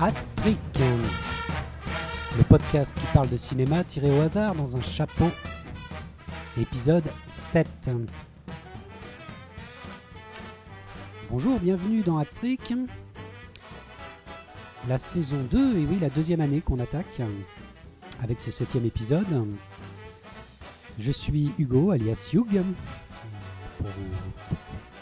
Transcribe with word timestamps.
Hat-Trick, 0.00 0.58
le 2.36 2.42
podcast 2.44 2.92
qui 2.98 3.06
parle 3.12 3.28
de 3.28 3.36
cinéma 3.36 3.84
tiré 3.84 4.10
au 4.10 4.20
hasard 4.22 4.56
dans 4.56 4.76
un 4.76 4.80
chapeau. 4.80 5.30
Épisode 6.60 7.04
7. 7.28 7.68
Bonjour, 11.30 11.60
bienvenue 11.60 12.02
dans 12.02 12.18
Hat-Trick. 12.18 12.74
La 14.88 14.98
saison 14.98 15.38
2, 15.50 15.78
et 15.78 15.86
oui, 15.86 15.98
la 16.00 16.10
deuxième 16.10 16.40
année 16.40 16.60
qu'on 16.60 16.80
attaque 16.80 17.22
avec 18.20 18.40
ce 18.40 18.50
septième 18.50 18.86
épisode. 18.86 19.46
Je 20.98 21.12
suis 21.12 21.52
Hugo, 21.56 21.92
alias 21.92 22.30
Hugh, 22.32 22.62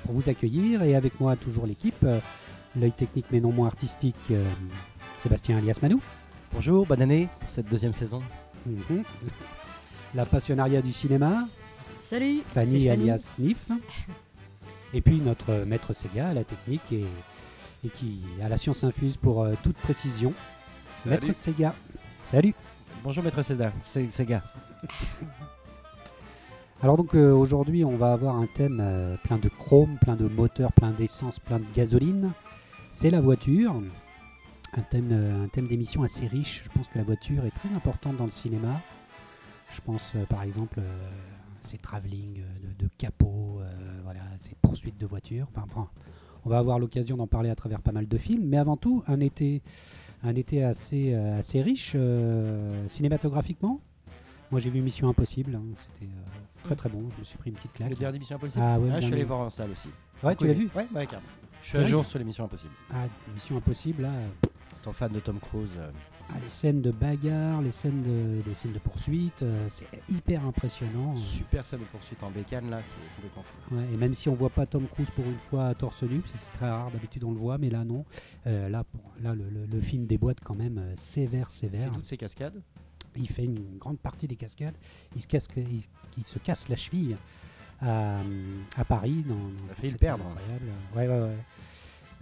pour 0.05 0.14
vous, 0.14 0.28
accueillir, 0.28 0.83
et 0.83 0.95
avec 0.95 1.19
moi 1.19 1.34
toujours 1.36 1.66
l'équipe, 1.66 2.05
l'œil 2.77 2.93
technique 2.93 3.27
mais 3.31 3.41
non 3.41 3.53
moins 3.53 3.67
artistique, 3.67 4.17
euh, 4.31 4.45
Sébastien 5.19 5.59
alias 5.59 5.79
Manou. 5.83 6.01
Bonjour, 6.53 6.87
bonne 6.87 7.03
année 7.03 7.29
pour 7.41 7.51
cette 7.51 7.69
deuxième 7.69 7.93
saison. 7.93 8.23
Mhm. 8.67 9.03
La 10.15 10.27
passionnariat 10.27 10.83
du 10.83 10.93
cinéma, 10.93 11.47
Salut 11.98 12.43
Fanny 12.53 12.91
alias 12.91 13.37
Nif. 13.39 13.67
Et 14.95 15.01
puis 15.01 15.21
notre 15.21 15.65
maître 15.65 15.95
Sega 15.95 16.29
à 16.29 16.35
la 16.35 16.45
technique 16.45 16.93
et, 16.93 17.07
et 17.85 17.89
qui 17.89 18.21
a 18.43 18.48
la 18.51 18.59
science 18.59 18.84
infuse 18.84 19.17
pour 19.17 19.42
euh, 19.42 19.55
toute 19.62 19.77
précision. 19.77 20.34
Maître 21.07 21.33
Sega. 21.33 21.75
Salut. 22.23 22.55
Bonjour 23.03 23.25
Maître 23.25 23.42
Seda, 23.42 23.73
c'est 23.86 24.11
Sega. 24.11 24.42
Alors 26.83 26.97
donc 26.97 27.14
euh, 27.14 27.33
aujourd'hui 27.33 27.84
on 27.84 27.97
va 27.97 28.12
avoir 28.12 28.36
un 28.36 28.47
thème 28.47 28.81
euh, 28.83 29.17
plein 29.25 29.39
de 29.39 29.48
chrome, 29.48 29.97
plein 30.01 30.17
de 30.17 30.27
moteurs, 30.27 30.73
plein 30.73 30.91
d'essence, 30.91 31.39
plein 31.39 31.61
de 31.61 31.64
gasoline. 31.75 32.33
C'est 32.95 33.09
la 33.09 33.23
voiture. 33.23 33.75
Un 34.75 34.83
thème, 34.83 35.09
euh, 35.12 35.45
un 35.45 35.48
thème 35.48 35.67
d'émission 35.67 36.03
assez 36.03 36.27
riche. 36.27 36.65
Je 36.65 36.71
pense 36.79 36.89
que 36.89 36.98
la 36.98 37.05
voiture 37.05 37.45
est 37.47 37.51
très 37.51 37.71
importante 37.75 38.17
dans 38.19 38.27
le 38.27 38.31
cinéma. 38.31 38.81
Je 39.75 39.81
pense 39.81 40.12
euh, 40.15 40.27
par 40.27 40.43
exemple 40.43 40.79
euh, 40.79 41.11
ces 41.63 41.79
travelling 41.79 42.41
euh, 42.41 42.69
de, 42.69 42.85
de 42.85 42.91
capot, 42.98 43.61
voilà, 44.05 44.20
ces 44.37 44.55
poursuites 44.61 44.98
de 44.98 45.07
voitures. 45.07 45.47
Enfin, 45.57 45.67
bon, 45.75 45.87
on 46.45 46.51
va 46.51 46.59
avoir 46.59 46.79
l'occasion 46.79 47.17
d'en 47.17 47.27
parler 47.27 47.48
à 47.48 47.55
travers 47.55 47.81
pas 47.81 47.93
mal 47.93 48.07
de 48.07 48.19
films, 48.19 48.45
mais 48.47 48.59
avant 48.59 48.77
tout 48.77 49.03
un 49.07 49.20
été, 49.20 49.63
un 50.23 50.35
été 50.35 50.63
assez, 50.63 51.15
assez 51.15 51.63
riche 51.63 51.97
cinématographiquement. 52.89 53.81
Moi 54.51 54.61
j'ai 54.61 54.69
vu 54.69 54.83
Mission 54.83 55.09
Impossible, 55.09 55.55
hein, 55.55 55.63
c'était 55.77 56.11
très 56.65 56.77
très 56.77 56.91
bon. 56.91 57.09
Je 57.15 57.20
me 57.20 57.25
suis 57.25 57.39
pris 57.39 57.51
une 57.51 57.57
petite 57.57 57.73
claque. 57.73 57.91
Le 57.91 57.97
dernier 57.97 58.19
Mission 58.19 58.37
Impossible 58.37 58.63
Ah 58.63 58.79
ouais, 58.79 58.91
je 58.97 59.07
suis 59.07 59.15
allé 59.15 59.25
voir 59.25 59.41
en 59.41 59.51
salle 59.51 59.70
aussi. 59.70 59.89
Ouais, 60.23 60.37
tu 60.37 60.47
l'as 60.47 60.53
vu? 60.53 60.69
Ouais, 60.75 60.87
carrément. 61.07 61.23
Je 61.62 61.68
suis 61.68 61.78
à 61.78 61.84
jour 61.84 62.05
sur 62.05 62.18
les 62.18 62.24
Missions 62.24 62.44
Impossibles. 62.44 62.72
Ah, 62.92 63.06
Mission 63.34 63.56
Impossible, 63.56 64.02
là. 64.02 64.10
euh, 64.10 64.28
Étant 64.80 64.92
fan 64.92 65.12
de 65.12 65.20
Tom 65.20 65.38
Cruise, 65.38 65.70
euh, 65.78 65.91
ah, 66.28 66.34
les 66.42 66.48
scènes 66.50 66.82
de 66.82 66.91
bagarre, 66.91 67.62
les 67.62 67.70
scènes 67.70 68.02
de, 68.02 68.42
les 68.48 68.55
scènes 68.56 68.72
de 68.72 68.80
poursuite, 68.80 69.42
euh, 69.42 69.66
c'est 69.68 69.86
hyper 70.08 70.44
impressionnant. 70.44 71.14
super 71.14 71.64
scène 71.64 71.78
de 71.80 71.84
poursuite 71.84 72.20
en 72.24 72.30
bécane 72.33 72.68
là, 72.68 72.80
c'est 72.83 72.94
complètement 73.14 73.42
fou. 73.44 73.58
Ouais, 73.77 73.84
et 73.92 73.96
même 73.96 74.14
si 74.14 74.28
on 74.28 74.34
voit 74.34 74.50
pas 74.50 74.66
Tom 74.66 74.88
Cruise 74.88 75.10
pour 75.12 75.24
une 75.24 75.38
fois 75.38 75.68
à 75.68 75.74
torse 75.77 76.02
nu, 76.02 76.18
parce 76.18 76.33
que 76.33 76.38
c'est 76.38 76.50
très 76.50 76.68
rare, 76.68 76.90
d'habitude 76.90 77.22
on 77.22 77.30
le 77.30 77.38
voit, 77.38 77.58
mais 77.58 77.70
là 77.70 77.84
non. 77.84 78.05
Euh, 78.48 78.68
là, 78.68 78.83
pour- 78.83 79.12
là 79.22 79.34
le, 79.36 79.48
le- 79.50 79.66
le 79.66 79.80
film 79.80 80.06
déboîte 80.06 80.40
quand 80.42 80.56
même 80.56 80.78
euh, 80.78 80.92
sévère, 80.96 81.46
Il 81.50 81.55
sévère. 81.55 81.88
fait 81.90 81.94
toutes 81.94 82.06
ces 82.06 82.16
cascades. 82.16 82.61
Il 83.14 83.28
fait 83.28 83.45
une 83.45 83.78
grande 83.78 83.98
partie 83.98 84.27
des 84.27 84.36
cascades. 84.36 84.74
Il 85.14 85.22
se 85.22 85.28
il 86.18 86.24
se 86.24 86.39
casse 86.40 86.68
la 86.70 86.77
cheville 86.77 87.17
à, 87.83 88.19
à 88.77 88.85
Paris. 88.85 89.25
Dans, 89.27 89.35
dans 89.35 89.41
a 89.70 89.75
failli 89.75 89.91
cette 89.91 89.93
le 89.93 89.98
perdre. 89.98 90.25
incroyable. 90.25 90.67
Ouais, 90.97 91.09
ouais, 91.09 91.29
ouais. 91.29 91.37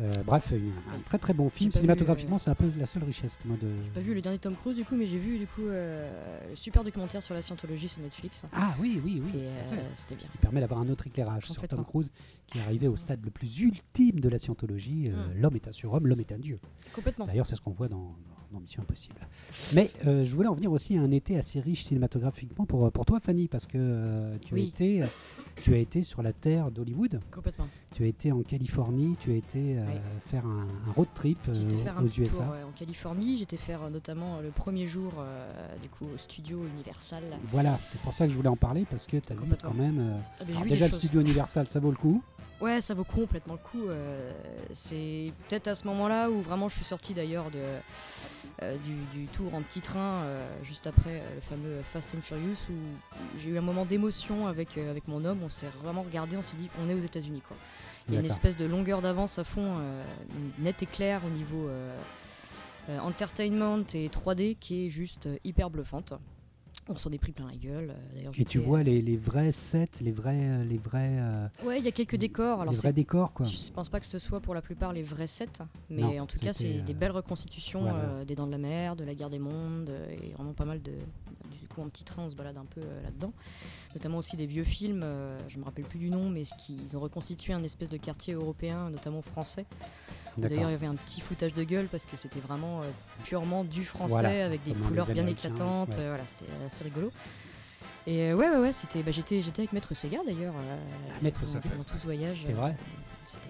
Euh, 0.02 0.10
bref, 0.24 0.52
un, 0.54 0.96
un 0.96 1.00
très 1.04 1.18
très 1.18 1.34
bon 1.34 1.50
film. 1.50 1.70
Cinématographiquement, 1.70 2.38
c'est 2.38 2.48
un 2.48 2.54
peu 2.54 2.70
la 2.78 2.86
seule 2.86 3.04
richesse 3.04 3.36
moi, 3.44 3.58
de. 3.60 3.68
J'ai 3.84 3.90
pas 3.90 4.00
vu 4.00 4.14
le 4.14 4.22
dernier 4.22 4.38
Tom 4.38 4.54
Cruise 4.56 4.74
du 4.74 4.82
coup, 4.82 4.96
mais 4.96 5.04
j'ai 5.04 5.18
vu 5.18 5.38
du 5.38 5.46
coup 5.46 5.66
euh, 5.66 6.08
le 6.48 6.56
super 6.56 6.82
documentaire 6.84 7.22
sur 7.22 7.34
la 7.34 7.42
scientologie 7.42 7.86
sur 7.86 8.00
Netflix. 8.00 8.46
Ah 8.54 8.74
oui, 8.80 8.98
oui, 9.04 9.20
oui. 9.22 9.30
fait. 9.32 9.76
euh, 9.76 9.82
c'était 9.92 10.14
bien. 10.14 10.26
qui 10.32 10.38
permet 10.38 10.60
d'avoir 10.60 10.80
un 10.80 10.88
autre 10.88 11.06
éclairage 11.06 11.44
sur 11.44 11.68
Tom. 11.68 11.84
Cruise, 11.84 12.10
qui 12.46 12.56
est 12.56 12.62
arrivé 12.62 12.88
au 12.88 12.96
stade 12.96 13.20
le 13.22 13.30
plus 13.30 13.60
ultime 13.60 14.20
de 14.20 14.28
la 14.30 14.38
scientologie. 14.38 15.10
euh, 15.10 15.34
Mm. 15.34 15.40
L'homme 15.42 15.56
est 15.56 15.68
un 15.68 15.72
surhomme, 15.72 16.06
l'homme 16.06 16.20
est 16.20 16.32
un 16.32 16.38
dieu. 16.38 16.58
Complètement. 16.94 17.26
D'ailleurs, 17.26 17.46
c'est 17.46 17.56
ce 17.56 17.60
qu'on 17.60 17.72
voit 17.72 17.88
dans, 17.88 18.16
Mission 18.62 18.82
Impossible. 18.82 19.14
Mais 19.74 19.90
euh, 20.06 20.24
je 20.24 20.34
voulais 20.34 20.48
en 20.48 20.54
venir 20.54 20.72
aussi 20.72 20.96
à 20.96 21.02
un 21.02 21.10
été 21.12 21.36
assez 21.36 21.60
riche 21.60 21.84
cinématographiquement 21.84 22.64
pour, 22.64 22.90
pour 22.90 23.04
toi, 23.04 23.20
Fanny, 23.20 23.48
parce 23.48 23.66
que 23.66 23.76
euh, 23.78 24.38
tu, 24.44 24.54
as 24.54 24.56
Oui. 24.56 24.68
été, 24.68 25.02
tu 25.62 25.74
as 25.74 25.78
été 25.78 26.02
sur 26.02 26.22
la 26.22 26.32
terre 26.32 26.70
d'Hollywood, 26.70 27.20
Complètement. 27.30 27.68
tu 27.94 28.04
as 28.04 28.06
été 28.06 28.32
en 28.32 28.42
Californie, 28.42 29.16
tu 29.20 29.32
as 29.32 29.36
été 29.36 29.78
euh, 29.78 29.84
Oui. 29.88 30.00
faire 30.30 30.46
un, 30.46 30.66
un 30.88 30.92
road 30.92 31.08
trip 31.14 31.38
euh, 31.48 31.54
un 31.96 32.02
aux 32.02 32.06
petit 32.06 32.22
USA. 32.22 32.36
tour 32.42 32.52
ouais, 32.52 32.64
en 32.64 32.70
Californie. 32.72 33.38
J'étais 33.38 33.56
faire 33.56 33.82
euh, 33.84 33.90
notamment 33.90 34.40
le 34.40 34.50
premier 34.50 34.86
jour 34.86 35.12
euh, 35.18 35.76
du 35.82 35.88
coup 35.88 36.06
au 36.14 36.18
studio 36.18 36.60
Universal. 36.74 37.22
Voilà, 37.50 37.78
c'est 37.84 38.00
pour 38.00 38.14
ça 38.14 38.24
que 38.26 38.32
je 38.32 38.36
voulais 38.36 38.48
en 38.48 38.56
parler, 38.56 38.86
parce 38.90 39.06
que 39.06 39.16
tu 39.18 39.32
as 39.32 39.36
vu 39.36 39.42
quand 39.62 39.74
même... 39.74 40.14
Ah, 40.40 40.44
alors 40.48 40.62
vu 40.64 40.70
déjà, 40.70 40.86
le 40.88 40.92
studio 40.92 41.20
Universal, 41.20 41.68
ça 41.68 41.80
vaut 41.80 41.90
le 41.90 41.96
coup. 41.96 42.22
Ouais, 42.60 42.80
ça 42.82 42.92
vaut 42.94 43.04
complètement 43.04 43.54
le 43.54 43.58
coup. 43.70 43.86
c'est 44.72 45.32
peut-être 45.48 45.68
à 45.68 45.74
ce 45.74 45.86
moment-là 45.86 46.30
où 46.30 46.40
vraiment 46.42 46.68
je 46.68 46.76
suis 46.76 46.84
sorti 46.84 47.14
d'ailleurs 47.14 47.50
de, 47.50 47.58
du, 48.84 49.18
du 49.18 49.26
tour 49.26 49.54
en 49.54 49.62
petit 49.62 49.80
train 49.80 50.22
euh, 50.22 50.46
juste 50.62 50.86
après 50.86 51.20
euh, 51.20 51.34
le 51.34 51.40
fameux 51.40 51.82
Fast 51.82 52.14
and 52.14 52.22
Furious 52.22 52.56
où 52.70 53.38
j'ai 53.38 53.50
eu 53.50 53.58
un 53.58 53.62
moment 53.62 53.84
d'émotion 53.84 54.46
avec, 54.46 54.76
euh, 54.76 54.90
avec 54.90 55.08
mon 55.08 55.24
homme. 55.24 55.40
On 55.42 55.48
s'est 55.48 55.66
vraiment 55.82 56.02
regardé, 56.02 56.36
on 56.36 56.42
s'est 56.42 56.56
dit 56.58 56.68
on 56.82 56.88
est 56.88 56.94
aux 56.94 57.00
États-Unis 57.00 57.42
quoi. 57.46 57.56
Il 58.08 58.14
y 58.14 58.16
a 58.16 58.20
une 58.20 58.26
espèce 58.26 58.56
de 58.56 58.64
longueur 58.64 59.02
d'avance 59.02 59.38
à 59.38 59.44
fond, 59.44 59.76
euh, 59.78 60.02
nette 60.58 60.82
et 60.82 60.86
claire 60.86 61.20
au 61.24 61.30
niveau 61.30 61.68
euh, 61.68 61.96
euh, 62.88 62.98
entertainment 62.98 63.84
et 63.94 64.08
3D 64.08 64.56
qui 64.58 64.86
est 64.86 64.90
juste 64.90 65.26
euh, 65.26 65.36
hyper 65.44 65.70
bluffante. 65.70 66.14
On 66.88 66.96
s'en 66.96 67.10
est 67.12 67.18
pris 67.18 67.30
plein 67.32 67.46
la 67.48 67.56
gueule. 67.56 67.94
euh, 68.16 68.30
Et 68.36 68.44
tu 68.44 68.58
vois 68.58 68.82
les, 68.82 69.00
les 69.00 69.16
vrais 69.16 69.52
sets, 69.52 69.88
les 70.00 70.10
vrais, 70.10 70.34
euh, 70.36 70.64
les 70.64 70.78
vrais, 70.78 71.18
euh, 71.20 71.46
Ouais, 71.64 71.78
il 71.78 71.84
y 71.84 71.88
a 71.88 71.92
quelques 71.92 72.16
décors. 72.16 72.62
Alors 72.62 72.72
les 72.72 72.78
vrais 72.80 72.92
décors, 72.92 73.32
quoi. 73.32 73.46
Je 73.46 73.70
pense 73.70 73.88
pas 73.88 74.00
que 74.00 74.06
ce 74.06 74.18
soit 74.18 74.40
pour 74.40 74.54
la 74.54 74.62
plupart 74.62 74.92
les 74.92 75.02
vrais 75.02 75.28
sets, 75.28 75.46
mais 75.88 76.02
Non, 76.02 76.20
en 76.22 76.26
tout 76.26 76.38
cas, 76.38 76.52
c'est 76.52 76.82
des 76.82 76.92
euh, 76.92 76.96
belles 76.96 77.12
reconstitutions 77.12 77.82
voilà. 77.82 77.96
euh, 77.98 78.24
des 78.24 78.34
Dents 78.34 78.46
de 78.46 78.52
la 78.52 78.58
Mer, 78.58 78.96
de 78.96 79.04
la 79.04 79.14
Guerre 79.14 79.30
des 79.30 79.38
Mondes, 79.38 79.90
euh, 79.90 80.10
et 80.10 80.32
vraiment 80.32 80.52
pas 80.54 80.64
mal 80.64 80.82
de. 80.82 80.92
Du 81.60 81.68
coup, 81.72 81.80
en 81.82 81.88
petit 81.88 82.04
train, 82.04 82.22
on 82.24 82.30
se 82.30 82.34
balade 82.34 82.56
un 82.56 82.64
peu 82.66 82.80
euh, 82.82 83.02
là-dedans. 83.02 83.32
Notamment 83.94 84.18
aussi 84.18 84.36
des 84.36 84.46
vieux 84.46 84.64
films, 84.64 85.02
euh, 85.04 85.38
je 85.48 85.58
me 85.58 85.64
rappelle 85.64 85.84
plus 85.84 85.98
du 85.98 86.10
nom, 86.10 86.28
mais 86.28 86.42
ils 86.68 86.96
ont 86.96 87.00
reconstitué 87.00 87.52
un 87.52 87.62
espèce 87.64 87.88
de 87.90 87.96
quartier 87.96 88.34
européen, 88.34 88.90
notamment 88.90 89.22
français. 89.22 89.64
D'ailleurs, 90.36 90.68
il 90.70 90.72
y 90.72 90.74
avait 90.74 90.86
un 90.86 90.94
petit 90.94 91.20
foutage 91.20 91.52
de 91.54 91.64
gueule 91.64 91.86
parce 91.86 92.06
que 92.06 92.16
c'était 92.16 92.38
vraiment 92.40 92.82
euh, 92.82 92.84
purement 93.24 93.64
du 93.64 93.84
français 93.84 94.12
Voilà, 94.12 94.46
avec 94.46 94.62
des 94.62 94.72
dans 94.72 94.86
couleurs 94.86 95.06
bien 95.06 95.26
éclatantes. 95.26 95.96
ouais. 95.96 96.08
voilà, 96.08 96.24
c'était 96.26 96.50
assez 96.66 96.84
rigolo. 96.84 97.10
Et 98.06 98.32
ouais, 98.32 98.48
ouais, 98.48 98.56
ouais, 98.58 98.72
c'était, 98.72 99.02
bah, 99.02 99.10
j'étais, 99.10 99.42
j'étais 99.42 99.62
avec 99.62 99.72
Maître 99.72 99.92
Sega 99.94 100.18
d'ailleurs. 100.24 100.54
euh, 100.56 100.76
Maître 101.20 101.44
Sega. 101.46 101.60
Pendant 101.68 101.84
tout 101.84 101.96
ce 101.96 102.04
voyage. 102.04 102.38
C'est 102.44 102.52
vrai 102.52 102.74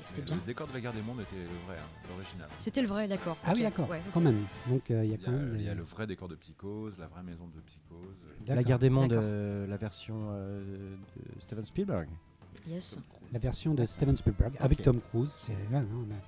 C'était, 0.05 0.23
bien. 0.23 0.35
Le 0.37 0.41
décor 0.43 0.67
de 0.69 0.73
la 0.75 0.81
guerre 0.81 0.93
des 0.93 1.03
mondes 1.03 1.21
était 1.21 1.37
le 1.37 1.67
vrai, 1.67 1.77
hein, 1.79 1.89
l'original. 2.11 2.49
C'était 2.59 2.83
le 2.83 2.89
vrai, 2.89 3.09
d'accord. 3.09 3.37
Ah 3.47 3.53
oui, 3.55 3.63
d'accord, 3.63 3.89
ouais, 3.89 4.01
quand 4.13 4.21
même. 4.21 4.45
Donc 4.69 4.91
euh, 4.91 5.03
il 5.05 5.11
y 5.11 5.15
a 5.15 5.17
Il 5.17 5.21
y 5.21 5.25
quand 5.25 5.31
a, 5.31 5.35
même. 5.35 5.57
il 5.57 5.63
y 5.65 5.69
a 5.69 5.75
le 5.75 5.83
vrai 5.83 6.07
décor 6.07 6.29
de 6.29 6.35
Psychose, 6.37 6.95
la 6.99 7.07
vraie 7.07 7.23
maison 7.23 7.47
de 7.55 7.61
Psychose. 7.61 8.17
La 8.47 8.63
guerre 8.63 8.79
des 8.79 8.91
mondes, 8.91 9.13
euh, 9.13 9.67
la 9.67 9.77
version 9.77 10.29
euh, 10.33 10.97
de 11.37 11.41
Steven 11.41 11.65
Spielberg. 11.65 12.09
Yes. 12.69 12.99
La 13.33 13.39
version 13.39 13.73
de 13.75 13.85
Steven 13.87 14.17
Spielberg 14.17 14.53
avec. 14.61 14.83
Tom 14.83 15.01
Cruise. 15.01 15.31
C'est- 15.31 15.53
on 15.73 15.77
a- 15.77 15.83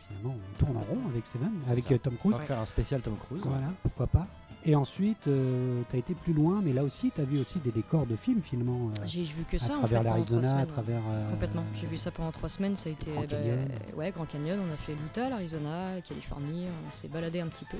finalement, 0.06 0.36
on 0.36 0.58
tourne 0.58 0.76
en 0.76 0.80
rond 0.82 1.00
avec 1.10 1.26
Steven, 1.26 1.50
avec 1.68 1.84
ça. 1.84 1.98
Tom 1.98 2.14
On 2.14 2.16
Cruise. 2.16 2.36
va 2.38 2.44
faire 2.44 2.60
un 2.60 2.66
spécial 2.66 3.00
Tom 3.02 3.16
Cruise. 3.26 3.42
Voilà, 3.44 3.72
pourquoi 3.82 4.06
pas. 4.06 4.26
Et 4.64 4.74
ensuite, 4.76 5.22
tu 5.24 5.96
as 5.96 5.98
été 5.98 6.14
plus 6.14 6.32
loin, 6.32 6.60
mais 6.62 6.72
là 6.72 6.84
aussi, 6.84 7.10
tu 7.14 7.20
as 7.20 7.24
vu 7.24 7.40
aussi 7.40 7.58
des 7.58 7.72
décors 7.72 8.06
de 8.06 8.14
films 8.16 8.42
finalement. 8.42 8.90
euh, 9.00 9.04
J'ai 9.06 9.22
vu 9.24 9.44
que 9.44 9.56
à 9.56 9.58
ça 9.58 9.72
en 9.76 9.82
fait 9.82 9.94
travers 9.94 10.02
pendant 10.02 10.22
trois 10.24 10.36
l'Arizona, 10.40 10.58
à 10.62 10.66
travers. 10.66 11.02
euh, 11.10 11.30
Complètement. 11.30 11.64
J'ai 11.80 11.86
vu 11.88 11.96
ça 11.96 12.10
pendant 12.12 12.30
trois 12.30 12.48
semaines. 12.48 12.76
Ça 12.76 12.88
a 12.88 12.92
été 12.92 13.10
Grand 13.10 13.22
bah, 13.22 13.26
Canyon. 13.26 13.68
ouais, 13.96 14.10
Grand 14.12 14.24
Canyon. 14.26 14.60
On 14.68 14.72
a 14.72 14.76
fait 14.76 14.92
l'Utah, 14.92 15.28
l'Arizona, 15.30 15.94
la 15.96 16.00
Californie. 16.00 16.66
On 16.88 16.96
s'est 16.96 17.08
baladé 17.08 17.40
un 17.40 17.48
petit 17.48 17.64
peu. 17.64 17.76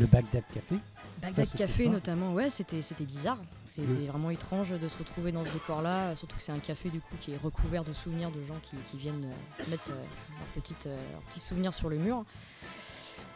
Le 0.00 0.06
Bagdad 0.06 0.42
Café. 0.52 0.76
Bagdad 1.22 1.54
Café 1.54 1.88
notamment. 1.88 2.32
Ouais, 2.32 2.48
c'était 2.50 2.80
c'était 2.82 3.04
bizarre. 3.04 3.38
C'était 3.66 3.86
Mm. 3.86 4.06
vraiment 4.06 4.30
étrange 4.30 4.70
de 4.70 4.88
se 4.88 4.96
retrouver 4.96 5.30
dans 5.30 5.44
ce 5.44 5.52
décor-là. 5.52 6.16
Surtout 6.16 6.36
que 6.36 6.42
c'est 6.42 6.52
un 6.52 6.58
café 6.58 6.88
du 6.88 7.00
coup 7.00 7.14
qui 7.20 7.32
est 7.32 7.36
recouvert 7.36 7.84
de 7.84 7.92
souvenirs 7.92 8.30
de 8.30 8.42
gens 8.42 8.56
qui, 8.62 8.76
qui 8.90 8.96
viennent 8.96 9.24
euh, 9.24 9.64
mettre 9.70 9.90
euh, 9.90 9.94
leurs 10.38 10.48
petites 10.62 10.86
euh, 10.86 10.96
leurs 11.12 11.22
petits 11.22 11.40
souvenirs 11.40 11.74
sur 11.74 11.88
le 11.90 11.98
mur. 11.98 12.24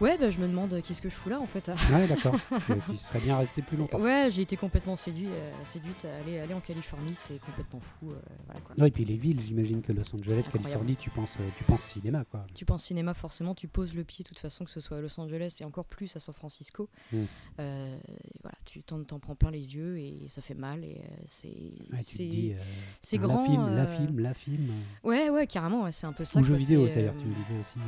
Ouais, 0.00 0.16
bah, 0.16 0.30
je 0.30 0.38
me 0.38 0.46
demande 0.46 0.72
euh, 0.72 0.80
qu'est-ce 0.80 1.02
que 1.02 1.08
je 1.08 1.14
fous 1.14 1.28
là 1.28 1.40
en 1.40 1.46
fait. 1.46 1.70
Ouais, 1.92 2.06
d'accord. 2.06 2.36
tu, 2.90 2.96
serais 2.96 3.18
bien 3.18 3.36
resté 3.36 3.62
plus 3.62 3.76
longtemps. 3.76 3.98
Ouais, 3.98 4.28
j'ai 4.30 4.42
été 4.42 4.56
complètement 4.56 4.94
séduit, 4.94 5.26
euh, 5.26 5.50
séduite 5.72 6.04
à 6.04 6.22
aller, 6.22 6.38
aller 6.38 6.54
en 6.54 6.60
Californie, 6.60 7.14
c'est 7.14 7.40
complètement 7.40 7.80
fou. 7.80 8.10
euh, 8.10 8.14
voilà, 8.46 8.60
quoi. 8.60 8.76
Ouais, 8.78 8.88
et 8.88 8.90
puis 8.92 9.04
les 9.04 9.16
villes, 9.16 9.40
j'imagine 9.40 9.82
que 9.82 9.92
Los 9.92 10.14
Angeles. 10.14 10.48
Californie, 10.52 10.94
tu 10.94 11.10
penses, 11.10 11.36
euh, 11.40 11.48
tu 11.56 11.64
penses 11.64 11.82
cinéma, 11.82 12.24
quoi. 12.30 12.46
Tu 12.54 12.64
penses 12.64 12.84
cinéma, 12.84 13.12
forcément, 13.14 13.54
tu 13.54 13.66
poses 13.66 13.94
le 13.96 14.04
pied, 14.04 14.22
de 14.22 14.28
toute 14.28 14.38
façon, 14.38 14.64
que 14.64 14.70
ce 14.70 14.80
soit 14.80 14.98
à 14.98 15.00
Los 15.00 15.18
Angeles 15.18 15.58
et 15.60 15.64
encore 15.64 15.84
plus 15.86 16.14
à 16.14 16.20
San 16.20 16.34
Francisco. 16.34 16.88
Mm. 17.12 17.16
Euh, 17.58 17.96
voilà, 18.42 18.56
tu 18.66 18.82
t'en, 18.82 19.02
prends 19.18 19.34
plein 19.34 19.50
les 19.50 19.74
yeux 19.74 19.98
et 19.98 20.26
ça 20.28 20.42
fait 20.42 20.54
mal. 20.54 20.84
Et 20.84 20.98
euh, 20.98 21.14
c'est, 21.26 21.48
Ouais, 21.92 22.04
c'est, 22.04 23.16
euh, 23.16 23.18
grand. 23.18 23.42
La 23.42 23.44
film, 23.44 23.74
la 23.74 23.82
euh, 23.82 23.96
film, 23.96 24.18
la 24.20 24.34
film. 24.34 24.68
Ouais, 25.02 25.28
ouais, 25.30 25.46
carrément, 25.48 25.82
ouais, 25.82 25.92
c'est 25.92 26.06
un 26.06 26.12
peu 26.12 26.24
ça. 26.24 26.38
Ou 26.38 26.44
jeux 26.44 26.54
vidéo, 26.54 26.86
d'ailleurs, 26.86 27.14
euh, 27.16 27.20
tu 27.20 27.26
me 27.26 27.34
disais 27.34 27.60
aussi. 27.60 27.78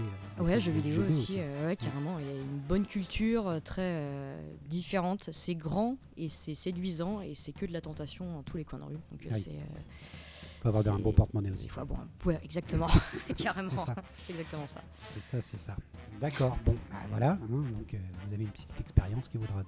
euh, 0.41 0.45
Ouais, 0.45 0.61
jeux 0.61 0.73
vidéo 0.73 1.03
aussi, 1.07 1.37
euh, 1.39 1.69
ouais, 1.69 1.77
carrément. 1.77 2.00
Vraiment, 2.01 2.19
il 2.19 2.27
y 2.27 2.31
a 2.31 2.35
une 2.35 2.59
bonne 2.59 2.87
culture 2.87 3.49
euh, 3.49 3.61
très 3.61 3.83
euh, 3.95 4.41
différente. 4.69 5.29
C'est 5.33 5.55
grand 5.55 5.97
et 6.17 6.29
c'est 6.29 6.55
séduisant 6.55 7.21
et 7.21 7.35
c'est 7.35 7.53
que 7.53 7.67
de 7.67 7.73
la 7.73 7.81
tentation 7.81 8.31
dans 8.33 8.43
tous 8.43 8.57
les 8.57 8.65
coins 8.65 8.79
de 8.79 8.85
rue. 8.85 8.95
Donc, 9.11 9.27
euh, 9.27 9.31
Oui. 9.33 9.41
c'est, 9.41 9.51
Il 9.53 10.63
faut 10.63 10.69
avoir 10.69 10.95
un 10.95 10.99
bon 10.99 11.13
porte-monnaie 11.13 11.51
aussi. 11.51 11.65
il 11.65 11.71
faut 11.71 11.81
avoir 11.81 12.01
un- 12.01 12.27
ouais, 12.27 12.41
exactement, 12.43 12.87
carrément. 13.37 13.85
C'est 14.23 14.33
exactement 14.33 14.67
ça. 14.67 14.83
C'est 15.15 15.21
ça, 15.21 15.41
c'est 15.41 15.57
ça. 15.57 15.77
D'accord. 16.21 16.57
Bon, 16.65 16.75
bah, 16.91 16.97
voilà. 17.11 17.33
hein, 17.33 17.39
donc, 17.49 17.95
vous 18.27 18.35
avez 18.35 18.45
une 18.45 18.51
petite 18.51 18.81
expérience 18.81 19.29
qui 19.29 19.39
voudra, 19.39 19.63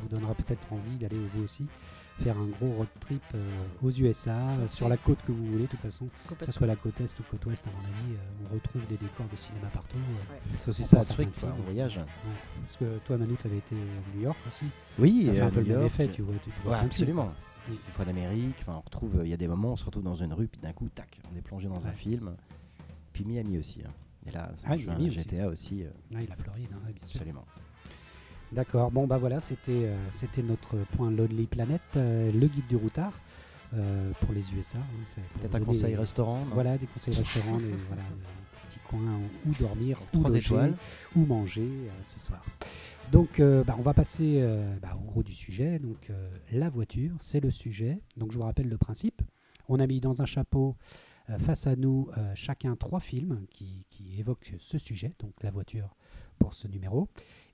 vous 0.00 0.08
donnera 0.08 0.34
peut-être 0.34 0.72
envie 0.72 0.96
d'aller 0.96 1.16
vous 1.34 1.44
aussi 1.44 1.66
faire 2.20 2.36
un 2.38 2.46
gros 2.46 2.70
road 2.72 2.86
trip 2.98 3.22
euh, 3.34 3.38
aux 3.82 3.90
USA, 3.90 4.48
euh, 4.50 4.68
sur 4.68 4.88
la 4.88 4.96
côte 4.96 5.18
que 5.26 5.32
vous 5.32 5.44
voulez. 5.46 5.64
De 5.64 5.68
toute 5.68 5.80
façon, 5.80 6.08
que 6.38 6.46
ce 6.46 6.52
soit 6.52 6.66
la 6.66 6.74
côte 6.76 6.98
est 7.02 7.20
ou 7.20 7.22
côte 7.30 7.44
ouest, 7.44 7.62
à 7.66 7.70
mon 7.70 7.78
avis, 7.84 8.14
euh, 8.14 8.46
on 8.50 8.54
retrouve 8.54 8.86
des 8.86 8.96
décors 8.96 9.26
de 9.30 9.36
cinéma 9.36 9.66
partout. 9.68 9.98
euh, 9.98 10.32
Ouais. 10.32 10.40
C'est 10.62 10.68
aussi 10.70 10.82
On 10.82 10.86
ça, 10.86 11.00
à 11.00 11.04
truc, 11.04 11.28
quoi, 11.38 11.54
on 11.58 11.62
voyage. 11.62 12.00
Parce 12.66 12.76
que 12.78 12.98
toi, 13.04 13.18
Manu, 13.18 13.34
tu 13.38 13.46
avais 13.46 13.58
été 13.58 13.74
à 13.76 14.16
New 14.16 14.22
York 14.22 14.38
aussi. 14.48 14.64
Oui, 14.98 15.24
ça 15.26 15.32
fait 15.34 15.40
euh, 15.40 15.46
un 15.46 15.50
peu 15.50 15.60
New 15.60 15.66
le 15.66 15.72
même 15.72 15.80
York, 15.82 15.92
effet, 15.92 16.08
tu 16.10 16.22
vois. 16.22 16.34
Tu, 16.42 16.68
Ouais, 16.68 16.74
absolument. 16.76 17.32
Des 17.68 17.76
fois 17.92 18.04
d'Amérique, 18.06 18.56
enfin, 18.60 18.76
on 18.76 18.80
retrouve, 18.80 19.20
il 19.24 19.28
y 19.28 19.34
a 19.34 19.36
des 19.36 19.48
moments 19.48 19.70
où 19.70 19.72
on 19.72 19.76
se 19.76 19.84
retrouve 19.84 20.04
dans 20.04 20.14
une 20.14 20.32
rue, 20.32 20.46
puis 20.46 20.60
d'un 20.62 20.72
coup, 20.72 20.88
tac, 20.94 21.20
on 21.30 21.36
est 21.36 21.42
plongé 21.42 21.68
dans 21.68 21.86
un 21.86 21.92
film. 21.92 22.34
Puis 23.12 23.24
Miami 23.26 23.58
aussi. 23.58 23.82
hein. 23.86 23.90
Et 24.26 24.30
là, 24.30 24.50
ça 24.56 24.68
Ah, 24.70 24.76
Miami 24.76 25.08
aussi. 25.08 25.18
GTA 25.18 25.48
aussi, 25.48 25.82
euh, 25.82 25.88
quoi. 26.10 26.20
Ouais, 26.20 26.26
la 26.28 26.36
Floride, 26.36 26.68
hein, 26.72 26.78
bien 26.86 26.94
sûr. 27.06 27.16
absolument. 27.20 27.44
D'accord, 28.56 28.90
bon 28.90 29.06
bah 29.06 29.18
voilà, 29.18 29.40
c'était 29.42 29.70
euh, 29.84 29.94
c'était 30.08 30.42
notre 30.42 30.76
point 30.96 31.10
Lonely 31.10 31.46
Planet, 31.46 31.82
euh, 31.96 32.32
le 32.32 32.46
guide 32.46 32.66
du 32.66 32.76
routard 32.76 33.12
euh, 33.74 34.10
pour 34.22 34.32
les 34.32 34.40
USA. 34.54 34.78
hein, 34.78 35.20
Peut-être 35.38 35.54
un 35.56 35.60
conseil 35.60 35.94
restaurant 35.94 36.38
non 36.46 36.54
Voilà, 36.54 36.78
des 36.78 36.86
conseils 36.86 37.14
restaurants, 37.14 37.58
des, 37.58 37.70
voilà, 37.88 38.02
des 38.02 38.66
petits 38.66 38.78
coins 38.88 39.20
où 39.46 39.52
dormir, 39.60 40.00
où 40.00 40.18
Trois 40.20 40.30
loger, 40.30 40.38
étoiles. 40.46 40.74
où 41.14 41.26
manger 41.26 41.68
euh, 41.68 41.90
ce 42.02 42.18
soir. 42.18 42.42
Donc 43.12 43.40
euh, 43.40 43.62
bah, 43.62 43.76
on 43.78 43.82
va 43.82 43.92
passer 43.92 44.42
bah, 44.80 44.96
au 44.98 45.04
gros 45.04 45.22
du 45.22 45.34
sujet. 45.34 45.78
Donc 45.78 46.10
la 46.50 46.70
voiture, 46.70 47.12
c'est 47.20 47.40
le 47.40 47.50
sujet. 47.50 48.00
Donc 48.16 48.32
je 48.32 48.38
vous 48.38 48.44
rappelle 48.44 48.70
le 48.70 48.78
principe. 48.78 49.20
On 49.68 49.78
a 49.80 49.86
mis 49.86 50.00
dans 50.00 50.22
un 50.22 50.26
chapeau 50.26 50.76
face 51.38 51.66
à 51.66 51.76
nous 51.76 52.08
chacun 52.34 52.74
trois 52.76 53.00
films 53.00 53.44
qui, 53.50 53.84
qui 53.90 54.18
évoquent 54.18 54.54
ce 54.58 54.78
sujet, 54.78 55.12
donc 55.18 55.32
la 55.42 55.50
voiture 55.50 55.94
pour 56.38 56.54
ce 56.54 56.68
numéro. 56.68 57.08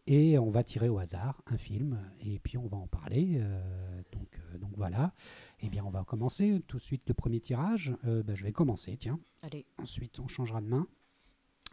Et 0.09 0.37
on 0.37 0.51
va 0.51 0.65
tirer 0.65 0.89
au 0.89 0.99
hasard 0.99 1.41
un 1.47 1.57
film 1.57 1.99
et 2.25 2.39
puis 2.41 2.59
on 2.59 2.67
va 2.67 2.77
en 2.77 2.89
parler. 2.89 3.35
euh, 3.37 4.03
donc, 4.13 4.29
euh, 4.53 4.59
donc 4.59 4.73
voilà. 4.77 5.13
Eh 5.61 5.69
bien, 5.69 5.85
on 5.85 5.91
va 5.91 6.03
commencer 6.03 6.61
tout 6.67 6.79
de 6.79 6.83
suite 6.83 7.03
le 7.07 7.15
premier 7.15 7.41
tirage. 7.41 7.95
Euh, 8.05 8.23
bah, 8.25 8.35
je 8.35 8.43
vais 8.43 8.51
commencer, 8.53 8.97
tiens. 8.97 9.21
Allez, 9.43 9.65
Ensuite, 9.79 10.19
on 10.19 10.27
changera 10.27 10.61
de 10.61 10.67
main. 10.67 10.89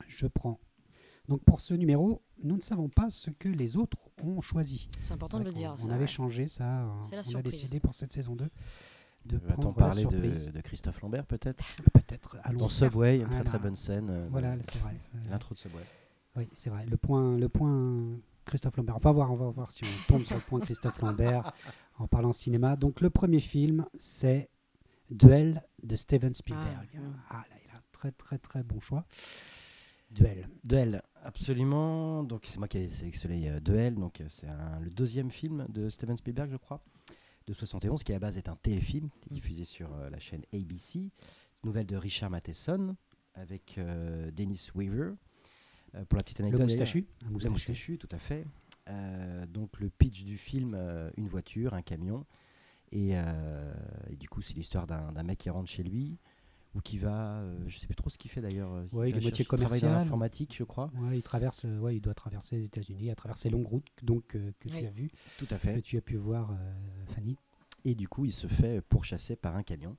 Je 0.07 0.27
prends. 0.27 0.59
Donc 1.27 1.43
pour 1.43 1.59
ce 1.61 1.73
numéro, 1.73 2.21
nous 2.43 2.55
ne 2.55 2.61
savons 2.61 2.87
pas 2.89 3.09
ce 3.09 3.29
que 3.31 3.49
les 3.49 3.77
autres 3.77 4.09
ont 4.23 4.41
choisi. 4.41 4.89
c'est 4.99 5.13
important 5.13 5.39
de 5.39 5.45
le 5.45 5.51
dire. 5.51 5.71
qu'on- 5.71 5.77
ça, 5.77 5.85
On 5.87 5.89
avait 5.89 6.01
ouais. 6.01 6.07
changé 6.07 6.47
ça. 6.47 6.87
C'est 7.09 7.15
la 7.15 7.21
on 7.21 7.25
a 7.25 7.29
surprise. 7.29 7.43
décidé 7.53 7.79
pour 7.79 7.93
cette 7.95 8.11
saison 8.11 8.35
2 8.35 8.49
de 9.25 9.37
Va-t-on 9.37 9.53
prendre 9.61 9.79
la 9.79 9.85
parler 9.87 10.01
surprise. 10.01 10.45
de, 10.47 10.51
de 10.51 10.61
Christophe 10.61 11.01
Lambert 11.01 11.25
peut-être 11.25 11.63
Peut-être. 11.93 12.37
Dans. 12.57 12.67
Subway, 12.69 13.17
une 13.17 13.23
très 13.23 13.31
Voilà. 13.37 13.43
très 13.49 13.59
bonne 13.59 13.75
scène. 13.75 14.27
Voilà, 14.31 14.55
c'est 14.71 14.79
vrai. 14.81 14.95
L'intro 15.29 15.53
de 15.55 15.59
Subway. 15.59 15.83
Oui, 16.35 16.47
c'est 16.53 16.69
vrai. 16.69 16.85
Le 16.85 16.97
point, 16.97 17.37
le 17.37 17.49
point 17.49 18.17
Christophe 18.45 18.77
Lambert. 18.77 18.95
On 18.97 18.99
va 18.99 19.11
voir, 19.11 19.31
on 19.31 19.35
va 19.35 19.49
voir 19.49 19.71
si 19.71 19.83
on 19.83 20.11
tombe 20.13 20.23
sur 20.23 20.35
le 20.35 20.41
point 20.41 20.59
Christophe 20.59 20.99
Lambert 21.01 21.51
en 21.97 22.07
parlant 22.07 22.33
cinéma. 22.33 22.75
Donc 22.75 23.01
le 23.01 23.09
premier 23.09 23.39
film, 23.39 23.85
c'est 23.93 24.49
Duel 25.11 25.61
de 25.83 25.95
Steven 25.95 26.33
Spielberg. 26.33 26.87
Ah. 26.97 26.99
Ah, 27.29 27.45
là, 27.49 27.55
il 27.65 27.71
a 27.71 27.77
un 27.77 27.81
très 27.91 28.11
très 28.11 28.37
très 28.37 28.63
bon 28.63 28.79
choix. 28.79 29.05
Duel. 30.11 30.47
Duel, 30.63 31.01
absolument. 31.23 32.23
Donc 32.23 32.45
c'est 32.45 32.57
moi 32.57 32.67
qui 32.67 32.79
ai 32.79 32.89
sélectionné 32.89 33.49
euh, 33.49 33.59
Duel. 33.59 33.95
Donc 33.95 34.21
euh, 34.21 34.25
c'est 34.27 34.47
un- 34.47 34.79
le 34.79 34.89
deuxième 34.89 35.29
film 35.31 35.65
de 35.69 35.89
Steven 35.89 36.17
Spielberg, 36.17 36.49
je 36.51 36.57
crois, 36.57 36.81
de 37.47 37.53
71, 37.53 38.03
qui 38.03 38.11
à 38.11 38.15
la 38.15 38.19
base 38.19 38.37
est 38.37 38.49
un 38.49 38.55
téléfilm 38.55 39.09
est 39.23 39.31
Mm. 39.31 39.33
diffusé 39.33 39.65
sur 39.65 39.93
euh, 39.95 40.09
la 40.09 40.19
chaîne 40.19 40.43
ABC. 40.53 41.11
Nouvelle 41.63 41.85
de 41.85 41.95
Richard 41.97 42.29
Matheson 42.29 42.95
avec 43.35 43.77
euh, 43.77 44.31
Dennis 44.31 44.69
Weaver. 44.73 45.11
Euh, 45.95 46.05
pour 46.05 46.17
la 46.17 46.23
petite 46.23 46.39
Le 46.39 46.45
anecdote, 46.45 46.63
moustachu. 46.63 47.05
Un 47.23 47.25
Le 47.27 47.31
moustachu. 47.33 47.51
moustachu, 47.53 47.97
tout 47.97 48.09
à 48.11 48.17
fait. 48.17 48.45
Euh, 48.89 49.45
donc 49.47 49.79
le 49.79 49.89
pitch 49.89 50.23
du 50.23 50.37
film, 50.37 50.73
euh, 50.77 51.09
une 51.17 51.27
voiture, 51.27 51.73
un 51.73 51.81
camion. 51.81 52.25
Et, 52.91 53.11
euh, 53.13 53.73
et 54.09 54.15
du 54.15 54.27
coup, 54.29 54.41
c'est 54.41 54.53
l'histoire 54.55 54.87
d'un 54.87 55.23
mec 55.23 55.37
qui 55.39 55.49
rentre 55.49 55.69
chez 55.69 55.83
lui 55.83 56.17
ou 56.75 56.81
qui 56.81 56.97
va, 56.99 57.39
euh, 57.39 57.57
je 57.67 57.79
sais 57.79 57.85
plus 57.87 57.95
trop 57.95 58.09
ce 58.09 58.17
qu'il 58.17 58.29
fait 58.31 58.41
d'ailleurs. 58.41 58.71
Ouais, 58.93 59.09
il 59.09 59.17
est 59.17 59.21
moitié 59.21 59.43
travailler 59.45 59.65
dans 59.65 59.79
commercial. 59.79 59.91
l'informatique, 59.93 60.55
je 60.55 60.63
crois. 60.63 60.91
Ouais, 60.95 61.17
il 61.17 61.23
traverse, 61.23 61.65
euh, 61.65 61.79
ouais, 61.79 61.95
il 61.95 62.01
doit 62.01 62.13
traverser 62.13 62.57
les 62.57 62.65
États-Unis, 62.65 63.09
à 63.11 63.15
travers 63.15 63.37
ces 63.37 63.49
longues 63.49 63.67
routes 63.67 63.87
donc 64.03 64.35
euh, 64.35 64.51
que 64.59 64.69
tu 64.69 64.75
Oui. 64.75 64.85
as 64.85 64.89
vu, 64.91 65.11
Tout 65.39 65.45
à 65.51 65.55
que 65.55 65.61
fait. 65.61 65.81
tu 65.81 65.97
as 65.97 66.01
pu 66.01 66.15
voir, 66.17 66.51
euh, 66.51 66.55
Fanny. 67.13 67.37
Et 67.85 67.95
du 67.95 68.07
coup, 68.07 68.25
il 68.25 68.31
se 68.31 68.45
fait 68.47 68.81
pourchasser 68.81 69.35
par 69.35 69.55
un 69.55 69.63
camion. 69.63 69.97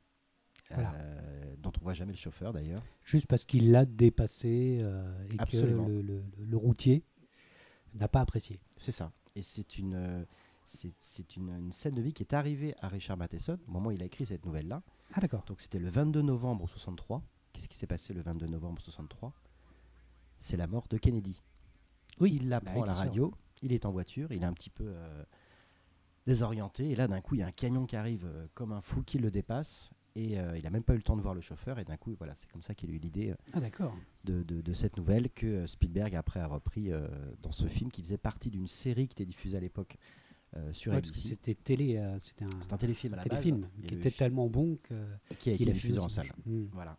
Voilà. 0.72 0.94
Dont 1.70 1.78
on 1.80 1.84
voit 1.84 1.92
jamais 1.94 2.12
le 2.12 2.18
chauffeur 2.18 2.52
d'ailleurs. 2.52 2.82
Juste 3.04 3.26
parce 3.26 3.44
qu'il 3.44 3.70
l'a 3.70 3.84
dépassé 3.84 4.78
euh, 4.82 5.26
et 5.30 5.36
Absolument. 5.38 5.86
que 5.86 5.90
le, 5.90 6.02
le- 6.02 6.24
le 6.38 6.56
routier 6.56 7.04
n'a 7.94 8.08
pas 8.08 8.20
apprécié. 8.20 8.60
C'est 8.76 8.92
ça. 8.92 9.12
Et 9.36 9.42
c'est 9.42 9.78
une, 9.78 9.94
euh, 9.94 10.24
c'est 10.64 11.36
une, 11.36 11.50
une 11.50 11.72
scène 11.72 11.94
de 11.94 12.02
vie 12.02 12.12
qui 12.12 12.22
est 12.22 12.34
arrivée 12.34 12.74
à 12.80 12.88
Richard 12.88 13.16
Matheson 13.16 13.58
au 13.66 13.70
moment 13.72 13.88
où 13.88 13.92
il 13.92 14.02
a 14.02 14.06
écrit 14.06 14.26
cette 14.26 14.44
nouvelle-là. 14.44 14.82
Ah 15.14 15.20
d'accord. 15.20 15.44
Donc 15.46 15.60
c'était 15.60 15.78
le 15.78 15.88
22 15.88 16.22
novembre 16.22 16.68
63. 16.68 17.22
Qu'est-ce 17.52 17.68
qui 17.68 17.76
s'est 17.76 17.86
passé 17.88 18.14
le 18.14 18.22
22 18.22 18.46
novembre 18.46 18.80
63 18.80 19.32
C'est 20.38 20.56
la 20.56 20.66
mort 20.66 20.86
de 20.88 20.98
Kennedy. 20.98 21.42
Oui, 22.20 22.36
Il 22.40 22.48
l'apprend 22.48 22.80
bah, 22.80 22.84
à 22.84 22.86
la 22.86 22.92
radio, 22.94 23.32
il 23.62 23.72
est 23.72 23.84
en 23.86 23.90
voiture, 23.92 24.30
il 24.32 24.42
est 24.42 24.46
un 24.46 24.52
petit 24.52 24.70
peu 24.70 24.84
euh, 24.86 25.24
désorienté, 26.26 26.90
et 26.90 26.96
là 26.96 27.08
d'un 27.08 27.20
coup 27.20 27.34
il 27.34 27.38
y 27.38 27.42
a 27.42 27.46
un 27.46 27.52
camion 27.52 27.86
qui 27.86 27.96
arrive 27.96 28.24
euh, 28.26 28.46
comme 28.54 28.72
un 28.72 28.82
fou 28.82 29.02
qui 29.02 29.18
le 29.18 29.30
dépasse, 29.30 29.90
et 30.22 30.38
euh, 30.38 30.56
il 30.58 30.64
n'a 30.64 30.70
même 30.70 30.82
pas 30.82 30.94
eu 30.94 30.96
le 30.96 31.02
temps 31.02 31.16
de 31.16 31.22
voir 31.22 31.34
le 31.34 31.40
chauffeur, 31.40 31.78
et 31.78 31.84
d'un 31.84 31.96
coup 31.96 32.14
voilà, 32.18 32.34
c'est 32.34 32.50
comme 32.50 32.62
ça 32.62 32.74
qu'il 32.74 32.90
a 32.90 32.92
eu 32.92 32.98
l'idée 32.98 33.30
euh, 33.30 33.34
Ah 33.52 33.60
d'accord. 33.60 33.94
de, 34.24 34.42
de- 34.42 34.60
de 34.60 34.72
cette 34.72 34.96
nouvelle 34.96 35.30
que 35.30 35.46
euh, 35.46 35.66
Spielberg 35.66 36.14
après 36.14 36.40
a 36.40 36.46
repris 36.46 36.92
euh, 36.92 37.06
dans 37.42 37.52
ce 37.52 37.66
film 37.66 37.90
qui 37.90 38.02
faisait 38.02 38.18
partie 38.18 38.50
d'une 38.50 38.66
série 38.68 39.06
qui 39.08 39.14
était 39.14 39.26
diffusée 39.26 39.56
à 39.56 39.60
l'époque 39.60 39.96
euh, 40.56 40.72
sur 40.72 40.92
Ouais, 40.92 41.00
c'était 41.12 41.54
télé, 41.54 41.96
euh, 41.96 42.18
c'était 42.18 42.44
un, 42.44 42.48
un 42.74 42.76
téléfilm 42.76 43.14
à 43.14 43.18
la 43.18 43.22
téléfilm 43.22 43.60
base, 43.60 43.70
qui 43.86 43.94
était 43.94 44.10
tellement 44.10 44.48
bon 44.48 44.78
que 44.82 44.94
qui 45.38 45.50
a 45.50 45.52
été 45.52 45.64
diffusé 45.66 45.98
en 46.00 46.08
salle. 46.08 46.32
Mm. 46.44 46.64
Voilà. 46.72 46.96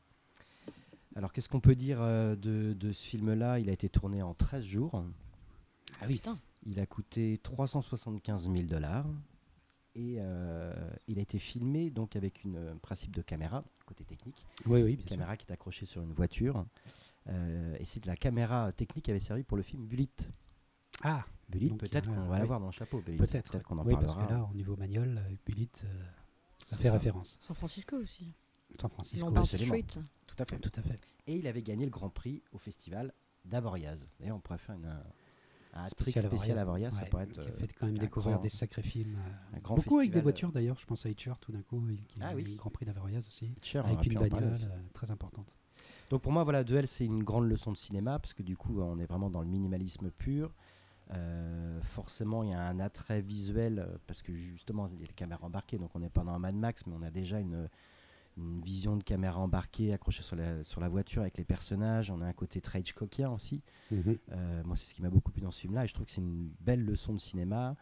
Alors, 1.16 1.34
qu'est-ce 1.34 1.50
qu'on 1.50 1.60
peut 1.60 1.76
dire 1.76 1.98
euh, 2.02 2.38
de, 2.38 2.72
de 2.72 2.92
ce 2.94 3.06
film-là? 3.06 3.60
Il 3.60 3.70
a 3.70 3.74
été 3.74 3.90
tourné 3.90 4.22
en 4.22 4.34
13 4.34 4.64
jours. 4.64 5.04
Ah 6.00 6.06
oui, 6.08 6.14
putain. 6.16 6.38
Il 6.66 6.80
a 6.80 6.86
coûté 6.86 7.38
375 7.44 8.50
000 8.50 8.64
dollars. 8.64 9.06
Et 9.94 10.16
euh, 10.20 10.74
il 11.08 11.20
a 11.20 11.22
été 11.22 11.38
filmé 11.38 11.90
donc 11.90 12.16
avec 12.16 12.44
une 12.46 12.58
un 12.58 12.78
principe 12.78 13.14
de 13.16 13.22
caméra, 13.22 13.64
côté 13.86 14.06
technique. 14.06 14.46
Oui, 14.66 14.82
oui, 14.84 14.92
Une 14.92 14.96
bien 14.96 15.06
sûr. 15.06 15.10
caméra 15.10 15.36
qui 15.38 15.46
est 15.48 15.52
accrochée 15.52 15.86
sur 15.86 16.02
une 16.02 16.14
voiture. 16.14 16.66
Euh, 17.28 17.76
et 17.80 17.86
c'est 17.86 18.00
de 18.02 18.08
la 18.08 18.16
caméra 18.16 18.72
technique 18.72 19.06
qui 19.06 19.12
avait 19.12 19.20
servi 19.20 19.44
pour 19.44 19.58
le 19.58 19.64
film 19.64 19.86
Bullitt. 19.86 20.30
Ah, 21.04 21.26
Bullitt, 21.50 21.72
Donc, 21.72 21.80
peut-être 21.82 22.10
euh, 22.10 22.16
qu'on 22.16 22.22
va 22.28 22.34
oui. 22.36 22.40
l'avoir 22.40 22.60
dans 22.60 22.68
le 22.68 22.72
chapeau. 22.72 23.02
Peut-être. 23.02 23.62
qu'on 23.64 23.78
en 23.80 23.86
oui, 23.86 23.94
parce 23.96 24.16
parlera. 24.16 24.28
que 24.28 24.34
là, 24.34 24.48
au 24.50 24.54
niveau 24.56 24.76
manuel, 24.78 25.18
euh, 25.18 25.36
Bullitt, 25.46 25.84
euh, 25.86 26.04
ça 26.58 26.78
fait 26.78 26.86
ça. 26.86 26.94
référence. 26.94 27.38
San 27.42 27.56
Francisco 27.56 27.98
aussi. 27.98 28.34
San 28.80 28.90
Francisco. 28.90 29.30
Street. 29.44 29.86
Tout 30.26 30.36
à 30.40 30.46
fait. 30.46 30.60
Tout 30.60 30.72
à 30.78 30.82
fait. 30.82 31.00
Et 31.28 31.36
il 31.36 31.48
avait 31.48 31.62
gagné 31.64 31.84
le 31.84 31.92
Grand 31.92 32.10
Prix 32.10 32.42
au 32.54 32.58
festival 32.58 33.14
d'Avoriaz. 33.44 34.06
D'ailleurs, 34.20 34.38
on 34.38 34.40
pourrait 34.40 34.58
faire 34.60 34.76
une, 34.76 34.98
trick 35.72 36.10
Spécial 36.10 36.26
spécial 36.28 36.58
Avoriaz. 36.60 36.92
Ça 36.92 37.06
pourrait 37.06 37.24
être 37.24 37.32
qui 37.34 37.40
a 37.40 37.44
euh, 37.44 37.56
fait 37.56 37.68
quand 37.74 37.86
même 37.88 37.98
découvrir 37.98 38.34
grand- 38.34 38.42
des 38.44 38.50
sacrés 38.50 38.82
films. 38.84 39.16
euh, 39.16 39.58
un 39.58 39.60
grand 39.60 39.76
beaucoup 39.76 39.98
avec 40.00 40.12
des 40.12 40.22
voitures 40.22 40.52
d'ailleurs. 40.52 40.78
Je 40.80 40.86
pense 40.86 41.06
à 41.06 41.10
Hitcher 41.10 41.34
tout 41.40 41.52
d'un 41.52 41.62
coup, 41.62 41.82
qui 42.08 42.20
Ah 42.22 42.30
a 42.30 42.36
oui. 42.36 42.44
eu 42.44 42.50
le 42.52 42.56
Grand 42.56 42.70
Prix 42.70 42.86
d'Avariaz 42.86 43.26
aussi. 43.28 43.54
Cher, 43.64 43.84
on 43.86 43.94
avec 43.94 44.06
une 44.06 44.20
bagnole 44.20 44.44
euh, 44.54 44.68
très 44.94 45.12
importante. 45.12 45.56
Donc 46.10 46.22
pour 46.22 46.32
moi, 46.34 46.44
voilà, 46.44 46.64
Duel, 46.64 46.88
c'est 46.88 47.06
une 47.06 47.24
grande 47.24 47.48
leçon 47.48 47.72
de 47.72 47.78
cinéma 47.78 48.20
parce 48.20 48.34
que 48.34 48.44
du 48.44 48.58
coup, 48.58 48.82
on 48.82 49.00
est 49.00 49.06
vraiment 49.06 49.30
dans 49.30 49.42
le 49.42 49.48
minimalisme 49.48 50.12
pur. 50.12 50.54
Euh, 51.14 51.82
forcément, 51.82 52.44
il 52.44 52.52
y 52.52 52.54
a 52.54 52.62
un 52.62 52.80
attrait 52.80 53.22
visuel 53.22 53.88
parce 54.08 54.22
que 54.22 54.34
justement, 54.34 54.88
il 54.88 55.00
y 55.00 55.04
a 55.04 55.08
les 55.08 55.14
caméras 55.14 55.46
embarquées, 55.46 55.78
donc 55.78 55.92
on 55.96 56.00
n'est 56.00 56.10
pas 56.10 56.24
dans 56.24 56.32
un 56.34 56.40
Mad 56.40 56.56
Max, 56.56 56.86
mais 56.86 56.94
on 56.98 57.02
a 57.02 57.10
déjà 57.12 57.40
une, 57.40 57.68
une 58.38 58.62
vision 58.62 58.96
de 58.98 59.04
caméra 59.04 59.40
embarquée 59.40 59.94
accrochée 59.94 60.24
sur 60.24 60.36
la, 60.36 60.64
sur 60.64 60.80
la 60.82 60.90
voiture 60.90 61.22
avec 61.22 61.38
les 61.38 61.44
personnages. 61.44 62.10
On 62.12 62.22
a 62.22 62.26
un 62.26 62.34
côté 62.34 62.62
très 62.62 62.80
Hitchcockien 62.80 63.30
aussi. 63.32 63.62
Euh, 64.32 64.64
moi, 64.64 64.76
c'est 64.78 64.86
ce 64.86 64.94
qui 64.94 65.02
m'a 65.02 65.10
beaucoup 65.10 65.32
plu 65.32 65.42
dans 65.42 65.52
ce 65.52 65.62
film-là 65.62 65.84
et 65.84 65.88
je 65.88 65.94
trouve 65.94 66.06
que 66.06 66.12
c'est 66.12 66.22
une 66.22 66.50
belle 66.62 66.84
leçon 66.84 67.14
de 67.14 67.20
cinéma 67.20 67.76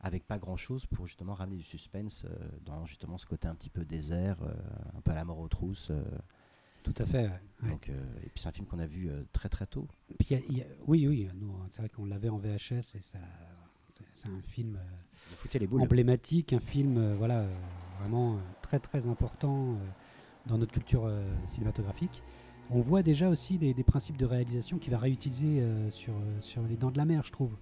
avec 0.00 0.26
pas 0.26 0.38
grand-chose 0.38 0.84
pour 0.86 1.06
justement 1.06 1.32
ramener 1.34 1.56
du 1.56 1.62
suspense 1.62 2.24
euh, 2.26 2.36
dans 2.66 2.84
justement 2.84 3.16
ce 3.16 3.24
côté 3.24 3.48
un 3.48 3.54
petit 3.54 3.70
peu 3.70 3.84
désert, 3.86 4.36
euh, 4.42 4.52
un 4.96 5.00
peu 5.00 5.10
à 5.12 5.14
la 5.14 5.24
mort 5.24 5.38
aux 5.38 5.48
trousses. 5.48 5.90
Tout 6.82 6.94
à 6.98 7.06
fait. 7.06 7.28
ouais. 7.62 7.70
Donc, 7.70 7.88
et 7.88 8.28
puis 8.28 8.32
c'est 8.42 8.48
un 8.48 8.52
film 8.52 8.66
qu'on 8.66 8.78
a 8.78 8.86
vu 8.86 9.08
très 9.32 9.48
très 9.48 9.66
tôt. 9.66 9.88
Puis 10.18 10.28
il 10.30 10.36
y 10.36 10.40
a- 10.40 10.42
il 10.50 10.58
y 10.58 10.62
a- 10.62 10.66
oui, 10.86 11.08
oui, 11.08 11.28
c'est 11.70 11.78
vrai 11.80 11.88
qu'on 11.88 12.04
l'avait 12.04 12.28
en 12.28 12.36
VHS 12.36 12.94
et 12.96 13.00
ça, 13.00 13.18
c'est- 14.12 14.28
un 14.28 14.42
film 14.42 14.78
les 15.58 15.66
emblématique, 15.84 16.52
un 16.52 16.60
film 16.60 17.14
voilà, 17.14 17.46
vraiment 17.98 18.34
euh, 18.34 18.38
très 18.62 18.78
très 18.78 19.06
important 19.06 19.70
euh, 19.72 19.74
dans 20.46 20.58
notre 20.58 20.72
culture 20.72 21.04
euh, 21.06 21.22
cinématographique. 21.46 22.22
On 22.70 22.80
voit 22.80 23.02
déjà 23.02 23.28
aussi 23.28 23.58
des, 23.58 23.74
des 23.74 23.84
principes 23.84 24.16
de 24.16 24.24
réalisation 24.24 24.78
qu'il 24.78 24.90
va 24.92 24.98
réutiliser 24.98 25.62
sur, 25.90 26.14
sur 26.40 26.62
les 26.62 26.76
dents 26.78 26.90
de 26.90 26.96
la 26.96 27.04
mer, 27.04 27.22
je 27.22 27.30
trouve. 27.30 27.54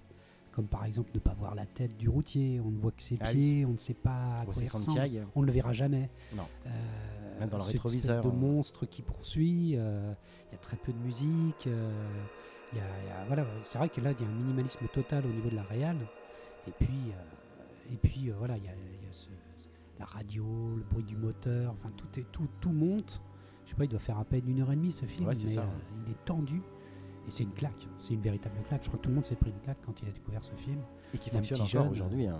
Comme 0.53 0.67
par 0.67 0.85
exemple 0.85 1.11
ne 1.13 1.19
pas 1.19 1.33
voir 1.33 1.55
la 1.55 1.65
tête 1.65 1.97
du 1.97 2.07
routier, 2.07 2.61
on 2.63 2.69
ne 2.71 2.77
voit 2.77 2.91
que 2.91 3.01
ses 3.01 3.17
Ah 3.19 3.25
oui. 3.29 3.33
pieds, 3.33 3.65
on 3.65 3.71
ne 3.73 3.77
sait 3.77 3.95
pas 3.95 4.37
à 4.39 4.45
quoi 4.45 4.53
il 4.55 4.69
ressemble. 4.69 5.01
On 5.35 5.41
ne 5.41 5.45
le 5.47 5.51
verra 5.51 5.73
jamais. 5.73 6.09
Non. 6.37 6.43
Euh, 6.67 7.39
Même 7.39 7.49
dans 7.49 7.57
le 7.57 7.63
cette 7.63 7.73
rétroviseur, 7.73 8.17
espèce 8.19 8.31
de 8.31 8.37
on- 8.37 8.39
monstre 8.39 8.85
qui 8.85 9.01
poursuit. 9.01 9.73
euh, 9.75 10.13
Il 10.51 10.53
y 10.53 10.55
a 10.55 10.59
très 10.59 10.77
peu 10.77 10.93
de 10.93 10.97
musique. 10.99 11.67
euh, 11.67 11.91
y 12.73 12.77
a- 12.79 12.81
il 13.03 13.07
y 13.07 13.11
a- 13.11 13.25
voilà, 13.27 13.45
c'est 13.63 13.77
vrai 13.79 13.89
que 13.89 13.99
là, 13.99 14.11
il 14.17 14.21
y 14.21 14.25
a 14.25 14.31
un 14.31 14.35
minimalisme 14.35 14.85
total 14.93 15.25
au 15.25 15.29
niveau 15.33 15.49
de 15.49 15.55
la 15.55 15.63
réal. 15.63 15.97
Et 16.67 16.71
puis, 16.79 17.11
et 17.91 17.95
puis 17.97 18.29
voilà, 18.37 18.55
il 18.55 18.63
y 18.63 18.67
y 18.67 18.69
a 18.69 18.73
ce- 19.11 19.27
la 20.03 20.17
radio, 20.17 20.45
le 20.75 20.83
bruit 20.83 21.03
du 21.03 21.15
moteur. 21.15 21.71
Enfin, 21.73 21.89
tout 21.95 22.19
est 22.19 22.25
tout, 22.31 22.47
tout 22.59 22.71
monte. 22.71 23.21
Je 23.65 23.69
sais 23.71 23.75
pas, 23.75 23.85
il 23.85 23.89
doit 23.89 23.99
faire 23.99 24.19
à 24.19 24.25
peine 24.25 24.47
une 24.47 24.61
heure 24.61 24.71
et 24.71 24.75
demie 24.75 24.91
ce 24.91 25.05
film, 25.05 25.27
Ouais, 25.27 25.33
mais 25.41 25.49
ça, 25.49 25.61
euh, 25.61 26.03
il 26.05 26.11
est 26.11 26.25
tendu. 26.25 26.61
Et 27.25 27.31
c'est 27.31 27.43
une 27.43 27.53
claque, 27.53 27.87
c'est 27.99 28.13
une 28.13 28.21
véritable 28.21 28.55
claque. 28.67 28.83
Je 28.83 28.89
crois 28.89 28.97
que 28.99 29.03
tout 29.03 29.09
le 29.09 29.15
monde 29.15 29.25
s'est 29.25 29.35
pris 29.37 29.51
une 29.51 29.59
claque 29.61 29.77
quand 29.85 30.01
il 30.01 30.09
a 30.09 30.11
découvert 30.11 30.43
ce 30.43 30.53
film. 30.55 30.79
Et 31.13 31.17
qui 31.17 31.29
fonctionne 31.29 31.59
petit 31.59 31.77
encore 31.77 31.89
aujourd'hui. 31.91 32.27
hein. 32.27 32.39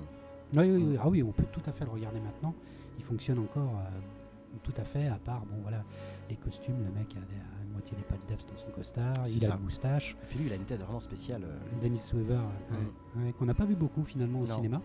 Oui, 0.56 0.70
oui, 0.70 0.84
oui. 0.90 0.98
Ah 1.00 1.10
oui, 1.10 1.24
on 1.24 1.32
peut 1.32 1.46
tout 1.52 1.62
à 1.66 1.72
fait 1.72 1.86
le 1.86 1.92
regarder 1.92 2.20
maintenant. 2.20 2.54
Il 2.98 3.04
fonctionne 3.06 3.40
encore 3.40 3.80
euh, 3.80 4.58
tout 4.62 4.74
à 4.78 4.84
fait, 4.84 5.08
à 5.08 5.16
part, 5.16 5.46
bon 5.46 5.56
voilà, 5.62 5.84
les 6.30 6.36
costumes, 6.36 6.76
le 6.84 6.92
mec 6.92 7.16
a, 7.16 7.20
a 7.20 7.64
une 7.64 7.72
moitié 7.72 7.96
des 7.98 8.04
pattes 8.04 8.28
d'œufs 8.28 8.46
dans 8.46 8.58
son 8.58 8.70
costard, 8.72 9.14
il 9.28 9.44
a 9.50 9.56
une 9.56 9.62
moustache. 9.64 10.16
Et 10.22 10.26
puis 10.28 10.40
lui, 10.40 10.46
il 10.48 10.52
a 10.54 10.56
une 10.58 10.66
tête 10.66 10.82
vraiment 10.82 11.00
spéciale. 11.00 11.44
euh. 11.46 11.82
Dennis 11.82 12.12
Weaver, 12.14 12.34
euh, 12.36 13.26
ouais, 13.26 13.32
qu'on 13.34 13.46
n'a 13.46 13.56
pas 13.56 13.66
vu 13.66 13.76
beaucoup 13.76 14.04
finalement 14.04 14.42
au 14.42 14.46
Non. 14.46 14.56
cinéma, 14.56 14.80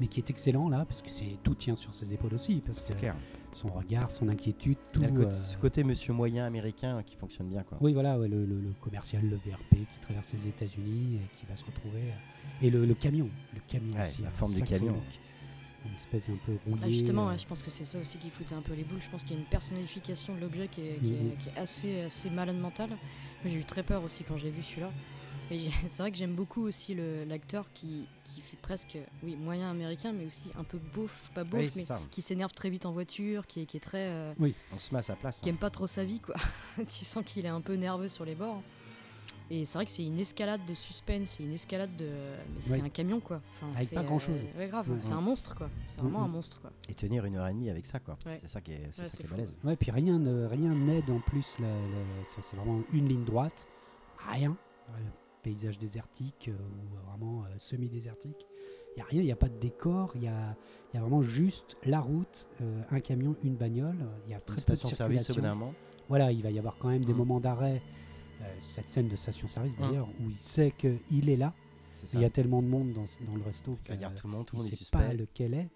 mais 0.00 0.06
qui 0.08 0.20
est 0.20 0.30
excellent 0.30 0.68
là, 0.68 0.84
parce 0.86 1.02
que 1.02 1.10
c'est 1.10 1.38
tout 1.42 1.54
tient 1.54 1.76
sur 1.76 1.94
ses 1.94 2.12
épaules 2.12 2.34
aussi, 2.34 2.62
parce 2.64 2.80
que 2.80 2.86
C'est 2.86 2.96
clair. 2.98 3.14
son 3.52 3.68
regard, 3.68 4.10
son 4.10 4.28
inquiétude, 4.28 4.76
tout. 4.92 5.00
Il 5.00 5.06
a 5.06 5.08
le 5.10 5.14
côté, 5.16 5.28
euh, 5.28 5.32
ce 5.32 5.56
côté 5.56 5.84
monsieur 5.84 6.12
moyen 6.12 6.44
américain 6.44 7.02
qui 7.04 7.16
fonctionne 7.16 7.48
bien. 7.48 7.62
Quoi. 7.62 7.78
Oui, 7.80 7.92
voilà, 7.92 8.18
ouais, 8.18 8.28
le, 8.28 8.44
le- 8.44 8.60
le 8.60 8.72
commercial, 8.80 9.22
le 9.28 9.36
VRP 9.36 9.86
qui 9.92 9.98
traverse 10.00 10.32
les 10.32 10.48
États-Unis 10.48 11.16
et 11.16 11.36
qui 11.36 11.46
va 11.46 11.56
se 11.56 11.64
retrouver. 11.64 12.00
euh, 12.02 12.62
et 12.66 12.70
le, 12.70 12.84
le 12.86 12.94
camion, 12.94 13.28
le 13.54 13.60
camion 13.68 13.94
Ouais, 13.96 14.04
aussi. 14.04 14.22
la 14.22 14.30
forme 14.30 14.54
du 14.54 14.62
camion. 14.62 14.96
Une 15.84 15.92
espèce 15.92 16.28
un 16.28 16.36
peu 16.44 16.56
rouillée. 16.66 16.80
Ah, 16.84 16.88
justement, 16.88 17.28
euh, 17.28 17.32
ouais, 17.32 17.38
je 17.38 17.46
pense 17.46 17.62
que 17.62 17.70
c'est 17.70 17.84
ça 17.84 17.98
aussi 18.00 18.18
qui 18.18 18.28
foutait 18.28 18.54
un 18.56 18.60
peu 18.62 18.72
les 18.74 18.82
boules. 18.82 19.00
Je 19.00 19.08
pense 19.08 19.22
qu'il 19.22 19.32
y 19.34 19.36
a 19.36 19.38
une 19.38 19.46
personnification 19.48 20.34
de 20.34 20.40
l'objet 20.40 20.66
qui 20.68 20.80
est, 20.80 20.98
qui 21.00 21.14
qui 21.38 21.48
est 21.48 21.58
assez, 21.60 22.00
assez 22.00 22.28
malade 22.30 22.58
mentale. 22.58 22.88
Moi, 22.88 22.98
j'ai 23.46 23.58
eu 23.58 23.64
très 23.64 23.84
peur 23.84 24.02
aussi 24.02 24.24
quand 24.24 24.36
j'ai 24.36 24.50
vu 24.50 24.62
celui-là. 24.62 24.90
C'est 25.88 25.98
vrai 26.02 26.10
que 26.10 26.16
j'aime 26.18 26.34
beaucoup 26.34 26.62
aussi 26.62 26.94
le- 26.94 27.24
l'acteur 27.24 27.66
qui, 27.72 28.06
qui 28.24 28.40
fait 28.40 28.56
presque, 28.56 28.98
oui, 29.22 29.36
moyen 29.36 29.70
américain, 29.70 30.12
mais 30.12 30.26
aussi 30.26 30.50
un 30.58 30.64
peu 30.64 30.78
beauf, 30.94 31.30
pas 31.34 31.44
beauf, 31.44 31.60
Oui, 31.60 31.70
mais 31.76 31.82
ça. 31.82 32.00
qui 32.10 32.20
s'énerve 32.22 32.52
très 32.52 32.68
vite 32.70 32.84
en 32.86 32.92
voiture, 32.92 33.46
qui 33.46 33.60
est, 33.62 33.66
qui 33.66 33.76
est 33.76 33.80
très, 33.80 34.08
euh, 34.08 34.32
On 34.74 34.78
se 34.78 34.92
met 34.92 34.98
à 34.98 35.02
sa 35.02 35.14
place. 35.16 35.40
qui 35.40 35.48
hein. 35.48 35.52
aime 35.52 35.58
pas 35.58 35.70
trop 35.70 35.86
sa 35.86 36.04
vie, 36.04 36.20
quoi. 36.20 36.34
tu 36.88 37.04
sens 37.04 37.22
qu'il 37.24 37.46
est 37.46 37.50
un 37.50 37.60
peu 37.60 37.74
nerveux 37.74 38.08
sur 38.08 38.24
les 38.24 38.34
bords. 38.34 38.62
Et 39.48 39.64
c'est 39.64 39.78
vrai 39.78 39.84
que 39.86 39.92
c'est 39.92 40.04
une 40.04 40.18
escalade 40.18 40.66
de 40.66 40.74
suspense, 40.74 41.36
c'est 41.36 41.44
une 41.44 41.52
escalade 41.52 41.94
de. 41.94 42.06
Mais 42.06 42.60
c'est 42.62 42.72
Ouais. 42.72 42.82
un 42.82 42.88
camion, 42.88 43.20
quoi. 43.20 43.40
Enfin, 43.54 43.72
Avec 43.76 43.88
c'est, 43.88 43.94
pas 43.94 44.02
grand-chose. 44.02 44.40
euh, 44.44 44.58
ouais, 44.58 44.66
grave, 44.66 44.90
Ouais. 44.90 44.96
c'est 44.98 45.12
un 45.12 45.20
monstre, 45.20 45.54
quoi. 45.54 45.70
C'est 45.88 46.00
vraiment 46.00 46.24
un 46.24 46.28
monstre, 46.28 46.60
quoi. 46.60 46.72
Et 46.88 46.94
tenir 46.94 47.24
une 47.24 47.36
heure 47.36 47.46
et 47.46 47.52
demie 47.52 47.70
avec 47.70 47.86
ça, 47.86 48.00
quoi. 48.00 48.18
Ouais. 48.26 48.38
C'est 48.40 48.48
ça 48.48 48.60
qui 48.60 48.72
est, 48.72 48.88
c'est 48.90 49.02
Ouais, 49.02 49.06
ça 49.08 49.12
c'est 49.16 49.22
qui 49.22 49.22
est 49.22 49.30
balèze. 49.30 49.56
Ouais, 49.62 49.76
puis 49.76 49.92
rien 49.92 50.18
ne- 50.18 50.46
rien 50.46 50.74
n'aide 50.74 51.08
en 51.10 51.20
plus. 51.20 51.54
la- 51.60 51.68
la- 51.68 52.24
ça, 52.24 52.38
c'est 52.42 52.56
vraiment 52.56 52.82
une 52.92 53.06
ligne 53.06 53.24
droite. 53.24 53.68
Rien. 54.28 54.56
Euh, 54.90 54.92
paysage 55.46 55.78
désertique 55.78 56.48
euh, 56.48 56.52
ou 56.54 57.08
vraiment 57.08 57.44
euh, 57.44 57.48
semi-désertique. 57.58 58.46
Il 58.92 58.96
n'y 58.96 59.02
a 59.02 59.04
rien, 59.06 59.20
il 59.22 59.26
n'y 59.26 59.32
a 59.32 59.36
pas 59.36 59.48
de 59.48 59.58
décor. 59.58 60.12
Il 60.16 60.24
y 60.24 60.28
a, 60.28 60.56
y 60.92 60.96
a 60.96 61.00
vraiment 61.00 61.22
juste 61.22 61.76
la 61.84 62.00
route, 62.00 62.46
euh, 62.62 62.82
un 62.90 63.00
camion, 63.00 63.36
une 63.44 63.54
bagnole. 63.56 63.96
Il 64.26 64.32
y 64.32 64.34
a 64.34 64.40
très 64.40 64.58
Une 64.58 64.64
peu 64.64 64.72
de 64.72 64.78
circulation. 64.78 65.42
moment. 65.42 65.74
Voilà, 66.08 66.32
il 66.32 66.42
va 66.42 66.50
y 66.50 66.58
avoir 66.58 66.76
quand 66.78 66.88
même 66.88 67.04
des 67.04 67.12
Mm. 67.12 67.16
moments 67.16 67.40
d'arrêt. 67.40 67.80
Euh, 68.42 68.44
cette 68.60 68.90
scène 68.90 69.08
de 69.08 69.16
station-service 69.16 69.74
Mm. 69.76 69.80
d'ailleurs, 69.80 70.08
où 70.20 70.28
il 70.30 70.34
sait 70.34 70.72
qu'il 70.72 71.30
est 71.30 71.36
là. 71.36 71.52
Il 72.14 72.20
y 72.20 72.24
a 72.24 72.30
tellement 72.30 72.60
de 72.62 72.66
monde 72.68 72.92
dans, 72.92 73.06
dans 73.26 73.36
le 73.36 73.42
resto 73.42 73.78
Il 73.88 73.92
regarde 73.92 74.14
que- 74.14 74.20
tout 74.20 74.26
le 74.26 74.32
monde, 74.34 74.46
tout 74.46 74.56
il 74.56 74.58
le 74.58 74.64
monde 74.64 74.72
est 74.72 74.76
sait 74.84 74.90
pas 74.90 75.12
lequel 75.14 75.54
est, 75.54 75.68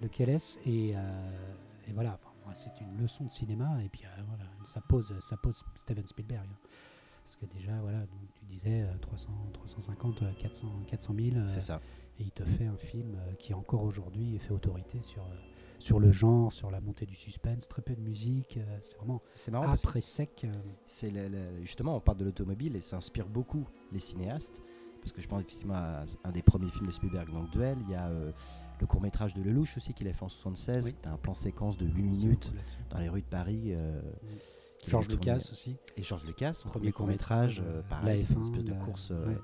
lequel 0.00 0.30
est, 0.30 0.58
et, 0.66 0.92
euh, 0.96 1.52
et 1.88 1.92
voilà, 1.92 2.18
enfin, 2.42 2.54
c'est 2.54 2.80
une 2.80 2.96
leçon 3.02 3.24
de 3.24 3.30
cinéma, 3.30 3.82
et 3.84 3.88
puis 3.88 4.02
euh, 4.04 4.22
voilà, 4.28 4.44
ça 4.64 4.80
pose, 4.80 5.12
ça 5.20 5.36
pose 5.36 5.62
Steven 5.76 6.06
Spielberg. 6.06 6.46
hein. 6.50 6.68
Parce 7.24 7.36
que 7.36 7.46
déjà, 7.46 7.72
voilà, 7.80 8.00
donc 8.00 8.20
tu 8.34 8.44
disais 8.44 8.82
euh, 8.82 8.98
300, 9.00 9.30
350, 9.54 10.22
euh, 10.22 10.30
400, 10.38 10.66
400 10.86 11.14
000, 11.18 11.36
euh, 11.36 11.42
C'est 11.46 11.60
ça. 11.62 11.80
et 12.20 12.22
il 12.24 12.30
te 12.30 12.44
fait 12.44 12.66
un 12.66 12.76
film 12.76 13.14
euh, 13.16 13.32
qui 13.38 13.54
encore 13.54 13.82
aujourd'hui 13.82 14.38
fait 14.38 14.52
autorité 14.52 15.00
sur, 15.00 15.22
euh, 15.22 15.34
sur 15.78 16.00
le 16.00 16.12
genre, 16.12 16.52
sur 16.52 16.70
la 16.70 16.80
montée 16.82 17.06
du 17.06 17.14
suspense, 17.14 17.66
très 17.66 17.80
peu 17.80 17.94
de 17.94 18.00
musique, 18.02 18.58
euh, 18.58 18.78
c'est 18.82 18.96
vraiment 18.98 19.22
C'est 19.34 19.50
marrant 19.50 19.70
après 19.72 20.02
sec. 20.02 20.46
c'est 20.86 21.10
justement, 21.62 21.96
on 21.96 22.00
parle 22.00 22.18
de 22.18 22.24
l'automobile 22.26 22.76
et 22.76 22.80
ça 22.82 22.96
inspire 22.98 23.26
beaucoup 23.28 23.66
les 23.90 23.98
cinéastes. 23.98 24.60
Parce 25.00 25.12
que 25.12 25.20
je 25.20 25.28
pense 25.28 25.40
effectivement 25.40 25.74
à 25.74 26.04
un 26.24 26.30
des 26.30 26.40
premiers 26.42 26.70
films 26.70 26.86
de 26.86 26.92
Spielberg, 26.92 27.30
donc 27.30 27.50
Duel. 27.50 27.76
Il 27.82 27.90
y 27.90 27.94
a 27.94 28.06
euh, 28.08 28.32
le 28.80 28.86
court 28.86 29.02
métrage 29.02 29.34
de 29.34 29.42
Lelouch 29.42 29.76
aussi 29.76 29.92
qu'il 29.92 30.08
a 30.08 30.14
fait 30.14 30.24
en 30.24 30.30
76. 30.30 30.84
Oui. 30.86 30.94
Un 31.04 31.18
plan 31.18 31.34
séquence 31.34 31.76
de 31.76 31.84
8 31.86 31.92
c'est 32.14 32.24
minutes 32.24 32.52
dans 32.88 32.98
les 32.98 33.10
rues 33.10 33.20
de 33.20 33.26
Paris. 33.26 33.72
euh, 33.74 34.00
Georges 34.90 35.06
avait 35.06 35.16
tourné. 35.16 35.32
Lucas 35.38 35.48
aussi. 35.52 35.76
Et 35.96 36.02
Georges 36.02 36.24
Lucas, 36.26 36.52
son 36.54 36.68
Premier 36.68 36.90
premier 36.90 36.92
court 36.92 37.06
métrage, 37.06 37.62
euh, 37.64 37.82
pareil, 37.82 38.20
c'est 38.20 38.32
une 38.34 38.40
la 38.40 38.46
espèce 38.46 38.64
de 38.64 38.70
F1, 38.72 38.78
la- 38.78 38.84
course 38.84 39.08
euh, 39.10 39.26
ouais. 39.28 39.38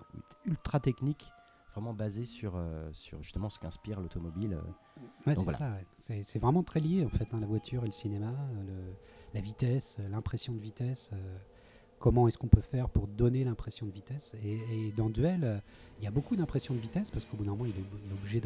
ultra 0.47 0.80
technique, 0.80 1.26
vraiment 1.73 1.94
basée 1.94 2.25
sur, 2.25 2.54
euh, 2.56 2.88
sur 2.92 3.23
justement 3.23 3.49
ce 3.50 3.59
qu'inspire 3.59 4.00
l'automobile. 4.00 4.54
euh. 4.54 4.61
Ouais, 5.26 5.35
c'est 5.35 5.42
voilà. 5.42 5.59
ça. 5.59 5.70
ouais. 5.73 6.23
C'est, 6.25 6.38
vraiment 6.38 6.62
très 6.62 6.80
lié 6.80 7.04
en 7.04 7.09
fait, 7.09 7.28
hein, 7.32 7.40
la 7.40 7.47
voiture 7.47 7.82
et 7.82 7.87
le 7.87 7.92
cinéma, 7.92 8.32
le- 8.66 8.94
la 9.35 9.40
vitesse, 9.40 9.99
l'impression 10.11 10.52
de 10.54 10.59
vitesse. 10.61 11.11
comment 12.00 12.26
est-ce 12.28 12.38
qu'on 12.38 12.49
peut 12.49 12.62
faire 12.62 12.88
pour 12.88 13.06
donner 13.06 13.44
l'impression 13.44 13.85
de 13.87 13.92
vitesse 13.92 14.35
et, 14.42 14.54
et 14.88 14.92
dans 14.92 15.11
Duel, 15.11 15.44
euh, 15.44 15.59
il 15.99 16.04
y 16.04 16.06
a 16.06 16.11
beaucoup 16.11 16.35
d'impression 16.35 16.73
de 16.75 16.80
vitesse 16.80 17.11
parce 17.11 17.26
qu'au 17.26 17.37
bout 17.37 17.44
d'un 17.44 17.50
moment, 17.50 17.66
il 17.66 17.73
est, 17.76 17.85
il 18.06 18.11
est 18.11 18.14
obligé 18.14 18.40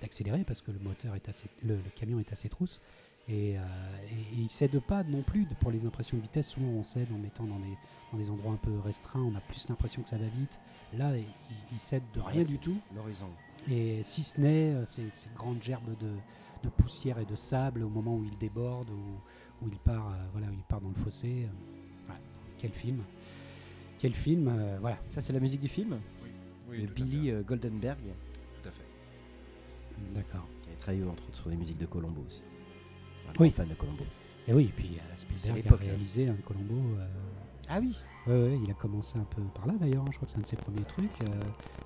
d'accélérer 0.00 0.44
parce 0.44 0.60
que 0.60 0.70
le 0.70 0.78
moteur 0.80 1.14
est 1.14 1.28
assez, 1.28 1.48
le, 1.62 1.76
le 1.76 1.90
camion 1.94 2.18
est 2.18 2.32
assez 2.32 2.48
trousse. 2.48 2.80
Et, 3.28 3.56
euh, 3.58 3.62
et- 4.10 4.34
et 4.36 4.40
il 4.42 4.48
cède 4.50 4.78
pas 4.80 5.02
non 5.04 5.22
plus 5.22 5.46
pour 5.60 5.70
les 5.70 5.86
impressions 5.86 6.16
de 6.18 6.22
vitesse. 6.22 6.48
Souvent, 6.50 6.66
on 6.68 6.82
cède 6.82 7.08
en 7.12 7.18
mettant 7.18 7.44
dans 7.44 7.58
des, 7.58 7.76
dans 8.12 8.18
des 8.18 8.28
endroits 8.30 8.52
un 8.52 8.56
peu 8.58 8.78
restreints. 8.80 9.22
On 9.22 9.34
a 9.34 9.40
plus 9.40 9.66
l'impression 9.68 10.02
que 10.02 10.08
ça 10.08 10.18
va 10.18 10.26
vite. 10.26 10.60
Là, 10.92 11.16
il, 11.16 11.24
il 11.72 11.78
cède 11.78 12.02
de 12.14 12.20
rien 12.20 12.40
Ouais, 12.40 12.44
du 12.44 12.58
tout. 12.58 12.76
L'horizon. 12.94 13.28
Et 13.70 14.02
si 14.02 14.22
ce 14.22 14.38
n'est 14.40 14.74
euh, 14.74 14.84
ces, 14.84 15.08
ces 15.14 15.28
grandes 15.34 15.62
gerbes 15.62 15.96
de, 15.98 16.10
de 16.62 16.68
poussière 16.68 17.18
et 17.18 17.24
de 17.24 17.34
sable 17.34 17.82
au 17.82 17.88
moment 17.88 18.14
où 18.16 18.24
il 18.24 18.36
déborde, 18.36 18.90
où, 18.90 19.64
où 19.64 19.68
il, 19.68 19.78
part, 19.78 20.08
euh, 20.10 20.16
voilà, 20.32 20.48
où 20.48 20.52
il 20.54 20.64
part 20.64 20.82
dans 20.82 20.90
le 20.90 20.94
fossé. 20.96 21.46
euh, 21.46 22.12
ouais, 22.12 22.18
quel 22.58 22.72
film 22.72 23.02
Quel 23.98 24.12
film 24.12 24.48
euh, 24.48 24.76
Voilà. 24.82 24.98
Ça, 25.08 25.22
c'est 25.22 25.32
la 25.32 25.40
musique 25.40 25.62
du 25.62 25.68
film 25.68 25.98
Oui, 26.68 26.82
de 26.82 26.86
tout 26.86 26.92
à 26.92 26.94
Billy 26.94 27.30
fait. 27.30 27.42
Goldenberg, 27.46 28.00
Tout 28.62 28.68
à 28.68 28.72
fait. 28.72 28.84
D'accord. 30.12 30.46
qui 30.62 30.70
a 30.70 30.74
travaillé 30.76 31.04
entre 31.04 31.22
autres 31.28 31.36
sur 31.38 31.48
les 31.48 31.56
musiques 31.56 31.78
de 31.78 31.86
Colombo 31.86 32.22
aussi. 32.26 32.42
Un 33.28 33.32
Oui. 33.40 33.50
fan 33.50 33.68
de 33.68 33.74
Colombo. 33.74 34.04
Et 34.46 34.52
oui, 34.54 34.64
et 34.66 34.72
puis 34.72 34.98
euh, 34.98 35.36
Spielberg 35.38 35.66
a 35.68 35.72
hein. 35.74 35.76
réalisé 35.80 36.28
un 36.28 36.34
Colombo. 36.36 36.74
euh, 36.98 37.06
Ah 37.68 37.78
oui 37.80 37.98
ouais, 38.26 38.32
ouais, 38.32 38.58
il 38.62 38.70
a 38.70 38.74
commencé 38.74 39.18
un 39.18 39.24
peu 39.24 39.42
par 39.54 39.66
là 39.66 39.74
d'ailleurs. 39.80 40.02
hein, 40.02 40.08
Je 40.10 40.16
crois 40.16 40.26
que 40.26 40.32
c'est 40.32 40.38
un 40.38 40.42
de 40.42 40.46
ses 40.46 40.56
premiers 40.56 40.84
trucs. 40.84 41.22
euh, 41.22 41.40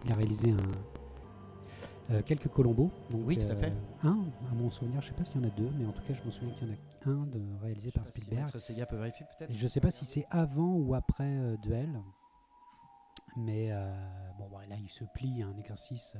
il 0.04 0.12
a 0.12 0.14
réalisé 0.16 0.50
un, 0.50 2.14
euh, 2.14 2.23
quelques 2.23 2.49
Colombos. 2.49 2.90
Donc, 3.11 3.23
Oui, 3.26 3.37
tout 3.38 3.50
à 3.52 3.57
fait. 3.57 3.71
euh, 3.73 4.09
Un, 4.09 4.25
à 4.50 4.54
mon 4.54 4.68
souvenir, 4.71 5.00
je 5.00 5.09
sais 5.09 5.14
pas 5.14 5.25
s'il 5.25 5.40
y 5.40 5.45
en 5.45 5.49
a 5.49 5.50
deux, 5.52 5.71
mais 5.78 5.87
en 5.87 5.92
tout 5.92 6.02
cas, 6.02 6.14
je 6.14 6.23
me 6.25 6.30
souviens 6.30 6.52
qu'il 6.54 6.68
y 6.68 6.71
en 6.71 6.75
a 6.75 7.11
un 7.11 7.26
de, 7.26 7.40
réalisé 7.62 7.90
par 7.92 8.07
Spielberg. 8.07 8.50
Peut 8.50 8.97
vérifier 8.97 9.26
Et 9.49 9.54
je 9.54 9.66
sais 9.68 9.80
pas 9.80 9.90
si 9.90 10.04
c'est 10.04 10.26
avant 10.30 10.75
ou 10.75 10.95
après 10.95 11.57
Duel, 11.62 12.00
mais 13.37 13.71
bon, 14.38 14.49
bah, 14.50 14.62
là 14.68 14.76
il 14.80 14.88
se 14.88 15.04
plie 15.14 15.42
à 15.42 15.47
un 15.47 15.57
exercice, 15.59 16.16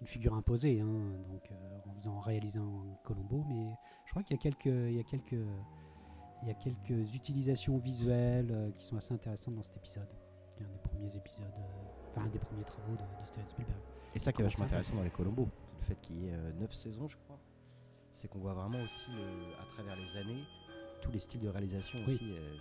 une 0.00 0.06
figure 0.06 0.34
imposée, 0.34 0.80
hein, 0.80 1.12
donc 1.28 1.50
euh, 1.50 1.78
en 1.88 1.94
faisant 1.94 2.16
en 2.16 2.20
réalisant 2.20 2.84
Colombo, 3.04 3.44
mais 3.48 3.74
je 4.04 4.10
crois 4.10 4.22
qu'il 4.22 4.36
y 4.36 4.38
a 4.38 4.42
quelques, 4.42 4.66
il 4.66 4.92
y 4.92 5.00
a 5.00 5.04
quelques, 5.04 5.32
il 6.42 6.48
y 6.48 6.50
a 6.50 6.54
quelques 6.54 7.14
utilisations 7.14 7.78
visuelles 7.78 8.50
euh, 8.50 8.70
qui 8.72 8.84
sont 8.84 8.96
assez 8.96 9.14
intéressantes 9.14 9.54
dans 9.54 9.62
cet 9.62 9.76
épisode. 9.76 10.08
qui 10.56 10.62
est 10.62 10.66
un 10.66 10.70
des 10.70 10.78
premiers 10.78 11.16
épisodes, 11.16 11.46
euh, 11.58 12.10
enfin 12.10 12.26
un 12.26 12.30
des 12.30 12.38
premiers 12.38 12.64
travaux 12.64 12.96
de, 12.96 13.02
de 13.02 13.26
Steven 13.26 13.48
Spielberg. 13.48 13.80
Et 14.14 14.18
ça 14.18 14.32
qui 14.32 14.40
est 14.42 14.44
vachement 14.44 14.64
intéressant 14.64 14.96
dans 14.96 15.02
les 15.02 15.10
Colombo, 15.10 15.48
le 15.80 15.84
fait 15.86 15.96
qu'il 16.00 16.16
y 16.24 16.28
ait 16.28 16.52
9 16.60 16.72
saisons, 16.72 17.08
je 17.08 17.16
crois. 17.16 17.38
C'est 18.12 18.28
qu'on 18.28 18.38
voit 18.38 18.54
vraiment 18.54 18.80
aussi, 18.82 19.10
à 19.60 19.64
travers 19.66 19.94
les 19.96 20.16
années, 20.16 20.42
tous 21.02 21.10
les 21.10 21.18
styles 21.18 21.40
de 21.42 21.48
réalisation 21.48 21.98
Oui. 22.06 22.14
aussi. 22.14 22.32
euh, 22.32 22.56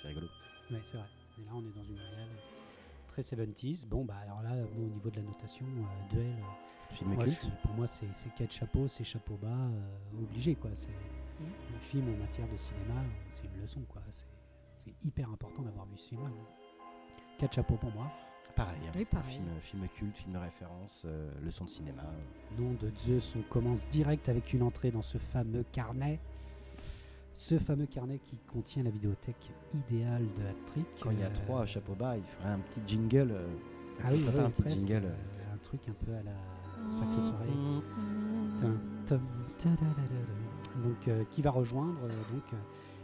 c'est 0.00 0.08
rigolo. 0.08 0.28
Oui, 0.70 0.78
c'est 0.84 0.96
vrai. 0.96 1.06
Et 1.40 1.44
là, 1.44 1.50
on 1.54 1.60
est 1.60 1.72
dans 1.74 1.82
une 1.84 1.98
réelle 1.98 2.28
très 3.22 3.36
70s. 3.36 3.86
Bon, 3.86 4.04
bah 4.04 4.14
alors 4.22 4.42
là, 4.42 4.50
bon, 4.74 4.86
au 4.86 4.88
niveau 4.90 5.10
de 5.10 5.16
la 5.16 5.22
notation, 5.22 5.64
euh, 5.66 6.14
Duel. 6.14 6.26
euh, 6.38 6.94
Film 6.94 7.14
Moi, 7.14 7.24
culte. 7.24 7.50
pour 7.62 7.74
moi, 7.74 7.86
c'est 7.88 8.06
quatre 8.36 8.52
chapeaux, 8.52 8.86
c'est 8.88 9.04
chapeau 9.04 9.36
bas, 9.36 9.48
euh, 9.48 10.22
obligé 10.22 10.54
quoi. 10.54 10.70
C'est 10.74 10.90
le 11.40 11.78
film 11.80 12.08
en 12.14 12.16
matière 12.18 12.46
de 12.48 12.56
cinéma, 12.56 13.02
c'est 13.34 13.48
une 13.48 13.60
leçon 13.60 13.80
quoi. 13.88 14.02
C'est 14.10 14.26
hyper 15.04 15.28
important 15.30 15.62
d'avoir 15.62 15.84
vu 15.86 15.96
ce 15.98 16.08
film-là. 16.10 16.30
Quatre 17.38 17.54
chapeaux 17.54 17.74
pour 17.76 17.90
moi. 17.92 18.10
Pareil, 18.54 18.78
hein, 18.86 18.92
Oui, 18.94 19.04
pareil. 19.04 19.32
Film, 19.34 19.48
film 19.60 19.88
culte, 19.88 20.16
film 20.16 20.32
de 20.34 20.38
référence, 20.38 21.02
euh, 21.06 21.30
leçon 21.42 21.64
de 21.64 21.70
cinéma. 21.70 22.04
Nom 22.58 22.72
de 22.74 22.90
Zeus, 22.96 23.34
on 23.36 23.42
commence 23.52 23.86
direct 23.88 24.28
avec 24.28 24.52
une 24.54 24.62
entrée 24.62 24.90
dans 24.90 25.02
ce 25.02 25.18
fameux 25.18 25.64
carnet. 25.72 26.20
Ce 27.36 27.58
fameux 27.58 27.86
carnet 27.86 28.18
qui 28.18 28.36
contient 28.50 28.82
la 28.82 28.90
vidéothèque 28.90 29.50
idéale 29.74 30.24
de 30.38 30.42
Hat-Trick. 30.42 30.86
Quand 31.02 31.10
il 31.10 31.20
y 31.20 31.22
a 31.22 31.26
euh, 31.26 31.30
trois 31.44 31.66
chapeaux 31.66 31.94
bas, 31.94 32.16
il 32.16 32.22
ferait 32.24 32.48
un 32.48 32.58
petit 32.60 32.80
jingle. 32.86 33.30
euh, 33.32 33.46
Ah 34.02 34.08
oui, 34.10 34.24
un 34.38 34.50
petit 34.50 34.70
jingle. 34.78 35.04
euh, 35.04 35.54
Un 35.54 35.58
truc 35.58 35.80
un 35.88 35.92
peu 36.04 36.12
à 36.12 36.22
la 36.22 36.88
sacrée 36.88 37.20
soirée. 37.20 37.48
Tadadadada. 39.58 40.02
Donc, 40.82 41.28
qui 41.30 41.42
va 41.42 41.50
rejoindre 41.50 42.00
donc 42.02 42.60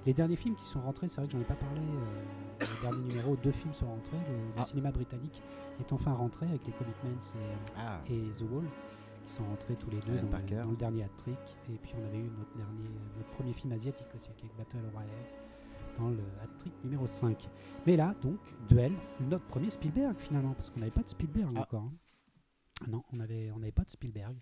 les 0.07 0.13
derniers 0.13 0.37
films 0.37 0.55
qui 0.57 0.65
sont 0.67 0.81
rentrés. 0.81 1.09
C'est 1.09 1.19
vrai 1.21 1.27
que 1.27 1.33
j'en 1.33 1.41
ai 1.41 1.45
pas 1.45 1.55
parlé. 1.55 1.81
euh, 1.81 2.61
le 2.61 2.83
dernier 2.83 3.09
numéro, 3.09 3.37
deux 3.37 3.51
films 3.53 3.73
sont 3.75 3.87
rentrés. 3.87 4.17
Le, 4.29 4.35
Ah. 4.57 4.63
cinéma 4.63 4.91
britannique 4.93 5.43
est 5.81 5.93
enfin 5.93 6.13
rentré 6.13 6.47
avec 6.47 6.67
les 6.67 6.73
Commitments 6.73 7.35
et, 7.37 7.57
Ah, 7.79 8.01
et 8.09 8.21
The 8.39 8.43
Wall 8.51 8.65
qui 9.27 9.33
sont 9.33 9.45
rentrés 9.45 9.75
tous 9.77 9.91
les 9.91 10.01
deux 10.01 10.17
dans, 10.17 10.23
le- 10.23 10.29
Parker. 10.29 10.57
dans 10.57 10.71
le 10.71 10.77
dernier 10.77 11.05
hat-trick. 11.05 11.39
Et 11.73 11.79
puis 11.79 11.93
on 12.01 12.05
avait 12.07 12.19
eu 12.19 12.31
notre 12.39 12.57
dernier, 12.57 12.89
notre 13.17 13.31
premier 13.31 13.53
film 13.53 13.73
asiatique 13.73 14.07
aussi 14.17 14.29
avec 14.31 14.57
Battle 14.57 14.79
Royale 14.93 15.11
dans 15.99 16.09
le 16.11 16.23
hat-trick 16.43 16.73
numéro 16.85 17.07
5. 17.07 17.49
Mais 17.87 17.97
là, 17.97 18.15
donc, 18.23 18.39
Duel, 18.69 18.93
notre 19.21 19.45
premier 19.47 19.71
Spielberg 19.71 20.17
finalement, 20.19 20.55
parce 20.55 20.71
qu'on 20.71 20.81
n'avait 20.81 20.91
pas 20.91 21.03
de 21.03 21.09
Spielberg 21.09 21.53
Ah. 21.57 21.61
encore. 21.63 21.83
hein. 21.85 21.93
Non, 22.89 23.05
on 23.13 23.17
n'avait 23.17 23.51
on 23.53 23.59
n'avait 23.59 23.71
pas 23.73 23.85
de 23.85 23.91
Spielberg. 23.91 24.35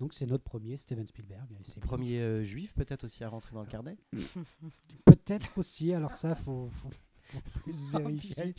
Donc 0.00 0.14
c'est 0.14 0.24
notre 0.26 0.42
premier 0.44 0.76
Steven 0.78 1.06
Spielberg. 1.06 1.46
et 1.52 1.56
c'est 1.62 1.78
premier 1.78 2.20
euh, 2.20 2.42
juif 2.42 2.72
peut-être 2.74 3.04
aussi 3.04 3.22
à 3.22 3.28
rentrer 3.28 3.54
dans 3.54 3.60
le 3.60 3.68
carnet 3.68 3.98
Peut-être 5.04 5.58
aussi, 5.58 5.92
alors 5.92 6.12
ça, 6.12 6.34
faut, 6.34 6.68
faut, 6.70 6.90
faut 7.22 7.60
plus 7.60 7.86
vérifier. 7.92 8.54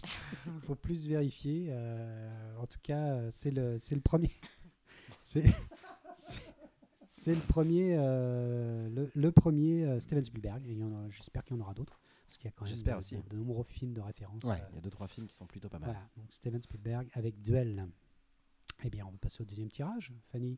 faut 0.63 0.75
plus 0.75 1.07
vérifier. 1.07 1.67
euh, 1.71 2.55
en 2.59 2.67
tout 2.67 2.79
cas, 2.83 3.07
euh, 3.15 3.27
c'est 3.31 3.51
le, 3.51 3.79
c'est 3.79 3.95
le 3.95 4.01
premier. 4.01 4.29
C'est, 5.21 5.43
le 7.27 7.47
premier, 7.47 7.95
euh, 7.97 8.89
le, 8.89 9.11
le 9.13 9.31
premier 9.31 9.85
euh, 9.85 9.99
Steven 9.99 10.23
Spielberg. 10.23 10.63
J'espère 11.09 11.43
qu'il 11.43 11.55
y 11.55 11.59
en 11.59 11.61
aura 11.63 11.73
d'autres, 11.73 11.99
parce 12.25 12.37
qu'il 12.37 12.45
y 12.45 12.47
a 12.49 12.51
quand 12.51 12.65
même 12.65 12.81
de, 12.81 12.91
aussi. 12.93 13.15
de- 13.15 13.21
de 13.29 13.35
nombreux 13.37 13.63
films 13.63 13.93
de 13.93 14.01
référence. 14.01 14.43
Ouais, 14.43 14.59
euh, 14.61 14.65
il 14.71 14.75
y 14.75 14.77
a 14.79 14.81
deux 14.81 14.89
trois 14.89 15.07
films 15.07 15.27
qui 15.27 15.35
sont 15.35 15.45
plutôt 15.45 15.69
pas 15.69 15.79
mal. 15.79 15.91
voilà, 15.91 16.09
donc 16.17 16.31
Steven 16.31 16.61
Spielberg 16.61 17.07
avec 17.13 17.39
Duel. 17.41 17.87
Eh 18.83 18.89
bien, 18.89 19.05
on 19.05 19.11
va 19.11 19.17
passer 19.17 19.41
au 19.41 19.45
deuxième 19.45 19.69
tirage. 19.69 20.11
Fanny, 20.31 20.57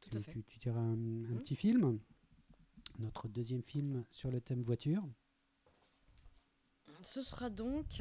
Tout 0.00 0.10
tu, 0.10 0.16
à 0.18 0.20
fait. 0.20 0.32
tu, 0.32 0.44
tu 0.44 0.58
tires 0.60 0.76
un, 0.76 0.92
un 0.92 0.96
Mhm. 0.96 1.38
petit 1.40 1.56
film. 1.56 1.98
Notre 3.00 3.26
deuxième 3.28 3.62
film 3.62 4.04
sur 4.08 4.30
le 4.30 4.40
thème 4.40 4.62
voiture. 4.62 5.02
Ce 7.02 7.20
sera 7.22 7.50
donc 7.50 8.00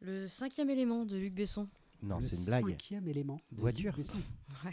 le 0.00 0.26
cinquième 0.28 0.70
élément 0.70 1.04
de 1.06 1.16
Luc 1.16 1.34
Besson. 1.34 1.68
Non, 2.02 2.20
c'est 2.20 2.36
une 2.36 2.44
blague. 2.46 2.64
cinquième 2.70 3.08
élément. 3.08 3.40
de 3.52 3.60
Voiture. 3.60 3.94
Ouais. 4.64 4.72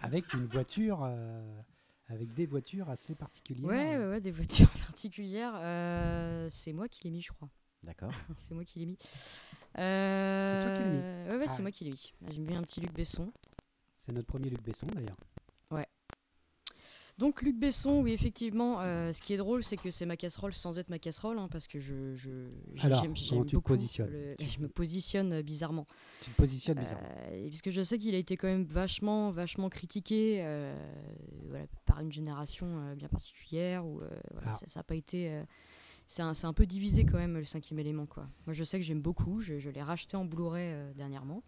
avec 0.00 0.32
une 0.34 0.46
voiture, 0.46 1.00
euh, 1.04 1.60
avec 2.08 2.32
des 2.34 2.46
voitures 2.46 2.88
assez 2.90 3.14
particulières. 3.14 3.68
Ouais, 3.68 3.96
ouais, 3.98 4.06
ouais, 4.06 4.20
des 4.20 4.30
voitures 4.30 4.70
particulières. 4.86 5.52
Euh, 5.56 6.48
c'est 6.50 6.72
moi 6.72 6.88
qui 6.88 7.04
l'ai 7.04 7.10
mis, 7.10 7.20
je 7.22 7.32
crois. 7.32 7.48
D'accord. 7.82 8.10
c'est 8.36 8.54
moi 8.54 8.64
qui 8.64 8.78
l'ai 8.80 8.86
mis. 8.86 8.98
Euh, 9.78 10.64
toi 10.64 10.76
qui 10.76 10.84
l'as 10.84 10.90
mis 10.92 11.30
Ouais, 11.30 11.36
ouais, 11.38 11.44
Ah. 11.48 11.52
c'est 11.54 11.62
moi 11.62 11.70
qui 11.70 11.84
l'ai 11.84 11.90
mis. 11.90 12.12
J'ai 12.30 12.40
mis 12.40 12.54
un 12.54 12.62
petit 12.62 12.80
Luc 12.80 12.92
Besson. 12.92 13.32
C'est 13.94 14.12
notre 14.12 14.26
premier 14.26 14.50
Luc 14.50 14.62
Besson 14.62 14.86
d'ailleurs. 14.86 15.16
Donc 17.20 17.42
Luc 17.42 17.56
Besson, 17.58 18.00
oui 18.00 18.12
effectivement, 18.12 18.80
euh, 18.80 19.12
ce 19.12 19.20
qui 19.20 19.34
est 19.34 19.36
drôle 19.36 19.62
c'est 19.62 19.76
que 19.76 19.90
c'est 19.90 20.06
ma 20.06 20.16
casserole 20.16 20.54
sans 20.54 20.78
être 20.78 20.88
ma 20.88 20.98
casserole, 20.98 21.38
hein, 21.38 21.48
parce 21.52 21.66
que 21.66 21.78
je, 21.78 22.14
je 22.16 22.30
Alors, 22.82 23.02
j'aime, 23.02 23.12
tu 23.12 23.34
beaucoup 23.34 23.74
le- 23.74 24.36
je 24.40 24.58
me 24.60 24.68
positionne 24.68 25.32
euh, 25.34 25.42
bizarrement. 25.42 25.86
Tu 26.22 26.30
te 26.30 26.36
positionnes 26.36 26.78
bizarrement. 26.78 27.06
Euh, 27.28 27.44
et 27.46 27.48
puisque 27.48 27.70
je 27.70 27.82
sais 27.82 27.98
qu'il 27.98 28.14
a 28.14 28.18
été 28.18 28.36
quand 28.38 28.48
même 28.48 28.64
vachement, 28.64 29.30
vachement 29.30 29.68
critiqué 29.68 30.38
euh, 30.40 30.74
voilà, 31.50 31.66
par 31.84 32.00
une 32.00 32.10
génération 32.10 32.94
bien 32.96 33.08
particulière, 33.08 33.84
où 33.84 33.96
voilà, 34.32 34.46
Ah. 34.46 34.52
ça 34.52 34.80
n'a 34.80 34.82
pas 34.82 34.94
été... 34.94 35.42
c'est 36.06 36.22
un, 36.22 36.32
c'est 36.32 36.46
un 36.46 36.54
peu 36.54 36.64
divisé 36.64 37.04
quand 37.04 37.18
même 37.18 37.36
le 37.36 37.44
cinquième 37.44 37.78
élément. 37.80 38.06
Quoi. 38.06 38.26
Moi 38.46 38.54
je 38.54 38.64
sais 38.64 38.78
que 38.78 38.84
j'aime 38.84 39.02
beaucoup, 39.02 39.40
je, 39.40 39.58
je 39.58 39.68
l'ai 39.68 39.82
racheté 39.82 40.16
en 40.16 40.24
Blu-ray 40.24 40.74
dernièrement. 40.96 41.42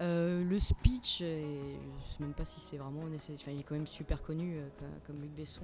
Euh, 0.00 0.42
le 0.44 0.58
speech, 0.58 1.18
euh, 1.22 1.74
je 2.02 2.08
sais 2.12 2.16
même 2.22 2.32
pas 2.32 2.44
si 2.44 2.58
c'est 2.60 2.78
vraiment 2.78 3.04
nécessaire. 3.06 3.36
Enfin, 3.40 3.50
il 3.52 3.60
est 3.60 3.62
quand 3.62 3.74
même 3.74 3.86
super 3.86 4.22
connu 4.22 4.56
euh, 4.56 4.68
comme, 4.78 4.88
comme 5.16 5.22
Luc 5.22 5.32
Besson. 5.32 5.62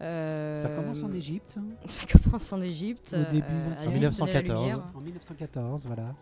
euh. 0.00 0.60
Ça 0.60 0.68
commence 0.70 1.02
en 1.02 1.12
Égypte, 1.12 1.56
hein, 1.58 1.64
Ça 1.88 2.06
commence 2.06 2.52
en 2.52 2.60
Égypte. 2.60 3.14
Au 3.16 3.32
début, 3.32 3.46
euh, 3.48 3.74
en 3.74 3.86
Aziz 3.86 3.94
1914. 3.94 4.28
tenait 4.28 4.48
la 4.48 4.60
lumière. 4.60 4.82
en 4.96 5.00
1914, 5.00 5.86
voilà. 5.86 6.14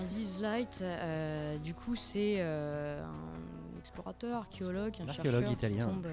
Aziz 0.00 0.40
Light, 0.42 0.78
euh, 0.82 1.58
du 1.58 1.74
coup, 1.74 1.96
c'est 1.96 2.36
euh, 2.38 3.02
un 3.04 3.78
explorateur, 3.80 4.38
archéologue, 4.38 4.94
un 5.00 5.08
Archéologue 5.08 5.40
chercheur 5.40 5.52
italien. 5.52 5.78
Qui, 5.80 5.82
tombe, 5.92 6.06
euh, 6.06 6.12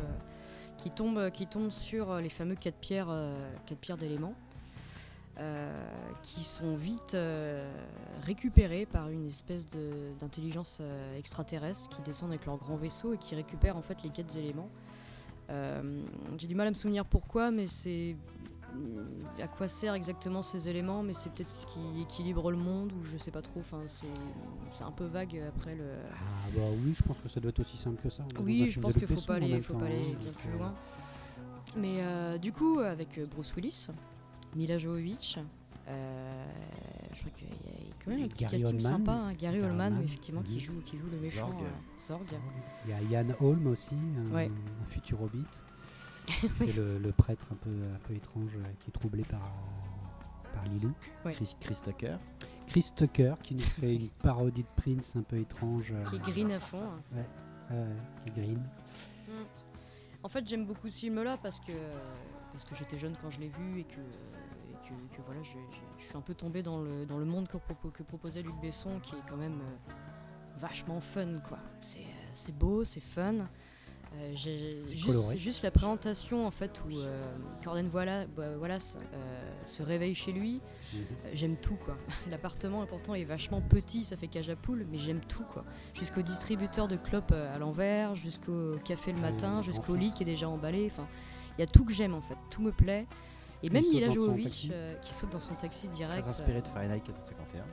qui, 0.77 0.89
tombe, 0.89 1.29
qui 1.31 1.47
tombe 1.47 1.69
sur 1.71 2.15
les 2.17 2.29
fameux 2.29 2.55
quatre 2.55 2.77
pierres, 2.77 3.09
euh, 3.09 3.35
quatre 3.67 3.77
pierres 3.79 3.97
d'éléments, 3.97 4.33
euh, 5.39 5.83
qui 6.21 6.43
sont 6.43 6.75
vite 6.75 7.15
euh, 7.15 7.67
récupérées 8.21 8.85
par 8.85 9.09
une 9.09 9.25
espèce 9.25 9.65
d'intelligence 10.19 10.77
euh, 10.79 11.17
extraterrestre 11.17 11.89
qui 11.89 12.03
descend 12.03 12.29
avec 12.29 12.45
leur 12.45 12.57
grand 12.57 12.75
vaisseau 12.75 13.13
et 13.13 13.17
qui 13.17 13.33
récupère 13.33 13.75
en 13.75 13.81
fait 13.81 14.03
les 14.03 14.09
quatre 14.09 14.35
éléments. 14.37 14.69
J'ai 16.37 16.47
du 16.47 16.53
mal 16.53 16.67
à 16.67 16.69
me 16.69 16.75
souvenir 16.75 17.05
pourquoi, 17.05 17.49
mais 17.49 17.65
c'est 17.67 18.15
à 19.39 19.47
quoi 19.47 19.67
servent 19.67 19.95
exactement 19.95 20.43
ces 20.43 20.69
éléments, 20.69 21.03
mais 21.03 21.13
c'est 21.13 21.31
peut-être 21.31 21.53
ce 21.53 21.65
qui 21.65 21.79
équilibre 22.01 22.51
le 22.51 22.57
monde 22.57 22.91
ou 22.93 23.03
je 23.03 23.17
sais 23.17 23.31
pas 23.31 23.41
trop. 23.41 23.59
Enfin, 23.59 23.81
c'est 23.87 24.83
un 24.83 24.91
peu 24.91 25.05
vague 25.05 25.41
après 25.47 25.75
le. 25.75 25.85
Ah 26.11 26.17
bah 26.55 26.61
oui, 26.85 26.93
je 26.95 27.03
pense 27.03 27.19
que 27.19 27.27
ça 27.27 27.39
doit 27.39 27.49
être 27.49 27.59
aussi 27.59 27.77
simple 27.77 28.01
que 28.01 28.09
ça. 28.09 28.23
Oui, 28.39 28.69
je 28.69 28.79
pense 28.79 28.93
qu'il 28.93 29.07
faut 29.07 29.21
pas 29.21 29.35
aller, 29.35 29.61
faut 29.61 29.73
pas 29.73 29.85
aller 29.85 30.11
hein, 30.11 30.17
bien 30.19 30.31
plus 30.31 30.51
loin. 30.51 30.73
Mais 31.75 31.97
euh, 32.01 32.37
du 32.37 32.51
coup, 32.51 32.79
avec 32.79 33.19
Bruce 33.29 33.53
Willis, 33.55 33.87
Mila 34.55 34.77
Jovovich, 34.77 35.37
euh, 35.87 36.45
je 37.13 37.19
crois 37.19 37.31
qu'il 37.31 37.47
y 37.47 37.51
a 37.51 37.55
il 37.81 37.87
y 37.87 37.91
a 37.91 37.93
quand 38.05 38.11
même 38.11 38.23
un 38.23 38.27
petit 38.27 38.43
Gary 38.43 38.51
casting 38.57 38.75
Oldman. 38.75 38.91
sympa. 38.91 39.11
hein, 39.13 39.33
Gary 39.33 39.57
Gary 39.57 39.61
Oldman, 39.69 40.01
effectivement, 40.03 40.41
qui 40.41 40.59
joue, 40.59 40.81
qui 40.85 40.97
joue 40.97 41.07
le 41.11 41.17
méchant 41.19 41.49
Zorg. 41.51 41.63
euh, 41.63 42.05
Zorg. 42.07 42.21
Il 42.85 42.91
y 43.11 43.15
a 43.15 43.21
Ian 43.21 43.27
Holm 43.39 43.67
aussi, 43.67 43.95
un, 43.95 44.33
Ouais. 44.33 44.49
un 44.81 44.85
futur 44.85 45.21
hobbit. 45.21 45.45
Et 46.61 46.71
le, 46.73 46.99
le 46.99 47.11
prêtre 47.11 47.47
un 47.51 47.55
peu, 47.55 47.69
un 47.69 47.99
peu 48.07 48.13
étrange 48.13 48.51
euh, 48.55 48.63
qui 48.79 48.89
est 48.89 48.93
troublé 48.93 49.23
par, 49.23 49.41
par 50.53 50.63
Lilou. 50.65 50.93
Ouais. 51.25 51.33
Chris, 51.33 51.53
Chris 51.59 51.77
Tucker. 51.83 52.15
Chris 52.67 52.91
Tucker 52.95 53.35
qui 53.43 53.55
nous 53.55 53.59
fait 53.61 53.95
une 53.95 54.07
parodie 54.09 54.63
de 54.63 54.81
Prince 54.81 55.17
un 55.17 55.23
peu 55.23 55.37
étrange. 55.37 55.93
Qui 56.09 56.15
est 56.15 56.19
green 56.31 56.51
à 56.53 56.59
fond. 56.61 56.81
hein. 56.81 57.17
ouais, 57.17 57.77
qui 58.25 58.39
est 58.39 58.41
green. 58.43 58.63
En 60.23 60.29
fait, 60.29 60.47
j'aime 60.47 60.65
beaucoup 60.65 60.89
ce 60.89 60.97
film-là 60.99 61.37
parce 61.43 61.59
que, 61.59 61.73
parce 62.53 62.63
que 62.63 62.73
j'étais 62.75 62.97
jeune 62.97 63.13
quand 63.21 63.29
je 63.29 63.41
l'ai 63.41 63.49
vu 63.49 63.81
et 63.81 63.83
que, 63.83 63.99
que, 65.09 65.15
que 65.17 65.21
voilà, 65.25 65.41
je, 65.43 65.51
je- 65.51 66.03
je 66.03 66.03
suis 66.05 66.17
un 66.17 66.21
peu 66.21 66.33
tombé 66.33 66.63
dans 66.63 66.79
le, 66.81 67.05
dans 67.05 67.17
le 67.17 67.25
monde 67.25 67.47
que, 67.47 67.57
propo- 67.57 67.91
que 67.91 68.03
proposait 68.03 68.41
Luc 68.41 68.55
Besson 68.61 68.99
qui 69.01 69.15
est 69.15 69.23
quand 69.29 69.37
même 69.37 69.59
euh, 69.61 69.93
vachement 70.59 70.99
fun. 71.01 71.39
quoi. 71.47 71.59
C'est 71.81 71.99
euh, 71.99 72.29
c'est 72.33 72.55
beau, 72.55 72.83
c'est 72.83 72.99
fun. 72.99 73.35
Euh, 74.15 74.31
j'ai- 74.35 74.83
juste, 75.35 75.63
la 75.63 75.71
présentation 75.71 76.45
en 76.45 76.51
fait 76.51 76.79
où 76.85 76.95
euh, 76.95 77.35
Corden 77.63 77.89
Wallace, 77.91 78.27
Wallace 78.59 78.99
euh, 79.11 79.51
se 79.65 79.81
réveille 79.81 80.13
chez 80.13 80.31
lui, 80.31 80.61
Mhm. 80.93 80.99
j'aime 81.33 81.55
tout 81.57 81.75
quoi. 81.83 81.97
L'appartement 82.29 82.85
pourtant 82.85 83.15
est 83.15 83.23
vachement 83.23 83.59
petit, 83.61 84.03
ça 84.03 84.15
fait 84.15 84.27
cage 84.27 84.51
à 84.51 84.55
poule, 84.55 84.85
mais 84.91 84.99
j'aime 84.99 85.21
tout 85.21 85.43
quoi. 85.51 85.65
Jusqu'au 85.95 86.21
distributeur 86.21 86.87
de 86.87 86.95
clopes 86.95 87.31
à 87.31 87.57
l'envers, 87.57 88.13
jusqu'au 88.15 88.77
café 88.85 89.13
le 89.13 89.19
matin, 89.19 89.59
Euh, 89.59 89.63
jusqu'au 89.63 89.95
lit 89.95 90.13
qui 90.13 90.21
est 90.21 90.27
déjà 90.27 90.47
emballé. 90.47 90.87
Enfin, 90.91 91.07
il 91.57 91.61
y 91.61 91.63
a 91.63 91.67
tout 91.67 91.83
que 91.83 91.93
j'aime 91.93 92.13
en 92.13 92.21
fait, 92.21 92.37
tout 92.51 92.61
me 92.61 92.71
plaît. 92.71 93.07
Et 93.63 93.69
même 93.69 93.83
Mila 93.83 94.09
Jovovich 94.09 94.69
euh, 94.71 94.95
qui 95.01 95.13
saute 95.13 95.31
dans 95.31 95.39
son 95.39 95.53
taxi 95.55 95.87
direct. 95.87 96.21
Très 96.21 96.29
inspiré 96.29 96.57
euh, 96.57 96.61
de 96.61 96.67
Fahrenheit 96.67 96.99
451. 96.99 97.63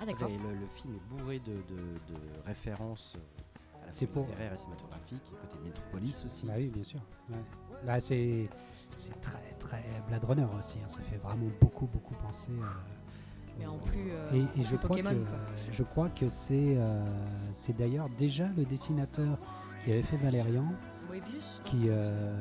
Ah 0.00 0.06
d'accord. 0.06 0.28
Et 0.28 0.38
le, 0.38 0.54
le 0.60 0.66
film 0.68 0.94
est 0.94 1.14
bourré 1.14 1.38
de, 1.40 1.52
de- 1.52 2.14
de 2.14 2.18
références 2.46 3.16
euh, 3.16 3.82
à 3.82 3.86
la 3.86 3.92
C'est 3.92 4.06
fois 4.06 4.22
pour- 4.22 4.26
littéraire 4.30 4.52
et 4.54 4.58
cinématographique, 4.58 5.22
et 5.32 5.46
côté 5.46 5.56
Metropolis 5.64 6.24
aussi. 6.24 6.46
Bah 6.46 6.54
oui, 6.56 6.68
bien 6.68 6.82
sûr. 6.82 7.00
ouais. 7.30 7.36
Bah, 7.84 8.00
c'est 8.00 8.48
c'est 8.96 9.20
très 9.20 9.52
très 9.58 9.82
Blade 10.08 10.24
Runner 10.24 10.46
aussi. 10.58 10.78
hein. 10.78 10.88
Ça 10.88 11.00
fait 11.00 11.16
vraiment 11.18 11.50
beaucoup 11.60 11.86
beaucoup 11.86 12.14
penser. 12.14 12.50
euh, 12.52 12.64
Mais 13.58 13.66
en 13.66 13.78
plus, 13.78 14.10
euh, 14.10 14.32
et, 14.32 14.40
en 14.40 14.44
et 14.44 14.46
plus 14.48 14.62
je 14.64 14.76
crois 14.76 14.88
Pokémon, 14.88 15.10
que 15.10 15.16
quoi. 15.16 15.38
je 15.70 15.82
crois 15.82 16.08
que 16.10 16.28
c'est 16.28 16.74
euh, 16.76 17.04
c'est 17.52 17.76
d'ailleurs 17.76 18.08
déjà 18.16 18.48
le 18.56 18.64
dessinateur 18.64 19.38
qui 19.84 19.92
avait 19.92 20.02
fait 20.02 20.16
Valérian 20.16 20.72
Moebius 21.08 21.60
qui 21.64 21.82
euh, 21.88 22.34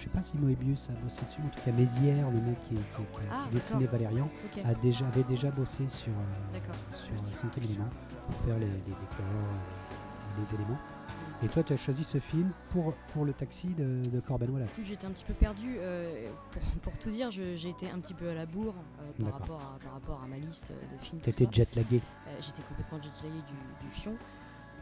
je 0.00 0.04
sais 0.04 0.10
pas 0.10 0.22
si 0.22 0.36
Moebius 0.38 0.88
a 0.90 0.92
bossé 1.04 1.20
dessus 1.26 1.40
en 1.44 1.48
tout 1.50 1.60
cas 1.64 1.72
Mézières 1.72 2.30
le 2.30 2.40
mec 2.40 2.58
qui, 2.68 2.74
qui- 2.74 3.20
qui 3.20 3.26
a 3.26 3.30
Ah, 3.30 3.48
dessiné. 3.52 3.86
Valérian 3.86 4.24
Ok, 4.56 4.64
a 4.64 4.74
déjà 4.74 5.06
avait 5.08 5.22
déjà 5.24 5.50
bossé 5.50 5.88
sur 5.88 6.08
euh, 6.12 6.58
sur 6.94 7.12
le 7.12 7.36
cinquième 7.36 7.64
élément 7.64 7.90
pour 8.26 8.34
faire 8.46 8.58
les, 8.58 8.66
les 8.66 8.72
décors 8.78 9.18
euh, 9.20 10.40
les 10.42 10.54
éléments 10.54 10.78
et 11.42 11.48
toi 11.48 11.62
tu 11.62 11.72
as 11.72 11.76
choisi 11.76 12.04
ce 12.04 12.18
film 12.18 12.50
pour 12.70 12.94
pour 13.12 13.24
le 13.24 13.32
taxi 13.32 13.68
de, 13.68 14.00
de 14.10 14.20
Corben 14.20 14.50
Wallace 14.50 14.78
J'étais 14.84 15.06
un 15.06 15.10
petit 15.10 15.24
peu 15.24 15.32
perdu. 15.34 15.76
pour, 16.52 16.62
pour 16.82 16.98
tout 16.98 17.10
dire, 17.10 17.30
j'ai 17.30 17.68
été 17.68 17.90
un 17.90 17.98
petit 17.98 18.14
peu 18.14 18.28
à 18.30 18.34
la 18.34 18.46
bourre 18.46 18.74
euh, 19.00 19.24
par, 19.24 19.40
rapport 19.40 19.60
à, 19.60 19.78
par 19.82 19.92
rapport 19.94 20.20
à 20.22 20.26
ma 20.26 20.36
liste 20.36 20.70
de 20.72 20.98
films. 21.04 21.20
tout 21.20 21.30
T'étais 21.30 21.44
ça. 21.46 21.50
jet 21.52 21.76
lagué 21.76 22.00
Euh, 22.28 22.30
J'étais 22.40 22.62
complètement 22.62 22.98
jetlagué 23.02 23.40
du, 23.48 23.86
du 23.86 23.92
fion. 23.92 24.14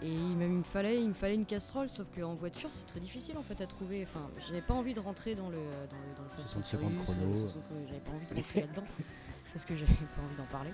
Et 0.02 0.10
même, 0.10 0.52
il 0.52 0.58
me 0.58 0.62
fallait, 0.62 1.00
il 1.00 1.08
me 1.08 1.14
fallait 1.14 1.34
une 1.34 1.44
casserole, 1.46 1.88
sauf 1.90 2.06
qu'en 2.16 2.34
voiture, 2.34 2.70
c'est 2.72 2.86
très 2.86 3.00
difficile 3.00 3.36
en 3.36 3.42
fait 3.42 3.60
à 3.60 3.66
trouver. 3.66 4.04
Enfin, 4.04 4.30
j'avais 4.46 4.60
pas 4.60 4.74
envie 4.74 4.94
de 4.94 5.00
rentrer 5.00 5.34
dans 5.34 5.48
le 5.48 5.56
dans 5.56 5.96
le, 5.96 6.14
dans 6.16 6.22
le 6.22 6.28
Fast 6.30 6.52
60 6.52 6.62
and 6.62 6.64
secondes 6.64 6.98
chrono. 7.02 7.36
60, 7.36 7.62
euh, 7.72 7.84
J'avais 7.88 8.00
pas 8.00 8.12
envie 8.12 8.26
de 8.26 8.34
rentrer 8.34 8.60
là-dedans 8.60 8.84
parce 9.52 9.64
que 9.64 9.74
j'avais 9.74 9.92
pas 9.92 10.22
envie 10.24 10.36
d'en 10.36 10.46
parler. 10.46 10.70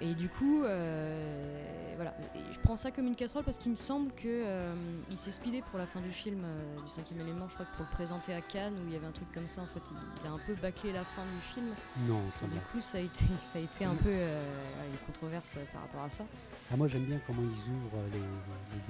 Et 0.00 0.14
du 0.14 0.28
coup, 0.28 0.64
euh, 0.64 1.94
voilà, 1.96 2.14
Et 2.34 2.52
je 2.52 2.58
prends 2.58 2.76
ça 2.76 2.90
comme 2.90 3.06
une 3.06 3.14
casserole 3.14 3.44
parce 3.44 3.58
qu'il 3.58 3.70
me 3.70 3.76
semble 3.76 4.10
que 4.12 4.26
euh, 4.26 4.74
s'est 5.16 5.30
speedé 5.30 5.62
pour 5.62 5.78
la 5.78 5.86
fin 5.86 6.00
du 6.00 6.10
film 6.10 6.42
euh, 6.44 6.80
du 6.82 6.88
cinquième 6.90 7.20
élément. 7.20 7.48
Je 7.48 7.54
crois 7.54 7.66
que 7.66 7.76
pour 7.76 7.86
le 7.88 7.90
présenter 7.90 8.34
à 8.34 8.40
Cannes 8.40 8.74
où 8.74 8.88
il 8.88 8.92
y 8.92 8.96
avait 8.96 9.06
un 9.06 9.12
truc 9.12 9.30
comme 9.32 9.46
ça, 9.48 9.62
en 9.62 9.66
fait, 9.66 9.80
il, 9.90 9.96
il 10.22 10.28
a 10.28 10.32
un 10.32 10.38
peu 10.38 10.54
bâclé 10.54 10.92
la 10.92 11.04
fin 11.04 11.22
du 11.22 11.40
film. 11.54 11.74
Non, 12.08 12.20
ça 12.32 12.46
du 12.46 12.58
coup, 12.72 12.80
ça 12.80 12.98
a 12.98 13.00
été, 13.00 13.24
ça 13.52 13.58
a 13.58 13.62
été 13.62 13.84
un 13.84 13.94
peu 13.94 14.08
euh, 14.08 14.44
voilà, 14.74 14.90
une 14.90 14.98
controverse 15.06 15.58
par 15.72 15.82
rapport 15.82 16.02
à 16.02 16.10
ça. 16.10 16.24
Ah, 16.72 16.76
moi 16.76 16.88
j'aime 16.88 17.04
bien 17.04 17.20
comment 17.26 17.42
ils 17.42 17.70
ouvrent 17.72 18.04
les 18.12 18.18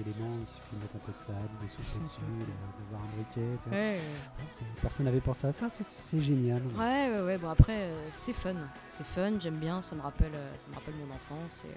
éléments, 0.01 0.37
il 0.41 0.47
suffit 0.49 0.75
de 0.77 0.81
mettre 0.83 0.97
un 0.97 0.99
peu 1.07 1.13
de 1.13 1.19
sable, 1.19 1.55
de 1.63 1.69
souffler 1.71 2.01
dessus, 2.05 2.21
de, 2.21 2.45
de 2.45 2.89
voir 2.91 3.01
un 3.03 3.17
briquet. 3.17 3.59
tu 3.63 3.69
vois. 3.69 3.79
Ouais, 3.79 3.95
Ouais, 3.95 4.47
c'est- 4.49 4.81
Personne 4.83 5.07
n'avait 5.07 5.21
pensé 5.21 5.47
à 5.47 5.53
ça, 5.53 5.69
c'est- 5.69 6.21
génial. 6.21 6.63
ouais, 6.79 7.11
ouais, 7.11 7.21
ouais, 7.23 7.39
Bon 7.39 7.49
après, 7.51 7.77
euh, 7.91 8.09
c'est 8.13 8.33
fun, 8.33 8.55
c'est 8.91 9.07
fun. 9.07 9.33
J'aime 9.41 9.59
bien. 9.59 9.83
Ça 9.83 9.95
me 9.95 10.01
rappelle, 10.03 10.35
euh, 10.35 10.53
ça 10.59 10.69
me 10.71 10.75
rappelle 10.75 10.95
mon 10.97 11.15
enfance. 11.15 11.65
Et, 11.65 11.69
euh, 11.69 11.73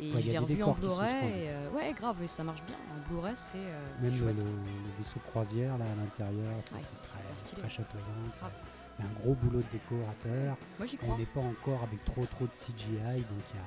et 0.00 0.14
Ouais, 0.14 0.22
je 0.22 0.30
l'ai 0.32 0.38
revu 0.38 0.62
en 0.62 0.72
Blu-ray. 0.72 1.48
euh, 1.48 1.70
ouais, 1.70 1.92
grave, 1.92 2.22
et 2.22 2.28
ça 2.28 2.42
marche 2.42 2.62
bien. 2.64 2.76
En 2.94 3.08
Blu-ray, 3.08 3.34
c'est 3.36 3.56
euh, 3.58 4.02
Même 4.02 4.10
le, 4.10 4.16
chouette. 4.16 4.36
le- 4.36 4.42
le 4.50 4.92
vaisseau 4.98 5.18
de 5.20 5.30
croisière 5.30 5.76
là 5.78 5.84
à 5.84 5.94
l'intérieur, 6.02 6.54
c'est 6.64 6.74
très, 6.74 7.60
très 7.60 7.68
chatoyant. 7.68 8.06
Grave. 8.40 8.50
Il 8.98 9.04
y 9.04 9.08
a 9.08 9.10
un 9.10 9.14
gros 9.22 9.34
boulot 9.34 9.60
de 9.60 9.72
décorateur. 9.72 10.56
Moi, 10.78 10.86
j'y 10.86 10.98
On 11.02 11.04
crois. 11.06 11.16
n'est 11.18 11.26
pas 11.26 11.40
encore 11.40 11.82
avec 11.82 12.04
trop 12.04 12.26
trop 12.26 12.44
de 12.46 12.52
CGI, 12.52 13.20
donc 13.24 13.44
il 13.52 13.56
y, 13.56 13.60
a, 13.60 13.64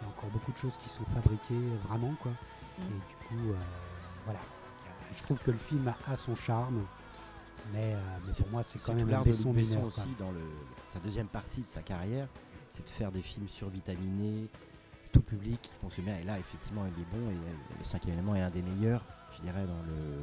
il 0.00 0.04
y 0.04 0.06
a 0.06 0.08
encore 0.08 0.28
beaucoup 0.30 0.52
de 0.52 0.58
choses 0.58 0.76
qui 0.82 0.88
sont 0.90 1.04
fabriquées 1.14 1.54
vraiment 1.88 2.14
quoi. 2.22 2.30
Mm. 2.78 2.82
Et 2.82 2.98
du 3.08 3.15
coup, 3.28 3.50
euh, 3.50 3.56
voilà. 4.24 4.40
Je 5.14 5.22
trouve 5.22 5.38
que 5.38 5.50
le 5.50 5.58
film 5.58 5.88
a, 5.88 6.12
a 6.12 6.16
son 6.16 6.34
charme, 6.34 6.84
mais, 7.72 7.94
euh, 7.94 7.98
mais 8.26 8.32
pour 8.32 8.48
moi 8.50 8.62
c'est 8.62 8.78
quand 8.78 8.94
même 8.94 9.08
l'art 9.08 9.24
de 9.24 9.30
Besson 9.30 9.52
Besson 9.52 9.82
aussi 9.84 10.00
quoi. 10.00 10.26
dans 10.26 10.32
le, 10.32 10.40
sa 10.88 10.98
deuxième 10.98 11.28
partie 11.28 11.62
de 11.62 11.68
sa 11.68 11.80
carrière, 11.82 12.28
c'est 12.68 12.84
de 12.84 12.90
faire 12.90 13.10
des 13.12 13.22
films 13.22 13.48
survitaminés, 13.48 14.48
tout 15.12 15.22
public, 15.22 15.60
qui 15.62 15.72
fonctionnent 15.80 16.06
bien. 16.06 16.18
Et 16.18 16.24
là, 16.24 16.38
effectivement, 16.38 16.84
il 16.84 17.02
est 17.02 17.06
bon. 17.18 17.30
Et 17.30 17.34
euh, 17.34 17.78
le 17.78 17.84
cinquième 17.84 18.14
élément 18.14 18.34
est 18.34 18.42
un 18.42 18.50
des 18.50 18.62
meilleurs, 18.62 19.02
je 19.36 19.40
dirais, 19.42 19.64
dans 19.64 19.82
le, 19.86 20.22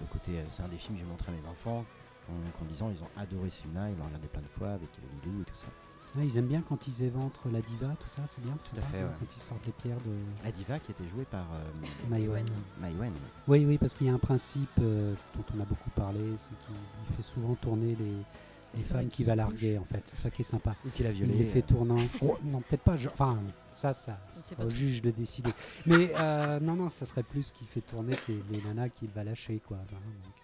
le 0.00 0.06
côté. 0.12 0.32
C'est 0.48 0.62
un 0.62 0.68
des 0.68 0.78
films 0.78 0.96
que 0.96 1.04
j'ai 1.04 1.08
montré 1.10 1.32
à 1.32 1.34
mes 1.34 1.48
enfants. 1.48 1.84
En, 2.30 2.62
en 2.62 2.64
disant, 2.66 2.90
ils 2.90 3.02
ont 3.02 3.08
adoré 3.20 3.50
ce 3.50 3.62
film-là, 3.62 3.90
ils 3.90 3.98
l'ont 3.98 4.04
regardé 4.06 4.28
plein 4.28 4.40
de 4.42 4.48
fois 4.58 4.70
avec 4.70 4.88
Lilou 5.24 5.42
et 5.42 5.44
tout 5.44 5.54
ça. 5.56 5.66
Ouais, 6.16 6.26
ils 6.26 6.38
aiment 6.38 6.46
bien 6.46 6.62
quand 6.62 6.86
ils 6.86 7.02
éventrent 7.02 7.48
la 7.52 7.60
diva, 7.60 7.88
tout 8.00 8.08
ça, 8.08 8.22
c'est 8.26 8.40
bien. 8.44 8.52
Tout 8.54 8.60
c'est 8.72 8.78
à 8.78 8.82
fait, 8.82 9.02
ouais. 9.02 9.10
Quand 9.18 9.26
ils 9.36 9.40
sortent 9.42 9.66
les 9.66 9.72
pierres 9.72 10.00
de 10.06 10.12
La 10.44 10.52
diva 10.52 10.78
qui 10.78 10.92
était 10.92 11.08
jouée 11.08 11.24
par 11.24 11.44
euh, 11.52 11.64
Maïwen. 12.08 12.44
Maïwen. 12.80 13.12
Oui, 13.48 13.64
oui, 13.66 13.78
parce 13.78 13.94
qu'il 13.94 14.06
y 14.06 14.10
a 14.10 14.14
un 14.14 14.18
principe 14.18 14.70
euh, 14.80 15.14
dont 15.36 15.44
on 15.56 15.60
a 15.60 15.64
beaucoup 15.64 15.90
parlé, 15.90 16.20
c'est 16.38 16.50
qu'il 16.66 16.74
il 17.10 17.16
fait 17.16 17.22
souvent 17.24 17.54
tourner 17.56 17.96
les, 17.98 18.78
les 18.78 18.84
femmes 18.84 19.08
qui 19.08 19.24
va 19.24 19.34
larguer, 19.34 19.76
en 19.78 19.84
fait. 19.84 20.02
C'est 20.04 20.16
ça 20.16 20.30
qui 20.30 20.42
est 20.42 20.44
sympa. 20.44 20.76
Ou 20.86 20.88
qui 20.90 21.02
l'a 21.02 21.10
Il 21.10 21.16
violée. 21.16 21.34
les 21.34 21.46
fait 21.46 21.58
euh, 21.64 21.74
tourner. 21.74 22.08
Oh, 22.22 22.38
non, 22.44 22.60
peut-être 22.60 22.82
pas. 22.84 22.96
je- 22.96 23.08
Enfin, 23.08 23.36
ça, 23.74 23.92
ça, 23.92 24.16
au 24.64 24.68
juge 24.70 25.02
de 25.02 25.10
décider. 25.10 25.50
Mais 25.86 26.12
euh, 26.16 26.60
non, 26.60 26.74
non, 26.76 26.90
ça 26.90 27.06
serait 27.06 27.24
plus 27.24 27.50
qu'il 27.50 27.66
fait 27.66 27.80
tourner, 27.80 28.14
c'est 28.14 28.36
les 28.52 28.62
nanas 28.62 28.88
qu'il 28.90 29.08
va 29.10 29.24
lâcher, 29.24 29.60
quoi. 29.66 29.78
Enfin, 29.84 29.96
donc, 29.96 30.34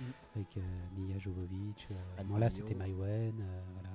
Mhm. 0.00 0.06
Avec 0.34 0.56
euh, 0.56 0.60
Mia 0.96 1.18
Jovovich. 1.18 1.86
euh, 1.90 2.38
là, 2.38 2.48
c'était 2.48 2.74
Maïwen. 2.74 3.34
euh, 3.38 3.60
voilà. 3.74 3.90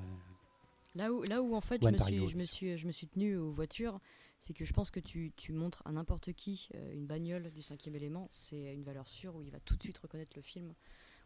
Là 0.96 1.12
où, 1.12 1.24
là 1.24 1.42
où 1.42 1.54
en 1.56 1.62
fait 1.62 1.84
je 1.84 1.90
me, 1.90 1.98
suis, 1.98 2.28
je, 2.30 2.38
me 2.38 2.44
suis, 2.44 2.78
je 2.78 2.88
me 2.88 2.92
suis 2.92 3.08
tenu 3.08 3.36
aux 3.36 3.52
voitures, 3.52 4.00
c'est 4.40 4.54
que 4.54 4.64
je 4.64 4.72
pense 4.72 4.92
que 4.92 5.02
tu, 5.02 5.34
tu 5.36 5.52
montres 5.52 5.84
à 5.86 5.92
n'importe 5.92 6.32
qui 6.32 6.70
euh, 6.74 6.94
une 6.94 7.06
bagnole 7.06 7.52
du 7.52 7.62
cinquième 7.62 7.96
élément, 7.96 8.30
c'est 8.32 8.74
une 8.74 8.84
valeur 8.84 9.06
sûre 9.10 9.36
où 9.36 9.42
il 9.42 9.52
va 9.52 9.60
tout 9.60 9.76
de 9.76 9.84
suite 9.84 9.98
reconnaître 9.98 10.32
le 10.38 10.42
film. 10.42 10.74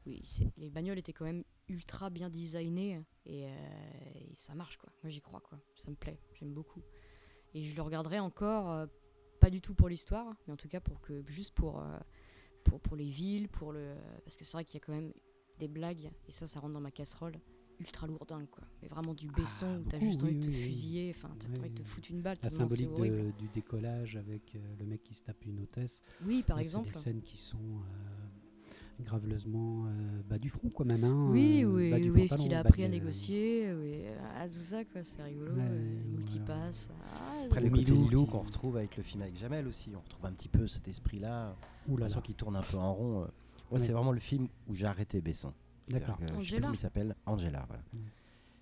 Oui, 0.08 0.24
les 0.58 0.72
bagnoles 0.72 0.98
étaient 0.98 1.14
quand 1.14 1.26
même 1.26 1.44
ultra 1.68 2.10
bien 2.10 2.30
designées 2.30 3.04
et, 3.28 3.46
euh, 3.46 3.50
et 4.16 4.34
ça 4.34 4.56
marche 4.56 4.78
quoi. 4.78 4.90
Moi 5.04 5.12
j'y 5.12 5.22
crois 5.22 5.40
quoi. 5.40 5.60
Ça 5.76 5.92
me 5.92 5.96
plaît, 5.96 6.20
j'aime 6.34 6.54
beaucoup. 6.54 6.82
Et 7.54 7.64
je 7.64 7.76
le 7.76 7.82
regarderai 7.84 8.18
encore, 8.18 8.72
euh, 8.72 8.88
pas 9.40 9.52
du 9.52 9.62
tout 9.62 9.76
pour 9.76 9.88
l'histoire, 9.88 10.36
mais 10.48 10.54
en 10.54 10.58
tout 10.58 10.68
cas 10.68 10.80
pour 10.80 11.00
que 11.00 11.22
juste 11.28 11.54
pour, 11.54 11.84
pour, 12.64 12.80
pour 12.80 12.96
les 12.96 13.10
villes, 13.10 13.48
pour 13.50 13.72
le 13.72 13.96
parce 14.24 14.36
que 14.36 14.46
c'est 14.46 14.54
vrai 14.54 14.66
qu'il 14.66 14.80
y 14.80 14.84
a 14.84 14.86
quand 14.86 14.94
même 14.94 15.14
des 15.60 15.68
blagues 15.68 16.12
et 16.28 16.32
ça 16.32 16.48
ça 16.48 16.60
rentre 16.60 16.74
dans 16.74 16.82
ma 16.82 16.92
casserole 16.92 17.40
ultra 17.80 18.08
lourdingue 18.08 18.48
quoi. 18.50 18.64
Mais 18.82 18.88
vraiment 18.90 19.14
du 19.14 19.28
Besson 19.28 19.66
Ah, 19.76 19.80
où 19.80 19.90
t'as 19.90 20.00
juste 20.00 20.22
envie 20.24 20.34
oui, 20.34 20.40
de 20.40 20.46
te 20.46 20.50
oui, 20.50 20.56
fusiller, 20.56 21.14
enfin 21.16 21.30
t'as 21.40 21.48
Oui, 21.48 21.60
envie 21.60 21.70
de 21.70 21.76
te 21.76 21.84
foutre 21.84 22.10
une 22.12 22.22
balle 22.22 22.38
La 22.44 22.50
symbolique 22.50 22.90
de- 22.92 23.32
du 23.38 23.48
décollage 23.54 24.16
avec 24.18 24.56
euh, 24.56 24.60
le 24.80 24.86
mec 24.86 25.04
qui 25.04 25.14
se 25.14 25.24
tape 25.24 25.46
une 25.46 25.60
hôtesse. 25.62 26.04
Oui 26.26 26.44
par 26.46 26.58
Là, 26.58 26.64
exemple. 26.64 26.90
C'est 26.92 26.94
des 26.94 27.00
scènes 27.00 27.22
qui 27.22 27.38
sont 27.38 27.58
euh, 27.58 29.04
graveleusement 29.04 29.86
euh, 29.88 30.22
bas 30.30 30.38
du 30.38 30.50
front, 30.50 30.70
quoi, 30.70 30.86
maintenant. 30.86 31.30
Oui, 31.32 31.64
euh, 31.64 31.68
oui, 31.68 31.90
bas 31.92 32.00
du 32.00 32.12
oui, 32.12 32.28
ce 32.28 32.36
qu'il 32.36 32.54
a 32.54 32.60
appris 32.60 32.84
à 32.84 32.90
négocier, 32.90 33.74
oui, 33.74 34.02
ah, 34.36 34.48
tout 34.48 34.54
ça 34.56 34.84
quoi, 34.86 35.04
c'est 35.04 35.24
rigolo, 35.24 35.54
Ouais, 35.54 35.62
euh, 35.62 36.02
voilà. 36.04 36.18
multipass. 36.18 36.90
ah, 36.92 37.44
Après, 37.46 37.62
le 37.62 37.70
côté 37.70 37.92
Lilou 37.92 38.26
qui- 38.26 38.32
qu'on 38.32 38.40
retrouve 38.40 38.78
avec 38.78 38.98
le 38.98 39.04
film 39.04 39.22
avec 39.22 39.36
Jamel 39.38 39.68
aussi, 39.68 39.90
on 39.96 40.00
retrouve 40.02 40.26
un 40.26 40.34
petit 40.34 40.50
peu 40.50 40.68
cet 40.68 40.88
esprit-là. 40.88 41.56
Ouh 41.88 41.98
là 41.98 42.08
là. 42.08 42.22
qu'il 42.22 42.36
tourne 42.36 42.56
un 42.58 42.62
peu 42.62 42.78
en 42.78 42.94
rond. 42.94 43.20
Moi, 43.20 43.30
Ouais. 43.72 43.80
c'est 43.80 43.92
vraiment 43.94 44.12
le 44.12 44.20
film 44.20 44.48
où 44.68 44.74
j'ai 44.74 44.86
arrêté 44.86 45.22
Besson. 45.22 45.54
D'accord. 45.90 46.18
Je 46.42 46.50
sais 46.50 46.62
comment 46.62 46.74
il 46.74 46.80
s'appelle 46.80 47.16
Angela, 47.26 47.66
voilà. 47.68 47.84
Mm. 47.94 47.98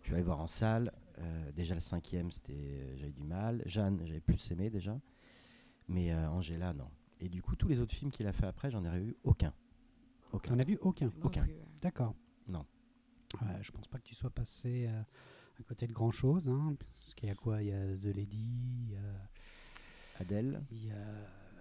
Je 0.01 0.05
suis 0.05 0.13
allé 0.13 0.23
voir 0.23 0.39
en 0.39 0.47
salle. 0.47 0.91
euh, 1.19 1.51
déjà 1.51 1.73
le 1.73 1.81
cinquième, 1.81 2.31
c'était 2.31 2.53
euh, 2.53 2.97
j'avais 2.97 3.11
du 3.11 3.23
mal. 3.23 3.61
Jeanne, 3.65 4.01
j'avais 4.05 4.21
plus 4.21 4.51
aimé 4.51 4.69
déjà. 4.69 4.99
Mais 5.89 6.11
euh, 6.11 6.29
Angela, 6.29 6.73
non. 6.73 6.89
Et 7.19 7.29
du 7.29 7.41
coup, 7.41 7.55
tous 7.55 7.67
les 7.67 7.79
autres 7.79 7.95
films 7.95 8.11
qu'il 8.11 8.27
a 8.27 8.33
fait 8.33 8.45
après, 8.45 8.69
j'en 8.71 8.83
ai 8.85 8.89
revu 8.89 9.15
aucun. 9.23 9.53
Aucun. 10.31 10.51
T'en 10.53 10.59
as 10.59 10.65
vu 10.65 10.77
aucun 10.81 11.11
aucun. 11.23 11.45
D'accord. 11.81 12.13
Non. 12.47 12.65
Ouais, 13.41 13.57
je 13.61 13.71
pense 13.71 13.87
pas 13.87 13.97
que 13.97 14.03
tu 14.03 14.15
sois 14.15 14.29
passé 14.29 14.85
euh, 14.87 15.01
à 15.59 15.63
côté 15.63 15.87
de 15.87 15.93
grand 15.93 16.11
chose. 16.11 16.47
Hein, 16.47 16.75
parce 16.79 17.13
qu'il 17.15 17.27
y 17.27 17.31
a 17.31 17.35
quoi? 17.35 17.61
Il 17.63 17.69
y 17.69 17.73
a 17.73 17.95
The 17.95 18.15
Lady, 18.15 18.45
il 18.87 18.91
y 18.91 18.95
a, 18.95 20.21
Adèle. 20.21 20.61
il 20.71 20.85
y 20.85 20.91
a 20.91 20.95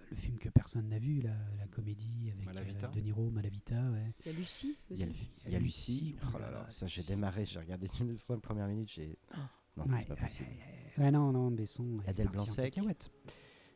le 0.09 0.15
film 0.15 0.37
que 0.37 0.49
personne 0.49 0.87
n'a 0.89 0.99
vu, 0.99 1.21
la, 1.21 1.31
la 1.59 1.67
comédie 1.67 2.31
avec 2.31 2.45
Malavita. 2.45 2.87
euh, 2.87 2.91
De 2.91 2.99
Niro, 3.01 3.29
Malavita. 3.29 3.75
Ouais. 3.91 4.13
Il 4.25 4.31
y 4.31 4.35
a 4.35 4.37
Lucie 4.37 4.77
Il 4.89 4.99
y 4.99 5.03
a, 5.03 5.07
aussi. 5.07 5.29
il 5.45 5.51
y 5.51 5.55
a 5.55 5.59
Lucie. 5.59 6.15
oh 6.23 6.27
Oh 6.35 6.39
là 6.39 6.49
là 6.51 6.65
ça 6.69 6.87
j'ai 6.87 7.03
démarré, 7.03 7.45
j'ai 7.45 7.59
regardé 7.59 7.87
les 8.05 8.17
cinq 8.17 8.39
premières 8.41 8.67
minutes, 8.67 8.91
j'ai. 8.91 9.17
Non, 9.77 9.83
Ouais, 9.85 9.99
c'est 9.99 10.07
pas 10.07 10.15
possible. 10.15 10.49
ouais, 10.97 11.03
ouais, 11.03 11.11
non, 11.11 11.31
non, 11.31 11.51
Besson. 11.51 11.95
Adèle 12.07 12.29
Blanc-Sec. 12.29 12.73
cacahuète. 12.73 13.11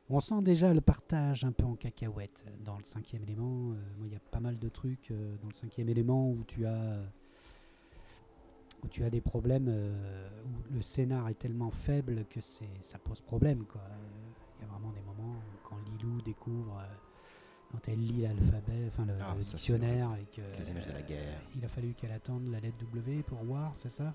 On 0.09 0.19
sent 0.19 0.41
déjà 0.41 0.73
le 0.73 0.81
partage 0.81 1.43
un 1.45 1.51
peu 1.51 1.63
en 1.63 1.75
cacahuète 1.75 2.43
euh, 2.47 2.51
dans 2.65 2.77
le 2.77 2.83
cinquième 2.83 3.21
élément. 3.23 3.71
Euh, 3.71 3.75
moi, 3.97 4.07
il 4.07 4.13
y 4.13 4.15
a 4.15 4.19
pas 4.19 4.39
mal 4.41 4.57
de 4.57 4.67
trucs 4.67 5.11
euh, 5.11 5.37
dans 5.37 5.47
le 5.47 5.53
cinquième 5.53 5.87
élément 5.89 6.29
où 6.31 6.43
tu 6.43 6.65
as, 6.65 6.73
euh, 6.73 7.05
où 8.83 8.87
tu 8.87 9.03
as 9.03 9.09
des 9.09 9.21
problèmes, 9.21 9.67
euh, 9.69 10.27
où 10.45 10.73
le 10.73 10.81
scénar 10.81 11.29
est 11.29 11.35
tellement 11.35 11.69
faible 11.71 12.25
que 12.29 12.41
c'est, 12.41 12.67
ça 12.81 12.97
pose 12.99 13.21
problème. 13.21 13.63
quoi. 13.65 13.81
Euh, 13.81 13.95
Il 14.59 14.63
y 14.63 14.65
a 14.65 14.71
vraiment 14.73 14.91
des 14.91 15.01
moments 15.01 15.35
où 15.35 15.60
découvre, 16.25 16.77
euh, 16.79 16.83
quand 17.71 17.87
elle 17.87 17.99
lit 17.99 18.21
l'alphabet, 18.21 18.85
enfin 18.87 19.05
le, 19.05 19.13
Ah, 19.21 19.33
le 19.35 19.41
dictionnaire, 19.43 20.09
et 20.15 20.25
que 20.35 20.41
Les 20.59 20.69
images 20.71 20.87
de 20.87 20.91
la 20.91 21.01
guerre. 21.01 21.19
euh, 21.19 21.55
il 21.57 21.63
a 21.65 21.67
fallu 21.69 21.93
qu'elle 21.93 22.11
attende 22.11 22.47
la 22.51 22.59
lettre 22.59 22.77
W 22.79 23.23
pour 23.23 23.39
voir, 23.43 23.71
c'est 23.75 23.91
ça 23.91 24.13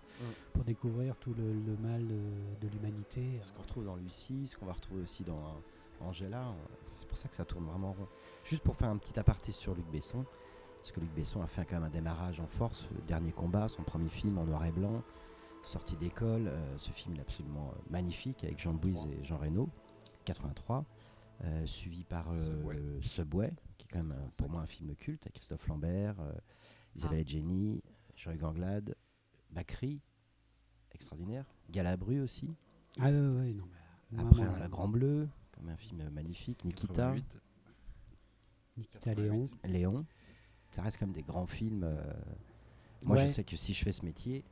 Pour 0.52 0.64
découvrir 0.64 1.16
tout 1.16 1.34
le, 1.34 1.52
le 1.52 1.76
mal 1.78 2.06
de, 2.06 2.20
de 2.60 2.68
l'humanité. 2.72 3.38
Ce 3.42 3.52
qu'on 3.52 3.62
retrouve 3.62 3.84
dans 3.86 3.96
Lucie, 3.96 4.46
ce 4.46 4.56
qu'on 4.56 4.66
va 4.66 4.72
retrouver 4.74 5.02
aussi 5.02 5.24
dans 5.24 5.38
euh, 5.38 6.04
Angela, 6.06 6.52
c'est 6.84 7.08
pour 7.08 7.16
ça 7.16 7.28
que 7.28 7.34
ça 7.34 7.44
tourne 7.46 7.64
vraiment 7.64 7.92
rond. 7.92 8.06
Juste 8.44 8.62
pour 8.62 8.76
faire 8.76 8.88
un 8.90 8.98
petit 8.98 9.18
aparté 9.18 9.52
sur 9.52 9.74
Luc 9.74 9.86
Besson, 9.90 10.24
parce 10.78 10.92
que 10.92 11.00
Luc 11.00 11.12
Besson 11.14 11.40
a 11.42 11.46
fait 11.46 11.64
quand 11.64 11.76
même 11.76 11.84
un 11.84 11.90
démarrage 11.90 12.38
en 12.40 12.46
force, 12.46 12.86
le 12.94 13.00
dernier 13.08 13.32
combat, 13.32 13.68
son 13.68 13.82
premier 13.82 14.10
film 14.10 14.36
en 14.38 14.44
noir 14.44 14.64
et 14.66 14.70
blanc, 14.72 15.02
sortie 15.62 15.96
d'école, 15.96 16.46
euh, 16.48 16.76
ce 16.76 16.90
film 16.90 17.16
est 17.16 17.20
absolument 17.20 17.72
magnifique 17.90 18.44
avec 18.44 18.58
Jean 18.58 18.74
Bouise 18.74 19.04
et 19.10 19.24
Jean 19.24 19.38
Reno, 19.38 19.68
83, 20.26 20.84
euh, 21.44 21.66
suivi 21.66 22.04
par 22.04 22.30
euh, 22.30 22.34
Subway. 22.46 22.78
Subway, 23.02 23.52
qui 23.78 23.86
est 23.86 23.90
quand 23.92 24.02
même 24.02 24.12
euh, 24.18 24.26
pour 24.36 24.48
moi 24.50 24.62
un 24.62 24.66
film 24.66 24.94
culte, 24.96 25.22
avec 25.24 25.34
Christophe 25.34 25.66
Lambert, 25.68 26.18
euh, 26.20 26.32
Isabelle 26.94 27.20
Adjani, 27.20 27.82
Jean-Hugues 28.16 28.44
Anglade, 28.44 28.94
Bacri, 29.50 30.00
extraordinaire, 30.92 31.44
Galabru 31.70 32.20
aussi, 32.20 32.54
Ah 32.98 33.10
ouais, 33.10 33.10
ouais, 33.12 33.52
non. 33.52 33.64
bah, 34.12 34.22
moi, 34.22 34.46
après, 34.46 34.60
La 34.60 34.68
Grand 34.68 34.88
Bleu, 34.88 35.28
comme 35.52 35.68
un 35.68 35.76
film 35.76 36.08
magnifique. 36.10 36.64
Nikita, 36.64 37.14
88, 37.14 37.40
Nikita 38.76 39.14
Léon. 39.14 39.44
Léon. 39.64 40.06
Ça 40.72 40.82
reste 40.82 40.98
quand 40.98 41.06
même 41.06 41.14
des 41.14 41.22
grands 41.22 41.46
films. 41.46 41.88
Moi, 43.02 43.16
Ouais. 43.16 43.26
je 43.26 43.32
sais 43.32 43.44
que 43.44 43.56
si 43.56 43.72
je 43.72 43.84
fais 43.84 43.92
ce 43.92 44.04
métier, 44.04 44.44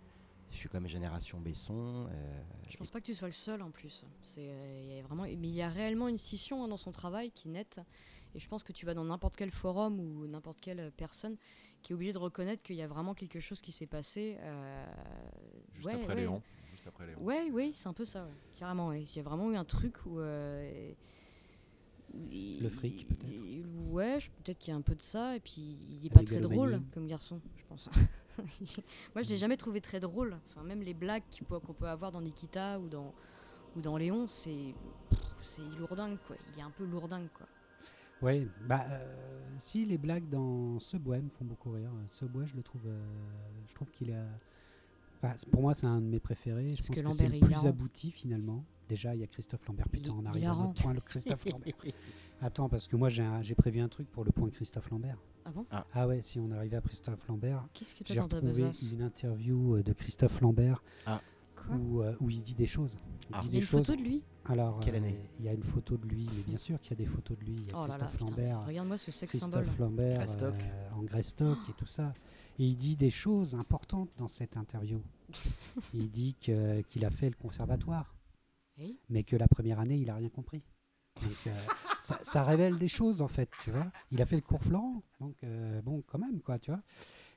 je 0.54 0.58
suis 0.60 0.68
comme 0.68 0.86
génération 0.86 1.40
Besson. 1.40 2.06
euh, 2.10 2.42
Je 2.68 2.76
pense 2.76 2.90
pas 2.90 3.00
que 3.00 3.06
tu 3.06 3.12
sois 3.14 3.26
le 3.28 3.32
seul 3.32 3.60
en 3.60 3.70
plus. 3.70 4.04
C'est, 4.22 4.48
euh, 4.48 4.80
il 4.82 4.96
y 4.96 4.98
a 5.00 5.02
vraiment, 5.02 5.24
mais 5.24 5.36
il 5.36 5.46
y 5.54 5.62
a 5.62 5.68
réellement 5.68 6.06
une 6.08 6.16
scission 6.16 6.62
hein, 6.64 6.68
dans 6.68 6.76
son 6.76 6.92
travail 6.92 7.30
qui 7.32 7.48
est 7.48 7.50
nette. 7.50 7.80
Et 8.36 8.38
je 8.38 8.48
pense 8.48 8.62
que 8.62 8.72
tu 8.72 8.86
vas 8.86 8.94
dans 8.94 9.04
n'importe 9.04 9.36
quel 9.36 9.50
forum 9.50 9.98
ou 10.00 10.26
n'importe 10.26 10.60
quelle 10.60 10.90
personne 10.96 11.36
qui 11.82 11.92
est 11.92 11.94
obligée 11.94 12.12
de 12.12 12.18
reconnaître 12.18 12.62
qu'il 12.62 12.76
y 12.76 12.82
a 12.82 12.86
vraiment 12.88 13.14
quelque 13.14 13.40
chose 13.40 13.60
qui 13.60 13.72
s'est 13.72 13.86
passé. 13.86 14.36
euh, 14.40 14.86
juste 15.72 15.86
ouais, 15.86 15.92
après 15.94 16.06
ouais. 16.14 16.20
Léon. 16.20 16.42
Juste 16.70 16.86
après 16.86 17.06
Léon. 17.06 17.18
Ouais, 17.20 17.50
oui, 17.52 17.72
c'est 17.74 17.88
un 17.88 17.92
peu 17.92 18.04
ça, 18.04 18.24
ouais. 18.24 18.30
carrément. 18.56 18.88
ouais. 18.88 19.02
Il 19.02 19.16
y 19.16 19.20
a 19.20 19.22
vraiment 19.22 19.50
eu 19.52 19.56
un 19.56 19.64
truc 19.64 20.06
où, 20.06 20.18
euh, 20.20 20.92
Le 22.12 22.68
fric, 22.68 23.06
peut-être. 23.08 23.42
Ouais, 23.90 24.18
peut-être 24.42 24.58
qu'il 24.58 24.70
y 24.70 24.74
a 24.74 24.76
un 24.76 24.82
peu 24.82 24.94
de 24.94 25.00
ça. 25.02 25.36
Et 25.36 25.40
puis, 25.40 25.78
il 25.90 26.06
est 26.06 26.10
pas 26.10 26.22
très 26.24 26.40
drôle 26.40 26.80
comme 26.92 27.06
garçon, 27.06 27.40
je 27.56 27.64
pense. 27.68 27.88
Moi, 29.14 29.22
je 29.22 29.28
l'ai 29.28 29.36
jamais 29.36 29.56
trouvé 29.56 29.80
très 29.80 30.00
drôle. 30.00 30.36
Enfin, 30.48 30.62
même 30.62 30.82
les 30.82 30.94
blagues 30.94 31.22
qu'on 31.48 31.72
peut 31.72 31.88
avoir 31.88 32.12
dans 32.12 32.20
Nikita 32.20 32.78
ou 32.78 32.88
dans, 32.88 33.12
ou 33.76 33.80
dans 33.80 33.96
Léon, 33.96 34.26
c'est 34.28 34.74
lourdingue, 35.78 36.18
quoi. 36.26 36.36
Il 36.52 36.60
est 36.60 36.62
un 36.62 36.70
peu 36.70 36.84
lourdingue, 36.84 37.28
quoi. 37.34 37.46
Ouais, 38.22 38.46
bah 38.66 38.84
euh, 38.88 39.04
si 39.58 39.84
les 39.84 39.98
blagues 39.98 40.28
dans 40.30 40.78
Subway 40.78 41.20
me 41.20 41.28
font 41.28 41.44
beaucoup 41.44 41.72
rire. 41.72 41.90
Subway, 42.06 42.46
je 42.46 42.56
le 42.56 42.62
trouve, 42.62 42.86
euh, 42.86 43.04
je 43.68 43.74
trouve 43.74 43.90
qu'il 43.90 44.12
a. 44.12 44.24
enfin, 45.22 45.34
pour 45.50 45.60
moi, 45.60 45.74
c'est 45.74 45.86
un 45.86 46.00
de 46.00 46.06
mes 46.06 46.20
préférés. 46.20 46.68
Je 46.68 46.76
pense 46.76 46.96
que 46.96 47.02
que, 47.02 47.10
c'est 47.10 47.28
le 47.28 47.38
plus 47.38 47.48
hilarant. 47.48 47.68
abouti 47.68 48.10
finalement. 48.10 48.64
Déjà, 48.88 49.14
il 49.14 49.20
y 49.20 49.24
a 49.24 49.26
Christophe 49.26 49.66
Lambert. 49.66 49.88
Putain, 49.88 50.12
on 50.12 50.24
arrive 50.26 50.44
à 50.44 50.54
notre 50.54 50.82
point, 50.82 50.94
le 50.94 51.00
Christophe 51.00 51.44
Lambert. 51.52 51.74
Attends, 52.40 52.68
parce 52.68 52.86
que 52.88 52.96
moi, 52.96 53.08
j'ai 53.08 53.54
prévu 53.54 53.80
un 53.80 53.88
truc 53.88 54.10
pour 54.10 54.24
le 54.24 54.30
point 54.30 54.48
Christophe 54.50 54.90
Lambert. 54.90 55.18
Ah 55.44 55.50
bon 55.52 55.66
Ah 55.92 56.06
ouais, 56.08 56.22
si 56.22 56.38
on 56.40 56.50
arrivait 56.52 56.76
à 56.76 56.80
Christophe 56.80 57.26
Lambert, 57.28 57.66
Qu'est-ce 57.74 57.94
que 57.94 58.02
j'ai 58.06 58.18
retrouvé 58.20 58.70
une 58.92 59.02
interview 59.02 59.76
euh, 59.76 59.82
de 59.82 59.92
Christophe 59.92 60.40
Lambert 60.40 60.82
où, 61.70 62.02
euh, 62.02 62.14
où 62.20 62.28
il 62.30 62.42
dit 62.42 62.54
des 62.54 62.66
choses. 62.66 62.96
Il 63.30 63.34
Ah. 63.34 63.40
dit 63.42 63.46
Il 63.46 63.46
y 63.46 63.48
a 63.48 63.50
des 63.52 63.56
une 63.58 63.62
choses. 63.62 63.86
photo 63.86 63.98
de 63.98 64.02
lui 64.04 64.22
Alors, 64.44 64.80
Quelle 64.80 64.94
euh, 64.94 64.98
année 64.98 65.18
il 65.38 65.44
y 65.46 65.48
a 65.48 65.52
une 65.54 65.62
photo 65.62 65.96
de 65.96 66.06
lui, 66.06 66.28
mais 66.36 66.42
bien 66.42 66.58
sûr 66.58 66.78
qu'il 66.80 66.90
y 66.90 66.92
a 66.94 66.96
des 66.96 67.06
photos 67.10 67.38
de 67.38 67.44
lui. 67.44 67.54
Il 67.56 67.66
y 67.68 67.70
a 67.70 67.78
Oh 67.78 67.86
là 67.86 67.96
là, 67.96 68.06
Christophe 68.06 68.20
Lambert. 68.30 68.66
regarde-moi 68.66 68.98
ce 68.98 69.10
sexe 69.10 69.36
symbole. 69.38 69.62
Christophe 69.64 69.78
Lambert 69.80 70.16
Greystock. 70.18 70.54
euh, 70.60 70.90
en 70.94 71.02
Greystock 71.02 71.58
et 71.70 71.72
tout 71.72 71.86
ça. 71.86 72.12
Et 72.58 72.66
il 72.66 72.76
dit 72.76 72.96
des 72.96 73.10
choses 73.10 73.54
importantes 73.54 74.10
dans 74.18 74.28
cette 74.28 74.56
interview. 74.58 75.00
il 75.94 76.10
dit 76.10 76.34
qu'il 76.34 77.04
a 77.04 77.10
fait 77.10 77.30
le 77.30 77.36
conservatoire, 77.36 78.14
Oui. 78.78 78.98
mais 79.08 79.24
que 79.24 79.36
la 79.36 79.48
première 79.48 79.80
année, 79.80 79.96
il 79.96 80.10
a 80.10 80.14
rien 80.16 80.28
compris. 80.28 80.62
Donc, 81.22 81.32
euh, 81.46 81.50
ça, 82.00 82.18
ça 82.22 82.44
révèle 82.44 82.76
des 82.78 82.88
choses 82.88 83.22
en 83.22 83.28
fait, 83.28 83.48
tu 83.62 83.70
vois. 83.70 83.86
Il 84.10 84.20
a 84.20 84.26
fait 84.26 84.36
le 84.36 84.42
cours 84.42 84.62
Florent, 84.62 85.02
donc 85.20 85.34
euh, 85.44 85.80
bon, 85.82 86.02
quand 86.06 86.18
même, 86.18 86.40
quoi, 86.40 86.58
tu 86.58 86.70
vois. 86.70 86.80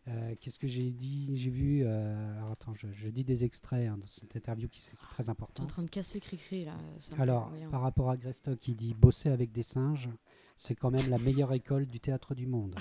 Euh, 0.08 0.36
Qu'est-ce 0.40 0.58
que 0.58 0.68
j'ai 0.68 0.90
dit? 0.92 1.36
J'ai 1.38 1.50
vu. 1.50 1.84
euh, 1.86 2.38
alors 2.38 2.52
attends, 2.52 2.74
je, 2.74 2.88
je 2.94 3.10
dis 3.10 3.24
des 3.24 3.44
extraits 3.46 3.88
hein, 3.90 3.98
de 3.98 4.08
cette 4.08 4.36
interview 4.36 4.68
qui, 4.70 4.80
qui 4.82 4.88
est 4.90 4.96
très 5.12 5.24
T'es 5.24 5.30
en 5.30 5.32
importante. 5.34 5.68
train 5.70 5.84
de 5.84 5.90
casser 5.90 6.20
Cricri 6.20 6.66
là. 6.66 6.78
Alors, 7.20 7.52
par 7.72 7.82
rapport 7.82 8.10
à 8.10 8.18
Greystock, 8.18 8.68
il 8.68 8.76
dit 8.76 8.94
bosser 8.94 9.30
avec 9.30 9.52
des 9.52 9.64
singes, 9.64 10.10
c'est 10.58 10.76
quand 10.76 10.92
même 10.92 11.10
la 11.10 11.18
meilleure 11.18 11.54
école 11.54 11.86
du 11.86 12.00
théâtre 12.00 12.36
du 12.36 12.48
monde. 12.48 12.74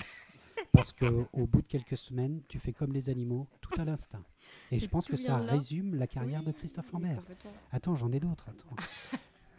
Parce 0.71 0.91
que 0.93 1.25
au 1.33 1.47
bout 1.47 1.61
de 1.61 1.67
quelques 1.67 1.97
semaines, 1.97 2.41
tu 2.47 2.59
fais 2.59 2.71
comme 2.73 2.93
les 2.93 3.09
animaux, 3.09 3.47
tout 3.61 3.79
à 3.79 3.85
l'instinct. 3.85 4.23
Et 4.71 4.79
je 4.79 4.87
pense 4.89 5.07
que 5.07 5.17
ça 5.17 5.37
résume 5.37 5.95
la 5.95 6.07
carrière 6.07 6.43
de 6.43 6.51
Christophe 6.51 6.91
Lambert. 6.91 7.21
Attends, 7.71 7.95
j'en 7.95 8.11
ai 8.11 8.19
d'autres. 8.19 8.45
Attends. 8.49 8.75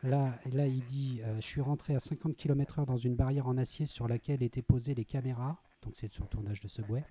Là, 0.05 0.33
il 0.47 0.85
dit 0.87 1.21
euh, 1.25 1.37
Je 1.37 1.47
suis 1.47 1.61
rentré 1.61 1.95
à 1.95 2.01
50 2.01 2.37
km/h 2.37 2.87
dans 2.87 2.97
une 2.97 3.17
barrière 3.17 3.49
en 3.49 3.57
acier 3.57 3.87
sur 3.87 4.07
laquelle 4.07 4.43
étaient 4.43 4.63
posées 4.63 4.95
les 4.95 5.05
caméras. 5.05 5.61
Donc, 5.83 5.95
c'est 5.97 6.13
sur 6.13 6.25
le 6.25 6.29
tournage 6.29 6.61
de 6.61 6.69
Subway. 6.69 7.05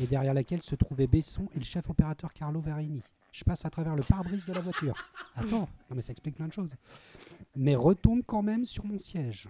Et 0.00 0.06
derrière 0.06 0.34
laquelle 0.34 0.62
se 0.62 0.74
trouvaient 0.74 1.06
Besson 1.06 1.48
et 1.54 1.58
le 1.58 1.64
chef 1.64 1.88
opérateur 1.90 2.32
Carlo 2.32 2.60
Varini. 2.60 3.02
Je 3.32 3.44
passe 3.44 3.64
à 3.64 3.70
travers 3.70 3.94
le 3.94 4.02
pare-brise 4.02 4.44
de 4.44 4.52
la 4.52 4.60
voiture. 4.60 4.94
Attends, 5.36 5.68
non, 5.88 5.96
mais 5.96 6.02
ça 6.02 6.10
explique 6.10 6.34
plein 6.34 6.48
de 6.48 6.52
choses. 6.52 6.74
Mais 7.54 7.76
retombe 7.76 8.22
quand 8.26 8.42
même 8.42 8.64
sur 8.64 8.84
mon 8.84 8.98
siège. 8.98 9.48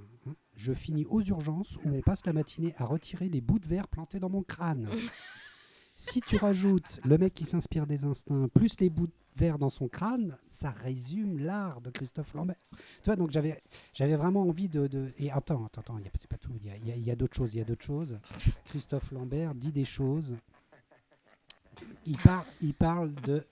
Je 0.54 0.74
finis 0.74 1.06
aux 1.06 1.22
urgences 1.22 1.76
où 1.84 1.88
on 1.88 2.00
passe 2.02 2.26
la 2.26 2.34
matinée 2.34 2.74
à 2.76 2.84
retirer 2.84 3.28
les 3.28 3.40
bouts 3.40 3.58
de 3.58 3.66
verre 3.66 3.88
plantés 3.88 4.20
dans 4.20 4.28
mon 4.28 4.42
crâne. 4.42 4.88
Si 6.02 6.22
tu 6.22 6.36
rajoutes 6.36 6.98
le 7.04 7.18
mec 7.18 7.34
qui 7.34 7.44
s'inspire 7.44 7.86
des 7.86 8.06
instincts, 8.06 8.48
plus 8.54 8.80
les 8.80 8.88
bouts 8.88 9.06
de 9.08 9.12
verre 9.36 9.58
dans 9.58 9.68
son 9.68 9.86
crâne, 9.86 10.38
ça 10.46 10.70
résume 10.70 11.38
l'art 11.38 11.82
de 11.82 11.90
Christophe 11.90 12.32
Lambert. 12.32 12.56
Tu 12.70 12.78
vois, 13.04 13.16
donc 13.16 13.30
j'avais, 13.32 13.62
j'avais 13.92 14.16
vraiment 14.16 14.42
envie 14.48 14.68
de, 14.70 14.86
de- 14.86 15.12
Et 15.18 15.30
attends, 15.30 15.66
attends, 15.66 15.82
attends, 15.82 15.98
il 15.98 16.04
y 16.06 16.08
a- 16.08 16.10
c'est 16.18 16.26
pas 16.30 16.38
tout. 16.38 16.52
Il 16.62 16.66
y 16.66 16.70
a, 16.70 16.76
il 16.78 16.88
y 16.88 16.92
a- 16.92 16.96
y 16.96 17.10
a 17.10 17.16
d'autres 17.16 17.36
choses. 17.36 17.52
Il 17.52 17.58
y 17.58 17.60
a 17.60 17.64
d'autres 17.64 17.84
choses. 17.84 18.18
Christophe 18.64 19.12
Lambert 19.12 19.54
dit 19.54 19.72
des 19.72 19.84
choses. 19.84 20.34
Il 22.06 22.16
parle, 22.16 22.44
il 22.62 22.72
parle 22.72 23.12
de, 23.16 23.42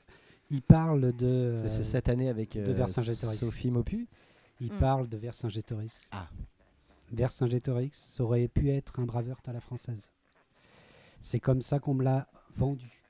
il 0.51 0.63
parle 0.63 1.13
de. 1.17 1.57
C'est 1.69 1.81
euh, 1.81 1.83
cette 1.83 2.09
année 2.09 2.31
avec 2.31 2.55
de 2.55 2.61
euh, 2.61 2.73
Vercingétorix. 2.73 3.37
Sophie 3.41 3.71
Maupu. 3.71 4.09
il 4.61 4.73
Hmm. 4.73 4.79
parle 4.79 5.09
de 5.11 5.19
Vercingétorix. 5.19 6.01
Ah. 6.13 6.29
Vercingétorix, 7.13 7.91
ça 7.93 8.23
aurait 8.25 8.49
pu 8.49 8.71
être 8.71 9.01
un 9.01 9.05
braveur 9.05 9.39
à 9.47 9.53
la 9.53 9.61
française. 9.61 10.11
C'est 11.21 11.41
comme 11.41 11.63
ça 11.63 11.79
qu'on 11.79 11.95
me 11.95 12.05
l'a 12.05 12.29
vendu. 12.57 13.03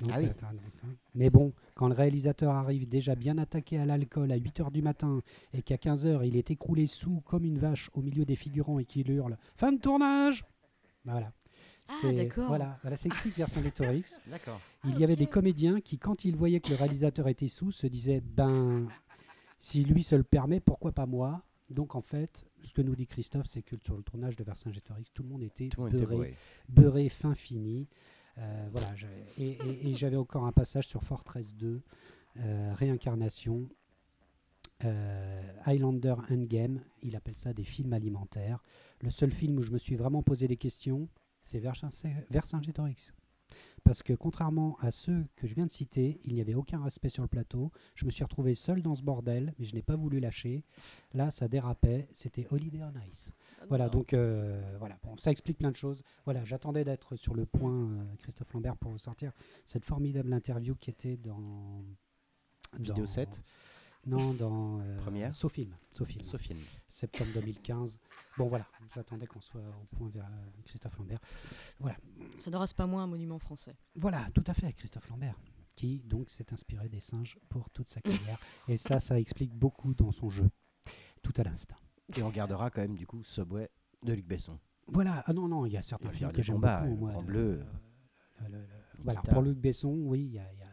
Donc, 0.00 0.10
Ah 0.14 0.18
oui. 0.20 0.26
attends, 0.26 0.46
attends. 0.48 0.88
Mais 1.14 1.30
bon, 1.30 1.52
quand 1.74 1.88
le 1.88 1.94
réalisateur 1.94 2.52
arrive 2.52 2.86
déjà 2.86 3.14
bien 3.14 3.38
attaqué 3.38 3.78
à 3.78 3.86
l'alcool 3.86 4.30
à 4.30 4.36
8h 4.36 4.70
du 4.70 4.82
matin 4.82 5.22
et 5.54 5.62
qu'à 5.62 5.76
15h 5.76 6.26
il 6.26 6.36
est 6.36 6.50
écroulé 6.50 6.86
sous 6.86 7.22
comme 7.22 7.44
une 7.46 7.58
vache 7.58 7.88
au 7.94 8.02
milieu 8.02 8.26
des 8.26 8.36
figurants 8.36 8.78
et 8.78 8.84
qu'il 8.84 9.10
hurle 9.10 9.38
Fin 9.56 9.72
de 9.72 9.78
tournage 9.78 10.44
Bah 11.04 11.12
Voilà. 11.12 11.32
Ah, 11.88 11.92
C'est- 12.00 12.12
d'accord. 12.12 12.48
Voilà, 12.48 12.78
voilà 12.82 12.96
ça 12.96 13.06
explique 13.06 13.36
Vercingétorix. 13.36 14.20
D'accord. 14.26 14.60
Il 14.84 14.98
y 14.98 15.04
avait 15.04 15.12
ok. 15.14 15.18
des 15.20 15.26
comédiens 15.28 15.80
qui, 15.80 15.98
quand 15.98 16.24
ils 16.24 16.36
voyaient 16.36 16.60
que 16.60 16.70
le 16.70 16.74
réalisateur 16.76 17.28
était 17.28 17.48
sous, 17.48 17.70
se 17.70 17.86
disaient 17.86 18.20
Ben, 18.20 18.88
si 19.58 19.82
lui 19.84 20.02
se 20.02 20.14
le 20.16 20.24
permet, 20.24 20.60
pourquoi 20.60 20.92
pas 20.92 21.06
moi? 21.06 21.42
Donc 21.70 21.94
en 21.96 22.00
fait, 22.00 22.44
ce 22.62 22.72
que 22.72 22.80
nous 22.82 22.94
dit 22.94 23.06
Christophe, 23.06 23.46
c'est 23.46 23.62
que 23.62 23.76
sur 23.82 23.96
le 23.96 24.02
tournage 24.02 24.36
de 24.36 24.44
Vercingétorix, 24.44 25.04
tout 25.12 25.22
le 25.24 25.28
monde 25.30 25.42
était 25.42 25.68
Tout 25.68 25.96
beurré, 26.68 27.08
fin 27.08 27.34
fini. 27.34 27.88
Euh, 28.38 28.68
voilà, 28.70 28.88
et, 29.38 29.50
et- 29.52 29.88
et 29.88 29.94
j'avais 29.94 30.16
encore 30.16 30.44
un 30.46 30.52
passage 30.52 30.86
sur 30.86 31.02
Fortress 31.02 31.54
2, 31.54 31.82
euh, 32.38 32.74
réincarnation, 32.74 33.68
euh, 34.84 35.42
Highlander 35.64 36.14
Endgame, 36.30 36.80
il 37.02 37.16
appelle 37.16 37.36
ça 37.36 37.52
des 37.54 37.64
films 37.64 37.92
alimentaires. 37.94 38.62
Le 39.00 39.10
seul 39.10 39.32
film 39.32 39.58
où 39.58 39.62
je 39.62 39.72
me 39.72 39.78
suis 39.78 39.96
vraiment 39.96 40.22
posé 40.22 40.48
des 40.48 40.56
questions, 40.58 41.08
c'est 41.40 41.58
Vercingé- 41.60 42.26
Vercingétorix. 42.30 43.12
Parce 43.86 44.02
que 44.02 44.12
contrairement 44.14 44.76
à 44.80 44.90
ceux 44.90 45.24
que 45.36 45.46
je 45.46 45.54
viens 45.54 45.64
de 45.64 45.70
citer, 45.70 46.20
il 46.24 46.34
n'y 46.34 46.40
avait 46.40 46.54
aucun 46.56 46.82
respect 46.82 47.08
sur 47.08 47.22
le 47.22 47.28
plateau. 47.28 47.70
Je 47.94 48.04
me 48.04 48.10
suis 48.10 48.24
retrouvé 48.24 48.52
seul 48.54 48.82
dans 48.82 48.96
ce 48.96 49.02
bordel, 49.02 49.54
mais 49.60 49.64
je 49.64 49.76
n'ai 49.76 49.82
pas 49.82 49.94
voulu 49.94 50.18
lâcher. 50.18 50.64
Là, 51.14 51.30
ça 51.30 51.46
dérapait. 51.46 52.08
C'était 52.12 52.48
Holiday 52.50 52.82
on 52.82 52.92
Ice. 53.08 53.30
Voilà, 53.68 53.84
D'accord. 53.84 54.00
donc 54.00 54.12
euh, 54.12 54.60
voilà, 54.80 54.98
bon, 55.04 55.16
ça 55.16 55.30
explique 55.30 55.58
plein 55.58 55.70
de 55.70 55.76
choses. 55.76 56.02
Voilà, 56.24 56.42
j'attendais 56.42 56.84
d'être 56.84 57.14
sur 57.14 57.34
le 57.34 57.46
point, 57.46 57.72
euh, 57.92 58.04
Christophe 58.18 58.52
Lambert, 58.54 58.76
pour 58.76 58.90
vous 58.90 58.98
sortir 58.98 59.30
cette 59.64 59.84
formidable 59.84 60.32
interview 60.32 60.74
qui 60.74 60.90
était 60.90 61.16
dans. 61.16 61.84
Vidéo 62.78 63.04
dans- 63.04 63.06
7. 63.06 63.42
Non, 64.06 64.32
dans. 64.34 64.80
euh, 64.80 64.96
Première 64.98 65.34
Sofilm. 65.34 65.74
Septembre 66.88 67.30
2015. 67.34 67.98
Bon, 68.38 68.48
voilà, 68.48 68.66
j'attendais 68.94 69.26
qu'on 69.26 69.40
soit 69.40 69.60
au 69.82 69.86
point 69.96 70.08
vers 70.08 70.26
euh, 70.26 70.62
Christophe 70.64 70.96
Lambert. 70.98 71.18
Voilà. 71.80 71.96
Ça 72.38 72.50
ne 72.50 72.56
reste 72.56 72.74
pas 72.76 72.86
moins 72.86 73.02
un 73.04 73.06
monument 73.06 73.38
français. 73.38 73.76
Voilà, 73.94 74.26
tout 74.34 74.44
à 74.46 74.54
fait, 74.54 74.72
Christophe 74.72 75.08
Lambert, 75.08 75.38
qui 75.74 76.00
donc 76.04 76.30
s'est 76.30 76.52
inspiré 76.52 76.88
des 76.88 77.00
singes 77.00 77.38
pour 77.48 77.68
toute 77.70 77.88
sa 77.90 78.00
carrière. 78.00 78.38
Et 78.68 78.76
ça, 78.76 79.00
ça 79.00 79.18
explique 79.18 79.52
beaucoup 79.54 79.94
dans 79.94 80.12
son 80.12 80.28
jeu, 80.28 80.48
tout 81.22 81.32
à 81.36 81.42
l'instant. 81.42 81.76
Et 82.16 82.22
on 82.22 82.30
gardera 82.30 82.70
quand 82.70 82.82
même 82.82 82.94
du 82.96 83.06
coup 83.06 83.24
Subway 83.24 83.68
de 84.04 84.12
Luc 84.12 84.26
Besson. 84.26 84.58
Voilà, 84.86 85.24
ah 85.26 85.32
non, 85.32 85.48
non, 85.48 85.66
il 85.66 85.72
y 85.72 85.76
a 85.76 85.82
certains 85.82 86.12
films 86.12 86.30
que 86.30 86.36
des 86.36 86.42
j'aime 86.44 86.60
beaucoup. 86.60 86.84
le 86.84 86.96
moi, 86.96 87.12
le- 87.12 87.22
Bleu. 87.26 87.64
le- 88.42 88.48
le- 88.48 88.58
le- 88.60 88.66
voilà, 89.02 89.20
pour 89.22 89.42
Luc 89.42 89.58
Besson, 89.58 89.88
oui, 90.04 90.20
y, 90.26 90.38
a 90.38 90.52
il 90.52 90.58
y 90.60 90.62
a 90.62 90.68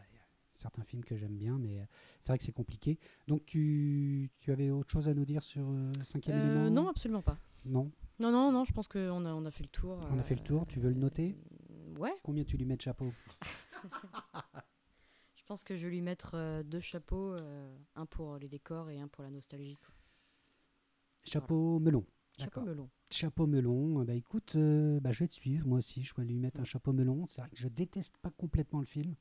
certains 0.56 0.84
films 0.84 1.04
que 1.04 1.16
j'aime 1.16 1.36
bien, 1.36 1.58
mais 1.58 1.78
euh, 1.80 1.84
c'est 2.20 2.28
vrai 2.28 2.38
que 2.38 2.44
c'est 2.44 2.52
compliqué. 2.52 2.98
Donc, 3.28 3.44
tu, 3.46 4.30
tu 4.40 4.52
avais 4.52 4.70
autre 4.70 4.90
chose 4.90 5.08
à 5.08 5.14
nous 5.14 5.24
dire 5.24 5.42
sur 5.42 5.68
euh, 5.68 5.92
Cinquième 6.04 6.36
Euh, 6.36 6.44
élément 6.66 6.70
non, 6.70 6.88
absolument 6.88 7.22
pas. 7.22 7.38
Non 7.64 7.90
Non, 8.20 8.30
non, 8.30 8.52
non, 8.52 8.64
je 8.64 8.72
pense 8.72 8.88
qu'on 8.88 9.24
a, 9.24 9.32
on 9.34 9.44
a 9.44 9.50
fait 9.50 9.62
le 9.64 9.68
tour. 9.70 9.98
On 10.10 10.18
a 10.18 10.22
fait 10.22 10.34
le 10.34 10.42
tour, 10.42 10.66
tu 10.66 10.80
veux 10.80 10.90
le 10.90 10.96
noter? 10.96 11.36
Ouais, 11.98 12.14
Combien 12.22 12.44
tu 12.44 12.56
lui 12.56 12.64
mets 12.64 12.76
de 12.76 12.82
chapeau 12.82 13.12
je 15.36 15.42
pense 15.46 15.62
que 15.62 15.76
je 15.76 15.84
vais 15.84 15.90
lui 15.90 16.00
mettre 16.00 16.32
euh, 16.34 16.62
deux 16.62 16.80
chapeaux, 16.80 17.34
euh, 17.34 17.76
un 17.96 18.06
pour 18.06 18.38
les 18.38 18.48
décors 18.48 18.90
et 18.90 18.98
un 19.00 19.08
pour 19.08 19.22
la 19.22 19.30
nostalgie. 19.30 19.76
quoi. 19.76 19.94
Chapeau 21.24 21.78
melon. 21.78 22.04
Chapeau 22.38 22.62
melon. 22.62 22.90
Chapeau 23.10 23.46
melon, 23.46 24.02
bah 24.04 24.14
écoute, 24.14 24.54
euh, 24.56 24.98
bah, 25.00 25.12
je 25.12 25.20
vais 25.20 25.28
te 25.28 25.34
suivre, 25.34 25.66
moi 25.68 25.78
aussi, 25.78 26.02
je 26.02 26.12
vais 26.16 26.24
lui 26.24 26.38
mettre 26.38 26.60
un 26.60 26.64
chapeau 26.64 26.92
melon. 26.92 27.26
C'est 27.26 27.40
vrai 27.40 27.50
que 27.50 27.56
je 27.56 27.68
déteste 27.68 28.16
pas 28.18 28.30
complètement 28.30 28.80
le 28.80 28.86
film. 28.86 29.14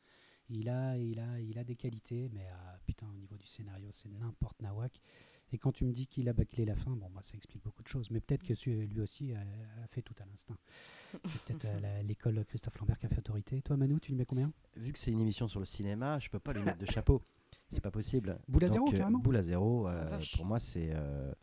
Il 0.53 0.69
a, 0.69 0.97
il 0.97 1.19
a, 1.19 1.39
il 1.39 1.57
a 1.57 1.63
des 1.63 1.75
qualités, 1.75 2.29
mais 2.33 2.45
euh, 2.45 2.77
putain, 2.85 3.07
au 3.11 3.15
niveau 3.15 3.35
du 3.37 3.47
scénario, 3.47 3.89
c'est 3.91 4.09
n'importe 4.09 4.61
nawak. 4.61 5.01
Et 5.51 5.57
quand 5.57 5.71
tu 5.71 5.85
me 5.85 5.91
dis 5.91 6.07
qu'il 6.07 6.27
a 6.29 6.33
bâclé 6.33 6.65
la 6.65 6.75
fin, 6.75 6.91
bon, 6.91 7.09
bah, 7.13 7.21
ça 7.21 7.35
explique 7.35 7.63
beaucoup 7.63 7.83
de 7.83 7.87
choses. 7.87 8.09
Mais 8.09 8.19
peut-être 8.19 8.43
que 8.43 8.53
lui 8.69 9.01
aussi 9.01 9.33
a, 9.33 9.39
a 9.83 9.87
fait 9.87 10.01
tout 10.01 10.15
à 10.19 10.25
l'instinct. 10.25 10.57
C'est 11.25 11.41
peut-être 11.43 11.65
euh, 11.65 12.01
l'école 12.07 12.43
Christophe 12.45 12.77
Lambert 12.79 12.97
qui 12.97 13.05
a 13.05 13.09
fait 13.09 13.19
autorité. 13.19 13.61
Toi, 13.61 13.77
Manu, 13.77 13.99
tu 13.99 14.11
lui 14.11 14.17
mets 14.17 14.25
combien? 14.25 14.51
Vu 14.77 14.91
que 14.93 14.99
c'est 14.99 15.11
une 15.11 15.19
émission 15.21 15.47
sur 15.47 15.59
le 15.59 15.65
cinéma, 15.65 16.17
je 16.19 16.29
peux 16.29 16.39
pas 16.39 16.53
lui 16.53 16.63
mettre 16.63 16.79
de 16.79 16.85
chapeau. 16.87 17.21
C'est 17.69 17.81
pas 17.81 17.91
possible. 17.91 18.39
Boule 18.47 18.65
à 18.65 18.67
zéro, 18.67 18.85
Donc, 18.85 18.93
euh, 18.93 18.97
carrément 18.97 19.19
Boule 19.19 19.35
à 19.37 19.41
zéro, 19.41 19.87
euh, 19.87 20.19
pour 20.35 20.45
moi, 20.45 20.59
c'est 20.59 20.89
euh, 20.91 21.33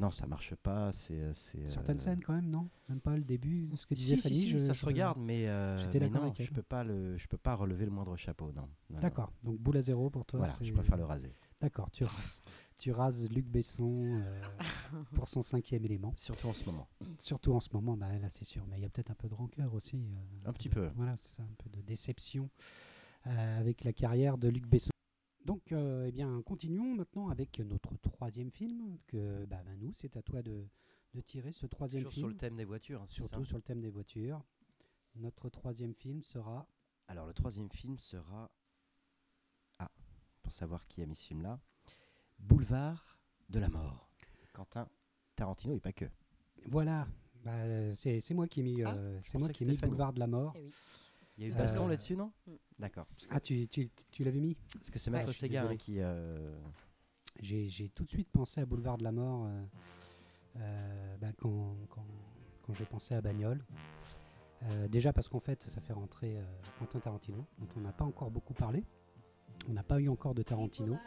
Non, 0.00 0.10
ça 0.10 0.26
marche 0.26 0.54
pas. 0.54 0.92
C'est, 0.92 1.14
euh, 1.20 1.32
Certaines 1.66 1.96
euh, 1.96 2.00
scènes 2.00 2.22
quand 2.22 2.32
même, 2.32 2.48
non? 2.48 2.68
Même 2.88 3.00
pas 3.00 3.16
le 3.16 3.22
début 3.22 3.68
ce 3.76 3.86
que 3.86 3.94
disait 3.94 4.16
Si, 4.16 4.22
Fanny 4.22 4.34
si, 4.34 4.48
je- 4.48 4.58
ça 4.58 4.72
je- 4.72 4.78
se 4.78 4.86
regarde, 4.86 5.18
mais, 5.20 5.46
euh, 5.46 5.76
mais 5.92 6.08
non, 6.08 6.32
je 6.38 6.50
peux 6.50 6.62
pas 6.62 6.82
le, 6.84 7.16
je 7.18 7.28
peux 7.28 7.36
pas 7.36 7.54
relever 7.54 7.84
le 7.84 7.90
moindre 7.90 8.16
chapeau, 8.16 8.50
non. 8.52 8.68
D'accord, 9.00 9.32
donc 9.44 9.58
boule 9.58 9.76
à 9.76 9.82
zéro 9.82 10.08
pour 10.10 10.24
toi. 10.26 10.40
Voilà, 10.40 10.54
je 10.62 10.72
préfère 10.72 10.96
le 10.96 11.04
raser. 11.04 11.34
D'accord, 11.60 11.90
tu 11.90 12.04
rases. 12.04 12.42
tu 12.78 12.90
rases 12.92 13.28
Luc 13.30 13.44
Besson 13.46 14.22
euh, 14.24 14.40
pour 15.14 15.28
son 15.28 15.42
cinquième 15.42 15.84
élément. 15.84 16.14
Surtout 16.16 16.48
en 16.48 16.54
ce 16.54 16.64
moment. 16.64 16.88
Surtout 17.18 17.52
en 17.52 17.60
ce 17.60 17.68
moment, 17.74 17.94
bah, 17.98 18.06
là 18.18 18.30
c'est 18.30 18.46
sûr, 18.46 18.64
mais 18.70 18.78
il 18.78 18.82
y 18.82 18.86
a 18.86 18.88
peut-être 18.88 19.10
un 19.10 19.14
peu 19.14 19.28
de 19.28 19.34
rancœur 19.34 19.74
aussi. 19.74 19.96
euh, 19.96 20.48
Un 20.48 20.52
petit 20.54 20.70
de- 20.70 20.74
peu. 20.74 20.88
Voilà, 20.96 21.14
c'est 21.18 21.30
ça, 21.30 21.42
un 21.42 21.54
peu 21.62 21.68
de 21.68 21.82
déception 21.82 22.48
euh, 23.26 23.60
avec 23.60 23.84
la 23.84 23.92
carrière 23.92 24.38
de 24.38 24.48
Luc 24.48 24.66
Besson. 24.66 24.90
Donc, 25.44 25.72
euh, 25.72 26.06
eh 26.08 26.12
bien, 26.12 26.42
continuons 26.42 26.94
maintenant 26.94 27.28
avec 27.28 27.58
notre 27.60 27.96
troisième 27.96 28.50
film. 28.50 28.98
Que, 29.06 29.44
bah, 29.46 29.62
bah, 29.64 29.76
nous, 29.78 29.92
c'est 29.94 30.16
à 30.16 30.22
toi 30.22 30.42
de, 30.42 30.66
de 31.14 31.20
tirer 31.20 31.52
ce 31.52 31.66
troisième 31.66 32.02
Toujours 32.02 32.12
film, 32.12 32.22
sur 32.26 32.28
le 32.28 32.36
thème 32.36 32.56
des 32.56 32.64
voitures. 32.64 33.02
hein, 33.02 33.06
surtout 33.06 33.42
ça 33.44 33.48
sur 33.48 33.56
le 33.56 33.62
thème 33.62 33.80
des 33.80 33.88
voitures. 33.90 34.44
Notre 35.16 35.48
troisième 35.48 35.94
film 35.94 36.22
sera 36.22 36.68
Alors 37.08 37.26
le 37.26 37.34
troisième 37.34 37.70
film 37.70 37.98
sera. 37.98 38.50
Ah, 39.78 39.90
pour 40.42 40.52
savoir 40.52 40.86
qui 40.86 41.02
a 41.02 41.06
mis 41.06 41.16
ce 41.16 41.26
film-là. 41.26 41.58
Boulevard 42.38 43.18
de 43.48 43.58
la 43.58 43.68
mort. 43.68 44.10
Quentin 44.52 44.88
Tarantino 45.36 45.74
et 45.74 45.80
pas 45.80 45.92
que. 45.92 46.04
voilà. 46.66 47.08
Bah, 47.44 47.94
c'est 47.96 48.20
c'est 48.20 48.34
moi 48.34 48.46
qui 48.46 48.60
ai 48.60 48.62
mis, 48.62 48.82
Ah, 48.84 48.94
euh, 48.94 49.20
moi 49.34 49.48
qui 49.48 49.64
ai 49.64 49.66
mis. 49.66 49.76
Boulevard 49.78 50.12
de 50.12 50.20
la 50.20 50.26
mort. 50.26 50.52
Eh 50.56 50.60
oui. 50.60 50.72
Il 51.40 51.46
y 51.46 51.46
a 51.46 51.52
eu 51.52 51.54
Euh, 51.54 51.58
baston 51.58 51.88
là-dessus, 51.88 52.16
non 52.16 52.30
Mm. 52.46 52.50
D'accord. 52.78 53.06
Ah, 53.30 53.40
tu, 53.40 53.66
tu, 53.68 53.90
tu 54.10 54.24
l'avais 54.24 54.40
mis 54.40 54.56
Parce 54.74 54.90
que 54.90 54.98
c'est 54.98 55.10
Ouais, 55.10 55.18
Maître 55.18 55.32
Sega 55.32 55.60
hein, 55.60 55.62
désolé. 55.62 55.76
qui. 55.78 55.96
euh, 56.00 56.54
J'ai 57.40 57.88
tout 57.94 58.04
de 58.04 58.10
suite 58.10 58.28
pensé 58.30 58.60
à 58.60 58.66
Boulevard 58.66 58.98
de 58.98 59.04
la 59.04 59.12
Mort 59.12 59.46
euh, 59.46 59.64
euh, 60.56 61.16
bah, 61.18 61.28
quand, 61.38 61.76
quand, 61.88 62.06
quand 62.62 62.74
j'ai 62.74 62.84
pensé 62.84 63.14
à 63.14 63.20
Bagnole. 63.22 63.64
Euh, 64.64 64.88
déjà 64.88 65.12
parce 65.14 65.28
qu'en 65.28 65.40
fait, 65.40 65.62
ça 65.70 65.80
fait 65.80 65.94
rentrer 65.94 66.36
euh, 66.38 66.42
Quentin 66.78 67.00
Tarantino, 67.00 67.46
dont 67.58 67.68
on 67.76 67.80
n'a 67.80 67.92
pas 67.92 68.04
encore 68.04 68.30
beaucoup 68.30 68.52
parlé. 68.54 68.84
On 69.68 69.72
n'a 69.72 69.82
pas 69.82 69.98
eu 70.00 70.08
encore 70.10 70.34
de 70.34 70.42
Tarantino. 70.42 70.98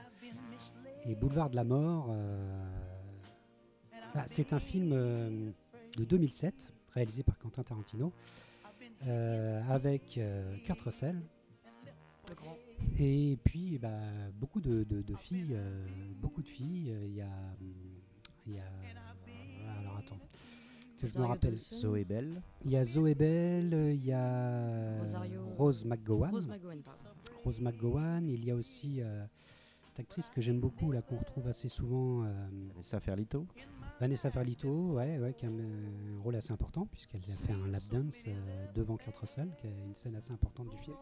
Et 1.06 1.15
Boulevard 1.15 1.50
de 1.52 1.56
la 1.56 1.63
Mort, 1.63 2.08
euh, 2.10 2.65
bah, 4.15 4.24
c'est 4.26 4.54
un 4.54 4.60
film 4.60 4.91
euh, 4.93 5.52
de 5.98 6.06
2007, 6.06 6.74
réalisé 6.93 7.24
par 7.24 7.38
Quentin 7.38 7.62
Tarantino, 7.63 8.08
euh, 8.08 8.10
avec 9.08 10.18
euh, 10.18 10.56
Kurt 10.63 10.80
Russell, 10.82 11.22
Le 12.30 12.36
grand. 12.36 12.58
et 13.00 13.38
puis, 13.44 13.78
bah, 13.80 13.89
beaucoup 14.39 14.62
de, 14.62 14.84
de- 14.84 15.02
de 15.02 15.16
filles, 15.16 15.52
euh, 15.54 15.86
beaucoup 16.22 16.42
de 16.42 16.48
filles. 16.48 16.92
euh, 16.92 17.06
Il 17.08 17.16
y 17.16 17.22
a, 17.22 17.28
il 18.48 18.54
y 18.54 18.58
a, 18.60 18.62
euh, 18.63 19.80
alors 19.82 19.98
attends, 19.98 20.20
que 21.00 21.08
je 21.08 21.20
me 21.20 21.26
rappelle. 21.26 21.52
Dawson. 21.52 21.76
Zoé 21.76 22.04
Bell. 22.06 22.42
Il 22.66 22.72
y 22.72 22.78
a 22.78 22.86
Zoé 22.86 23.16
Bell, 23.16 23.74
euh, 23.74 23.92
il 23.94 24.06
y 24.06 24.13
a 24.13 25.00
Rosario- 25.00 25.46
Rose 25.58 25.86
McGowan. 25.86 26.32
Rose 26.32 26.48
McGowan, 26.48 26.82
pardon. 26.82 27.10
Rose 27.44 27.60
McGowan. 27.62 28.28
Il 28.30 28.46
y 28.46 28.52
a 28.52 28.56
aussi 28.56 29.02
euh, 29.02 29.26
cette 29.88 30.00
actrice 30.00 30.30
que 30.30 30.39
j'aime 30.42 30.60
beaucoup 30.62 30.92
là 30.92 31.02
qu'on 31.02 31.18
retrouve 31.18 31.48
assez 31.48 31.68
souvent, 31.70 32.24
euh, 32.24 32.32
Vanessa 32.72 33.00
Ferlito. 33.02 33.46
Vanessa 34.04 34.30
Ferlito, 34.30 34.68
ouais, 34.96 35.18
ouais, 35.18 35.34
qui 35.34 35.46
a 35.46 35.48
un, 35.48 35.54
un 35.54 36.22
rôle 36.22 36.36
assez 36.36 36.52
important 36.52 36.86
puisqu'elle 36.88 37.22
a 37.22 37.34
fait 37.48 37.54
un 37.54 37.68
lap 37.70 37.82
dance 37.89 38.26
euh, 38.28 38.66
devant 38.76 38.98
Kurt 38.98 39.16
Russell, 39.16 39.50
qui 39.62 39.68
est 39.68 39.72
une 39.88 39.96
scène 39.96 40.13
assez 40.18 40.34
importante 40.34 40.68
du 40.68 40.78
film. 40.78 40.98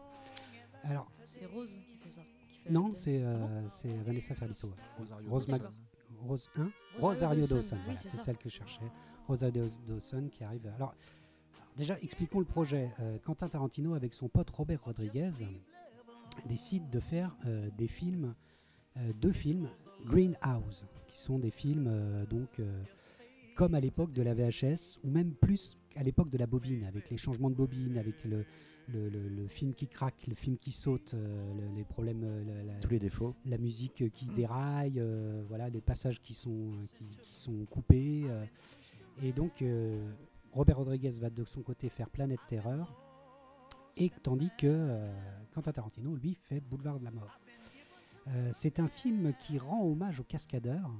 Alors, 0.84 1.10
C'est 1.26 1.46
Rose 1.46 1.80
qui 1.84 1.96
fait 1.96 2.10
ça. 2.10 2.20
qui 2.48 2.58
fait 2.60 2.70
non, 2.70 2.92
c'est 2.94 3.18
dance. 3.18 3.40
Ah 3.42 3.52
euh, 3.54 3.66
c'est 3.70 3.92
Vanessa 4.04 4.36
Ferlito. 4.36 4.68
ouais. 4.68 4.74
Rosario 5.00 5.30
Rose 5.30 5.46
Rose, 6.20 6.50
hein? 6.58 6.70
Rosario 6.96 7.40
Rosario 7.40 7.46
Dawson, 7.48 7.74
oui, 7.74 7.82
voilà, 7.86 7.96
c'est 7.96 8.08
celle 8.18 8.36
que 8.36 8.48
je 8.48 8.54
cherchais. 8.54 8.92
Rosario 9.26 9.66
Dawson 9.88 10.28
qui 10.30 10.44
arrive. 10.44 10.64
Alors, 10.66 10.76
alors, 10.76 10.94
déjà, 11.76 11.98
expliquons 12.02 12.38
le 12.38 12.44
projet. 12.44 12.88
Euh, 13.00 13.18
Quentin 13.24 13.48
Tarantino, 13.48 13.94
avec 13.94 14.14
son 14.14 14.28
pote 14.28 14.48
Robert 14.50 14.84
Rodriguez, 14.84 15.32
décide 16.46 16.88
de 16.88 17.00
faire 17.00 17.34
euh, 17.46 17.68
des 17.76 17.88
films, 17.88 18.32
euh, 18.96 19.12
deux 19.14 19.32
films, 19.32 19.68
Greenhouse, 20.04 20.86
qui 21.12 21.18
sont 21.20 21.38
des 21.38 21.50
films 21.50 21.86
euh, 21.88 22.24
donc 22.26 22.58
euh, 22.58 22.82
comme 23.54 23.74
à 23.74 23.80
l'époque 23.80 24.12
de 24.12 24.22
la 24.22 24.34
VHS, 24.34 24.98
ou 25.04 25.10
même 25.10 25.34
plus 25.34 25.76
à 25.96 26.02
l'époque 26.02 26.30
de 26.30 26.38
la 26.38 26.46
bobine, 26.46 26.84
avec 26.84 27.10
les 27.10 27.18
changements 27.18 27.50
de 27.50 27.54
bobine, 27.54 27.98
avec 27.98 28.24
le, 28.24 28.44
le, 28.88 29.08
le- 29.10 29.28
le 29.28 29.46
film 29.46 29.74
qui 29.74 29.86
craque, 29.86 30.26
le 30.26 30.34
film 30.34 30.56
qui 30.56 30.72
saute, 30.72 31.12
euh, 31.14 31.52
le- 31.54 31.76
les 31.76 31.84
problèmes, 31.84 32.24
la- 32.46 32.62
la- 32.62 32.78
Tous 32.80 32.88
les 32.88 32.98
défauts. 32.98 33.34
la 33.44 33.58
musique 33.58 34.10
qui 34.14 34.24
déraille, 34.26 34.98
euh, 34.98 35.44
voilà, 35.48 35.68
les 35.68 35.82
passages 35.82 36.20
qui 36.22 36.32
sont, 36.32 36.70
qui, 36.94 37.04
qui 37.20 37.34
sont 37.34 37.66
coupés. 37.66 38.22
euh. 38.26 38.44
et 39.22 39.32
donc, 39.32 39.60
euh, 39.60 40.10
Robert 40.52 40.78
Rodriguez 40.78 41.10
va 41.20 41.28
de 41.28 41.44
son 41.44 41.60
côté 41.62 41.88
faire 41.90 42.08
Planète 42.08 42.40
Terreur, 42.48 42.94
et 43.98 44.10
tandis 44.22 44.50
que 44.58 44.66
euh, 44.66 45.06
Quentin 45.54 45.72
Tarantino, 45.72 46.14
lui, 46.16 46.34
fait 46.34 46.60
Boulevard 46.60 46.98
de 46.98 47.04
la 47.04 47.10
Mort. 47.10 47.38
Euh, 48.28 48.50
c'est 48.52 48.78
un 48.78 48.88
film 48.88 49.32
qui 49.34 49.58
rend 49.58 49.82
hommage 49.84 50.20
aux 50.20 50.24
cascadeurs, 50.24 50.90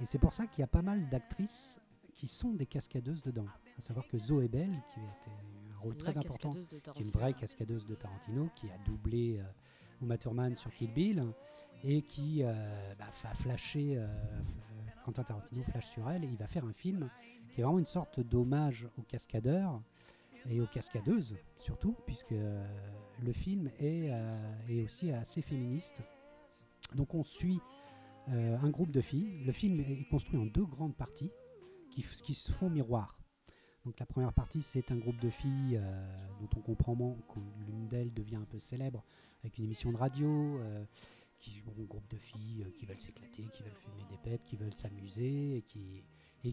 et 0.00 0.06
c'est 0.06 0.18
pour 0.18 0.32
ça 0.32 0.46
qu'il 0.46 0.60
y 0.60 0.64
a 0.64 0.68
pas 0.68 0.82
mal 0.82 1.08
d'actrices 1.08 1.80
qui 2.14 2.26
sont 2.26 2.52
des 2.52 2.66
cascadeuses 2.66 3.22
dedans. 3.22 3.46
À 3.78 3.80
savoir 3.80 4.06
que 4.08 4.18
Zoé 4.18 4.48
Bell, 4.48 4.70
qui 4.92 5.00
a 5.00 5.02
été 5.02 5.30
un 5.72 5.78
rôle 5.78 5.96
très 5.96 6.16
important 6.18 6.54
qui 6.94 7.02
est 7.02 7.04
une 7.04 7.10
vraie 7.10 7.34
cascadeuse 7.34 7.86
de 7.86 7.94
Tarantino, 7.94 8.48
qui 8.54 8.66
a 8.70 8.78
doublé 8.84 9.38
euh, 9.38 9.44
Uma 10.02 10.18
Thurman 10.18 10.54
sur 10.54 10.72
Kill 10.72 10.92
Bill 10.92 11.24
et 11.82 12.02
qui 12.02 12.42
euh, 12.42 12.52
bah, 12.98 13.06
va 13.22 13.34
flasher 13.34 13.96
euh, 13.96 14.06
Quentin 15.04 15.22
Tarantino 15.24 15.62
flash 15.64 15.86
sur 15.86 16.08
elle 16.10 16.24
et 16.24 16.28
il 16.28 16.36
va 16.36 16.46
faire 16.46 16.64
un 16.64 16.72
film 16.72 17.10
qui 17.50 17.60
est 17.60 17.64
vraiment 17.64 17.78
une 17.78 17.86
sorte 17.86 18.20
d'hommage 18.20 18.86
aux 18.98 19.02
cascadeurs 19.02 19.80
et 20.48 20.60
aux 20.60 20.66
cascadeuses 20.66 21.36
surtout 21.58 21.94
puisque 22.06 22.34
le 23.22 23.32
film 23.32 23.70
est, 23.78 24.10
euh, 24.10 24.68
est 24.68 24.82
aussi 24.82 25.10
assez 25.10 25.42
féministe. 25.42 26.02
Donc 26.94 27.14
on 27.14 27.24
suit 27.24 27.60
euh, 28.28 28.56
un 28.58 28.70
groupe 28.70 28.90
de 28.90 29.00
filles. 29.00 29.44
Le 29.44 29.52
film 29.52 29.80
est 29.80 30.08
construit 30.08 30.38
en 30.38 30.46
deux 30.46 30.64
grandes 30.64 30.96
parties 30.96 31.30
qui, 31.90 32.02
se 32.02 32.50
font 32.50 32.70
miroir. 32.70 33.18
Donc 33.84 34.00
la 34.00 34.06
première 34.06 34.32
partie, 34.32 34.62
c'est 34.62 34.90
un 34.90 34.96
groupe 34.96 35.20
de 35.20 35.30
filles 35.30 35.76
euh, 35.76 36.28
dont 36.40 36.48
on 36.56 36.60
comprend 36.60 36.96
que 37.28 37.38
l'une 37.66 37.86
d'elles 37.86 38.12
devient 38.12 38.36
un 38.36 38.46
peu 38.46 38.58
célèbre 38.58 39.04
avec 39.42 39.58
une 39.58 39.64
émission 39.64 39.92
de 39.92 39.96
radio, 39.96 40.58
euh, 40.58 40.84
un 41.78 41.84
groupe 41.84 42.08
de 42.08 42.16
filles 42.16 42.66
qui 42.78 42.86
veulent 42.86 43.00
s'éclater, 43.00 43.44
qui 43.52 43.62
veulent 43.62 43.74
fumer 43.74 44.04
des 44.08 44.16
pètes, 44.16 44.44
qui 44.44 44.56
veulent 44.56 44.74
s'amuser 44.74 45.58
et 45.58 45.62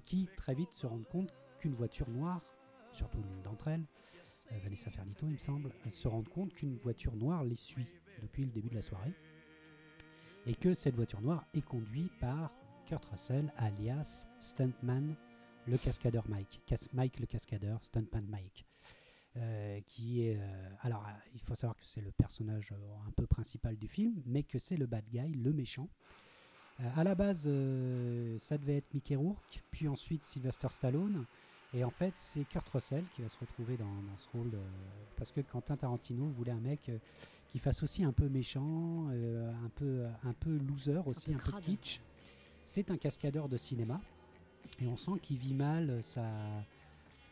qui, 0.01 0.27
très 0.35 0.53
vite 0.53 0.73
se 0.73 0.85
rendent 0.85 1.07
compte 1.07 1.33
qu'une 1.59 1.73
voiture 1.73 2.09
noire, 2.09 2.41
surtout 2.91 3.21
l'une 3.23 3.41
d'entre 3.41 3.69
elles, 3.69 3.85
Vanessa 4.61 4.91
Ferlito 4.91 5.25
il 5.27 5.33
me 5.33 5.37
semble, 5.37 5.71
se 5.89 6.07
rendent 6.09 6.27
compte 6.27 6.53
qu'une 6.53 6.75
voiture 6.75 7.15
noire 7.15 7.45
les 7.45 7.55
suit 7.55 7.87
depuis 8.21 8.43
le 8.43 8.51
début 8.51 8.69
de 8.69 8.75
la 8.75 8.81
soirée 8.81 9.13
et 10.45 10.55
que 10.55 10.73
cette 10.73 10.95
voiture 10.95 11.21
noire 11.21 11.45
est 11.53 11.61
conduite 11.61 12.11
par 12.19 12.51
Kurt 12.85 13.05
Russell 13.05 13.51
alias 13.57 14.27
Stuntman 14.39 15.15
le 15.67 15.77
cascadeur 15.77 16.23
Mike, 16.27 16.61
Mike 16.93 17.19
le 17.19 17.25
cascadeur, 17.25 17.83
Stuntman 17.83 18.25
Mike, 18.27 18.65
euh, 19.37 19.79
qui 19.85 20.23
est, 20.23 20.37
euh, 20.37 20.69
alors 20.81 21.05
euh, 21.07 21.11
il 21.33 21.41
faut 21.41 21.55
savoir 21.55 21.77
que 21.77 21.85
c'est 21.85 22.01
le 22.01 22.11
personnage 22.11 22.73
un 23.07 23.11
peu 23.11 23.27
principal 23.27 23.77
du 23.77 23.87
film, 23.87 24.21
mais 24.25 24.43
que 24.43 24.59
c'est 24.59 24.77
le 24.77 24.87
bad 24.87 25.05
guy, 25.09 25.33
le 25.33 25.53
méchant. 25.53 25.87
Euh, 26.79 26.89
à 26.95 27.03
la 27.03 27.15
base, 27.15 27.43
ça 28.39 28.57
devait 28.57 28.77
être 28.77 28.93
Mickey 28.93 29.15
Rourke, 29.15 29.63
puis 29.71 29.87
ensuite 29.87 30.25
Sylvester 30.25 30.67
Stallone, 30.69 31.25
et 31.73 31.83
en 31.83 31.89
fait 31.89 32.13
c'est 32.15 32.43
Kurt 32.45 32.67
Russell 32.69 33.03
qui 33.15 33.21
va 33.21 33.29
se 33.29 33.37
retrouver 33.39 33.77
dans, 33.77 33.85
dans 33.85 34.17
ce 34.17 34.29
rôle, 34.29 34.51
euh, 34.53 34.59
parce 35.17 35.31
que 35.31 35.41
Quentin 35.41 35.77
Tarantino 35.77 36.25
voulait 36.29 36.51
un 36.51 36.59
mec 36.59 36.89
euh, 36.89 36.97
qui 37.49 37.59
fasse 37.59 37.83
aussi 37.83 38.03
un 38.03 38.11
peu 38.11 38.27
méchant, 38.29 39.07
euh, 39.11 39.51
un 39.65 39.69
peu 39.69 40.05
un 40.23 40.33
peu 40.33 40.57
loser 40.57 41.01
aussi, 41.05 41.31
peu 41.31 41.37
un 41.37 41.39
peu, 41.51 41.59
kitsch. 41.61 41.99
C'est 42.63 42.91
un 42.91 42.97
cascadeur 42.97 43.49
de 43.49 43.57
cinéma. 43.57 43.99
Et 44.79 44.87
on 44.87 44.95
sent 44.95 45.13
qu'il 45.21 45.37
vit 45.37 45.53
mal 45.53 46.01
sa, 46.01 46.23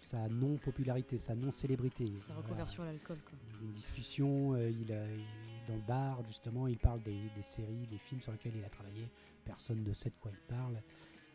sa 0.01 0.28
non-popularité, 0.28 1.18
sa 1.18 1.36
non-célébrité. 1.36 2.05
Sa 2.28 2.34
reconversion 2.36 2.84
à 2.84 2.88
l'alcool, 2.88 3.18
quoi. 3.24 3.38
Une 3.61 3.72
discussion, 3.72 4.57
il, 4.57 4.88
dans 5.68 5.76
le 5.76 5.82
bar, 5.88 6.22
justement, 6.26 6.68
il 6.68 6.78
parle 6.78 7.01
des, 7.03 7.30
des 7.36 7.43
séries, 7.43 7.88
des 7.89 7.97
films 7.97 8.22
sur 8.22 8.32
lesquels 8.32 8.55
il 8.55 8.66
a 8.66 8.70
travaillé. 8.70 9.07
Personne 9.45 9.84
ne 9.84 9.93
sait 9.93 10.09
de 10.09 10.16
quoi 10.20 10.32
il 10.34 10.53
parle. 10.53 10.82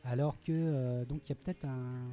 Alors 0.03 0.41
que, 0.43 1.05
donc, 1.05 1.23
il 1.27 1.29
y 1.31 1.33
a 1.33 1.37
peut-être 1.37 1.65
un- 1.65 2.11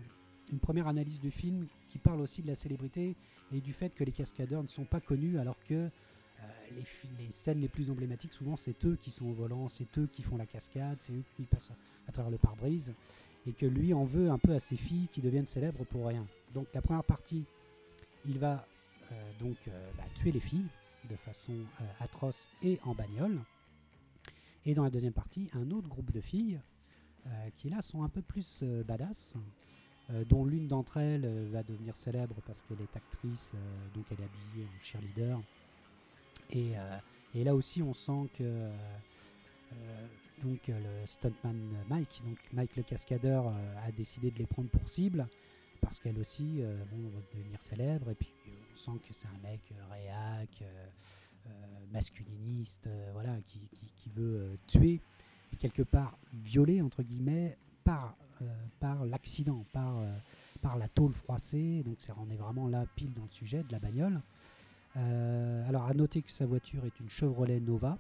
une 0.52 0.60
première 0.60 0.88
analyse 0.88 1.20
du 1.20 1.32
film 1.32 1.68
qui 1.90 1.98
parle 1.98 2.22
aussi 2.22 2.42
de 2.42 2.48
la 2.48 2.56
célébrité 2.56 3.16
et 3.54 3.62
du 3.62 3.74
fait 3.74 3.94
que 3.94 4.04
les 4.04 4.12
cascadeurs 4.12 4.64
ne 4.64 4.68
sont 4.68 4.86
pas 4.86 5.00
connus, 5.00 5.38
alors 5.38 5.58
que 5.68 5.74
euh, 5.74 6.82
les, 7.20 7.32
scènes 7.32 7.60
les 7.60 7.68
plus 7.68 7.90
emblématiques, 7.90 8.34
souvent, 8.34 8.58
c'est 8.58 8.86
eux 8.86 8.98
qui 9.02 9.12
sont 9.12 9.26
au 9.28 9.34
volant, 9.34 9.68
c'est 9.70 9.98
eux 9.98 10.08
qui 10.12 10.22
font 10.24 10.38
la 10.38 10.46
cascade, 10.46 10.98
c'est 11.00 11.14
eux 11.14 11.24
qui 11.36 11.44
passent 11.44 11.72
à, 12.08 12.12
travers 12.12 12.32
le 12.32 12.38
pare-brise 12.38 12.94
et 13.48 13.54
que 13.54 13.66
lui 13.66 13.94
en 13.94 14.04
veut 14.04 14.30
un 14.30 14.38
peu 14.38 14.54
à 14.54 14.60
ses 14.60 14.76
filles 14.76 15.08
qui 15.12 15.22
deviennent 15.22 15.46
célèbres 15.46 15.84
pour 15.86 16.08
rien. 16.08 16.26
Donc 16.54 16.68
la 16.74 16.82
première 16.82 17.04
partie, 17.04 17.46
il 18.26 18.38
va 18.38 18.66
euh, 19.12 19.32
donc 19.40 19.58
euh, 19.68 19.92
bah, 19.98 20.04
tuer 20.16 20.32
les 20.32 20.40
filles 20.40 20.68
de 21.10 21.16
façon 21.16 21.54
atroce 22.00 22.50
et 22.62 22.80
en 22.84 22.94
bagnole. 22.94 23.40
Et 24.66 24.76
dans 24.76 24.84
la 24.84 24.92
deuxième 24.92 25.14
partie, 25.14 25.50
un 25.54 25.72
autre 25.72 25.88
groupe 25.88 26.12
de 26.12 26.22
filles 26.22 26.60
qui 27.56 27.70
là 27.70 27.82
sont 27.82 28.04
un 28.04 28.10
peu 28.10 28.22
plus 28.22 28.64
badass, 28.64 29.36
dont 30.28 30.46
l'une 30.46 30.68
d'entre 30.68 30.98
elles 30.98 31.26
euh, 31.26 31.50
va 31.52 31.64
devenir 31.64 31.96
célèbre 31.96 32.36
parce 32.46 32.62
qu'elle 32.62 32.82
est 32.82 32.96
actrice, 32.96 33.54
euh, 33.56 33.96
donc 33.96 34.06
elle 34.12 34.20
est 34.20 34.28
habillée 34.28 34.66
en 34.66 34.84
cheerleader. 34.84 35.40
Et, 36.52 36.78
euh, 36.78 37.44
là 37.44 37.56
aussi, 37.56 37.82
on 37.82 37.94
sent 37.94 38.28
que 38.34 38.44
euh, 38.44 38.72
euh, 39.74 40.08
donc 40.44 40.70
euh, 40.70 40.80
le 40.80 41.08
stuntman 41.08 41.56
Mike, 41.90 42.22
donc 42.26 42.38
Mike 42.54 42.76
le 42.76 42.84
cascadeur, 42.84 43.48
euh, 43.48 43.88
a 43.88 43.92
décidé 43.92 44.32
de 44.32 44.40
les 44.40 44.46
prendre 44.46 44.70
pour 44.70 44.88
cible 44.90 45.28
parce 45.82 46.00
qu'elles 46.00 46.20
aussi 46.20 46.62
euh, 46.62 46.78
vont 46.92 47.12
devenir 47.36 47.62
célèbres. 47.62 48.12
Et 48.12 48.16
puis 48.16 48.32
euh, 48.48 48.52
on 48.72 48.76
sent 48.76 49.00
que 49.08 49.14
c'est 49.14 49.28
un 49.28 49.50
mec 49.50 49.62
euh, 49.72 49.94
réac, 49.94 50.62
euh, 50.62 50.88
euh, 51.48 51.50
masculiniste, 51.92 52.88
euh, 52.88 53.10
voilà, 53.14 53.36
qui, 53.46 53.60
veut 54.16 54.42
euh, 54.42 54.56
tuer 54.68 55.00
et 55.54 55.56
quelque 55.56 55.84
part 55.84 56.18
violer 56.34 56.82
entre 56.82 57.02
guillemets 57.02 57.58
par 57.84 58.16
euh, 58.22 58.31
par 58.80 59.06
l'accident, 59.06 59.66
par 59.74 60.00
euh, 60.00 60.12
par 60.62 60.78
la 60.78 60.88
tôle 60.88 61.14
froissée. 61.14 61.84
Donc 61.84 61.96
c'est 62.00 62.12
on 62.18 62.30
est 62.30 62.38
vraiment 62.38 62.68
là 62.68 62.86
pile 62.96 63.14
dans 63.14 63.24
le 63.24 63.30
sujet 63.30 63.64
de 63.64 63.72
la 63.72 63.80
bagnole. 63.80 64.22
Euh, 64.98 65.68
alors 65.70 65.88
à 65.88 65.94
noter 65.94 66.22
que 66.22 66.32
sa 66.32 66.46
voiture 66.46 66.86
est 66.86 67.00
une 67.00 67.10
Chevrolet 67.10 67.60
Nova 67.60 67.98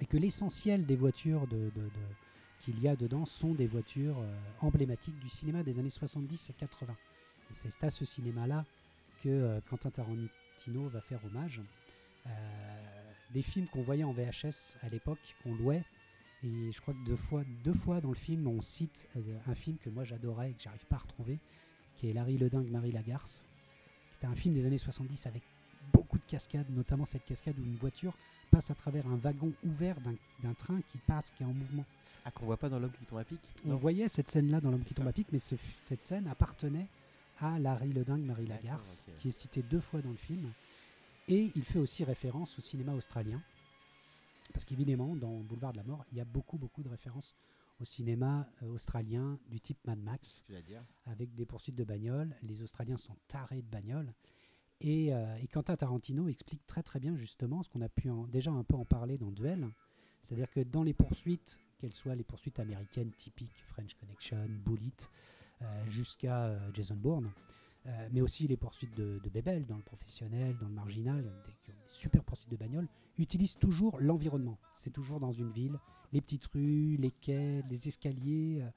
et 0.00 0.06
que 0.06 0.16
l'essentiel 0.16 0.86
des 0.86 0.96
voitures 0.96 1.46
qu'il 2.60 2.80
y 2.80 2.88
a 2.88 2.96
dedans 2.96 3.26
sont 3.26 3.54
des 3.54 3.66
voitures 3.66 4.18
euh, 4.18 4.38
emblématiques 4.60 5.18
du 5.18 5.28
cinéma 5.28 5.62
des 5.62 5.78
années 5.78 5.90
70 5.90 6.50
et 6.50 6.52
80. 6.52 6.92
Et 7.50 7.54
c'est 7.54 7.84
à 7.84 7.90
ce 7.90 8.04
cinéma-là 8.04 8.64
que 9.22 9.28
euh, 9.28 9.60
Quentin 9.68 9.90
Tarantino 9.90 10.88
va 10.88 11.00
faire 11.00 11.20
hommage. 11.24 11.60
Euh, 12.26 12.30
des 13.32 13.42
films 13.42 13.66
qu'on 13.66 13.82
voyait 13.82 14.04
en 14.04 14.12
VHS 14.12 14.76
à 14.82 14.88
l'époque, 14.88 15.18
qu'on 15.42 15.54
louait. 15.54 15.82
Et 16.44 16.72
je 16.72 16.80
crois 16.80 16.94
que 16.94 17.04
deux 17.04 17.16
fois, 17.16 17.44
deux 17.64 17.72
fois 17.74 18.00
dans 18.00 18.08
le 18.08 18.14
film, 18.16 18.46
on 18.48 18.60
cite 18.60 19.08
euh, 19.16 19.38
un 19.46 19.54
film 19.54 19.76
que 19.78 19.90
moi 19.90 20.04
j'adorais 20.04 20.50
et 20.50 20.54
que 20.54 20.62
j'arrive 20.62 20.84
pas 20.86 20.96
à 20.96 21.00
retrouver, 21.00 21.38
qui 21.96 22.08
est 22.08 22.12
Larry 22.12 22.36
le 22.36 22.50
Dingue, 22.50 22.70
Marie 22.70 22.90
Lagarce, 22.92 23.44
qui 24.10 24.16
était 24.16 24.26
un 24.26 24.34
film 24.34 24.54
des 24.54 24.66
années 24.66 24.78
70 24.78 25.26
avec 25.26 25.42
beaucoup 25.92 26.18
de 26.18 26.24
cascades, 26.26 26.68
notamment 26.70 27.06
cette 27.06 27.24
cascade 27.24 27.58
où 27.58 27.62
une 27.62 27.76
voiture 27.76 28.16
passe 28.50 28.70
à 28.70 28.74
travers 28.74 29.06
un 29.06 29.16
wagon 29.16 29.52
ouvert 29.64 29.96
d'un- 30.00 30.54
train 30.54 30.80
qui 30.88 30.98
passe, 30.98 31.30
qui 31.30 31.42
est 31.42 31.46
en 31.46 31.52
mouvement. 31.54 31.84
Ah, 32.24 32.30
qu'on 32.30 32.44
voit 32.44 32.56
pas 32.56 32.68
dans 32.68 32.78
l'homme 32.78 32.92
qui 32.98 33.06
tombe 33.06 33.18
à 33.20 33.24
pic 33.24 33.40
On 33.64 33.70
Non? 33.70 33.76
voyait 33.76 34.08
cette 34.08 34.28
scène-là 34.30 34.60
dans 34.60 34.70
L'homme 34.70 34.84
qui 34.84 34.94
tombe 34.94 35.06
à 35.08 35.12
pic, 35.12 35.28
mais 35.32 35.38
ce- 35.38 35.54
cette 35.78 36.02
scène 36.02 36.26
appartenait 36.26 36.86
à 37.38 37.58
Larry 37.58 37.92
le 37.92 38.04
Dingue, 38.04 38.24
Marie 38.24 38.46
Lagarce, 38.46 39.02
qui 39.18 39.28
est 39.28 39.32
cité 39.32 39.62
deux 39.62 39.80
fois 39.80 40.02
dans 40.02 40.10
le 40.10 40.16
film. 40.16 40.52
Et 41.28 41.50
il 41.56 41.64
fait 41.64 41.78
aussi 41.78 42.04
référence 42.04 42.58
au 42.58 42.60
cinéma 42.60 42.92
australien. 42.92 43.40
Parce 44.52 44.64
qu'évidemment, 44.64 45.16
dans 45.16 45.40
Boulevard 45.40 45.72
de 45.72 45.78
la 45.78 45.84
Mort, 45.84 46.04
il 46.10 46.18
y 46.18 46.20
a 46.20 46.24
beaucoup, 46.24 46.58
beaucoup 46.58 46.82
de 46.82 46.88
références 46.88 47.36
au 47.80 47.84
cinéma 47.84 48.48
euh, 48.62 48.66
australien 48.68 49.38
du 49.48 49.60
type 49.60 49.78
Mad 49.86 49.98
Max 49.98 50.44
dire 50.62 50.84
avec 51.06 51.34
des 51.34 51.46
poursuites 51.46 51.74
de 51.76 51.84
bagnoles. 51.84 52.36
Les 52.42 52.62
Australiens 52.62 52.96
sont 52.96 53.16
tarés 53.28 53.62
de 53.62 53.68
bagnoles. 53.68 54.12
Et, 54.80 55.14
euh, 55.14 55.36
et 55.36 55.46
Quentin 55.46 55.76
Tarantino 55.76 56.28
explique 56.28 56.66
très 56.66 56.82
très 56.82 57.00
bien 57.00 57.16
justement 57.16 57.62
ce 57.62 57.68
qu'on 57.70 57.80
a 57.82 57.88
pu 57.88 58.10
en- 58.10 58.26
déjà 58.26 58.50
un 58.50 58.64
peu 58.64 58.74
en 58.74 58.84
parler 58.84 59.16
dans 59.16 59.30
Duel. 59.30 59.68
C'est-à-dire 60.22 60.50
que 60.50 60.60
dans 60.60 60.82
les 60.82 60.92
poursuites, 60.94 61.58
qu'elles 61.78 61.94
soient 61.94 62.14
les 62.14 62.24
poursuites 62.24 62.58
américaines 62.60 63.10
typiques, 63.12 63.64
French 63.68 63.94
Connection, 63.94 64.46
Bullet, 64.48 64.90
euh, 65.62 65.84
jusqu'à 65.86 66.46
euh, 66.46 66.70
Jason 66.74 66.96
Bourne, 66.96 67.30
euh, 67.86 68.08
mais 68.12 68.20
aussi 68.20 68.46
les 68.46 68.56
poursuites 68.56 68.94
de, 68.96 69.20
de 69.22 69.30
Bebel 69.30 69.66
dans 69.66 69.76
le 69.76 69.82
professionnel, 69.82 70.56
dans 70.60 70.68
le 70.68 70.74
marginal, 70.74 71.22
des, 71.66 71.74
super 71.88 72.22
poursuites 72.22 72.50
de 72.50 72.56
bagnoles, 72.56 72.88
utilisent 73.18 73.56
toujours 73.56 74.00
l'environnement. 74.00 74.58
C'est 74.74 74.92
toujours 74.92 75.20
dans 75.20 75.32
une 75.32 75.50
ville, 75.50 75.78
les 76.12 76.20
petites 76.20 76.46
rues, 76.46 76.96
les 76.96 77.10
quais, 77.10 77.62
les 77.68 77.88
escaliers. 77.88 78.60
euh, 78.62 78.70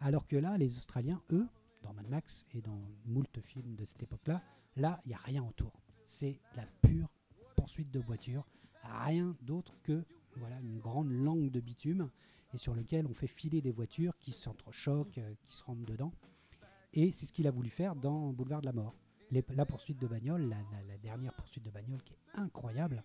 alors 0.00 0.26
que 0.26 0.36
là, 0.36 0.56
les 0.56 0.76
Australiens, 0.78 1.20
eux, 1.30 1.46
dans 1.82 1.92
Mad 1.92 2.08
Max 2.08 2.46
et 2.54 2.60
dans 2.60 2.80
moult 3.06 3.40
films 3.42 3.74
de 3.76 3.84
cette 3.84 4.02
époque-là, 4.02 4.42
là, 4.76 5.00
il 5.04 5.08
n'y 5.08 5.14
a 5.14 5.18
rien 5.18 5.44
autour. 5.44 5.72
C'est 6.06 6.38
la 6.56 6.66
pure 6.82 7.08
poursuite 7.56 7.90
de 7.90 8.00
voiture, 8.00 8.46
rien 8.82 9.36
d'autre 9.42 9.74
que 9.82 10.04
voilà 10.36 10.58
une 10.60 10.78
grande 10.78 11.10
langue 11.10 11.50
de 11.50 11.60
bitume 11.60 12.10
et 12.54 12.58
sur 12.58 12.74
lequel 12.74 13.06
on 13.06 13.14
fait 13.14 13.26
filer 13.26 13.60
des 13.60 13.70
voitures 13.70 14.16
qui 14.18 14.32
s'entrechoquent, 14.32 15.18
euh, 15.18 15.34
qui 15.42 15.54
se 15.54 15.64
rentrent 15.64 15.84
dedans. 15.84 16.12
Et 16.92 17.10
c'est 17.10 17.26
ce 17.26 17.32
qu'il 17.32 17.46
a 17.46 17.50
voulu 17.50 17.70
faire 17.70 17.94
dans 17.94 18.32
Boulevard 18.32 18.60
de 18.60 18.66
la 18.66 18.72
Mort. 18.72 18.94
Les- 19.30 19.44
la 19.54 19.64
poursuite 19.64 19.98
de 19.98 20.06
bagnole, 20.08 20.42
la, 20.48 20.56
la- 20.72 20.82
la 20.88 20.98
dernière 20.98 21.32
poursuite 21.34 21.64
de 21.64 21.70
bagnole 21.70 22.02
qui 22.02 22.14
est 22.14 22.38
incroyable. 22.38 23.04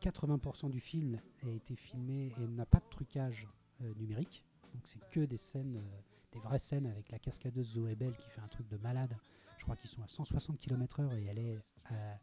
80% 0.00 0.68
du 0.70 0.80
film 0.80 1.18
a 1.44 1.48
été 1.50 1.76
filmé 1.76 2.32
et 2.38 2.46
n'a 2.48 2.66
pas 2.66 2.78
de 2.80 2.88
trucage 2.90 3.46
euh, 3.82 3.94
numérique. 3.94 4.44
Donc 4.74 4.86
c'est 4.86 5.00
que 5.10 5.20
des 5.20 5.36
scènes, 5.36 5.76
euh, 5.76 6.00
des 6.32 6.40
vraies 6.40 6.58
scènes 6.58 6.86
avec 6.86 7.10
la 7.10 7.18
cascadeuse 7.18 7.74
Zoé 7.74 7.94
Bell 7.94 8.16
qui 8.16 8.28
fait 8.28 8.40
un 8.40 8.48
truc 8.48 8.68
de 8.68 8.76
malade. 8.78 9.16
Je 9.58 9.62
crois 9.64 9.76
qu'ils 9.76 9.88
sont 9.90 10.02
à 10.02 10.08
160 10.08 10.58
km/h 10.58 11.12
et 11.16 11.24
elle 11.26 11.38
est, 11.38 11.58
euh, 11.92 12.14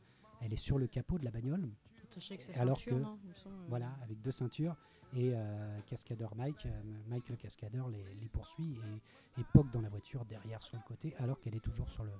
elle 0.41 0.53
est 0.53 0.57
sur 0.57 0.77
le 0.77 0.87
capot 0.87 1.17
de 1.17 1.25
la 1.25 1.31
bagnole. 1.31 1.69
Attaché 2.03 2.33
avec 2.35 2.41
ses 2.43 2.59
Alors 2.59 2.83
que- 2.83 2.91
non, 2.91 3.17
me 3.23 3.33
semble. 3.33 3.55
Voilà, 3.69 3.91
avec 4.03 4.21
deux 4.21 4.31
ceintures. 4.31 4.75
Et 5.15 5.33
euh, 5.35 5.79
cascadeur 5.85 6.35
Mike, 6.35 6.65
euh, 6.65 6.81
Mike 7.07 7.29
le 7.29 7.35
cascadeur 7.35 7.87
les, 7.89 8.29
poursuit 8.31 8.79
et, 9.37 9.41
et 9.41 9.43
poque 9.53 9.69
dans 9.71 9.81
la 9.81 9.89
voiture 9.89 10.25
derrière 10.25 10.59
le 10.73 10.79
côté 10.87 11.13
alors 11.17 11.39
qu'elle 11.39 11.55
est 11.55 11.63
toujours 11.63 11.89
sur 11.89 12.03
le. 12.03 12.11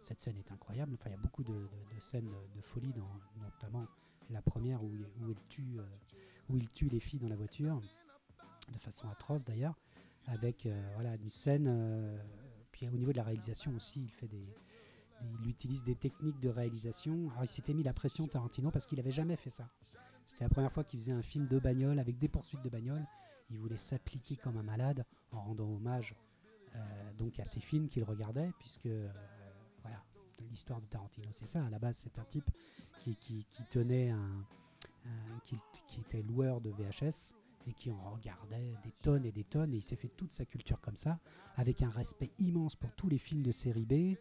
Cette 0.00 0.20
scène 0.20 0.36
est 0.36 0.50
incroyable. 0.50 0.94
Enfin, 0.94 1.10
il 1.10 1.12
y 1.12 1.14
a 1.14 1.22
beaucoup 1.22 1.44
de, 1.44 1.68
scènes 2.00 2.28
de, 2.56 2.60
folie, 2.60 2.92
dans, 2.92 3.08
notamment 3.40 3.86
la 4.30 4.42
première 4.42 4.82
où, 4.82 4.90
tue, 5.48 5.78
euh, 5.78 5.84
où 6.48 6.56
il 6.56 6.68
tue 6.70 6.88
les 6.88 6.98
filles 6.98 7.20
dans 7.20 7.28
la 7.28 7.36
voiture, 7.36 7.80
de 8.72 8.78
façon 8.78 9.08
atroce 9.08 9.44
d'ailleurs, 9.44 9.78
avec 10.26 10.66
voilà, 10.94 11.14
une 11.14 11.30
scène. 11.30 12.18
puis 12.72 12.88
au 12.88 12.96
niveau 12.96 13.12
de 13.12 13.18
la 13.18 13.22
réalisation 13.22 13.72
aussi, 13.76 14.02
il 14.02 14.10
fait 14.10 14.28
des. 14.28 14.44
Il 15.40 15.48
utilise 15.48 15.84
des 15.84 15.94
techniques 15.94 16.40
de 16.40 16.48
réalisation. 16.48 17.30
Alors, 17.30 17.44
il 17.44 17.48
s'était 17.48 17.74
mis 17.74 17.84
la 17.84 17.92
pression 17.92 18.26
Tarantino 18.26 18.72
parce 18.72 18.86
qu'il 18.86 18.98
n'avait 18.98 19.12
jamais 19.12 19.36
fait 19.36 19.50
ça. 19.50 19.68
C'était 20.24 20.44
la 20.44 20.50
première 20.50 20.72
fois 20.72 20.84
qu'il 20.84 21.00
faisait 21.00 21.12
un 21.12 21.22
film 21.22 21.46
de 21.46 21.58
bagnole 21.58 21.98
avec 21.98 22.18
des 22.18 22.28
poursuites 22.28 22.62
de 22.62 22.68
bagnole. 22.68 23.04
Il 23.50 23.58
voulait 23.58 23.76
s'appliquer 23.76 24.36
comme 24.36 24.56
un 24.56 24.62
malade 24.62 25.04
en 25.30 25.40
rendant 25.40 25.68
hommage 25.68 26.14
euh, 26.74 26.78
donc 27.18 27.38
à 27.38 27.44
ces 27.44 27.60
films 27.60 27.88
qu'il 27.88 28.04
regardait, 28.04 28.50
puisque 28.58 28.86
euh, 28.86 29.08
voilà, 29.82 30.02
l'histoire 30.50 30.80
de 30.80 30.86
Tarantino, 30.86 31.28
c'est 31.32 31.46
ça. 31.46 31.64
À 31.64 31.70
la 31.70 31.78
base, 31.78 31.96
c'est 31.96 32.18
un 32.18 32.24
type 32.24 32.50
qui, 32.98 33.16
tenait 33.70 34.14
qui 35.42 36.00
était 36.00 36.22
loueur 36.22 36.60
de 36.60 36.70
VHS 36.70 37.34
et 37.66 37.72
qui 37.72 37.90
en 37.90 38.10
regardait 38.10 38.74
des 38.84 38.92
tonnes 39.02 39.24
et 39.24 39.32
des 39.32 39.44
tonnes. 39.44 39.74
Et 39.74 39.78
il 39.78 39.82
s'est 39.82 39.96
fait 39.96 40.08
toute 40.08 40.32
sa 40.32 40.44
culture 40.44 40.80
comme 40.80 40.96
ça, 40.96 41.18
avec 41.56 41.82
un 41.82 41.90
respect 41.90 42.30
immense 42.38 42.76
pour 42.76 42.92
tous 42.92 43.08
les 43.08 43.18
films 43.18 43.42
de 43.42 43.52
série 43.52 43.86
B, 43.86 44.16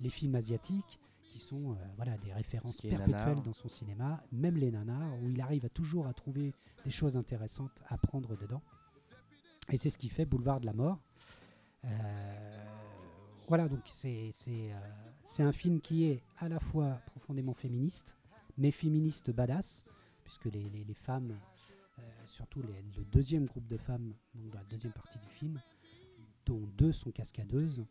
les 0.00 0.10
films 0.10 0.34
asiatiques 0.34 1.00
qui 1.36 1.42
sont 1.42 1.72
euh, 1.72 1.76
voilà, 1.96 2.16
des 2.18 2.32
références 2.32 2.80
perpétuelles 2.80 3.42
dans 3.44 3.52
son 3.52 3.68
cinéma, 3.68 4.22
même 4.32 4.56
les 4.56 4.70
nanars, 4.70 5.22
où 5.22 5.28
il 5.28 5.40
arrive 5.42 5.66
à 5.66 5.68
toujours 5.68 6.06
à 6.06 6.14
trouver 6.14 6.54
des 6.84 6.90
choses 6.90 7.14
intéressantes 7.16 7.82
à 7.88 7.98
prendre 7.98 8.36
dedans. 8.38 8.62
Et 9.70 9.76
c'est 9.76 9.90
ce 9.90 9.98
qui 9.98 10.08
fait 10.08 10.24
Boulevard 10.24 10.60
de 10.60 10.66
la 10.66 10.72
Mort. 10.72 10.98
Euh, 11.84 12.58
voilà, 13.48 13.68
donc 13.68 13.80
c'est 13.84 14.30
euh, 14.48 14.80
c'est 15.24 15.42
un 15.42 15.52
film 15.52 15.80
qui 15.80 16.04
est 16.04 16.22
à 16.38 16.48
la 16.48 16.58
fois 16.58 17.00
profondément 17.06 17.52
féministe, 17.54 18.16
mais 18.56 18.70
féministe 18.70 19.30
badass, 19.30 19.84
puisque 20.24 20.46
les, 20.46 20.70
les- 20.70 20.84
les 20.84 20.94
femmes, 20.94 21.38
surtout 22.24 22.62
les- 22.62 22.82
le 22.96 23.04
deuxième 23.04 23.44
groupe 23.44 23.66
de 23.68 23.76
femmes, 23.76 24.14
donc 24.34 24.50
dans 24.52 24.58
la 24.58 24.64
deuxième 24.64 24.92
partie 24.94 25.18
du 25.18 25.28
film, 25.28 25.60
dont 26.46 26.66
deux 26.78 26.92
sont 26.92 27.10
cascadeuses, 27.10 27.84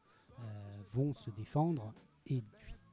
vont 0.93 1.13
se 1.13 1.29
défendre 1.31 1.93
et 2.27 2.41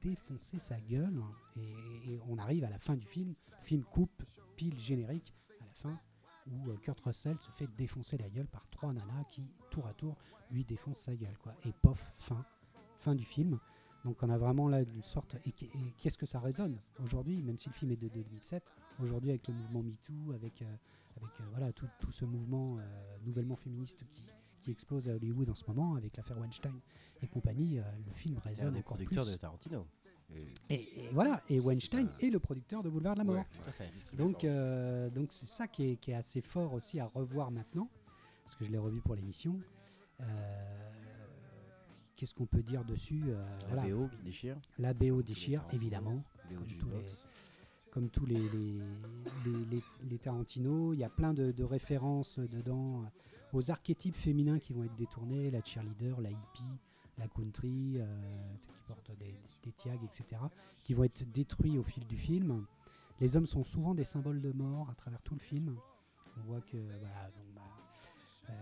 défoncer 0.03 0.59
sa 0.59 0.81
gueule. 0.81 1.23
Et, 1.57 2.13
et 2.15 2.21
on 2.29 2.39
arrive 2.39 2.65
à 2.65 2.71
la 2.71 2.79
fin 2.79 2.97
du 2.97 3.07
film. 3.07 3.35
Film 3.63 3.85
coupe 3.85 4.23
pile 4.57 4.79
générique 4.79 5.33
à 5.61 5.65
la 5.67 5.73
fin 5.73 6.01
où 6.51 6.71
euh, 6.71 6.77
Kurt 6.79 6.99
Russell 7.01 7.39
se 7.39 7.51
fait 7.53 7.69
défoncer 7.77 8.19
la 8.19 8.29
gueule 8.29 8.49
par 8.49 8.67
trois 8.69 8.93
nanas 8.93 9.25
qui, 9.31 9.43
tour 9.71 9.87
à 9.87 9.95
tour, 9.95 10.17
lui 10.51 10.65
défoncent 10.65 10.99
sa 11.01 11.15
gueule. 11.15 11.37
Quoi. 11.39 11.55
Et 11.65 11.73
pof, 11.73 12.03
fin, 12.19 12.45
fin 12.99 13.15
du 13.15 13.25
film. 13.25 13.59
Donc 14.05 14.21
on 14.23 14.29
a 14.31 14.37
vraiment 14.37 14.69
là 14.69 14.83
une 14.83 15.03
sorte... 15.03 15.37
Et, 15.47 15.53
qu- 15.53 15.67
et 15.67 15.93
qu'est-ce 15.99 16.19
que 16.19 16.27
ça 16.27 16.41
résonne 16.41 16.81
aujourd'hui, 16.99 17.41
même 17.43 17.57
si 17.59 17.69
le 17.69 17.75
film 17.75 17.93
est 17.93 17.97
de 17.97 18.09
2007, 18.09 18.73
aujourd'hui 18.99 19.31
avec 19.31 19.47
le 19.47 19.55
mouvement 19.55 19.83
MeToo, 19.85 20.33
avec, 20.35 20.61
euh, 20.63 20.77
avec 21.17 21.41
euh, 21.41 21.45
voilà, 21.53 21.73
tout, 21.73 21.87
tout 22.01 22.11
ce 22.11 22.25
mouvement 22.25 22.79
nouvellement 23.25 23.55
féministe 23.55 24.05
qui, 24.13 24.25
qui 24.63 24.71
explose 24.71 25.09
à 25.09 25.15
Hollywood 25.15 25.51
en 25.51 25.55
ce 25.55 25.65
moment, 25.67 25.95
avec 25.97 26.17
l'affaire 26.17 26.39
Weinstein 26.39 26.79
et 27.23 27.27
compagnie, 27.27 27.79
euh, 27.79 27.83
le 28.07 28.13
film 28.13 28.39
résonne 28.39 28.77
encore 28.77 28.97
plus. 28.97 29.07
de 29.15 29.37
Tarantino. 29.37 29.87
Et 30.71 30.89
voilà, 31.13 31.43
et 31.51 31.61
Weinstein 31.61 32.09
est 32.21 32.31
le 32.31 32.39
producteur 32.41 32.83
de 32.83 32.89
Boulevard 32.89 33.15
de 33.15 33.19
la 33.19 33.25
Mort. 33.25 33.35
Ouais, 33.37 33.47
Tout 33.53 33.69
à 33.69 33.73
fait. 33.73 33.91
Donc, 34.17 34.45
euh, 34.45 35.11
donc 35.11 35.31
c'est 35.33 35.47
ça 35.49 35.69
qui 35.69 35.91
est, 35.91 35.97
qui 35.97 36.11
est 36.13 36.15
assez 36.15 36.41
fort 36.41 36.73
aussi 36.73 36.99
à 37.01 37.07
revoir 37.07 37.51
maintenant, 37.51 37.91
parce 38.45 38.57
que 38.57 38.65
je 38.65 38.71
l'ai 38.71 38.79
revu 38.79 39.01
pour 39.03 39.15
l'émission. 39.15 39.61
Euh, 40.21 40.25
Qu'est-ce 42.17 42.35
qu'on 42.35 42.47
peut 42.47 42.63
dire 42.63 42.85
dessus 42.85 43.21
Euh, 43.27 43.45
La 43.71 43.83
voilà. 43.83 43.95
BO 43.95 44.09
qui 44.09 44.23
déchire. 44.23 44.57
La 44.79 44.95
BO 44.95 45.23
déchire, 45.23 45.65
évidemment, 45.73 46.15
BO 46.49 46.55
Comme 46.55 46.59
tous 46.59 46.65
les- 46.65 46.69
jukebox. 46.71 47.27
comme 47.91 48.09
tous 48.11 48.27
les, 48.27 48.39
les, 48.39 48.81
les, 49.45 49.65
les- 49.71 49.83
les 50.09 50.19
Tarantino. 50.19 50.93
Il 50.95 51.01
y 51.01 51.05
a 51.05 51.11
plein 51.11 51.35
de, 51.35 51.51
de 51.53 51.65
références 51.65 52.39
dedans 52.39 53.05
aux 53.53 53.71
archétypes 53.71 54.17
féminins 54.17 54.59
qui 54.59 54.73
vont 54.73 54.85
être 54.85 54.95
détournés, 54.97 55.51
la 55.51 55.63
cheerleader, 55.63 56.21
la 56.21 56.31
hippie, 56.31 56.79
la 57.19 57.29
country, 57.29 57.99
euh, 57.99 58.57
celle 58.57 58.75
qui 58.75 58.83
porte 58.87 59.11
des, 59.19 59.73
tiags, 59.73 60.03
etc., 60.05 60.25
qui 60.85 60.95
vont 60.95 61.05
être 61.05 61.31
détruits 61.31 61.79
au 61.79 61.83
fil 61.83 62.07
du 62.07 62.17
film. 62.17 62.67
Les 63.21 63.37
hommes 63.37 63.47
sont 63.47 63.63
souvent 63.63 63.95
des 63.95 64.05
symboles 64.05 64.41
de 64.41 64.53
mort 64.53 64.89
à 64.91 64.95
travers 64.95 65.23
tout 65.23 65.35
le 65.35 65.41
film. 65.41 65.77
On 66.39 66.41
voit 66.43 66.61
que, 66.63 66.77
bah, 66.77 67.31
euh, 68.51 68.53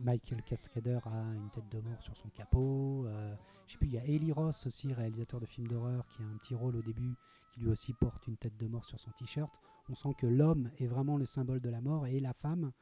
Michael 0.00 0.42
Cascader 0.42 1.00
a 1.04 1.34
une 1.34 1.50
tête 1.50 1.68
de 1.68 1.80
mort 1.80 2.00
sur 2.00 2.16
son 2.16 2.28
capot. 2.30 3.06
euh, 3.06 3.34
il 3.80 3.92
y 3.92 3.98
a 3.98 4.04
Eli 4.04 4.32
Ross 4.32 4.66
aussi, 4.66 4.92
réalisateur 4.92 5.40
de 5.40 5.46
films 5.46 5.66
d'horreur, 5.66 6.06
qui 6.08 6.22
a 6.22 6.24
un 6.24 6.36
petit 6.36 6.54
rôle 6.54 6.76
au 6.76 6.82
début, 6.82 7.14
qui 7.52 7.60
lui 7.60 7.68
aussi 7.68 7.92
porte 7.92 8.26
une 8.26 8.36
tête 8.36 8.56
de 8.56 8.66
mort 8.66 8.84
sur 8.84 9.00
son 9.00 9.10
t-shirt. 9.12 9.60
On 9.88 9.94
sent 9.94 10.14
que 10.16 10.26
l'homme 10.26 10.70
est 10.78 10.86
vraiment 10.86 11.16
le 11.16 11.26
symbole 11.26 11.60
de 11.60 11.68
la 11.68 11.80
mort 11.80 12.06
et 12.06 12.20
la 12.20 12.32
femme 12.32 12.72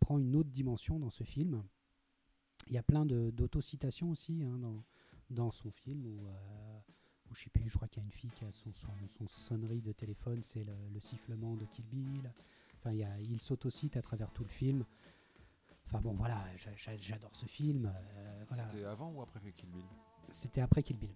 prend 0.00 0.18
une 0.18 0.36
autre 0.36 0.50
dimension 0.50 0.98
dans 0.98 1.10
ce 1.10 1.24
film. 1.24 1.62
Il 2.68 2.72
y 2.74 2.78
a 2.78 2.82
plein 2.82 3.06
d'autocitations 3.06 4.10
aussi 4.10 4.42
hein, 4.42 4.58
dans, 4.58 4.82
dans 5.30 5.50
son 5.52 5.70
film 5.70 6.04
où, 6.06 6.26
euh, 6.26 6.78
où 7.30 7.34
je 7.34 7.44
sais 7.44 7.50
plus, 7.50 7.68
je 7.68 7.74
crois 7.76 7.86
qu'il 7.88 8.02
y 8.02 8.04
a 8.04 8.06
une 8.06 8.12
fille 8.12 8.30
qui 8.30 8.44
a 8.44 8.50
son, 8.52 8.72
son, 8.74 8.90
son 9.08 9.28
sonnerie 9.28 9.80
de 9.82 9.92
téléphone, 9.92 10.42
c'est 10.42 10.64
le, 10.64 10.74
le 10.92 11.00
sifflement 11.00 11.54
de 11.56 11.64
Kill 11.66 11.84
Bill. 11.86 12.32
Enfin, 12.78 12.92
il, 12.92 12.98
y 12.98 13.04
a- 13.04 13.20
il 13.20 13.40
s'autocite 13.40 13.96
à 13.96 14.02
travers 14.02 14.32
tout 14.32 14.42
le 14.42 14.48
film. 14.50 14.84
Enfin 15.86 16.00
bon, 16.00 16.14
voilà, 16.14 16.44
j'a- 16.56 16.74
j'a- 16.74 16.96
j'adore 16.96 17.34
ce 17.36 17.46
film. 17.46 17.86
euh, 17.86 18.44
voilà. 18.48 18.68
C'était 18.68 18.84
avant 18.84 19.12
ou 19.12 19.22
après 19.22 19.40
Kill 19.52 19.68
Bill? 19.70 19.84
C'était 20.30 20.60
après 20.60 20.82
Kill 20.82 20.96
Bill. 20.98 21.14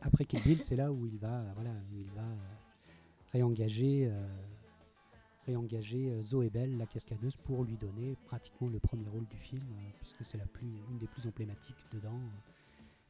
Après 0.00 0.24
Kill 0.24 0.42
Bill, 0.42 0.62
c'est 0.62 0.76
là 0.76 0.92
où 0.92 1.06
il 1.06 1.18
va, 1.18 1.40
euh, 1.40 1.52
voilà, 1.54 1.72
où 1.92 1.96
il 1.98 2.10
va 2.12 2.22
euh, 2.24 2.36
réengager, 3.32 4.06
euh, 4.10 4.26
réengager 5.46 6.10
euh, 6.10 6.22
Zoé 6.22 6.50
Bell, 6.50 6.76
la 6.76 6.86
cascadeuse, 6.86 7.36
pour 7.36 7.64
lui 7.64 7.76
donner 7.76 8.16
pratiquement 8.26 8.68
le 8.68 8.78
premier 8.78 9.08
rôle 9.08 9.26
du 9.26 9.36
film, 9.36 9.62
euh, 9.62 9.90
puisque 10.00 10.24
c'est 10.24 10.38
la 10.38 10.46
plus, 10.46 10.66
une 10.90 10.98
des 10.98 11.06
plus 11.06 11.26
emblématiques 11.26 11.86
dedans. 11.92 12.20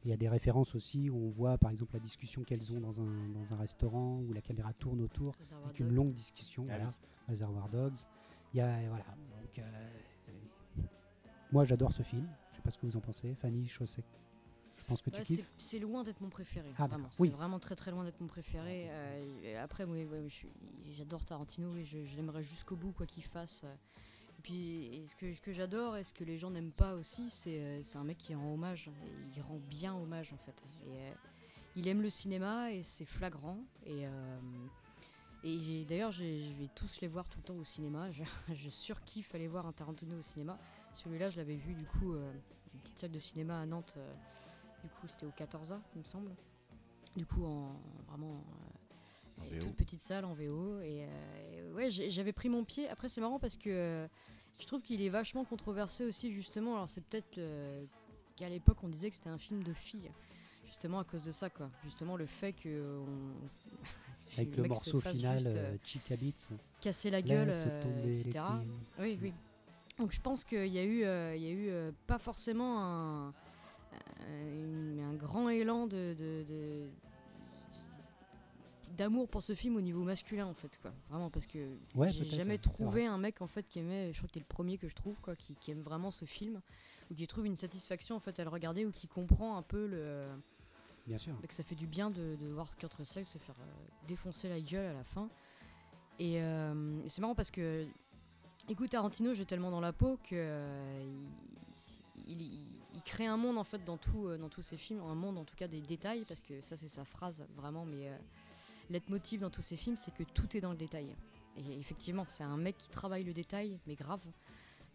Il 0.05 0.11
y 0.11 0.13
a 0.13 0.17
des 0.17 0.29
références 0.29 0.75
aussi 0.75 1.09
où 1.09 1.17
on 1.17 1.29
voit 1.29 1.57
par 1.57 1.71
exemple 1.71 1.93
la 1.93 1.99
discussion 1.99 2.43
qu'elles 2.43 2.71
ont 2.71 2.79
dans 2.79 3.01
un, 3.01 3.27
dans 3.29 3.53
un 3.53 3.57
restaurant 3.57 4.21
où 4.21 4.31
la 4.31 4.41
caméra 4.41 4.71
tourne 4.73 5.01
autour 5.01 5.35
avec 5.65 5.79
une 5.79 5.89
longue 5.89 6.13
discussion. 6.13 6.63
Ah 6.67 6.77
voilà. 6.77 6.89
oui. 6.89 7.07
Reservoir 7.29 7.67
Dogs. 7.67 7.97
Il 8.53 8.57
y 8.57 8.61
a, 8.61 8.87
voilà. 8.87 9.03
Donc, 9.41 9.59
euh, 9.59 9.61
moi, 11.51 11.63
j'adore 11.65 11.91
ce 11.91 12.03
film. 12.03 12.25
Je 12.51 12.57
sais 12.57 12.61
pas 12.61 12.69
ce 12.69 12.77
que 12.77 12.85
vous 12.85 12.95
en 12.95 13.01
pensez. 13.01 13.33
Fanny, 13.35 13.65
je 13.65 13.83
sais, 13.85 14.03
tu 14.95 15.11
c'est- 15.25 15.35
kiffes. 15.37 15.51
c'est 15.57 15.79
loin 15.79 16.03
d'être 16.03 16.21
mon 16.21 16.29
préféré. 16.29 16.69
Ah, 16.77 16.87
vraiment. 16.87 17.09
C'est 17.11 17.21
Oui. 17.21 17.29
vraiment 17.29 17.59
très 17.59 17.75
très 17.75 17.91
loin 17.91 18.03
d'être 18.03 18.19
mon 18.21 18.27
préféré. 18.27 18.87
Euh, 18.89 19.41
et 19.43 19.55
après, 19.57 19.83
oui, 19.83 20.07
suis- 20.29 20.47
j'adore 20.91 21.25
Tarantino 21.25 21.75
et 21.75 21.83
je, 21.83 22.05
je 22.05 22.15
l'aimerais 22.15 22.43
jusqu'au 22.43 22.75
bout, 22.75 22.91
quoi 22.91 23.05
qu'il 23.05 23.23
fasse. 23.23 23.63
Et 23.63 24.41
puis, 24.43 25.03
ce 25.07 25.15
que, 25.15 25.33
ce 25.33 25.41
que 25.41 25.51
j'adore 25.51 25.97
et 25.97 26.03
ce 26.03 26.13
que 26.13 26.23
les 26.23 26.37
gens 26.37 26.49
n'aiment 26.51 26.71
pas 26.71 26.93
aussi, 26.93 27.29
c'est 27.29 27.59
euh, 27.59 27.81
un 27.95 28.03
mec 28.03 28.17
qui 28.17 28.33
rend 28.35 28.53
hommage. 28.53 28.89
Il 29.35 29.41
rend 29.41 29.59
bien 29.69 29.93
hommage 29.95 30.31
en 30.33 30.37
fait. 30.37 30.63
Et, 30.85 30.89
euh, 30.91 31.11
il 31.75 31.87
aime 31.87 32.01
le 32.01 32.09
cinéma 32.09 32.71
et 32.71 32.81
c'est 32.83 33.05
flagrant. 33.05 33.57
Et, 33.85 34.07
euh, 34.07 34.39
et 35.43 35.85
d'ailleurs, 35.85 36.11
je 36.11 36.23
vais 36.23 36.69
tous 36.75 37.01
les 37.01 37.07
voir 37.07 37.27
tout 37.29 37.39
le 37.39 37.43
temps 37.43 37.55
au 37.55 37.63
cinéma. 37.65 38.09
Je, 38.11 38.23
je 38.55 38.69
surkiffe 38.69 39.35
aller 39.35 39.47
voir 39.47 39.65
un 39.65 39.73
Tarantino 39.73 40.17
au 40.17 40.21
cinéma. 40.21 40.57
Celui-là, 40.93 41.29
je 41.29 41.37
l'avais 41.37 41.55
vu 41.55 41.73
du 41.73 41.85
coup, 41.85 42.13
euh, 42.13 42.31
une 42.73 42.79
petite 42.79 42.99
salle 42.99 43.11
de 43.11 43.19
cinéma 43.19 43.59
à 43.59 43.65
Nantes. 43.65 43.93
euh, 43.97 44.13
du 44.83 44.89
coup, 44.89 45.07
c'était 45.07 45.25
au 45.25 45.31
14A, 45.31 45.79
il 45.95 45.99
me 45.99 46.05
semble. 46.05 46.31
Du 47.15 47.25
coup, 47.25 47.45
en 47.45 47.79
vraiment 48.07 48.43
euh, 49.39 49.41
En 49.41 49.45
une 49.45 49.59
VO. 49.59 49.65
toute 49.67 49.75
petite 49.75 49.99
salle 50.01 50.25
en 50.25 50.33
VO. 50.33 50.79
Et, 50.81 51.03
euh, 51.03 51.69
et 51.69 51.73
ouais, 51.73 51.89
j'avais 51.91 52.33
pris 52.33 52.49
mon 52.49 52.63
pied. 52.63 52.87
Après, 52.89 53.09
c'est 53.09 53.21
marrant 53.21 53.39
parce 53.39 53.57
que 53.57 53.69
euh, 53.69 54.07
je 54.59 54.65
trouve 54.67 54.81
qu'il 54.81 55.01
est 55.01 55.09
vachement 55.09 55.43
controversé 55.45 56.05
aussi, 56.05 56.31
justement. 56.31 56.75
Alors, 56.75 56.89
c'est 56.89 57.01
peut-être 57.01 57.37
euh, 57.37 57.83
qu'à 58.35 58.49
l'époque, 58.49 58.77
on 58.83 58.89
disait 58.89 59.09
que 59.09 59.15
c'était 59.15 59.29
un 59.29 59.37
film 59.37 59.63
de 59.63 59.73
filles. 59.73 60.11
Justement, 60.67 60.99
à 60.99 61.03
cause 61.05 61.23
de 61.23 61.31
ça, 61.31 61.49
quoi. 61.49 61.69
Justement, 61.83 62.17
le 62.17 62.25
fait 62.25 62.53
que. 62.53 62.99
On... 62.99 64.37
Avec 64.37 64.55
le 64.57 64.63
morceau 64.63 64.99
final, 64.99 65.39
juste, 65.39 65.55
euh, 65.55 65.73
euh, 65.73 65.77
Chica 65.83 66.15
Beats. 66.17 66.51
casser 66.81 67.09
la 67.09 67.21
gueule, 67.21 67.49
euh, 67.53 68.13
etc. 68.13 68.43
Oui, 68.99 69.17
oui. 69.21 69.33
Donc 69.97 70.11
je 70.11 70.21
pense 70.21 70.43
qu'il 70.43 70.67
y 70.67 70.77
a 70.77 70.83
eu, 70.83 71.03
euh, 71.05 71.35
il 71.35 71.41
y 71.41 71.47
a 71.47 71.51
eu 71.51 71.69
euh, 71.69 71.91
pas 72.05 72.19
forcément 72.19 72.83
un, 72.83 73.33
une- 74.29 74.99
un 74.99 75.13
grand 75.13 75.49
élan 75.49 75.87
de, 75.87 76.13
de- 76.17 76.43
de- 76.47 76.89
d'amour 78.97 79.27
pour 79.27 79.43
ce 79.43 79.53
film 79.53 79.75
au 79.75 79.81
niveau 79.81 80.03
masculin 80.03 80.47
en 80.47 80.53
fait 80.53 80.79
quoi 80.81 80.91
vraiment 81.09 81.29
parce 81.29 81.45
que 81.45 81.59
Ouais, 81.95 82.11
j'ai 82.11 82.25
jamais 82.25 82.57
trouvé 82.57 83.05
un 83.05 83.17
mec 83.17 83.41
en 83.41 83.47
fait 83.47 83.67
qui 83.67 83.79
aimait 83.79 84.11
je 84.11 84.17
crois 84.17 84.27
que 84.27 84.33
t'es 84.33 84.39
le 84.39 84.45
premier 84.45 84.77
que 84.77 84.87
je 84.87 84.95
trouve 84.95 85.19
quoi 85.21 85.35
qui, 85.35 85.55
qui 85.55 85.71
aime 85.71 85.81
vraiment 85.81 86.09
ce 86.09 86.25
film 86.25 86.61
ou 87.11 87.13
qui 87.15 87.27
trouve 87.27 87.45
une 87.45 87.55
satisfaction 87.55 88.15
en 88.15 88.19
fait 88.19 88.39
à 88.39 88.43
le 88.43 88.49
regarder 88.49 88.85
ou 88.85 88.91
qui 88.91 89.07
comprend 89.07 89.55
un 89.57 89.61
peu 89.61 89.85
le 89.85 90.25
Bien 91.05 91.17
sûr. 91.17 91.33
que 91.47 91.53
ça 91.53 91.63
fait 91.63 91.75
du 91.75 91.85
bien 91.87 92.09
de, 92.09 92.35
de 92.35 92.47
voir 92.47 92.75
Kurt 92.75 92.93
Russell 92.95 93.25
se 93.25 93.37
faire 93.37 93.55
euh, 93.61 93.65
défoncer 94.07 94.49
la 94.49 94.59
gueule 94.59 94.87
à 94.87 94.93
la 94.93 95.03
fin. 95.05 95.29
Et, 96.19 96.41
euh, 96.41 96.99
et 97.01 97.07
c'est 97.07 97.21
marrant 97.21 97.33
parce 97.35 97.49
que, 97.49 97.87
écoute, 98.67 98.89
Tarantino, 98.89 99.33
j'ai 99.33 99.45
tellement 99.45 99.71
dans 99.71 99.79
la 99.79 99.93
peau 99.93 100.17
que 100.23 100.31
euh, 100.35 101.05
il, 102.27 102.41
il- 102.41 102.53
il 102.55 102.76
crée 103.01 103.25
un 103.25 103.37
monde 103.37 103.57
en 103.57 103.63
fait 103.63 103.81
euh, 103.87 104.37
dans 104.37 104.49
tous 104.49 104.61
ses 104.61 104.77
films, 104.77 105.01
un 105.01 105.15
monde 105.15 105.37
en 105.37 105.43
tout 105.43 105.55
cas 105.55 105.67
des 105.67 105.81
détails, 105.81 106.25
parce 106.25 106.41
que 106.41 106.61
ça 106.61 106.77
c'est 106.77 106.87
sa 106.87 107.05
phrase 107.05 107.45
vraiment, 107.55 107.85
mais 107.85 108.09
euh, 108.09 108.17
leitmotiv 108.89 109.41
dans 109.41 109.49
tous 109.49 109.61
ses 109.61 109.75
films, 109.75 109.97
c'est 109.97 110.13
que 110.13 110.23
tout 110.23 110.55
est 110.55 110.61
dans 110.61 110.71
le 110.71 110.77
détail. 110.77 111.15
Et 111.57 111.79
effectivement, 111.79 112.25
c'est 112.29 112.43
un 112.43 112.57
mec 112.57 112.77
qui 112.77 112.89
travaille 112.89 113.23
le 113.23 113.33
détail, 113.33 113.79
mais 113.87 113.95
grave. 113.95 114.23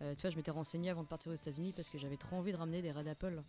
Euh, 0.00 0.14
tu 0.14 0.22
vois, 0.22 0.30
je 0.30 0.36
m'étais 0.36 0.50
renseigné 0.50 0.90
avant 0.90 1.02
de 1.02 1.08
partir 1.08 1.32
aux 1.32 1.34
États-Unis 1.34 1.72
parce 1.74 1.90
que 1.90 1.98
j'avais 1.98 2.16
trop 2.16 2.36
envie 2.36 2.52
de 2.52 2.56
ramener 2.56 2.82
des 2.82 2.92
Red 2.92 3.08
Apple 3.08 3.42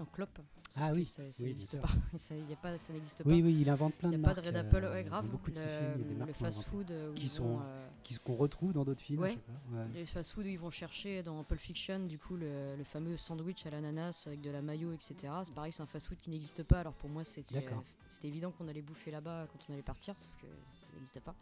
en 0.00 0.04
clope. 0.06 0.38
Sauf 0.70 0.82
Ah 0.84 0.92
oui, 0.92 1.04
ça, 1.04 1.22
oui, 1.40 1.46
n'existe 1.46 1.80
pas. 1.80 1.88
Ça, 2.16 2.34
y 2.36 2.52
a 2.52 2.56
pas. 2.56 2.78
Ça 2.78 2.92
n'existe 2.92 3.22
pas. 3.22 3.28
Oui, 3.28 3.42
oui, 3.42 3.56
il 3.60 3.68
invente 3.68 3.94
plein 3.94 4.08
Il 4.10 4.12
de 4.12 4.16
n'y 4.18 4.24
a 4.24 4.28
pas 4.28 4.34
marques. 4.34 4.44
de 4.44 4.48
Red 4.50 4.56
euh, 4.56 4.60
Apple, 4.60 4.84
ouais, 4.92 5.04
grave. 5.04 5.26
beaucoup 5.26 5.50
de 5.50 5.58
le, 5.60 5.66
films, 5.66 6.06
il 6.10 6.16
marques 6.16 6.28
le 6.28 6.34
fast-food 6.34 6.90
euh, 6.90 7.12
qui 7.14 7.28
sont- 7.28 7.44
vont, 7.56 7.60
euh, 7.62 7.88
Qui- 8.04 8.18
qu'on 8.18 8.36
retrouve 8.36 8.72
dans 8.72 8.84
d'autres 8.84 9.02
films. 9.02 9.20
Ouais. 9.20 9.30
je 9.30 9.34
sais 9.34 9.40
pas, 9.40 9.78
ouais. 9.78 9.86
les 9.94 10.06
fast-food 10.06 10.46
où 10.46 10.48
ils 10.48 10.58
vont 10.58 10.70
chercher 10.70 11.22
dans 11.22 11.42
Pulp 11.44 11.60
Fiction, 11.60 11.98
du 12.06 12.18
coup, 12.18 12.36
le, 12.36 12.76
le 12.76 12.84
fameux 12.84 13.16
sandwich 13.16 13.66
à 13.66 13.70
l'ananas 13.70 14.24
avec 14.26 14.40
de 14.40 14.50
la 14.50 14.62
mayo, 14.62 14.92
etc. 14.92 15.14
C'est 15.44 15.54
pareil, 15.54 15.72
c'est 15.72 15.82
un 15.82 15.86
fast-food 15.86 16.18
qui 16.18 16.30
n'existe 16.30 16.62
pas. 16.62 16.80
Alors 16.80 16.94
pour 16.94 17.10
moi, 17.10 17.24
c'était 17.24 17.58
euh, 17.58 17.70
c'était 18.10 18.28
évident 18.28 18.52
qu'on 18.52 18.68
allait 18.68 18.82
bouffer 18.82 19.10
là-bas 19.10 19.46
quand 19.52 19.58
on 19.68 19.72
allait 19.72 19.82
partir, 19.82 20.14
sauf 20.18 20.30
que 20.40 20.46
ça 20.46 20.86
n'existait 20.94 21.20
pas. 21.20 21.34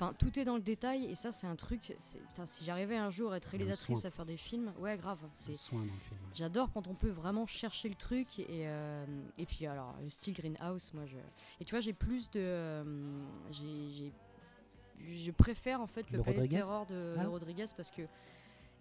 Enfin, 0.00 0.14
tout 0.16 0.38
est 0.38 0.44
dans 0.44 0.54
le 0.54 0.62
détail, 0.62 1.06
et 1.06 1.16
ça, 1.16 1.32
c'est 1.32 1.48
un 1.48 1.56
truc. 1.56 1.96
putain, 2.12 2.46
si 2.46 2.64
j'arrivais 2.64 2.96
un 2.96 3.10
jour 3.10 3.32
à 3.32 3.38
être 3.38 3.46
réalisatrice 3.46 4.04
à 4.04 4.10
faire 4.12 4.24
des 4.26 4.36
films, 4.36 4.72
ouais, 4.78 4.96
grave. 4.96 5.18
C'est 5.32 5.56
soin 5.56 5.80
dans 5.80 5.84
le 5.86 5.90
film. 6.00 6.20
J'adore 6.34 6.70
quand 6.72 6.86
on 6.86 6.94
peut 6.94 7.08
vraiment 7.08 7.46
chercher 7.46 7.88
le 7.88 7.96
truc 7.96 8.38
et, 8.38 8.46
euh, 8.68 9.04
et 9.38 9.44
puis 9.46 9.66
alors 9.66 9.96
le 10.00 10.08
style 10.10 10.34
Greenhouse 10.34 10.92
moi 10.94 11.04
je 11.06 11.16
et 11.60 11.64
tu 11.64 11.70
vois 11.74 11.80
j'ai 11.80 11.92
plus 11.94 12.30
de 12.30 12.38
euh, 12.40 12.84
j'ai 13.50 14.12
je 15.00 15.30
préfère 15.32 15.80
en 15.80 15.86
fait 15.88 16.08
le, 16.10 16.18
Le 16.18 16.22
Planet 16.22 16.48
Terror 16.50 16.86
de, 16.86 16.94
de 16.94 17.14
Ah. 17.18 17.26
Rodriguez 17.26 17.64
parce 17.76 17.90
que 17.90 18.02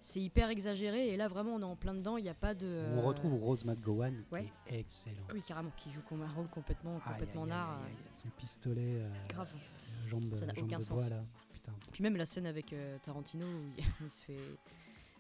c'est 0.02 0.20
hyper 0.20 0.50
exagéré 0.50 1.08
et 1.10 1.18
là 1.18 1.28
vraiment 1.28 1.56
on 1.56 1.62
est 1.62 1.64
en 1.66 1.76
plein 1.76 1.96
dedans 1.96 2.18
il 2.18 2.24
n'y 2.24 2.30
a 2.30 2.34
pas 2.36 2.54
de 2.54 2.84
On 2.96 3.02
retrouve 3.02 3.34
Rose 3.42 3.66
McGowan, 3.66 4.24
ouais. 4.32 4.46
qui 4.68 4.76
est 4.76 4.80
excellent. 4.82 5.16
oui 5.34 5.42
carrément 5.42 5.72
qui 5.78 5.92
joue 5.92 6.02
comme 6.08 6.22
un 6.22 6.32
rôle 6.32 6.48
complètement 6.50 7.00
complètement 7.00 7.48
nard 7.48 7.80
aïe, 7.88 7.94
Son 8.10 8.30
pistolet, 8.38 9.00
euh, 9.02 9.10
grave 9.30 9.54
Ça 10.34 10.46
n'a 10.46 10.54
aucun 10.58 10.78
de 10.80 10.84
sens. 10.84 11.02
bois 11.02 11.10
là. 11.10 11.24
Putain. 11.54 11.72
puis 11.92 12.04
même 12.04 12.16
la 12.18 12.26
scène 12.26 12.46
avec 12.46 12.74
euh, 12.74 12.98
Tarantino 13.02 13.46
où 13.46 13.62
il, 14.04 14.10
se 14.10 14.24
fait 14.26 14.38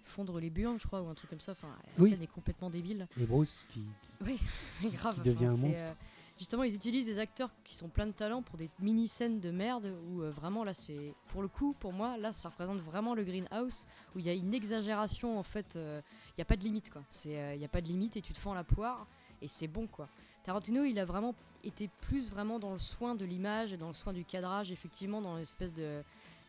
fondre 0.05 0.39
les 0.39 0.49
burnes 0.49 0.79
je 0.79 0.87
crois 0.87 1.01
ou 1.01 1.09
un 1.09 1.13
truc 1.15 1.29
comme 1.29 1.39
ça 1.41 1.51
enfin 1.51 1.67
la 1.97 2.03
Oui. 2.03 2.09
scène 2.11 2.21
est 2.21 2.27
complètement 2.27 2.69
débile 2.69 3.07
Et 3.19 3.25
Bruce 3.25 3.65
qui, 3.69 3.83
grave. 4.93 5.15
Qui 5.15 5.21
devient 5.21 5.45
un 5.45 5.55
c'est, 5.55 5.67
monstre. 5.67 5.83
euh, 5.85 5.93
justement, 6.37 6.63
ils 6.63 6.73
utilisent 6.75 7.07
des 7.07 7.19
acteurs 7.19 7.49
qui 7.63 7.75
sont 7.75 7.89
pleins 7.89 8.07
de 8.07 8.11
talent 8.13 8.41
pour 8.41 8.57
des 8.57 8.69
mini-scènes 8.79 9.39
de 9.39 9.51
merde 9.51 9.91
où 10.09 10.21
euh, 10.21 10.31
vraiment 10.31 10.63
là, 10.63 10.73
c'est. 10.73 11.13
Pour 11.27 11.41
le 11.41 11.47
coup, 11.47 11.73
pour 11.79 11.91
moi, 11.93 12.17
là, 12.17 12.31
ça 12.31 12.49
représente 12.49 12.79
vraiment 12.79 13.15
le 13.15 13.23
Greenhouse 13.25 13.85
où 14.15 14.19
il 14.19 14.25
y 14.25 14.29
a 14.29 14.33
une 14.33 14.53
exagération 14.53 15.37
en 15.37 15.43
fait. 15.43 15.75
euh, 15.75 16.01
Il 16.31 16.39
n'y 16.39 16.41
a 16.43 16.45
pas 16.45 16.55
de 16.55 16.63
limite 16.63 16.89
quoi. 16.89 17.03
C'est, 17.11 17.37
euh, 17.37 17.53
Il 17.55 17.59
n'y 17.59 17.65
a 17.65 17.69
pas 17.69 17.81
de 17.81 17.87
limite 17.87 18.15
et 18.17 18.21
tu 18.21 18.31
te 18.33 18.37
fends 18.39 18.53
la 18.53 18.63
poire 18.63 19.07
et 19.41 19.47
c'est 19.47 19.67
bon 19.67 19.87
quoi. 19.87 20.07
Tarantino, 20.47 20.85
il 20.85 20.97
a 20.97 21.03
vraiment 21.03 21.35
été 21.65 21.89
plus 21.99 22.29
vraiment 22.29 22.57
dans 22.57 22.71
le 22.71 22.79
soin 22.79 23.15
de 23.15 23.25
l'image 23.25 23.73
et 23.73 23.77
dans 23.77 23.89
le 23.89 23.93
soin 23.93 24.13
du 24.13 24.23
cadrage, 24.23 24.71
effectivement, 24.71 25.21
dans 25.21 25.35
l'espèce 25.35 25.73
de. 25.73 26.01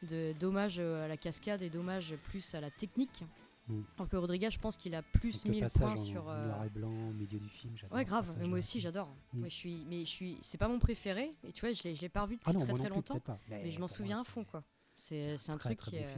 de 0.05 0.32
d'hommage 0.38 0.76
euh, 0.78 1.05
à 1.05 1.09
la 1.09 1.16
cascade 1.16 1.62
et 1.62 1.68
d'hommage 1.68 2.14
plus 2.22 2.55
à 2.55 2.61
la 2.61 2.70
technique. 2.70 3.24
Mm. 3.66 3.80
Alors 3.96 4.09
que 4.09 4.16
Rodriguez, 4.16 4.51
je 4.53 4.59
pense 4.61 4.76
qu'il 4.76 4.94
a 4.94 5.03
plus 5.03 5.44
mis 5.46 5.61
le 5.61 5.66
point 5.66 5.94
en 5.94 5.96
sur. 5.96 6.28
euh, 6.28 6.46
noir 6.46 6.64
et 6.64 6.68
blanc 6.68 6.92
au 6.92 7.12
milieu 7.12 7.40
du 7.40 7.49
film. 7.49 7.76
j'adore 7.76 7.96
Ouais, 7.99 8.05
grave. 8.05 8.32
Mais 8.38 8.46
moi 8.46 8.59
aussi, 8.59 8.78
j'adore. 8.78 9.09
Mm. 9.32 9.38
Moi, 9.40 9.49
je 9.49 9.55
suis, 9.57 9.84
mais 9.88 10.01
je 10.03 10.11
suis, 10.11 10.38
c'est 10.42 10.59
pas 10.59 10.68
mon 10.68 10.78
préféré. 10.78 11.34
Et 11.42 11.51
tu 11.51 11.62
vois, 11.62 11.72
je 11.72 11.82
l'ai, 11.82 11.96
je 11.96 12.01
l'ai 12.01 12.09
pas 12.09 12.22
revu 12.22 12.36
depuis 12.36 12.49
Ah 12.49 12.53
non, 12.53 12.61
très 12.61 12.72
très 12.74 12.84
plus, 12.84 12.94
longtemps. 12.94 13.18
pas. 13.18 13.40
Mais 13.49 13.68
je 13.72 13.80
m'en 13.80 13.88
souviens 13.88 14.20
à 14.20 14.24
fond, 14.24 14.44
c'est- 14.44 14.51
quoi. 14.53 14.62
c'est 15.38 15.51
un 15.51 15.57
truc 15.57 15.76
très 15.76 15.90
qui 15.90 15.96
est, 15.96 16.09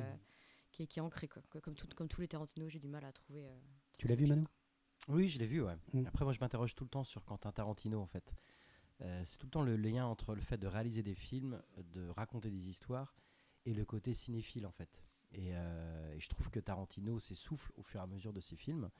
qui 0.71 0.83
est, 0.83 0.87
qui 0.87 0.99
est 0.99 1.03
ancré, 1.03 1.29
quoi. 1.29 1.41
Comme, 1.63 1.75
tout, 1.75 1.87
comme 1.97 2.09
tous 2.09 2.21
les 2.21 2.29
Tarantino, 2.29 2.69
j'ai 2.69 2.79
du 2.79 2.89
mal 2.89 3.07
à 3.07 3.13
trouver. 3.13 3.47
euh, 3.47 3.59
Tu 3.97 4.07
l'as 4.07 4.17
vu, 4.17 4.27
Manu 4.27 4.45
Oui, 5.09 5.29
je 5.29 5.39
l'ai 5.39 5.47
vu, 5.47 5.63
ouais. 5.63 5.77
Mm. 5.93 6.07
Après, 6.07 6.25
moi, 6.25 6.33
je 6.33 6.39
m'interroge 6.41 6.75
tout 6.75 6.85
le 6.85 6.91
temps 6.91 7.05
sur 7.05 7.25
Quentin 7.25 7.53
Tarantino, 7.53 8.01
en 8.01 8.07
fait. 8.07 8.35
Euh, 9.03 9.23
c'est 9.25 9.39
tout 9.39 9.47
le 9.47 9.51
temps 9.51 9.63
le 9.63 9.77
lien 9.77 10.07
entre 10.07 10.35
le 10.35 10.41
fait 10.43 10.59
de 10.59 10.67
réaliser 10.67 11.03
des 11.03 11.15
films, 11.15 11.61
de 11.95 12.09
raconter 12.11 12.51
des 12.51 12.69
histoires, 12.69 13.15
et 13.67 13.73
le 13.75 13.85
côté 13.85 14.13
cinéphile, 14.15 14.67
en 14.67 14.73
fait. 14.73 15.05
Et, 15.33 15.51
euh, 15.55 16.13
et 16.15 16.21
je 16.21 16.29
trouve 16.29 16.51
que 16.51 16.61
Tarantino 16.61 17.19
s'essouffle 17.19 17.73
au 17.77 17.83
fur 17.83 18.01
et 18.01 18.03
à 18.03 18.07
mesure 18.07 18.33
de 18.33 18.41
ses 18.41 18.57
films. 18.57 18.91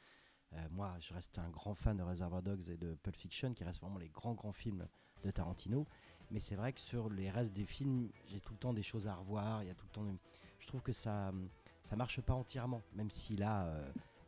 Euh, 0.53 0.69
moi, 0.71 0.97
je 1.01 1.13
reste 1.15 1.39
un 1.39 1.49
grand 1.51 1.75
fan 1.75 1.97
de 1.97 2.03
Reservoir 2.03 2.43
Dogs 2.43 2.69
et 2.71 2.77
de 2.77 2.95
Pulp 2.95 3.17
Fiction, 3.17 3.53
qui 3.53 3.63
restent 3.63 3.81
vraiment 3.81 3.99
les 3.99 4.09
grands, 4.09 4.35
grands 4.35 4.53
films 4.53 4.89
de 5.23 5.31
Tarantino. 5.31 5.87
Mais 6.31 6.41
c'est 6.41 6.57
vrai 6.57 6.73
que 6.73 6.81
sur 6.81 7.11
les 7.11 7.31
restes 7.31 7.53
des 7.53 7.67
films, 7.67 8.11
j'ai 8.27 8.41
tout 8.41 8.53
le 8.55 8.59
temps 8.59 8.73
des 8.73 8.83
choses 8.83 9.07
à 9.07 9.15
revoir. 9.15 9.63
Il 9.63 9.67
y 9.67 9.71
a 9.71 9.75
tout 9.75 9.87
le 9.87 9.93
temps. 9.93 10.05
des- 10.05 10.19
Je 10.59 10.67
trouve 10.67 10.83
que 10.83 10.93
ça, 10.93 11.33
ça 11.83 11.95
marche 11.97 12.21
pas 12.21 12.35
entièrement, 12.35 12.83
même 12.95 13.11
si 13.11 13.37
là, 13.37 13.67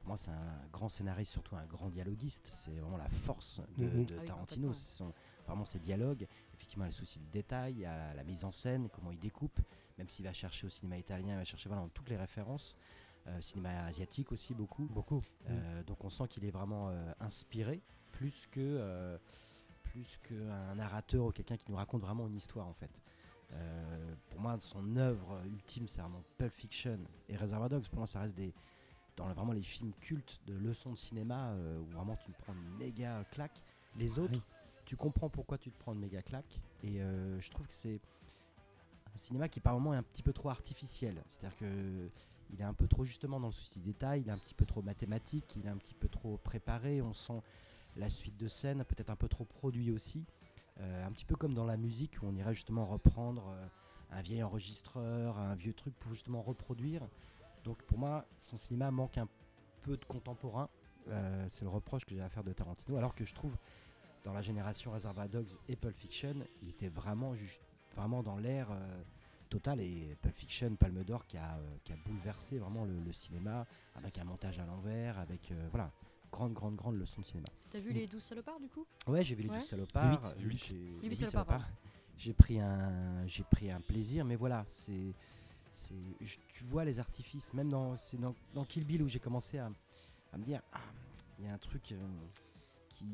pour 0.02 0.08
moi, 0.08 0.16
c'est 0.16 0.30
un 0.30 0.66
grand 0.72 0.88
scénariste, 0.88 1.32
surtout 1.32 1.56
un 1.56 1.64
grand 1.66 1.88
dialoguiste. 1.88 2.50
C'est 2.52 2.72
vraiment 2.72 2.96
la 2.96 3.08
force 3.08 3.60
de, 3.78 3.84
Mhm. 3.86 4.04
de 4.06 4.14
Ah 4.16 4.20
oui, 4.20 4.26
Tarantino. 4.26 4.68
complètement. 4.68 4.72
Ce 4.74 4.96
sont 4.96 5.12
vraiment 5.46 5.64
ses 5.64 5.78
dialogues. 5.78 6.26
Effectivement, 6.54 6.84
les 6.84 6.92
soucis 6.92 7.18
de 7.20 7.30
détail, 7.30 7.72
il 7.74 7.78
y 7.80 7.86
a 7.86 7.96
la, 8.08 8.14
la 8.14 8.24
mise 8.24 8.44
en 8.44 8.50
scène, 8.50 8.88
comment 8.92 9.10
il 9.12 9.18
découpe. 9.18 9.60
Même 9.98 10.08
s'il 10.08 10.24
va 10.24 10.32
chercher 10.32 10.66
au 10.66 10.70
cinéma 10.70 10.98
italien, 10.98 11.34
il 11.34 11.38
va 11.38 11.44
chercher 11.44 11.68
voilà, 11.68 11.82
dans 11.82 11.88
toutes 11.88 12.08
les 12.10 12.16
références. 12.16 12.74
Euh, 13.28 13.40
cinéma 13.40 13.84
asiatique 13.84 14.32
aussi 14.32 14.52
beaucoup. 14.54 14.86
Beaucoup. 14.86 15.22
Euh, 15.48 15.82
donc 15.84 16.02
on 16.04 16.10
sent 16.10 16.26
qu'il 16.28 16.44
est 16.44 16.50
vraiment 16.50 16.88
euh, 16.88 17.12
inspiré 17.20 17.80
plus 18.10 18.46
que 18.50 18.58
euh, 18.60 19.16
plus 19.84 20.18
qu'un 20.28 20.74
narrateur 20.74 21.26
ou 21.26 21.30
quelqu'un 21.30 21.56
qui 21.56 21.70
nous 21.70 21.76
raconte 21.76 22.00
vraiment 22.02 22.26
une 22.26 22.34
histoire 22.34 22.66
en 22.66 22.72
fait. 22.72 22.90
Euh, 23.52 24.14
pour 24.30 24.40
moi, 24.40 24.58
son 24.58 24.96
œuvre 24.96 25.40
ultime, 25.46 25.86
c'est 25.86 26.00
vraiment 26.00 26.22
Pulp 26.38 26.52
Fiction 26.52 26.98
et 27.28 27.36
Reservoir 27.36 27.68
Dogs. 27.68 27.86
Pour 27.88 27.98
moi, 27.98 28.06
ça 28.06 28.20
reste 28.20 28.34
des 28.34 28.54
dans 29.16 29.28
vraiment 29.32 29.52
les 29.52 29.62
films 29.62 29.92
cultes 30.00 30.40
de 30.46 30.54
leçons 30.54 30.92
de 30.92 30.96
cinéma 30.98 31.50
euh, 31.50 31.80
où 31.80 31.86
vraiment 31.86 32.16
tu 32.16 32.32
te 32.32 32.42
prends 32.42 32.54
une 32.54 32.78
méga 32.78 33.24
claque. 33.30 33.62
Les 33.96 34.18
autres, 34.18 34.32
oui. 34.34 34.42
tu 34.86 34.96
comprends 34.96 35.28
pourquoi 35.28 35.58
tu 35.58 35.70
te 35.70 35.78
prends 35.78 35.92
une 35.92 36.00
méga 36.00 36.22
claque. 36.22 36.60
Et 36.82 37.00
euh, 37.00 37.38
je 37.40 37.50
trouve 37.50 37.66
que 37.66 37.72
c'est 37.72 38.00
un 39.12 39.16
cinéma 39.16 39.48
qui 39.48 39.60
par 39.60 39.74
moments 39.74 39.94
est 39.94 39.98
un 39.98 40.02
petit 40.02 40.22
peu 40.22 40.32
trop 40.32 40.48
artificiel. 40.48 41.22
C'est-à-dire 41.28 41.56
que 41.58 42.08
il 42.54 42.60
est 42.60 42.64
un 42.64 42.74
peu 42.74 42.86
trop 42.86 43.04
justement 43.04 43.40
dans 43.40 43.46
le 43.46 43.52
souci 43.52 43.78
du 43.78 43.84
détail, 43.86 44.22
il 44.22 44.28
est 44.28 44.32
un 44.32 44.38
petit 44.38 44.54
peu 44.54 44.66
trop 44.66 44.82
mathématique, 44.82 45.56
il 45.56 45.64
est 45.66 45.70
un 45.70 45.78
petit 45.78 45.94
peu 45.94 46.08
trop 46.08 46.36
préparé. 46.38 47.00
On 47.00 47.14
sent 47.14 47.40
la 47.96 48.10
suite 48.10 48.36
de 48.36 48.48
scène, 48.48 48.84
peut-être 48.84 49.10
un 49.10 49.16
peu 49.16 49.28
trop 49.28 49.44
produit 49.44 49.90
aussi. 49.90 50.24
Euh, 50.80 51.06
un 51.06 51.12
petit 51.12 51.24
peu 51.24 51.36
comme 51.36 51.54
dans 51.54 51.66
la 51.66 51.76
musique 51.76 52.22
où 52.22 52.26
on 52.26 52.34
irait 52.34 52.54
justement 52.54 52.86
reprendre 52.86 53.54
un 54.10 54.22
vieil 54.22 54.42
enregistreur, 54.42 55.38
un 55.38 55.54
vieux 55.54 55.72
truc 55.72 55.94
pour 55.98 56.12
justement 56.12 56.42
reproduire. 56.42 57.02
Donc 57.64 57.82
pour 57.84 57.98
moi, 57.98 58.24
son 58.40 58.56
cinéma 58.56 58.90
manque 58.90 59.18
un 59.18 59.28
peu 59.82 59.96
de 59.96 60.04
contemporain. 60.04 60.68
Euh, 61.08 61.46
c'est 61.48 61.64
le 61.64 61.70
reproche 61.70 62.04
que 62.04 62.14
j'ai 62.14 62.20
à 62.22 62.28
faire 62.28 62.44
de 62.44 62.52
Tarantino, 62.52 62.96
alors 62.96 63.14
que 63.14 63.24
je 63.24 63.34
trouve 63.34 63.56
dans 64.24 64.32
la 64.32 64.40
génération 64.42 64.92
Reservoir 64.92 65.28
Dogs 65.28 65.48
et 65.68 65.74
Pulp 65.74 65.96
Fiction, 65.96 66.34
il 66.62 66.68
était 66.68 66.88
vraiment 66.88 67.34
juste, 67.34 67.60
vraiment 67.96 68.22
dans 68.22 68.36
l'air 68.38 68.68
euh, 68.70 69.02
total 69.48 69.80
et 69.80 70.16
Pulp 70.22 70.36
Fiction, 70.36 70.76
Palme 70.76 71.02
d'Or 71.02 71.26
qui 71.26 71.36
a, 71.38 71.56
euh, 71.56 71.76
qui 71.82 71.92
a 71.92 71.96
bouleversé 72.06 72.58
vraiment 72.58 72.84
le, 72.84 73.00
le 73.00 73.12
cinéma 73.12 73.66
avec 73.96 74.18
un 74.18 74.24
montage 74.24 74.60
à 74.60 74.64
l'envers, 74.66 75.18
avec 75.18 75.50
euh, 75.50 75.68
voilà 75.72 75.90
grande 76.30 76.52
grande 76.54 76.76
grande 76.76 76.96
leçon 76.96 77.20
de 77.20 77.26
cinéma. 77.26 77.48
T'as 77.68 77.80
vu 77.80 77.90
Mm. 77.90 77.94
les 77.94 78.06
12 78.06 78.22
salopards 78.22 78.60
du 78.60 78.68
coup? 78.68 78.86
Ouais, 79.08 79.22
j'ai 79.24 79.34
vu 79.34 79.42
les 79.42 79.50
Ouais. 79.50 79.56
12 79.58 79.66
salopards. 79.66 80.34
Huit, 80.38 80.56
j'ai- 80.56 80.76
huit. 81.02 81.14
j'ai- 81.16 81.26
salopards, 81.26 81.60
salopards. 81.60 82.36
Pris 82.38 82.60
un, 82.60 83.26
j'ai 83.26 83.42
pris 83.42 83.70
un 83.72 83.80
plaisir, 83.80 84.24
mais 84.24 84.36
voilà, 84.36 84.64
c'est, 84.68 85.12
tu 85.72 86.64
vois 86.64 86.84
les 86.84 86.98
artifices, 87.00 87.52
même 87.54 87.68
dans, 87.68 87.94
dans, 88.54 88.64
Kill 88.64 88.84
Bill 88.84 89.02
où 89.02 89.08
j'ai 89.08 89.20
commencé 89.20 89.58
à, 89.58 89.70
me 90.36 90.44
dire, 90.44 90.62
ah, 90.72 90.80
il 91.38 91.46
y 91.46 91.48
a 91.48 91.52
un 91.52 91.58
truc 91.58 91.92
euh, 91.92 91.96
qui, 92.88 93.06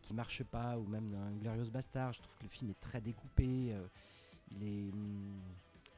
qui 0.00 0.14
marche 0.14 0.42
pas, 0.44 0.78
ou 0.78 0.86
même 0.86 1.10
dans 1.10 1.30
Glorious 1.38 1.70
Bastard, 1.70 2.12
je 2.12 2.22
trouve 2.22 2.36
que 2.38 2.42
le 2.44 2.48
film 2.48 2.70
est 2.70 2.80
très 2.80 3.00
découpé, 3.00 3.72
euh, 3.72 3.86
il 4.52 4.62
est, 4.64 4.92
hum, 4.92 5.40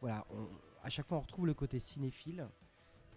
voilà, 0.01 0.27
à 0.83 0.91
chaque 0.91 1.07
fois 1.07 1.19
on 1.19 1.23
retrouve 1.23 1.47
le 1.47 1.55
côté 1.55 1.81
cinéphile. 1.81 2.49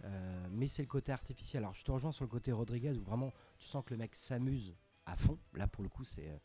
euh, 0.04 0.46
mais 0.52 0.68
c'est 0.68 0.82
le 0.82 0.88
côté 0.88 1.12
artificiel. 1.12 1.64
Alors 1.64 1.74
je 1.74 1.84
te 1.84 1.90
rejoins 1.90 2.12
sur 2.12 2.24
le 2.24 2.30
côté 2.30 2.52
Rodriguez 2.52 2.92
où 2.92 3.02
vraiment 3.02 3.32
tu 3.58 3.66
sens 3.66 3.84
que 3.84 3.92
le 3.94 3.98
mec 3.98 4.14
s'amuse 4.14 4.74
à 5.06 5.16
fond. 5.16 5.38
Là 5.54 5.66
pour 5.66 5.82
le 5.82 5.88
coup 5.88 6.04
c'est 6.04 6.28
euh, 6.28 6.38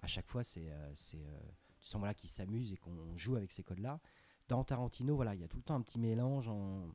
à 0.00 0.06
chaque 0.06 0.26
fois 0.26 0.42
c'est 0.42 0.66
tu 0.94 1.86
sens 1.86 1.98
voilà 1.98 2.14
qu'il 2.14 2.30
s'amuse 2.30 2.72
et 2.72 2.76
qu'on 2.76 3.14
joue 3.14 3.36
avec 3.36 3.50
ces 3.52 3.62
codes 3.62 3.80
là. 3.80 4.00
Dans 4.48 4.62
Tarantino 4.64 5.16
voilà 5.16 5.34
il 5.34 5.40
y 5.40 5.44
a 5.44 5.48
tout 5.48 5.56
le 5.56 5.62
temps 5.62 5.74
un 5.76 5.80
petit 5.82 5.98
mélange 5.98 6.48
en 6.48 6.86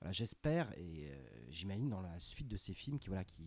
voilà 0.00 0.12
j'espère 0.12 0.72
et 0.78 1.08
euh, 1.10 1.46
j'imagine 1.50 1.88
dans 1.88 2.00
la 2.00 2.18
suite 2.20 2.48
de 2.48 2.56
ces 2.56 2.74
films 2.74 2.98
qui 2.98 3.08
voilà 3.08 3.24
qui 3.24 3.44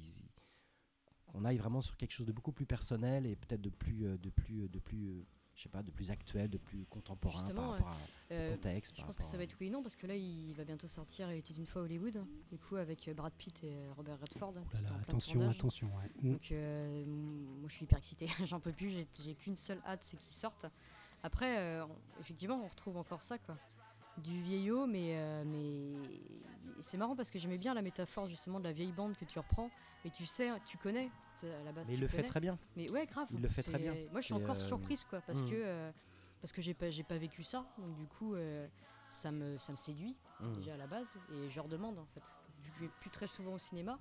qu'on 1.28 1.46
aille 1.46 1.58
vraiment 1.58 1.82
sur 1.82 1.96
quelque 1.98 2.12
chose 2.12 2.28
de 2.28 2.32
beaucoup 2.34 2.52
plus 2.52 2.66
personnel 2.66 3.26
et 3.26 3.36
peut-être 3.36 3.62
de 3.62 3.70
plus 3.70 4.06
euh, 4.06 4.18
de 4.18 4.30
plus 4.30 4.68
de 4.70 4.80
plus 4.80 5.08
euh, 5.10 5.26
je 5.56 5.64
sais 5.64 5.70
pas 5.70 5.84
de 5.84 5.92
plus 5.92 6.10
actuel 6.12 6.50
de 6.50 6.58
plus 6.58 6.84
contemporain 6.88 7.38
Justement, 7.40 7.62
par 7.62 7.72
rapport 7.74 7.88
à- 7.90 8.34
Euh, 8.34 8.50
au 8.50 8.56
contexte 8.56 8.94
Je 8.96 9.02
par 9.02 9.08
pense 9.08 9.18
que 9.18 9.24
ça 9.24 9.36
à- 9.36 9.38
va 9.38 9.44
être 9.44 9.56
oui 9.62 9.68
et 9.68 9.70
non 9.70 9.82
parce 9.84 9.96
que 9.96 10.06
là 10.08 10.16
il 10.16 10.52
va 10.54 10.64
bientôt 10.66 10.88
sortir 10.88 11.32
Il 11.32 11.38
était 11.38 11.54
une 11.54 11.66
fois 11.68 11.82
à 11.84 11.86
Hollywood, 11.86 12.26
du 12.52 12.58
coup 12.58 12.76
avec 12.76 13.08
euh, 13.08 13.14
Brad 13.14 13.34
Pitt 13.34 13.64
et 13.64 13.74
euh, 13.76 13.94
Robert 13.96 14.20
Redford. 14.20 14.54
Oh 14.58 14.68
là 14.74 14.82
là, 14.82 14.96
attention, 15.02 15.34
tournage. 15.40 15.56
attention. 15.56 15.88
ouais. 15.96 16.12
Mm. 16.22 16.32
Donc 16.34 16.52
euh, 16.52 17.06
moi 17.06 17.70
je 17.70 17.74
suis 17.76 17.86
hyper 17.86 18.00
excitée, 18.00 18.28
j'en 18.46 18.60
peux 18.60 18.74
plus, 18.74 18.90
j'ai- 18.90 19.08
j'ai 19.24 19.36
qu'une 19.36 19.56
seule 19.56 19.82
hâte, 19.86 20.04
c'est 20.04 20.18
qu'ils 20.18 20.34
sortent. 20.34 20.66
Après, 21.24 21.58
euh, 21.58 21.86
effectivement, 22.20 22.62
on 22.64 22.68
retrouve 22.68 22.98
encore 22.98 23.22
ça 23.22 23.38
quoi. 23.38 23.58
Du 24.18 24.42
vieillot, 24.42 24.86
mais, 24.86 25.18
euh, 25.18 25.44
mais 25.46 25.98
c'est 26.80 26.98
marrant 26.98 27.16
parce 27.16 27.32
que 27.32 27.40
j'aimais 27.40 27.58
bien 27.58 27.74
la 27.74 27.82
métaphore 27.82 28.28
justement 28.28 28.60
de 28.60 28.66
la 28.66 28.72
vieille 28.72 28.92
bande 28.92 29.18
que 29.18 29.26
tu 29.26 29.40
reprends, 29.40 29.72
mais 30.04 30.12
tu 30.12 30.26
sais, 30.26 30.52
tu 30.66 30.78
connais 30.78 31.10
à 31.42 31.64
la 31.64 31.72
base. 31.72 31.88
mais 31.88 31.96
il 31.96 32.00
le 32.00 32.08
fait 32.08 32.24
très 32.24 32.40
bien. 32.40 32.58
Mais 32.78 32.90
ouais, 32.90 33.06
grave. 33.06 33.28
Il 33.32 33.42
le 33.42 33.50
fait 33.50 33.64
très 33.64 33.80
bien. 33.80 33.94
Moi, 34.12 34.22
je 34.22 34.26
suis 34.26 34.34
encore 34.34 34.56
euh, 34.56 34.60
surprise, 34.60 35.04
quoi, 35.06 35.22
parce 35.22 35.42
mm. 35.42 35.50
que 35.50 35.92
parce 36.42 36.52
que 36.52 36.62
j'ai 36.62 36.74
pas 36.74 36.90
j'ai 36.90 37.04
pas 37.04 37.18
vécu 37.18 37.42
ça, 37.44 37.66
donc 37.78 37.96
du 37.96 38.06
coup, 38.06 38.36
ça 39.10 39.32
me 39.32 39.58
ça 39.58 39.72
me 39.72 39.78
séduit 39.78 40.16
Mm. 40.44 40.54
déjà 40.54 40.74
à 40.74 40.78
la 40.78 40.88
base, 40.88 41.16
et 41.32 41.50
je 41.50 41.60
redemande 41.60 42.00
en 42.00 42.06
fait. 42.06 42.24
Vu 42.62 42.72
que 42.72 42.76
je 42.78 42.82
vais 42.82 42.92
plus 43.00 43.10
très 43.10 43.28
souvent 43.28 43.54
au 43.54 43.58
cinéma, 43.58 44.00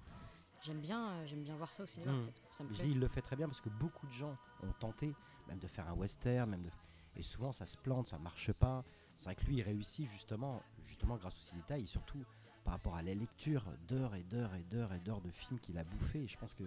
j'aime 0.62 0.80
bien 0.80 1.24
j'aime 1.26 1.42
bien 1.42 1.56
voir 1.56 1.70
ça 1.72 1.82
au 1.84 1.86
cinéma. 1.86 2.12
En 2.12 2.24
fait. 2.24 2.42
Ça 2.50 2.64
me 2.64 2.68
Je 2.70 2.74
plaît. 2.74 2.84
dis, 2.86 2.92
il 2.92 3.00
le 3.00 3.08
fait 3.08 3.22
très 3.22 3.36
bien 3.36 3.46
parce 3.48 3.60
que 3.60 3.68
beaucoup 3.68 4.06
de 4.06 4.12
gens 4.12 4.36
ont 4.62 4.72
tenté, 4.78 5.14
même 5.48 5.58
de 5.58 5.66
faire 5.66 5.88
un 5.88 5.94
western, 5.94 6.48
même 6.50 6.62
de... 6.62 6.70
et 7.16 7.22
souvent 7.22 7.52
ça 7.52 7.66
se 7.66 7.76
plante, 7.76 8.06
ça 8.08 8.18
marche 8.18 8.52
pas. 8.52 8.84
C'est 9.16 9.26
vrai 9.26 9.34
que 9.36 9.44
lui, 9.44 9.56
il 9.56 9.62
réussit 9.62 10.06
justement, 10.06 10.62
justement 10.84 11.16
grâce 11.16 11.34
aux 11.52 11.56
détails 11.56 11.82
et 11.84 11.86
surtout 11.86 12.18
par 12.64 12.74
rapport 12.74 12.96
à 12.96 13.02
la 13.02 13.14
lecture 13.14 13.64
d'heures 13.88 14.14
et 14.14 14.22
d'heures 14.22 14.54
et 14.54 14.62
d'heures 14.70 14.92
et 14.92 14.98
d'heures 15.00 15.20
de 15.20 15.30
films 15.30 15.58
qu'il 15.60 15.76
a 15.78 15.84
bouffé. 15.84 16.20
Et 16.22 16.26
je 16.28 16.36
pense 16.38 16.54
que 16.54 16.64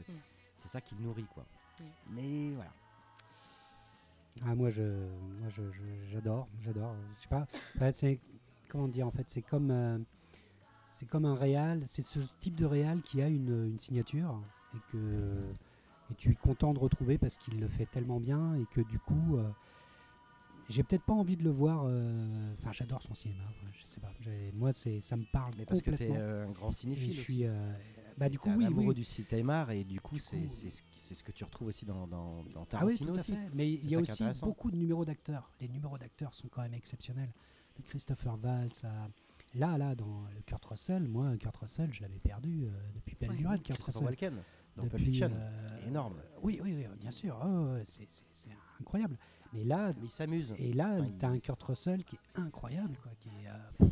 c'est 0.58 0.68
ça 0.68 0.82
qui 0.82 0.96
le 0.96 1.02
nourrit, 1.02 1.26
quoi. 1.34 1.46
Mm. 1.80 1.84
Mais 2.12 2.52
voilà. 2.56 2.72
Ah, 4.46 4.54
moi, 4.56 4.70
je, 4.70 4.82
moi, 4.84 5.50
je, 5.50 5.64
je- 5.72 6.12
j'adore, 6.12 6.48
j'adore. 6.62 6.96
Je 7.16 7.22
sais 7.22 7.28
pas. 7.28 7.48
en 7.76 7.80
fait, 7.80 7.94
c'est 7.94 8.20
comment 8.68 8.88
dire. 8.88 9.08
En 9.08 9.12
fait, 9.12 9.30
c'est 9.30 9.42
comme, 9.42 9.72
euh, 9.72 9.98
c'est 10.90 11.08
comme 11.08 11.26
un 11.26 11.36
réal. 11.36 11.84
C'est 11.88 12.02
ce 12.04 12.20
type 12.40 12.56
de 12.56 12.66
réal 12.66 13.02
qui 13.02 13.22
a 13.22 13.28
une, 13.30 13.68
une 13.68 13.80
signature 13.80 14.42
et 14.76 14.80
que 14.92 15.54
et 16.12 16.16
tu 16.16 16.32
es 16.32 16.36
content 16.36 16.74
de 16.74 16.80
retrouver 16.80 17.18
parce 17.18 17.38
qu'il 17.38 17.60
le 17.60 17.68
fait 17.68 17.88
tellement 17.88 18.20
bien 18.20 18.54
et 18.56 18.66
que 18.66 18.82
du 18.82 19.00
coup, 19.00 19.38
euh, 19.38 19.50
j'ai 20.70 20.84
peut-être 20.84 21.04
pas 21.04 21.14
envie 21.14 21.38
de 21.38 21.44
le 21.44 21.50
voir. 21.52 21.84
euh, 21.86 22.54
Enfin, 22.60 22.72
j'adore 22.74 23.02
son 23.02 23.14
cinéma. 23.14 23.44
ouais, 23.64 23.70
Je 23.74 23.86
sais 23.86 24.00
pas. 24.00 24.12
Moi, 24.54 24.72
c'est, 24.74 25.00
ça 25.00 25.16
me 25.16 25.26
parle 25.26 25.54
Mais 25.58 25.66
parce 25.66 25.82
que 25.82 25.92
tu 25.92 26.04
es 26.04 26.08
complètement. 26.08 26.26
un 26.48 26.52
grand 26.52 26.70
Et 26.72 26.76
cinéphile 26.76 27.14
je 27.14 27.22
aussi. 27.22 27.34
suis. 27.34 27.46
euh, 27.46 27.74
bah, 28.18 28.30
du 28.30 28.38
T'es 28.38 28.44
coup, 28.44 28.50
un 28.50 28.58
oui, 28.58 28.66
amoureux 28.66 28.88
oui. 28.90 28.96
du 28.96 29.04
cinéma 29.04 29.68
et 29.76 29.84
du 29.84 30.00
coup, 30.00 30.18
c'est 30.18 30.48
ce, 30.48 31.24
que 31.24 31.32
tu 31.32 31.44
retrouves 31.44 31.68
aussi 31.68 31.86
dans, 31.86 32.08
dans, 32.08 32.44
dans 32.46 32.62
Ah 32.62 32.86
oui, 32.86 32.98
Tarantino 32.98 33.14
aussi. 33.16 33.32
fait. 33.34 33.50
Mais 33.54 33.72
il 33.72 33.90
y 33.90 33.96
a 33.96 34.00
aussi 34.00 34.24
beaucoup 34.42 34.72
de 34.72 34.78
numéros 34.78 35.06
d'acteurs. 35.06 35.52
Les 35.60 35.68
numéros 35.68 35.98
d'acteurs 35.98 36.34
sont 36.34 36.48
quand 36.48 36.62
même 36.62 36.74
exceptionnels. 36.74 37.34
Christopher 37.84 38.38
à- 38.46 39.10
là, 39.54 39.78
là, 39.78 39.96
dans 39.96 40.24
le 40.34 40.42
Kurt 40.46 40.64
Russell, 40.66 41.08
moi, 41.08 41.36
Kurt 41.38 41.56
Russell, 41.58 41.94
je 41.94 42.02
l'avais 42.02 42.20
perdu 42.20 42.64
euh, 42.66 42.70
depuis 42.94 43.16
belle 43.20 43.32
Ouais. 43.32 43.38
lurette, 43.38 43.64
Kurt 43.64 43.82
Russell. 43.84 44.06
Walken 44.06 44.36
dans 44.78 44.84
Pulp 44.84 44.94
Depuis, 44.94 45.06
Fiction. 45.06 45.32
euh, 45.34 45.88
Énorme. 45.88 46.22
Oui, 46.42 46.60
oui, 46.64 46.74
oui, 46.74 46.86
bien 47.00 47.12
sûr. 47.12 47.38
Oh, 47.46 47.76
c'est 47.84 48.08
incroyable. 48.80 49.18
Mais 49.56 49.64
là, 49.64 49.88
Mais 49.96 50.04
il 50.04 50.10
s'amuse. 50.10 50.54
et 50.58 50.74
là, 50.74 50.96
Enfin, 51.00 51.10
tu 51.20 51.26
as 51.26 51.30
il- 51.30 51.36
un 51.36 51.40
Kurt 51.40 51.64
Russell 51.64 52.04
qui 52.04 52.16
est 52.18 52.40
incroyable, 52.40 52.98
quoi, 53.02 53.12
qui, 53.20 53.30
est, 53.30 53.48
euh, 53.48 53.88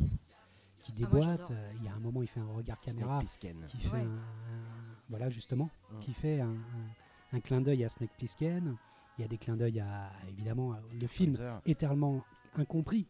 qui 0.80 0.92
Ah, 0.96 1.00
moi, 1.00 1.20
déboîte. 1.20 1.50
Euh, 1.50 1.72
il 1.78 1.84
y 1.84 1.88
a 1.88 1.94
un 1.94 2.00
moment, 2.00 2.20
il 2.22 2.28
fait 2.28 2.40
un 2.40 2.52
regard 2.52 2.78
caméra 2.80 3.18
Plissken. 3.20 3.64
qui 3.66 3.78
fait 3.78 3.90
Ouais. 3.92 4.00
un, 4.00 4.04
un- 4.04 4.96
voilà 5.08 5.28
justement 5.30 5.70
Mm. 5.92 5.98
qui 6.00 6.12
fait 6.12 6.40
un, 6.40 6.50
un- 6.50 7.36
un 7.36 7.40
clin 7.40 7.60
d'œil 7.60 7.84
à 7.84 7.88
Snake 7.88 8.12
Plissken 8.16 8.76
il 9.18 9.22
y 9.22 9.24
a 9.24 9.28
des 9.28 9.38
clins 9.38 9.56
d'œil 9.56 9.80
à 9.80 10.10
évidemment 10.28 10.72
à- 10.72 10.80
le 11.00 11.06
film 11.06 11.36
éternellement 11.66 12.22
incompris 12.56 13.06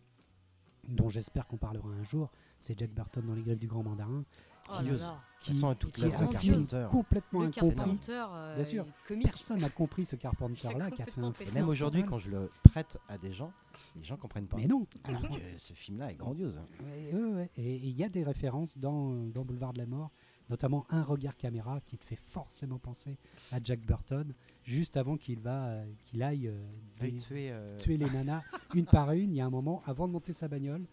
dont 0.88 1.08
j'espère 1.08 1.46
qu'on 1.46 1.56
parlera 1.56 1.88
un 1.88 2.02
jour 2.04 2.30
c'est 2.64 2.78
Jack 2.78 2.90
Burton 2.92 3.24
dans 3.26 3.34
les 3.34 3.42
griffes 3.42 3.58
du 3.58 3.66
grand 3.66 3.82
mandarin 3.82 4.24
Oh 4.66 4.72
là 4.72 4.78
Curieuse. 4.78 5.00
là. 5.02 5.20
qui, 5.40 5.52
qui 5.52 5.60
la 6.00 6.06
est 6.08 6.14
un 6.14 6.28
film 6.38 6.66
Carpenter. 6.66 6.86
complètement 6.90 7.40
Le 7.40 7.46
incompris 7.48 7.76
Carpenter, 7.76 8.24
euh, 8.32 8.54
Bien 8.56 8.64
sûr. 8.64 8.86
personne 9.22 9.60
n'a 9.60 9.68
compris 9.68 10.06
ce 10.06 10.16
Carpenter 10.16 10.68
là 10.78 10.90
qui 10.90 11.02
a 11.02 11.04
fait 11.04 11.20
un 11.20 11.32
film 11.34 11.52
même 11.52 11.68
aujourd'hui, 11.68 12.02
quand 12.02 12.16
je 12.18 12.30
le 12.30 12.48
prête 12.62 12.96
à 13.10 13.18
des 13.18 13.34
gens, 13.34 13.52
les 13.96 14.04
gens 14.04 14.16
comprennent 14.16 14.46
pas. 14.46 14.56
mais 14.56 14.66
non 14.66 14.86
Alors 15.04 15.20
que 15.20 15.36
ce 15.58 15.74
film-là 15.74 16.12
est 16.12 16.16
grandiose. 16.16 16.62
Ouais, 16.82 17.12
ouais, 17.14 17.32
ouais. 17.34 17.50
Et 17.58 17.74
il 17.76 17.90
y 17.94 18.02
a 18.04 18.08
des 18.08 18.22
références 18.24 18.78
dans, 18.78 19.10
dans 19.26 19.44
Boulevard 19.44 19.74
de 19.74 19.78
la 19.80 19.86
Mort 19.86 20.10
notamment 20.50 20.86
un 20.90 21.02
regard 21.02 21.36
caméra 21.36 21.80
qui 21.80 21.96
te 21.96 22.04
fait 22.04 22.16
forcément 22.16 22.78
penser 22.78 23.18
à 23.52 23.58
Jack 23.62 23.80
Burton, 23.80 24.34
juste 24.62 24.96
avant 24.96 25.16
qu'il 25.16 25.40
va, 25.40 25.68
euh, 25.68 25.86
qu'il 26.04 26.22
aille 26.22 26.48
euh, 26.48 26.70
Veuille 27.00 27.12
des- 27.12 27.18
tuer, 27.20 27.50
euh, 27.50 27.78
tuer 27.78 27.96
les 27.96 28.10
nanas 28.10 28.42
une 28.74 28.84
par 28.86 29.12
une. 29.12 29.32
Il 29.32 29.36
y 29.36 29.40
a 29.40 29.46
un 29.46 29.50
moment, 29.50 29.82
avant 29.86 30.06
de 30.06 30.12
monter 30.12 30.32
sa 30.32 30.48
bagnole, 30.48 30.84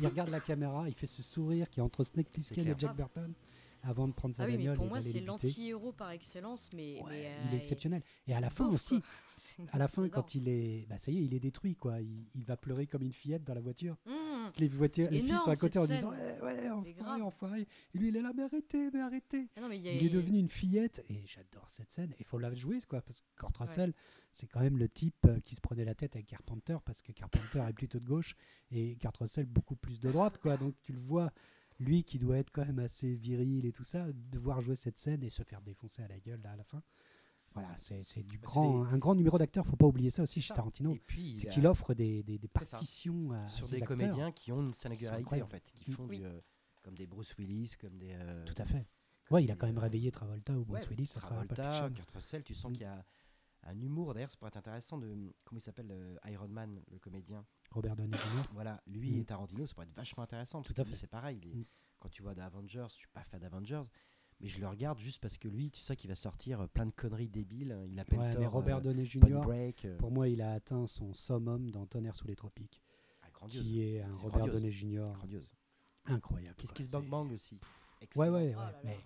il 0.00 0.06
regarde 0.06 0.30
la 0.30 0.40
caméra, 0.40 0.88
il 0.88 0.94
fait 0.94 1.06
ce 1.06 1.22
sourire 1.22 1.68
qui 1.70 1.80
est 1.80 1.82
entre 1.82 2.04
Snake 2.04 2.28
Plissken 2.30 2.66
et. 2.66 2.74
Jack 2.78 2.96
Burton, 2.96 3.32
avant 3.82 4.08
de 4.08 4.12
prendre 4.12 4.34
sa 4.34 4.44
Ah 4.44 4.46
oui, 4.46 4.52
mais 4.52 4.58
bagnole 4.58 4.76
pour 4.76 4.86
moi, 4.86 5.02
c'est 5.02 5.20
l'anti-héros 5.20 5.92
par 5.92 6.10
excellence, 6.10 6.70
mais. 6.74 7.02
Ouais, 7.02 7.10
mais, 7.10 7.30
il 7.48 7.54
est 7.54 7.58
exceptionnel. 7.58 8.02
Et 8.26 8.34
à 8.34 8.40
la 8.40 8.50
fin 8.50 8.66
aussi, 8.68 9.00
à 9.72 9.78
la 9.78 9.88
fin, 9.88 10.08
quand 10.08 10.34
il 10.34 10.48
est, 10.48 10.86
bah 10.88 10.96
ça 10.98 11.10
y 11.10 11.18
est, 11.18 11.24
il 11.24 11.34
est 11.34 11.40
détruit 11.40 11.76
quoi. 11.76 12.00
Il, 12.00 12.24
il 12.34 12.44
va 12.44 12.56
pleurer 12.56 12.86
comme 12.86 13.02
une 13.02 13.12
fillette 13.12 13.44
dans 13.44 13.54
la 13.54 13.60
voiture. 13.60 13.96
Mmh. 14.06 14.10
Les 14.58 14.68
voitures, 14.68 15.10
les 15.10 15.20
filles 15.20 15.36
sont 15.36 15.50
à 15.50 15.56
côté 15.56 15.78
en 15.78 15.86
disant 15.86 16.12
scène. 16.12 16.42
ouais, 16.44 16.70
enfoiré, 16.70 17.22
enfoiré. 17.22 17.60
Et 17.94 17.98
lui, 17.98 18.08
il 18.08 18.16
est 18.16 18.22
là, 18.22 18.32
mais 18.36 18.42
arrêtez, 18.44 18.90
mais 18.92 19.00
arrêtez. 19.00 19.48
Ah 19.56 19.60
non, 19.60 19.68
mais 19.68 19.78
il, 19.78 19.82
y 19.84 19.88
a- 19.88 19.92
Il 19.92 20.04
est 20.04 20.10
devenu 20.10 20.38
une 20.38 20.50
fillette 20.50 21.04
et 21.08 21.22
j'adore 21.26 21.68
cette 21.70 21.90
scène. 21.90 22.12
Il 22.18 22.24
faut 22.24 22.38
la 22.38 22.52
jouer 22.54 22.78
quoi, 22.88 23.00
parce 23.02 23.20
que 23.20 23.26
Kurt 23.36 23.56
Russell, 23.56 23.92
c'est 24.32 24.46
quand 24.46 24.60
même 24.60 24.78
le 24.78 24.88
type 24.88 25.24
euh, 25.26 25.40
qui 25.40 25.54
se 25.54 25.60
prenait 25.60 25.84
la 25.84 25.94
tête 25.94 26.16
avec 26.16 26.26
Carpenter 26.26 26.76
parce 26.84 27.02
que 27.02 27.12
Carpenter 27.12 27.62
est 27.68 27.72
plutôt 27.72 28.00
de 28.00 28.04
gauche 28.06 28.34
et 28.70 28.96
Kurt 28.96 29.16
Russell 29.18 29.46
beaucoup 29.46 29.76
plus 29.76 30.00
de 30.00 30.10
droite 30.10 30.38
quoi. 30.38 30.56
Donc 30.56 30.74
tu 30.82 30.92
le 30.92 31.00
vois, 31.00 31.32
lui 31.78 32.02
qui 32.04 32.18
doit 32.18 32.38
être 32.38 32.50
quand 32.50 32.64
même 32.64 32.78
assez 32.80 33.14
viril 33.14 33.64
et 33.66 33.72
tout 33.72 33.84
ça, 33.84 34.06
devoir 34.12 34.60
jouer 34.60 34.74
cette 34.76 34.98
scène 34.98 35.22
et 35.22 35.30
se 35.30 35.42
faire 35.42 35.60
défoncer 35.62 36.02
à 36.02 36.08
la 36.08 36.18
gueule 36.18 36.40
là 36.42 36.52
à 36.52 36.56
la 36.56 36.64
fin. 36.64 36.82
Voilà, 37.54 37.74
c'est 37.78 38.02
c'est 38.02 38.22
du 38.22 38.38
grand, 38.38 38.84
des- 38.84 38.90
un 38.94 38.98
grand 38.98 39.14
numéro 39.14 39.38
d'acteur. 39.38 39.64
Faut 39.66 39.76
pas 39.76 39.86
oublier 39.86 40.10
ça 40.10 40.22
aussi 40.24 40.40
chez 40.42 40.48
ça. 40.48 40.54
Tarantino. 40.56 40.94
C'est 41.36 41.48
a- 41.48 41.50
qu'il 41.50 41.66
offre 41.66 41.94
des, 41.94 42.22
des, 42.24 42.38
partitions 42.48 43.30
à, 43.32 43.46
sur 43.48 43.64
ses 43.66 43.76
des 43.76 43.82
acteurs. 43.82 43.96
comédiens 43.96 44.32
qui 44.32 44.50
ont 44.52 44.60
une 44.60 44.74
singularité 44.74 45.40
en 45.42 45.46
fait, 45.46 45.62
qui 45.74 45.90
Mm. 45.90 45.94
font 45.94 46.06
Oui. 46.06 46.18
du, 46.18 46.24
euh, 46.26 46.40
comme 46.82 46.94
des 46.96 47.06
Bruce 47.06 47.34
Willis, 47.38 47.74
comme 47.80 47.96
des. 47.98 48.12
euh, 48.14 48.44
Tout 48.44 48.54
à 48.60 48.64
fait. 48.66 48.86
Ouais, 49.30 49.44
il 49.44 49.50
a 49.50 49.56
quand 49.56 49.66
même 49.66 49.78
euh, 49.78 49.82
réveillé 49.82 50.10
Travolta 50.10 50.52
ou 50.58 50.64
Bruce 50.64 50.82
ouais, 50.82 50.88
Willis 50.90 51.12
Travolta. 51.14 51.90
Kurt 51.94 52.10
Russell, 52.10 52.42
tu 52.42 52.54
sens 52.54 52.70
Mm. 52.70 52.74
qu'il 52.74 52.82
y 52.82 52.86
a 52.86 53.04
un 53.66 53.80
humour. 53.80 54.12
D'ailleurs, 54.14 54.30
ça 54.30 54.36
pourrait 54.36 54.48
être 54.48 54.56
intéressant 54.58 54.98
de. 54.98 55.32
Comment 55.44 55.58
il 55.58 55.62
s'appelle 55.62 55.90
euh, 55.90 56.16
Iron 56.26 56.48
Man, 56.48 56.82
le 56.90 56.98
comédien? 56.98 57.46
Robert 57.70 57.96
Downey 57.96 58.16
Jr. 58.18 58.18
Voilà, 58.52 58.82
lui 58.86 59.12
Mm. 59.12 59.20
et 59.20 59.24
Tarantino, 59.24 59.64
ça 59.64 59.74
pourrait 59.74 59.86
être 59.86 59.94
vachement 59.96 60.24
intéressant. 60.24 60.60
Parce 60.60 60.74
Tout 60.74 60.80
à 60.80 60.84
que 60.84 60.90
fait. 60.90 60.96
c'est 60.96 61.06
pareil. 61.06 61.38
il 61.42 61.48
est- 61.48 61.54
Mm. 61.54 61.64
Quand 62.00 62.08
tu 62.10 62.22
vois 62.22 62.34
d'Avengers, 62.34 62.86
je 62.90 62.96
suis 62.96 63.08
pas 63.14 63.22
fan 63.24 63.40
d'Avengers, 63.40 63.84
mais 64.40 64.48
je 64.48 64.60
le 64.60 64.68
regarde 64.68 64.98
juste 64.98 65.20
parce 65.20 65.38
que 65.38 65.48
lui, 65.48 65.70
tu 65.70 65.80
sais 65.80 65.96
qu'il 65.96 66.08
va 66.08 66.16
sortir 66.16 66.60
euh, 66.60 66.66
plein 66.66 66.86
de 66.86 66.92
conneries 66.92 67.28
débiles. 67.28 67.78
Il 67.88 67.98
appelle 67.98 68.18
Ouais, 68.18 68.36
mais 68.38 68.46
Robert 68.46 68.78
euh, 68.78 68.80
Downey 68.80 69.04
Jr. 69.04 69.40
Break. 69.42 69.84
euh, 69.84 69.96
Pour 69.96 70.10
moi, 70.10 70.28
il 70.28 70.42
a 70.42 70.52
atteint 70.52 70.86
son 70.86 71.12
summum 71.14 71.70
dans 71.70 71.86
Tonnerre 71.86 72.14
sous 72.16 72.26
les 72.26 72.36
tropiques, 72.36 72.82
ah, 73.22 73.28
grandiose. 73.32 73.62
qui 73.62 73.82
est 73.82 74.02
un 74.02 74.12
Robert 74.14 74.46
grandiose. 74.46 74.54
Downey 74.56 74.70
Jr. 74.70 75.12
Grandiose. 75.14 75.54
incroyable. 76.06 76.56
Kiss. 76.56 76.72
Kiss 76.72 76.90
Bang 76.92 77.08
Bang 77.08 77.32
aussi. 77.32 77.58
Ouais, 78.16 78.28
ouais, 78.28 78.30
ouais. 78.30 78.54
Oh 78.56 78.60
là 78.60 78.72
là. 78.72 78.80
Mais, 78.84 78.98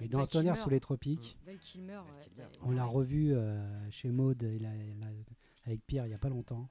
mais 0.00 0.08
dans 0.08 0.18
Val 0.18 0.28
Tonnerre 0.28 0.58
sous 0.58 0.70
les 0.70 0.80
tropiques, 0.80 1.38
Val 1.46 1.58
Kilmer. 1.58 1.92
Val 1.92 2.04
ouais, 2.16 2.20
Kilmer. 2.22 2.42
ouais. 2.44 2.58
on 2.62 2.70
l'a 2.72 2.84
revu 2.84 3.34
euh, 3.34 3.90
chez 3.90 4.10
Maud 4.10 4.42
avec 5.64 5.86
Pierre 5.86 6.06
il 6.06 6.10
y 6.10 6.14
a 6.14 6.18
pas 6.18 6.28
longtemps. 6.30 6.68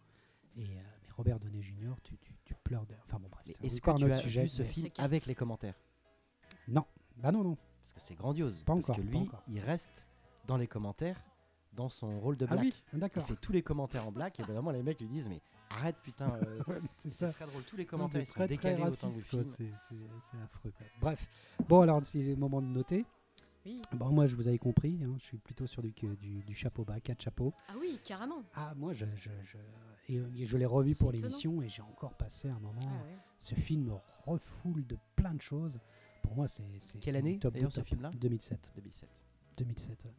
Et 0.58 0.64
euh, 0.64 0.82
mais 1.04 1.10
Robert 1.12 1.40
Downey 1.40 1.62
Jr., 1.62 1.94
tu, 2.04 2.18
tu, 2.18 2.34
tu 2.44 2.56
pleures 2.64 2.86
de. 2.86 2.94
Enfin 3.06 3.20
bon, 3.20 3.30
bref, 3.30 3.46
Est-ce 3.64 3.80
que 3.80 3.90
encore 3.90 4.00
tu 4.00 4.12
as 4.12 4.16
sujet. 4.16 4.42
vu 4.42 4.48
ce 4.50 4.64
film 4.64 4.90
avec 4.98 5.26
les 5.28 5.36
commentaires? 5.36 5.76
Non, 6.68 6.86
bah 7.16 7.32
non, 7.32 7.44
non. 7.44 7.58
Parce 7.82 7.94
que 7.94 8.00
c'est 8.00 8.16
grandiose. 8.16 8.64
Pas 8.64 8.74
parce 8.74 8.86
encore, 8.86 8.96
que 8.98 9.02
pas 9.02 9.08
lui, 9.10 9.18
encore. 9.18 9.44
il 9.48 9.60
reste 9.60 10.08
dans 10.48 10.58
les 10.58 10.68
commentaires, 10.68 11.24
dans 11.74 11.90
son 11.90 12.20
rôle 12.20 12.38
de 12.38 12.46
Ah 12.50 12.54
black. 12.54 12.64
oui, 12.66 12.84
Il 12.94 13.00
d'accord. 13.00 13.26
fait 13.26 13.36
tous 13.36 13.52
les 13.52 13.62
commentaires 13.64 14.08
en 14.08 14.12
black 14.12 14.40
et 14.40 14.44
vraiment 14.44 14.72
les 14.72 14.84
mecs 14.84 15.00
lui 15.00 15.08
disent 15.08 15.30
mais 15.30 15.42
arrête 15.70 15.96
putain. 16.04 16.34
euh, 16.68 16.80
c'est 17.00 17.32
très 17.32 17.46
drôle. 17.48 17.64
Tous 17.64 17.76
les 17.78 17.84
Non, 17.84 17.90
commentaires 17.90 18.22
ils 18.22 18.26
c'est 18.26 18.32
sont 18.34 18.46
très 18.46 18.48
très 18.56 18.56
décalés 18.76 18.84
autant 18.92 19.08
que 19.10 19.14
le 19.14 19.40
raciste, 19.40 19.56
film. 19.58 19.74
C'est- 19.80 20.38
affreux. 20.44 20.72
quoi. 20.78 20.86
Bref, 21.00 21.28
bon 21.68 21.82
alors 21.82 22.06
c'est 22.06 22.22
le 22.22 22.36
moment 22.36 22.62
de 22.62 22.68
noter. 22.68 23.06
Oui. 23.66 23.80
Bon, 23.94 24.10
moi 24.10 24.26
je 24.26 24.36
vous 24.36 24.48
avais 24.48 24.58
compris, 24.58 25.00
hein, 25.04 25.16
je 25.20 25.24
suis 25.26 25.38
plutôt 25.38 25.68
sur 25.68 25.84
du, 25.84 25.92
du, 25.92 26.42
du 26.44 26.54
chapeau 26.56 26.84
bas, 26.84 27.00
quatre 27.00 27.22
chapeaux. 27.22 27.54
Ah 27.70 27.74
oui, 27.80 28.00
carrément. 28.04 28.44
Ah 28.56 28.74
moi 28.76 28.92
je, 28.94 29.06
je, 29.16 29.30
je, 29.44 29.58
et, 30.10 30.16
et 30.42 30.46
je 30.48 30.58
l'ai 30.58 30.66
revu 30.66 30.96
pour 30.96 31.12
l'émission 31.12 31.62
et 31.62 31.70
j'ai 31.70 31.84
encore 31.84 32.16
passé 32.16 32.50
un 32.50 32.58
moment. 32.60 32.80
Ah 32.84 33.04
ouais. 33.06 33.18
Ce 33.38 33.54
film 33.56 33.96
refoule 34.26 34.86
de 34.88 34.98
plein 35.16 35.34
de 35.36 35.42
choses. 35.42 35.80
Pour 36.22 36.36
moi 36.36 36.48
c'est 36.48 36.64
Quelle 37.02 37.16
année, 37.16 37.40
top 37.40 37.54
d'ailleurs, 37.54 37.72
ce 37.72 37.82
film-là 37.82 38.12
2007. 38.16 38.72
2007. 38.76 39.10
2007. 39.58 40.06
ouais. 40.06 40.12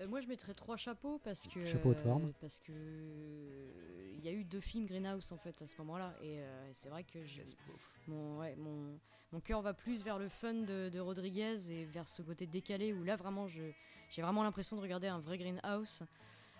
Euh, 0.00 0.08
moi, 0.08 0.20
je 0.20 0.26
mettrais 0.26 0.52
trois 0.52 0.76
chapeaux 0.76 1.18
parce 1.24 1.46
que. 1.48 1.64
Chapeau 1.64 1.90
haute 1.90 2.00
forme. 2.00 2.26
euh, 2.26 2.32
Parce 2.40 2.58
que. 2.58 2.72
euh, 2.72 4.12
Il 4.18 4.24
y 4.24 4.28
a 4.28 4.32
eu 4.32 4.44
deux 4.44 4.60
films 4.60 4.86
Greenhouse 4.86 5.32
en 5.32 5.38
fait 5.38 5.62
à 5.62 5.66
ce 5.66 5.76
moment-là. 5.78 6.14
Et 6.22 6.40
euh, 6.40 6.70
c'est 6.72 6.88
vrai 6.90 7.04
que 7.04 7.18
mon, 8.08 8.38
ouais, 8.38 8.54
mon, 8.56 8.98
mon 9.32 9.40
cœur 9.40 9.62
va 9.62 9.72
plus 9.72 10.02
vers 10.02 10.18
le 10.18 10.28
fun 10.28 10.52
de, 10.54 10.88
de 10.90 10.98
Rodriguez 11.00 11.70
et 11.72 11.84
vers 11.86 12.08
ce 12.08 12.22
côté 12.22 12.46
décalé 12.46 12.92
où 12.92 13.04
là 13.04 13.16
vraiment 13.16 13.46
je- 13.46 13.70
j'ai 14.10 14.20
vraiment 14.22 14.42
l'impression 14.42 14.76
de 14.76 14.82
regarder 14.82 15.06
un 15.06 15.18
vrai 15.20 15.38
Greenhouse. 15.38 16.02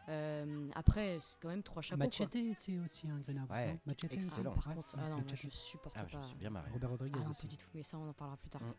Euh, 0.09 0.69
après, 0.75 1.19
c'est 1.21 1.37
quand 1.41 1.49
même 1.49 1.63
trois 1.63 1.83
chapeaux. 1.83 1.99
Machete 2.05 2.37
c'est 2.57 2.79
aussi 2.79 3.09
un 3.09 3.19
greenhouse. 3.21 3.49
Ouais, 3.51 3.73
non 3.73 3.79
Machete, 3.87 4.11
Ah, 4.13 4.15
excellent. 4.15 4.55
par 4.55 4.69
ouais. 4.69 4.75
contre, 4.77 4.95
ah 4.99 5.09
non, 5.09 5.17
moi, 5.17 5.25
je 5.35 5.49
supporte 5.51 5.97
Ah, 5.99 6.05
je 6.07 6.13
pas. 6.15 6.19
me 6.21 6.25
suis 6.27 6.37
bien 6.37 6.51
marré. 6.51 6.71
Robert 6.71 6.91
Rodriguez 6.91 7.19
Ah 7.21 7.25
non, 7.25 7.31
aussi. 7.31 7.43
pas 7.43 7.49
du 7.49 7.57
tout, 7.57 7.67
mais 7.75 7.83
ça 7.83 7.99
on 7.99 8.09
en 8.09 8.13
parlera 8.13 8.37
plus 8.37 8.49
tard. 8.51 8.63
Mm. 8.63 8.75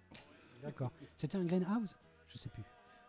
D'accord. 0.63 0.91
C'était 1.15 1.37
un 1.37 1.43
greenhouse 1.45 1.97
Je 2.29 2.37
sais 2.37 2.49
plus. 2.49 2.63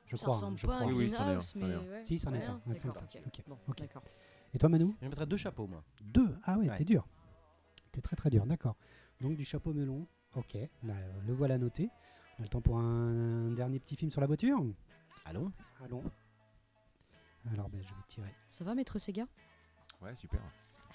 Je 0.06 0.16
ça 0.16 0.22
crois. 0.24 0.34
ressemble 0.34 0.58
je 0.58 0.66
pas 0.66 0.74
à 0.74 0.76
crois. 0.80 0.90
un 0.90 0.94
Oui, 0.94 1.04
oui, 1.04 1.10
c'en 1.10 1.16
est 1.16 1.20
un, 1.20 1.24
Greenhouse, 1.26 1.44
c'en 1.54 1.60
est 1.60 1.62
mais 1.68 1.88
ouais. 1.90 2.02
Si, 2.04 2.18
c'en 2.18 2.32
est 2.34 2.38
Ouais, 2.38 2.44
un, 2.46 2.60
ouais, 2.66 2.76
ok. 3.26 3.76
D'accord. 3.78 4.02
Et 4.54 4.58
toi 4.58 4.68
Manu? 4.68 4.94
Je 5.02 5.06
mettrais 5.08 5.26
deux 5.26 5.36
chapeaux 5.36 5.66
moi. 5.66 5.84
Deux? 6.02 6.36
Ah 6.44 6.58
ouais, 6.58 6.68
Ouais. 6.68 6.76
t'es 6.78 6.84
dur. 6.84 7.06
T'es 7.92 8.00
très 8.00 8.16
très 8.16 8.30
dur, 8.30 8.46
d'accord. 8.46 8.76
Donc 9.20 9.36
du 9.36 9.44
chapeau 9.44 9.72
melon, 9.74 10.06
ok, 10.34 10.56
bah, 10.82 10.94
le 11.26 11.34
voilà 11.34 11.58
noté. 11.58 11.90
On 12.38 12.40
a 12.40 12.42
le 12.44 12.48
temps 12.48 12.60
pour 12.60 12.78
un, 12.78 13.48
un 13.48 13.50
dernier 13.52 13.78
petit 13.80 13.96
film 13.96 14.10
sur 14.10 14.20
la 14.20 14.26
voiture? 14.26 14.58
Allons. 15.24 15.52
Allons. 15.84 16.02
Alors 17.52 17.68
ben, 17.70 17.80
je 17.82 17.88
vais 17.88 18.02
tirer. 18.08 18.34
Ça 18.50 18.64
va, 18.64 18.74
maître 18.74 18.98
Sega 18.98 19.26
Ouais, 20.00 20.14
super. 20.14 20.40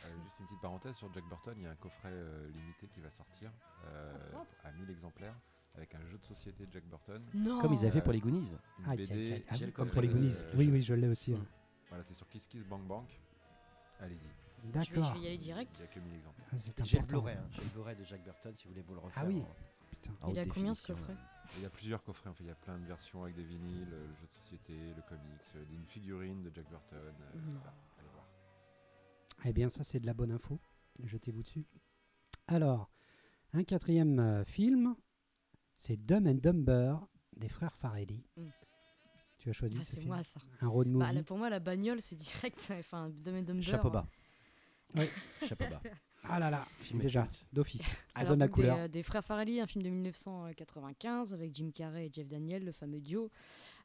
Euh, 0.06 0.10
juste 0.24 0.40
une 0.40 0.46
petite 0.48 0.62
parenthèse 0.62 0.96
sur 0.96 1.12
Jack 1.14 1.24
Burton, 1.30 1.54
il 1.58 1.64
y 1.64 1.68
a 1.68 1.72
un 1.72 1.76
coffret 1.76 2.10
euh, 2.12 2.50
limité 2.50 2.88
qui 2.88 3.00
va 3.00 3.10
sortir 3.12 3.52
euh, 3.86 4.14
Ah, 4.36 4.68
à 4.68 4.72
1000 4.74 4.90
exemplaires 4.90 5.36
avec 5.76 5.96
un 5.96 6.04
jeu 6.06 6.18
de 6.18 6.26
société 6.26 6.66
de 6.66 6.72
Jack 6.74 6.84
Burton, 6.86 7.24
Non 7.34 7.62
Comme 7.62 7.74
ils 7.74 7.80
avaient 7.80 7.92
fait 7.92 8.02
pour 8.02 8.12
les 8.14 8.20
Goonies. 8.20 8.56
une 8.80 8.86
Aïe, 8.90 8.98
BD. 8.98 9.12
aïe, 9.14 9.34
aïe. 9.34 9.46
Ah 9.50 9.56
j'ai 9.56 9.66
oui, 9.66 9.72
le 9.72 9.76
comme 9.76 9.90
pour 9.90 10.02
les 10.02 10.08
Goonies. 10.08 10.34
euh, 10.44 10.52
oui, 10.56 10.66
je- 10.66 10.72
oui, 10.72 10.82
je 10.82 10.94
l'ai 10.94 11.08
aussi. 11.08 11.34
Hein. 11.34 11.46
Voilà, 11.90 12.04
c'est 12.04 12.14
sur 12.14 12.28
Kiss 12.28 12.46
Kiss 12.48 12.64
Bang 12.66 12.86
Bang. 12.86 13.06
Allez-y, 14.00 14.20
je 14.20 14.26
vais, 14.26 14.84
je 14.84 14.92
D'accord. 14.94 15.14
vais 15.14 15.20
y 15.22 15.28
aller 15.28 15.38
direct. 15.38 15.72
il 15.80 15.82
n'y 15.84 15.88
a 15.90 15.94
que 15.94 16.00
1000 16.00 16.16
exemplaires. 16.16 16.46
Ah, 16.52 16.58
C'est 16.58 16.82
important. 17.00 17.28
Hein. 17.28 17.48
J'ai 17.52 17.64
le 17.64 17.70
Blu-ray 17.74 17.96
de 17.96 18.04
Jack 18.04 18.24
Burton 18.24 18.56
si 18.56 18.64
vous 18.66 18.70
voulez 18.72 18.82
vous 18.84 18.94
le 18.94 19.00
refaire. 19.00 19.24
Ah 19.24 19.28
oui. 19.28 19.42
en- 19.42 19.56
Il 20.08 20.30
haute 20.30 20.38
a 20.38 20.46
combien, 20.46 20.76
ce 20.76 20.88
coffret 20.88 21.14
euh. 21.14 21.48
Il 21.58 21.64
y 21.64 21.66
a 21.66 21.70
plusieurs 21.70 22.02
coffrets, 22.04 22.30
en 22.30 22.34
fait, 22.34 22.44
il 22.44 22.48
y 22.48 22.52
a 22.52 22.56
plein 22.56 22.78
de 22.80 22.86
versions 22.86 23.24
avec 23.24 23.36
des 23.36 23.44
vinyles, 23.44 23.90
euh, 23.92 24.08
le 24.08 24.16
jeu 24.16 24.26
de 24.28 24.34
société, 24.42 24.74
le 24.96 25.02
comics, 25.02 25.42
euh, 25.56 25.66
une 25.72 25.86
figurine 25.86 26.42
de 26.44 26.52
Jack 26.54 26.70
Burton. 26.70 26.98
euh, 26.98 27.32
Non. 27.36 27.60
voilà, 27.60 27.74
allez 28.00 28.10
voir. 28.14 28.26
Eh 29.46 29.54
bien, 29.54 29.70
ça, 29.70 29.84
c'est 29.84 30.00
de 30.00 30.06
la 30.06 30.14
bonne 30.14 30.32
info. 30.32 30.60
Jetez-vous 31.04 31.44
dessus. 31.44 31.66
Alors, 32.48 32.90
un 33.52 33.64
quatrième 33.64 34.20
euh, 34.20 34.46
film, 34.46 34.96
c'est 35.74 35.98
Dumb 35.98 36.28
and 36.28 36.36
Dumber 36.36 36.96
des 37.36 37.50
frères 37.50 37.76
Farelli. 37.76 38.26
Mm. 38.38 38.48
Tu 39.40 39.50
as 39.50 39.54
choisi 39.54 39.78
Ah, 39.82 39.84
ce 39.84 39.92
c'est 39.96 40.06
moi 40.06 40.24
ça. 40.24 40.40
Un 40.62 40.68
road 40.70 40.88
movie. 40.88 41.06
Bah, 41.06 41.12
là, 41.12 41.24
pour 41.24 41.38
moi, 41.38 41.50
la 41.50 41.60
bagnole, 41.60 42.02
c'est 42.02 42.16
direct. 42.16 42.72
Enfin, 42.80 43.10
Dumb 43.10 43.36
and 43.36 43.42
Dumber. 43.42 43.62
Chapeau 43.64 43.90
bas. 43.90 44.08
Ouais. 44.96 45.10
Chapeau 45.46 45.66
bas. 45.70 45.82
Ah 46.30 46.40
là 46.40 46.50
là, 46.50 46.66
Film 46.80 47.02
déjà, 47.02 47.28
d'office. 47.52 47.98
Alors 48.16 48.32
donne 48.32 48.40
la 48.40 48.48
des, 48.48 48.52
couleur. 48.54 48.90
Des, 48.90 49.04
frères 49.04 49.24
Farrelly, 49.24 49.60
un 49.60 49.68
film 49.68 49.84
de 49.84 49.90
1995 49.90 51.34
avec 51.34 51.54
Jim 51.54 51.72
Carrey 51.74 52.06
et 52.06 52.12
Jeff 52.14 52.28
Daniel, 52.28 52.64
le 52.64 52.72
fameux 52.72 53.02
duo. 53.02 53.30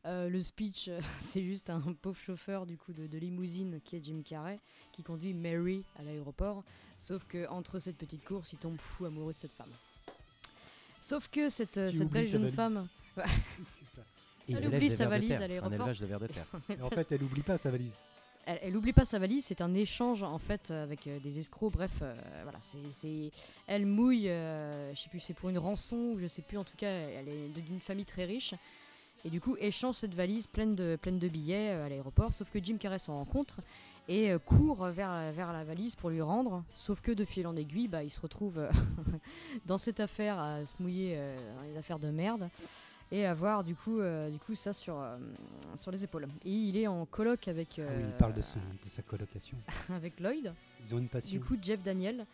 Euh, 0.07 0.29
le 0.29 0.41
speech, 0.41 0.89
euh, 0.89 1.01
c'est 1.21 1.43
juste 1.43 1.71
un 1.71 1.81
pauvre 2.01 2.19
chauffeur 2.19 2.67
du 2.67 2.79
coup 2.79 2.93
de, 2.93 3.07
de 3.07 3.19
limousine 3.19 3.81
qui 3.85 3.97
est 3.97 4.05
Jim 4.05 4.23
Carrey 4.25 4.61
qui 4.93 5.03
conduit 5.03 5.35
Mary 5.35 5.85
à 5.99 6.03
l'aéroport. 6.03 6.63
Sauf 6.97 7.25
que 7.25 7.49
entre 7.49 7.81
cette 7.81 7.97
petite 7.97 8.25
course, 8.25 8.53
il 8.53 8.59
tombe 8.59 8.79
fou 8.79 9.07
amoureux 9.07 9.33
de 9.33 9.39
cette 9.39 9.53
femme. 9.53 9.73
Sauf 11.01 11.29
que 11.29 11.51
cette, 11.51 11.79
euh, 11.79 11.91
cette 11.91 12.09
belle 12.09 12.27
jeune 12.27 12.43
valise. 12.43 12.57
femme, 12.57 12.89
C'est 13.17 13.87
ça. 13.87 14.03
Et 14.49 14.53
Elle 14.53 14.69
oublie 14.69 14.91
sa 14.91 15.07
valise 15.07 15.33
à 15.33 15.49
l'aéroport. 15.49 15.89
en 16.83 16.91
fait, 16.91 17.13
elle 17.13 17.23
oublie 17.23 17.43
pas 17.43 17.59
sa 17.59 17.71
valise. 17.71 17.99
Elle, 18.49 18.59
elle 18.63 18.77
oublie 18.77 18.93
pas 18.93 19.05
sa 19.05 19.19
valise, 19.19 19.45
c'est 19.45 19.61
un 19.61 19.75
échange 19.75 20.23
en 20.23 20.39
fait 20.39 20.71
avec 20.71 21.07
euh, 21.07 21.21
des 21.21 21.39
escrocs. 21.39 21.73
Bref, 21.73 21.93
euh, 22.03 22.15
voilà, 22.43 22.59
c'est, 22.63 23.31
elle 23.67 23.87
mouille, 23.87 24.29
euh, 24.29 24.95
je 24.95 25.01
sais 25.01 25.09
plus, 25.09 25.21
c'est 25.21 25.35
pour 25.35 25.51
une 25.51 25.59
rançon 25.59 26.13
ou 26.15 26.19
je 26.19 26.27
sais 26.27 26.43
plus. 26.43 26.57
En 26.57 26.65
tout 26.65 26.77
cas, 26.77 26.91
elle 26.91 27.29
est 27.29 27.49
d'une 27.61 27.81
famille 27.81 28.07
très 28.07 28.25
riche 28.25 28.55
et 29.25 29.31
du 29.31 29.41
coup 29.41 29.57
échange 29.59 29.97
cette 29.97 30.15
valise 30.15 30.47
pleine 30.47 30.75
de 30.75 31.29
billets 31.29 31.71
euh, 31.71 31.87
à 31.87 31.89
l'aéroport. 31.89 32.33
Sauf 32.33 32.51
que 32.51 32.59
Jim 32.63 32.77
Carrey 32.79 32.99
s'en 32.99 33.15
rencontre 33.15 33.61
et 34.09 34.31
euh, 34.33 34.39
court 34.39 34.87
vers 34.87 35.53
la 35.53 35.65
valise 35.65 35.95
pour 35.95 36.11
lui 36.11 36.23
rendre. 36.23 36.65
Sauf 36.73 37.01
que 37.01 37.13
de 37.13 37.25
fil 37.25 37.47
en 37.47 37.55
aiguille, 37.57 37.89
bah, 37.89 38.03
il 38.03 38.11
se 38.11 38.21
retrouve 38.21 38.59
euh, 38.59 38.71
dans 39.67 39.79
cette 39.79 40.01
affaire 40.01 40.39
à 40.39 40.65
se 40.65 40.75
mouiller 40.81 41.15
euh, 41.17 41.37
dans 41.57 41.63
les 41.63 41.77
affaires 41.77 41.99
de 41.99 42.09
merde. 42.09 42.49
Et 43.11 43.25
avoir 43.25 43.65
du 43.65 43.75
coup, 43.75 44.01
euh, 44.01 44.29
du 44.31 44.39
coup 44.39 44.55
ça 44.55 44.73
sur, 44.73 45.01
euh, 45.01 45.17
sur 45.77 45.91
les 45.91 46.05
épaules. 46.05 46.27
Et 46.45 46.51
il 46.51 46.77
est 46.77 46.87
en 46.87 47.07
coloc 47.07 47.49
avec, 47.49 47.79
Ah 47.79 47.83
oui, 47.89 48.03
euh, 48.03 48.07
il 48.09 48.17
parle 48.19 48.35
de, 48.35 48.43
son- 48.43 48.59
de 48.59 48.89
sa 48.91 49.03
colocation. 49.03 49.57
avec 49.89 50.21
Lloyd, 50.21 50.53
Ils 50.85 50.95
ont 50.95 50.99
une 50.99 51.09
passion. 51.09 51.31
du 51.39 51.43
coup 51.45 51.57
Jeff 51.61 51.83
Daniel. 51.83 52.27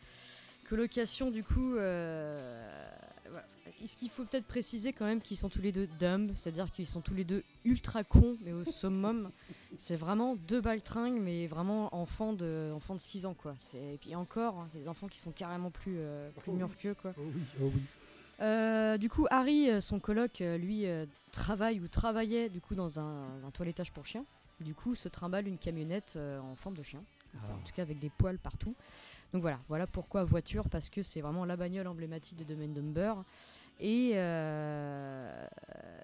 Colocation 0.68 1.30
du 1.30 1.44
coup 1.44 1.72
voilà. 1.72 3.44
Ce 3.86 3.96
qu'il 3.96 4.08
faut 4.08 4.24
peut-être 4.24 4.46
préciser 4.46 4.92
quand 4.92 5.04
même 5.04 5.20
qu'ils 5.20 5.36
sont 5.36 5.48
tous 5.48 5.60
les 5.60 5.72
deux 5.72 5.86
dumb, 5.98 6.30
c'est-à-dire 6.32 6.70
qu'ils 6.72 6.86
sont 6.86 7.00
tous 7.00 7.14
les 7.14 7.24
deux 7.24 7.42
ultra 7.64 8.02
cons, 8.04 8.36
mais 8.44 8.52
au 8.52 8.64
summum. 8.64 9.30
C'est 9.78 9.96
vraiment 9.96 10.36
deux 10.36 10.60
baltringues, 10.60 11.20
mais 11.20 11.46
vraiment 11.46 11.94
enfants 11.94 12.32
de, 12.32 12.70
enfants 12.74 12.94
de 12.94 13.00
6 13.00 13.26
ans, 13.26 13.34
quoi. 13.34 13.54
Et 13.74 13.98
puis 14.00 14.14
encore, 14.14 14.58
hein, 14.60 14.68
les 14.74 14.88
enfants 14.88 15.08
qui 15.08 15.18
sont 15.18 15.32
carrément 15.32 15.70
plus, 15.70 15.98
plus 16.40 16.50
Oh 16.52 16.54
mûrs 16.54 16.68
oui. 16.70 16.76
qu'eux, 16.82 16.94
quoi. 16.94 17.12
Oh 17.18 17.22
oui, 17.34 17.42
oh 17.62 17.70
oui. 17.74 17.80
Euh, 18.40 18.96
du 18.98 19.08
coup, 19.08 19.26
Harry, 19.30 19.70
euh, 19.70 19.80
son 19.80 20.00
coloc, 20.00 20.40
euh, 20.40 20.58
lui, 20.58 20.86
euh, 20.86 21.06
travaille 21.30 21.80
ou 21.80 21.88
travaillait 21.88 22.48
du 22.48 22.60
coup 22.60 22.74
dans 22.74 22.98
un, 22.98 23.44
un 23.46 23.50
toilettage 23.52 23.92
pour 23.92 24.06
chiens. 24.06 24.24
Du 24.60 24.74
coup, 24.74 24.94
se 24.94 25.08
trimballe 25.08 25.46
une 25.48 25.58
camionnette 25.58 26.14
euh, 26.16 26.40
en 26.40 26.54
forme 26.56 26.76
de 26.76 26.82
chien. 26.82 27.02
Enfin, 27.36 27.46
Ah. 27.50 27.56
en 27.60 27.66
tout 27.66 27.72
cas, 27.72 27.82
avec 27.82 27.98
des 27.98 28.10
poils 28.10 28.38
partout. 28.38 28.74
Donc 29.32 29.42
voilà, 29.42 29.58
voilà 29.68 29.86
pourquoi 29.88 30.22
voiture, 30.24 30.68
parce 30.68 30.90
que 30.90 31.02
c'est 31.02 31.20
vraiment 31.20 31.44
la 31.44 31.56
bagnole 31.56 31.88
emblématique 31.88 32.38
de 32.38 32.44
Domaine 32.44 32.72
Dumber. 32.72 33.14
Et 33.80 34.10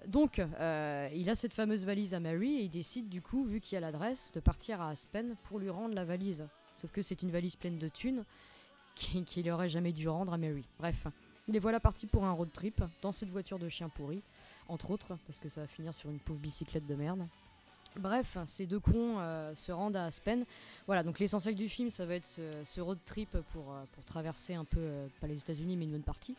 donc, 0.07 0.39
il 0.39 1.29
a 1.29 1.35
cette 1.35 1.53
fameuse 1.53 1.85
valise 1.85 2.13
à 2.13 2.19
Mary 2.19 2.55
et 2.57 2.63
il 2.63 2.69
décide 2.69 3.07
du 3.07 3.21
coup, 3.21 3.45
vu 3.45 3.61
qu'il 3.61 3.75
y 3.75 3.77
a 3.77 3.79
l'adresse, 3.79 4.29
de 4.33 4.41
partir 4.41 4.81
à 4.81 4.89
Aspen 4.89 5.35
pour 5.43 5.59
lui 5.59 5.69
rendre 5.69 5.95
la 5.95 6.03
valise. 6.03 6.45
Sauf 6.75 6.91
que 6.91 7.01
c'est 7.01 7.21
une 7.21 7.31
valise 7.31 7.55
pleine 7.55 7.77
de 7.77 7.87
thunes 7.87 8.25
qui- 8.95 9.23
qu'il 9.23 9.49
aurait 9.49 9.69
jamais 9.69 9.93
dû 9.93 10.09
rendre 10.09 10.33
à 10.33 10.37
Mary. 10.37 10.65
Bref, 10.79 11.07
les 11.51 11.59
voilà 11.59 11.79
partis 11.79 12.07
pour 12.07 12.25
un 12.25 12.31
road 12.31 12.49
trip 12.51 12.83
dans 13.01 13.11
cette 13.11 13.29
voiture 13.29 13.59
de 13.59 13.69
chien 13.69 13.89
pourri, 13.89 14.21
entre 14.67 14.91
autres, 14.91 15.17
parce 15.27 15.39
que 15.39 15.49
ça 15.49 15.61
va 15.61 15.67
finir 15.67 15.93
sur 15.93 16.09
une 16.09 16.19
pauvre 16.19 16.39
bicyclette 16.39 16.87
de 16.87 16.95
merde. 16.95 17.25
Bref, 17.97 18.37
ces 18.47 18.65
deux 18.65 18.79
cons 18.79 19.17
euh, 19.19 19.53
se 19.53 19.71
rendent 19.71 19.97
à 19.97 20.05
Aspen. 20.05 20.45
Voilà, 20.87 21.03
donc 21.03 21.19
l'essentiel 21.19 21.55
du 21.55 21.67
film, 21.67 21.89
ça 21.89 22.05
va 22.05 22.15
être 22.15 22.25
ce, 22.25 22.41
ce 22.63 22.79
road 22.79 22.97
trip 23.03 23.29
pour, 23.51 23.73
euh, 23.73 23.83
pour 23.93 24.05
traverser 24.05 24.53
un 24.53 24.63
peu, 24.63 24.79
euh, 24.79 25.07
pas 25.19 25.27
les 25.27 25.37
États-Unis, 25.37 25.75
mais 25.75 25.85
une 25.85 25.91
bonne 25.91 26.01
partie. 26.01 26.35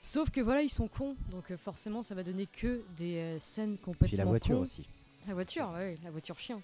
Sauf 0.00 0.30
que 0.30 0.40
voilà, 0.40 0.62
ils 0.62 0.70
sont 0.70 0.88
cons, 0.88 1.16
donc 1.30 1.54
forcément, 1.56 2.02
ça 2.02 2.14
va 2.14 2.22
donner 2.22 2.46
que 2.46 2.82
des 2.96 3.16
euh, 3.16 3.38
scènes 3.38 3.76
complètement 3.78 4.08
Puis 4.08 4.16
la 4.16 4.24
voiture 4.24 4.56
cons. 4.56 4.62
aussi. 4.62 4.86
La 5.26 5.34
voiture, 5.34 5.70
ouais, 5.74 5.98
la 6.04 6.10
voiture 6.10 6.38
chien. 6.38 6.60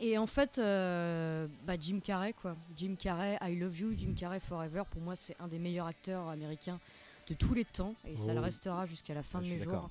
Et 0.00 0.18
en 0.18 0.26
fait, 0.26 0.58
euh, 0.58 1.46
bah, 1.64 1.74
Jim 1.80 2.00
Carrey, 2.02 2.32
quoi. 2.32 2.56
Jim 2.76 2.96
Carrey, 2.98 3.38
I 3.40 3.54
Love 3.56 3.78
You, 3.78 3.94
Jim 3.96 4.14
Carrey 4.16 4.40
Forever, 4.40 4.82
pour 4.90 5.00
moi, 5.00 5.14
c'est 5.16 5.36
un 5.38 5.46
des 5.48 5.58
meilleurs 5.58 5.86
acteurs 5.86 6.28
américains 6.28 6.80
de 7.28 7.34
tous 7.34 7.54
les 7.54 7.64
temps, 7.64 7.94
et 8.04 8.16
ça 8.16 8.26
Oh 8.30 8.34
le 8.34 8.38
oui. 8.40 8.44
restera 8.46 8.84
jusqu'à 8.86 9.14
la 9.14 9.22
fin 9.22 9.38
Ah, 9.40 9.44
de 9.44 9.48
mes 9.48 9.60
jours. 9.62 9.90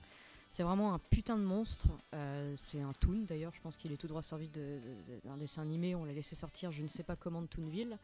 C'est 0.50 0.64
vraiment 0.64 0.94
un 0.94 1.00
putain 1.00 1.38
de 1.38 1.44
monstre. 1.44 1.88
Euh, 2.14 2.54
c'est 2.58 2.82
un 2.82 2.92
Toon 3.00 3.24
d'ailleurs, 3.28 3.54
je 3.56 3.62
pense 3.62 3.78
qu'il 3.78 3.94
est 3.94 3.98
tout 3.98 4.08
droit 4.08 4.22
sorti 4.22 4.50
de- 4.50 4.60
de- 4.60 5.30
d'un 5.30 5.38
dessin 5.38 5.62
animé. 5.62 5.96
On 5.96 6.04
l'a 6.04 6.12
laissé 6.12 6.36
sortir, 6.36 6.74
je 6.74 6.82
ne 6.82 6.88
sais 6.88 7.04
pas 7.04 7.16
comment, 7.16 7.42
de 7.42 7.48
Toonville. 7.48 7.98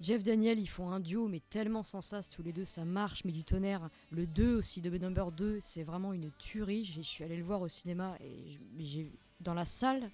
Jeff 0.00 0.22
Daniel, 0.22 0.58
ils 0.58 0.66
font 0.68 0.90
un 0.90 1.00
duo, 1.00 1.28
mais 1.28 1.42
tellement 1.50 1.84
sans 1.84 2.00
sas, 2.00 2.30
tous 2.30 2.42
les 2.42 2.54
deux, 2.54 2.64
ça 2.64 2.86
marche, 2.86 3.22
mais 3.26 3.32
du 3.32 3.44
tonnerre. 3.44 3.90
Le 4.10 4.26
2 4.26 4.54
aussi, 4.56 4.80
The 4.80 4.86
Number 4.86 5.30
2, 5.32 5.58
c'est 5.60 5.82
vraiment 5.82 6.14
une 6.14 6.30
tuerie. 6.38 6.86
Je 6.86 7.02
suis 7.02 7.22
allé 7.24 7.36
le 7.36 7.44
voir 7.44 7.60
au 7.60 7.68
cinéma 7.68 8.16
et 8.24 8.56
j'ai 8.78 9.12
dans 9.40 9.52
la 9.52 9.66
salle, 9.66 10.10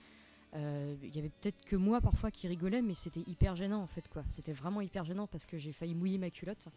il 0.54 1.14
y 1.14 1.18
avait 1.18 1.28
peut-être 1.40 1.64
que 1.64 1.76
moi 1.76 2.00
parfois 2.00 2.30
qui 2.30 2.48
rigolais, 2.48 2.80
mais 2.82 2.94
c'était 2.94 3.22
hyper 3.26 3.56
gênant 3.56 3.82
en 3.82 3.86
fait 3.86 4.08
quoi. 4.08 4.22
C'était 4.30 4.52
vraiment 4.52 4.80
hyper 4.80 5.04
gênant 5.04 5.26
parce 5.26 5.44
que 5.46 5.58
j'ai 5.58 5.72
failli 5.72 5.94
mouiller 5.94 6.18
ma 6.18 6.30
culotte. 6.30 6.68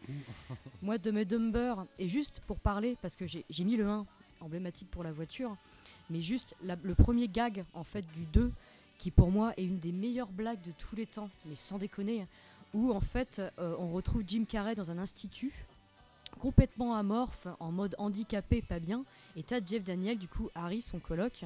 moi, 0.82 0.98
de 0.98 1.12
mes 1.12 1.26
Dumber, 1.26 1.76
et 1.98 2.10
juste 2.10 2.42
pour 2.48 2.60
parler, 2.60 2.98
parce 3.02 3.16
que 3.16 3.26
j'ai 3.28 3.64
mis 3.64 3.78
le 3.78 3.88
1 3.88 4.06
emblématique 4.42 4.90
pour 4.92 5.04
la 5.04 5.12
voiture, 5.12 5.56
mais 6.10 6.22
juste 6.22 6.56
la- 6.64 6.78
le 6.82 6.96
premier 6.96 7.28
gag 7.28 7.64
en 7.74 7.84
fait 7.84 8.06
du 8.14 8.26
2 8.26 8.52
qui 8.98 9.12
pour 9.12 9.32
moi 9.32 9.54
est 9.56 9.64
une 9.64 9.80
des 9.80 9.94
meilleures 9.94 10.32
blagues 10.32 10.62
de 10.64 10.72
tous 10.78 10.96
les 10.98 11.06
temps, 11.06 11.30
mais 11.46 11.56
sans 11.56 11.78
déconner, 11.78 12.28
où 12.74 12.92
en 12.92 13.00
fait 13.02 13.42
euh, 13.60 13.76
on 13.80 13.92
retrouve 13.94 14.24
Jim 14.28 14.44
Carrey 14.48 14.76
dans 14.76 14.92
un 14.92 14.98
institut 14.98 15.66
complètement 16.38 16.96
amorphe, 16.96 17.48
en 17.60 17.72
mode 17.72 17.96
handicapé, 17.98 18.62
pas 18.62 18.80
bien, 18.80 19.04
et 19.36 19.44
t'as 19.44 19.64
Jeff 19.66 19.84
Daniel, 19.84 20.18
du 20.18 20.28
coup 20.28 20.50
Harry, 20.56 20.82
son 20.82 21.00
coloc, 21.00 21.46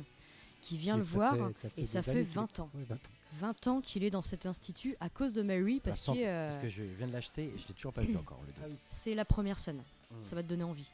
qui 0.63 0.77
vient 0.77 0.95
Et 0.95 0.99
le 0.99 1.03
voir, 1.03 1.35
fait- 1.53 1.71
et 1.77 1.83
ça 1.85 2.01
fait 2.01 2.11
années 2.11 2.23
qu'il- 2.23 2.33
20 2.33 2.59
ans. 2.59 2.69
Ouais, 2.73 2.83
20 2.87 2.97
20 3.39 3.67
ans 3.67 3.81
qu'il 3.81 4.03
est 4.03 4.09
dans 4.11 4.21
cet 4.21 4.45
institut 4.45 4.95
à 4.99 5.09
cause 5.09 5.33
de 5.33 5.41
Mary, 5.41 5.81
parce 5.83 6.05
que 6.05 6.11
euh, 6.23 6.47
Parce 6.49 6.61
que 6.61 6.69
je 6.69 6.83
viens 6.83 7.07
de 7.07 7.13
l'acheter 7.13 7.45
et 7.45 7.57
je 7.57 7.67
l'ai 7.67 7.73
toujours 7.73 7.93
pas 7.93 8.01
vu 8.03 8.15
encore. 8.17 8.39
Le 8.47 8.67
deux. 8.69 8.75
c'est 8.87 9.15
la 9.15 9.25
première 9.25 9.59
scène. 9.59 9.77
Mm. 10.11 10.15
Ça 10.23 10.35
va 10.35 10.43
te 10.43 10.47
donner 10.47 10.63
envie. 10.63 10.89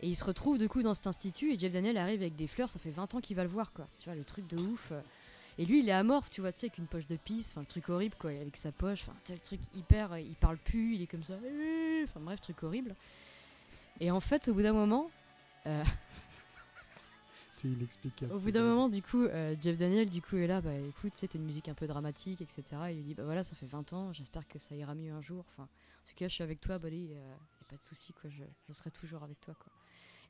Et 0.00 0.08
il 0.08 0.14
se 0.16 0.24
retrouve 0.24 0.58
du 0.58 0.68
coup 0.68 0.82
dans 0.82 0.94
cet 0.94 1.06
institut 1.08 1.52
et 1.52 1.58
Jeff 1.58 1.72
Daniel 1.72 1.96
arrive 1.96 2.20
avec 2.20 2.36
des 2.36 2.46
fleurs, 2.46 2.68
ça 2.70 2.78
fait 2.78 2.90
20 2.90 3.14
ans 3.14 3.20
qu'il 3.20 3.36
va 3.36 3.42
le 3.44 3.48
voir 3.48 3.72
quoi. 3.72 3.86
Tu 4.00 4.08
vois, 4.08 4.14
le 4.16 4.24
truc 4.24 4.46
de 4.48 4.56
ouf. 4.56 4.92
Et 5.60 5.64
lui 5.66 5.80
il 5.80 5.88
est 5.88 5.92
amorphe, 5.92 6.30
tu 6.30 6.40
vois, 6.40 6.52
tu 6.52 6.60
sais, 6.60 6.66
avec 6.66 6.78
une 6.78 6.86
poche 6.86 7.06
de 7.08 7.16
pisse, 7.16 7.50
enfin 7.50 7.60
le 7.62 7.66
truc 7.66 7.88
horrible 7.88 8.14
quoi, 8.18 8.30
avec 8.30 8.56
sa 8.56 8.70
poche, 8.70 9.02
enfin 9.02 9.14
tel 9.24 9.40
truc 9.40 9.60
hyper, 9.76 10.12
euh, 10.12 10.20
il 10.20 10.34
parle 10.34 10.56
plus, 10.56 10.94
il 10.94 11.02
est 11.02 11.06
comme 11.08 11.24
ça, 11.24 11.34
enfin 12.04 12.20
bref, 12.20 12.40
truc 12.40 12.62
horrible. 12.62 12.94
Et 14.00 14.10
en 14.12 14.20
fait, 14.20 14.46
au 14.46 14.54
bout 14.54 14.62
d'un 14.62 14.72
moment, 14.72 15.10
euh, 15.66 15.82
C'est 17.50 17.68
inexplicable. 17.68 18.32
au 18.32 18.38
bout 18.40 18.50
d'un 18.50 18.62
moment, 18.62 18.88
du 18.88 19.02
coup, 19.02 19.24
euh, 19.24 19.54
Jeff 19.60 19.76
Daniel, 19.76 20.08
du 20.10 20.20
coup, 20.22 20.36
est 20.36 20.46
là, 20.46 20.60
bah 20.60 20.74
écoute, 20.88 21.12
t'as 21.18 21.26
une 21.34 21.44
musique 21.44 21.68
un 21.68 21.74
peu 21.74 21.86
dramatique, 21.86 22.40
etc. 22.42 22.62
Il 22.90 22.96
lui 22.96 23.02
dit, 23.02 23.14
bah 23.14 23.24
voilà, 23.24 23.42
ça 23.44 23.54
fait 23.54 23.66
20 23.66 23.92
ans, 23.94 24.12
j'espère 24.12 24.46
que 24.46 24.58
ça 24.58 24.74
ira 24.74 24.94
mieux 24.94 25.12
un 25.12 25.22
jour. 25.22 25.44
Enfin, 25.48 25.62
en 25.64 26.08
tout 26.08 26.14
cas, 26.14 26.28
je 26.28 26.34
suis 26.34 26.42
avec 26.44 26.60
toi, 26.60 26.78
buddy, 26.78 27.08
euh, 27.12 27.14
y 27.16 27.62
a 27.62 27.64
pas 27.68 27.76
de 27.76 27.82
souci, 27.82 28.12
quoi, 28.12 28.28
je, 28.30 28.42
je 28.68 28.72
serai 28.74 28.90
toujours 28.90 29.22
avec 29.22 29.40
toi, 29.40 29.54
quoi. 29.54 29.72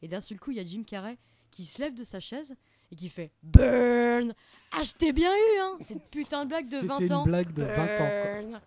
Et 0.00 0.06
d'un 0.08 0.20
seul 0.20 0.38
coup, 0.38 0.52
il 0.52 0.58
y 0.58 0.60
a 0.60 0.64
Jim 0.64 0.84
Carrey 0.86 1.18
qui 1.50 1.64
se 1.64 1.80
lève 1.82 1.94
de 1.94 2.04
sa 2.04 2.20
chaise 2.20 2.54
et 2.92 2.94
qui 2.94 3.08
fait 3.08 3.32
Burn 3.42 4.32
Ah, 4.70 4.82
je 4.84 4.92
t'ai 4.92 5.12
bien 5.12 5.32
eu, 5.32 5.58
hein 5.60 5.76
Cette 5.80 6.08
putain 6.10 6.44
de 6.44 6.50
blague 6.50 6.66
de 6.66 6.70
C'était 6.76 6.86
20 6.86 6.98
une 7.00 7.12
ans. 7.12 7.24
blague 7.24 7.52
de 7.52 7.64
20 7.64 7.72
ans. 7.72 7.96
quoi. 7.96 8.32
Burn. 8.42 8.60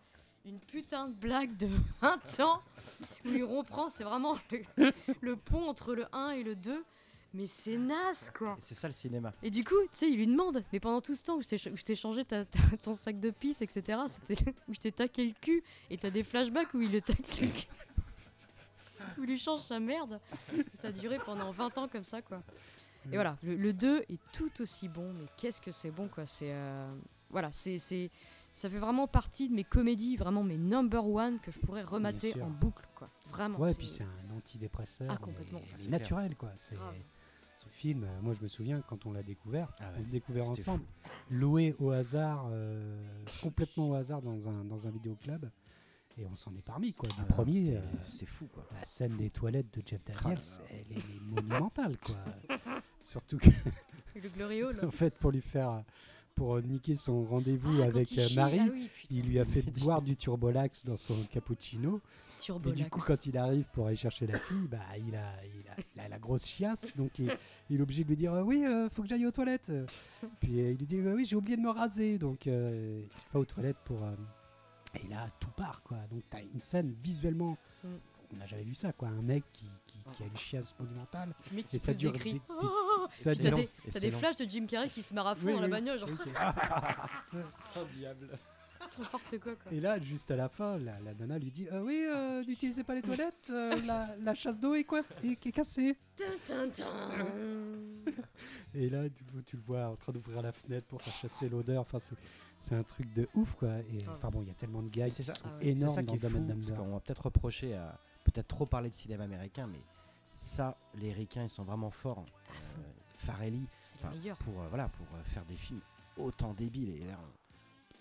Une 0.43 0.60
putain 0.60 1.08
de 1.08 1.14
blague 1.14 1.56
de 1.56 1.70
20 2.02 2.39
ans 2.41 2.62
où 3.26 3.30
il 3.30 3.43
reprend, 3.45 3.89
c'est 3.89 4.04
vraiment 4.04 4.36
le, 4.78 4.91
le 5.22 5.36
pont 5.38 5.70
entre 5.70 5.93
le 5.95 6.06
1 6.12 6.32
et 6.32 6.43
le 6.43 6.56
2. 6.56 6.84
Mais 7.34 7.48
c'est 7.48 7.78
naze, 7.78 8.30
quoi. 8.38 8.56
Et 8.58 8.62
C'est 8.62 8.76
ça 8.76 8.88
le 8.88 8.94
cinéma. 8.94 9.34
Et 9.42 9.50
du 9.50 9.64
coup, 9.64 9.76
tu 9.84 9.90
sais, 9.94 10.10
il 10.10 10.18
lui 10.18 10.28
demande, 10.28 10.64
mais 10.74 10.80
pendant 10.82 11.00
tout 11.00 11.16
ce 11.16 11.24
temps 11.24 11.38
où 11.38 11.42
je 11.42 11.82
t'ai 11.84 11.96
changé 11.96 12.26
ta- 12.26 12.44
ta- 12.44 12.60
ton 12.84 12.94
sac 12.94 13.20
de 13.20 13.30
pisse, 13.30 13.62
etc., 13.62 14.00
c'était 14.08 14.54
où 14.68 14.74
je 14.74 14.80
t'ai 14.80 14.92
taqué 14.92 15.26
le 15.28 15.34
cul, 15.40 15.64
et 15.90 15.98
t'as 15.98 16.10
des 16.10 16.24
flashbacks 16.24 16.74
où 16.74 16.82
il 16.82 16.92
le 16.92 17.00
taque 17.02 17.20
le 17.40 17.48
cul. 17.48 17.68
où 19.18 19.24
il 19.24 19.28
lui 19.30 19.40
change 19.40 19.62
sa 19.62 19.80
merde. 19.80 20.20
Ça 20.74 20.90
a 20.90 20.92
duré 20.92 21.18
pendant 21.26 21.52
20 21.52 21.78
ans 21.78 21.88
comme 21.88 22.04
ça, 22.04 22.22
quoi. 22.22 22.44
Et 23.12 23.16
voilà, 23.16 23.38
le, 23.44 23.56
le 23.56 23.74
2 23.74 24.00
est 24.10 24.20
tout 24.32 24.52
aussi 24.62 24.88
bon, 24.88 25.12
mais 25.14 25.26
qu'est-ce 25.38 25.60
que 25.62 25.72
c'est 25.72 25.90
bon, 25.90 26.08
quoi. 26.08 26.26
C'est. 26.26 26.52
euh, 26.52 26.94
Voilà, 27.30 27.50
c'est. 27.52 27.78
Ça 28.54 28.70
fait 28.70 28.80
vraiment 28.80 29.08
partie 29.08 29.48
de 29.48 29.54
mes 29.56 29.64
comédies, 29.64 30.18
vraiment 30.18 30.44
mes 30.44 30.58
number 30.58 31.08
one 31.08 31.40
que 31.40 31.52
je 31.52 31.60
pourrais 31.60 31.84
remater 31.84 32.34
en 32.42 32.50
boucle, 32.50 32.86
quoi. 32.94 33.10
Vraiment. 33.30 33.58
Ouais, 33.58 33.74
puis 33.74 33.88
c'est 33.88 34.04
un 34.04 34.36
antidépresseur. 34.38 35.08
Ah, 35.10 35.16
complètement. 35.16 35.62
C'est 35.78 35.88
naturel, 35.90 36.36
quoi. 36.36 36.52
C'est. 36.58 36.76
Ce 37.64 37.70
film. 37.70 38.03
euh, 38.03 38.22
moi, 38.22 38.34
je 38.34 38.41
me 38.41 38.47
souviens 38.47 38.82
quand 38.88 39.05
on 39.05 39.12
l'a 39.12 39.24
découvert. 39.24 39.74
Ah 39.80 39.84
ouais, 39.84 39.89
on 39.97 39.99
l'a 40.03 40.09
découvert 40.09 40.49
ensemble, 40.49 40.84
loué 41.30 41.76
au 41.80 41.91
hasard, 41.91 42.47
euh, 42.51 42.99
complètement 43.41 43.89
au 43.89 43.93
hasard 43.93 44.22
dans 44.22 44.47
un 44.49 44.64
dans 44.66 44.88
un 44.88 44.91
vidéoclub. 44.91 45.49
Et 46.18 46.26
on 46.26 46.36
s'en 46.36 46.53
est 46.55 46.62
parmi, 46.62 46.93
quoi. 46.93 47.07
Du 47.09 47.16
Ah 47.22 47.24
premier, 47.26 47.53
c'était- 47.66 47.78
euh, 47.78 47.82
C'est 48.03 48.26
fou 48.26 48.47
quoi. 48.53 48.68
la 48.78 48.86
scène 48.86 49.12
fou. 49.14 49.18
des 49.20 49.30
toilettes 49.30 49.74
de 49.74 49.82
Jeff 49.86 50.01
Ah 50.09 50.24
Daniels, 50.24 50.39
elle 50.70 50.97
est 50.97 51.22
monumentale, 51.24 51.97
quoi. 51.99 52.16
Surtout 52.99 53.38
que, 53.38 53.47
le 54.16 54.30
Glorio, 54.30 54.72
là. 54.74 54.84
en 54.88 54.91
fait, 54.91 55.16
pour 55.18 55.32
lui 55.32 55.41
faire, 55.41 55.84
pour 56.36 56.62
niquer 56.62 56.95
son 56.95 57.24
rendez-vous 57.24 57.82
Ah, 57.82 57.86
avec 57.86 58.12
il 58.12 58.22
chie, 58.28 58.36
Marie, 58.36 58.59
ah 58.62 58.68
oui, 58.72 58.89
il 59.09 59.26
lui 59.26 59.39
a 59.39 59.45
fait 59.45 59.62
boire 59.84 60.01
du 60.01 60.16
turbolax 60.18 60.86
dans 60.86 60.97
son 60.97 61.16
cappuccino. 61.32 62.01
Et 62.50 62.72
du 62.74 62.89
coup, 62.89 63.02
quand 63.06 63.26
il 63.26 63.38
arrive 63.38 63.66
pour 63.74 63.88
aller 63.88 63.96
chercher 63.96 64.28
la 64.28 64.39
fille, 64.39 64.68
bah, 64.70 64.80
il, 64.98 65.16
a, 65.16 65.32
il, 65.46 65.70
a, 65.70 65.76
il 65.96 66.02
a 66.02 66.08
la 66.10 66.20
grosse 66.20 66.46
chiasse. 66.46 66.96
Donc, 66.98 67.20
il, 67.20 67.32
il 67.70 67.80
est 67.80 67.82
obligé 67.84 68.04
de 68.04 68.10
lui 68.10 68.18
dire 68.18 68.34
euh, 68.34 68.44
Oui, 68.44 68.64
euh, 68.66 68.89
faut 68.89 69.04
que 69.04 69.08
j'aille 69.10 69.26
aux 69.26 69.32
toilettes. 69.32 69.72
Puis 70.39 70.60
euh, 70.60 70.72
il 70.72 70.78
lui 70.78 70.86
dit 70.86 70.98
euh, 70.98 71.16
Oui, 71.16 71.26
j'ai 71.26 71.36
oublié 71.36 71.58
de 71.58 71.62
me 71.62 71.70
raser. 71.70 72.18
Donc, 72.18 72.48
euh, 72.48 73.02
il 73.06 73.34
va 73.34 73.39
aux 73.39 73.46
toilettes 73.46 73.78
pour. 73.86 74.04
euh, 74.04 74.16
et 74.96 75.08
là, 75.08 75.30
tout 75.39 75.52
part, 75.52 75.82
quoi. 75.84 75.98
Donc, 76.12 76.24
tu 76.30 76.38
as 76.38 76.42
une 76.42 76.60
scène 76.62 76.94
visuellement. 77.04 77.58
Mm. 77.84 77.88
On 78.34 78.38
n'a 78.38 78.46
jamais 78.46 78.64
vu 78.64 78.74
ça, 78.74 78.94
quoi. 78.94 79.10
Un 79.10 79.22
mec 79.22 79.44
qui, 79.52 79.66
qui, 79.88 79.98
qui 80.14 80.24
a 80.24 80.26
une 80.26 80.38
chiasse 80.38 80.74
monumentale. 80.80 81.34
Le 81.52 81.58
mec 81.58 81.66
qui 81.66 81.76
Et 81.76 81.80
ça 81.80 81.92
pousse 81.92 82.00
dure 82.00 82.12
des 82.14 82.20
cris. 82.20 82.34
des- 82.34 82.39
des- 82.39 82.46
Oh 82.50 83.08
ça 83.12 83.36
T'as 83.36 83.42
dure- 83.50 83.58
des, 83.58 83.70
t'as 83.92 84.12
flashs 84.12 84.38
de 84.38 84.46
Jim 84.50 84.66
Carrey 84.68 84.88
qui 84.89 85.02
se 85.02 85.14
marre 85.14 85.28
à 85.28 85.36
fond 85.36 85.48
Oui, 85.48 85.54
dans 85.54 85.60
la 85.62 85.68
bagnole, 85.68 86.00
genre 86.00 86.10
Ok. 86.10 86.28
Oh 87.78 87.80
diable. 87.98 88.30
n'importe 89.00 89.40
quoi 89.40 89.56
quoi. 89.56 89.72
Et 89.72 89.80
là, 89.80 90.00
juste 90.00 90.32
à 90.32 90.36
la 90.36 90.50
fin, 90.50 90.78
la, 90.78 91.00
la 91.02 91.14
nana 91.14 91.38
lui 91.40 91.52
dit 91.52 91.68
euh, 91.72 91.82
Oui, 91.82 92.04
euh, 92.08 92.44
n'utilisez 92.46 92.84
pas 92.84 92.96
les 92.96 93.02
toilettes, 93.02 93.50
euh, 93.50 93.76
la, 93.86 94.16
la 94.20 94.36
chasse 94.36 94.60
d'eau 94.60 94.74
est, 94.76 94.86
est, 95.24 95.46
est 95.46 95.52
cassée. 95.52 95.98
Et 98.74 98.90
là, 98.90 99.10
tu, 99.10 99.24
tu 99.46 99.56
le 99.58 99.62
vois 99.64 99.88
en 99.88 99.96
train 99.96 100.12
d'ouvrir 100.12 100.42
la 100.42 100.52
fenêtre 100.52 100.88
pour 100.88 101.02
faire 101.02 101.14
chasser 101.14 101.50
l'odeur. 101.50 101.82
Enfin, 101.82 102.00
c'est, 102.60 102.76
un 102.76 102.84
truc 102.84 103.12
de 103.14 103.28
ouf, 103.34 103.56
quoi. 103.56 103.80
Et 103.92 104.04
Grave. 104.04 104.16
enfin 104.18 104.30
bon, 104.30 104.42
il 104.44 104.48
y 104.48 104.52
a 104.52 104.54
tellement 104.54 104.82
de 104.82 104.90
c'est 105.10 105.10
qui 105.10 105.24
ça. 105.24 105.36
sont 105.36 105.44
Ah 105.46 105.58
ouais. 105.58 105.68
Énormes 105.68 105.96
ça 105.96 106.02
dans 106.04 106.14
est 106.14 106.18
Dumber. 106.18 106.76
qu'on 106.76 106.94
va 106.94 107.00
peut-être 107.00 107.26
reprocher 107.26 107.74
à 107.76 108.00
peut-être 108.24 108.48
trop 108.48 108.66
parler 108.66 108.90
de 108.90 108.96
cinéma 108.96 109.24
américain, 109.26 109.68
mais 109.68 109.82
ça, 110.32 110.78
les 110.96 111.12
ricains, 111.12 111.44
ils 111.44 111.50
sont 111.50 111.64
vraiment 111.64 111.92
forts. 111.92 112.24
Euh, 112.50 112.54
Farelli, 113.18 113.66
C'est 113.84 113.98
enfin, 114.00 114.12
le 114.14 114.18
meilleur. 114.20 114.38
pour 114.38 114.62
euh, 114.62 114.68
voilà, 114.70 114.88
pour 114.90 115.06
faire 115.26 115.46
des 115.46 115.56
films 115.56 115.82
autant 116.18 116.54
débiles 116.54 116.90
et 117.02 117.06
là, 117.06 117.20
on- 117.22 117.41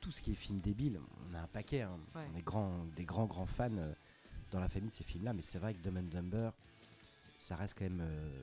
tout 0.01 0.11
ce 0.11 0.21
qui 0.23 0.33
est 0.33 0.35
film 0.35 0.61
débile, 0.61 0.99
on 1.31 1.35
a 1.35 1.41
un 1.41 1.47
paquet. 1.47 1.83
hein. 1.83 1.99
Ouais. 2.15 2.23
On 2.35 2.39
est 2.39 2.43
grands, 2.43 2.85
des 2.97 3.05
grands 3.05 3.27
grands 3.27 3.47
fans. 3.47 3.71
euh, 3.77 3.93
dans 4.51 4.59
la 4.59 4.69
famille 4.69 4.91
de 4.91 4.95
ces 4.97 5.05
films-là, 5.05 5.33
mais 5.33 5.43
c'est 5.43 5.61
vrai 5.61 5.75
que 5.75 5.79
Dumb 5.81 5.97
and 5.97 6.09
Dumber, 6.11 6.51
ça 7.39 7.55
reste 7.55 7.79
quand 7.79 7.85
même, 7.85 8.01
euh, 8.03 8.43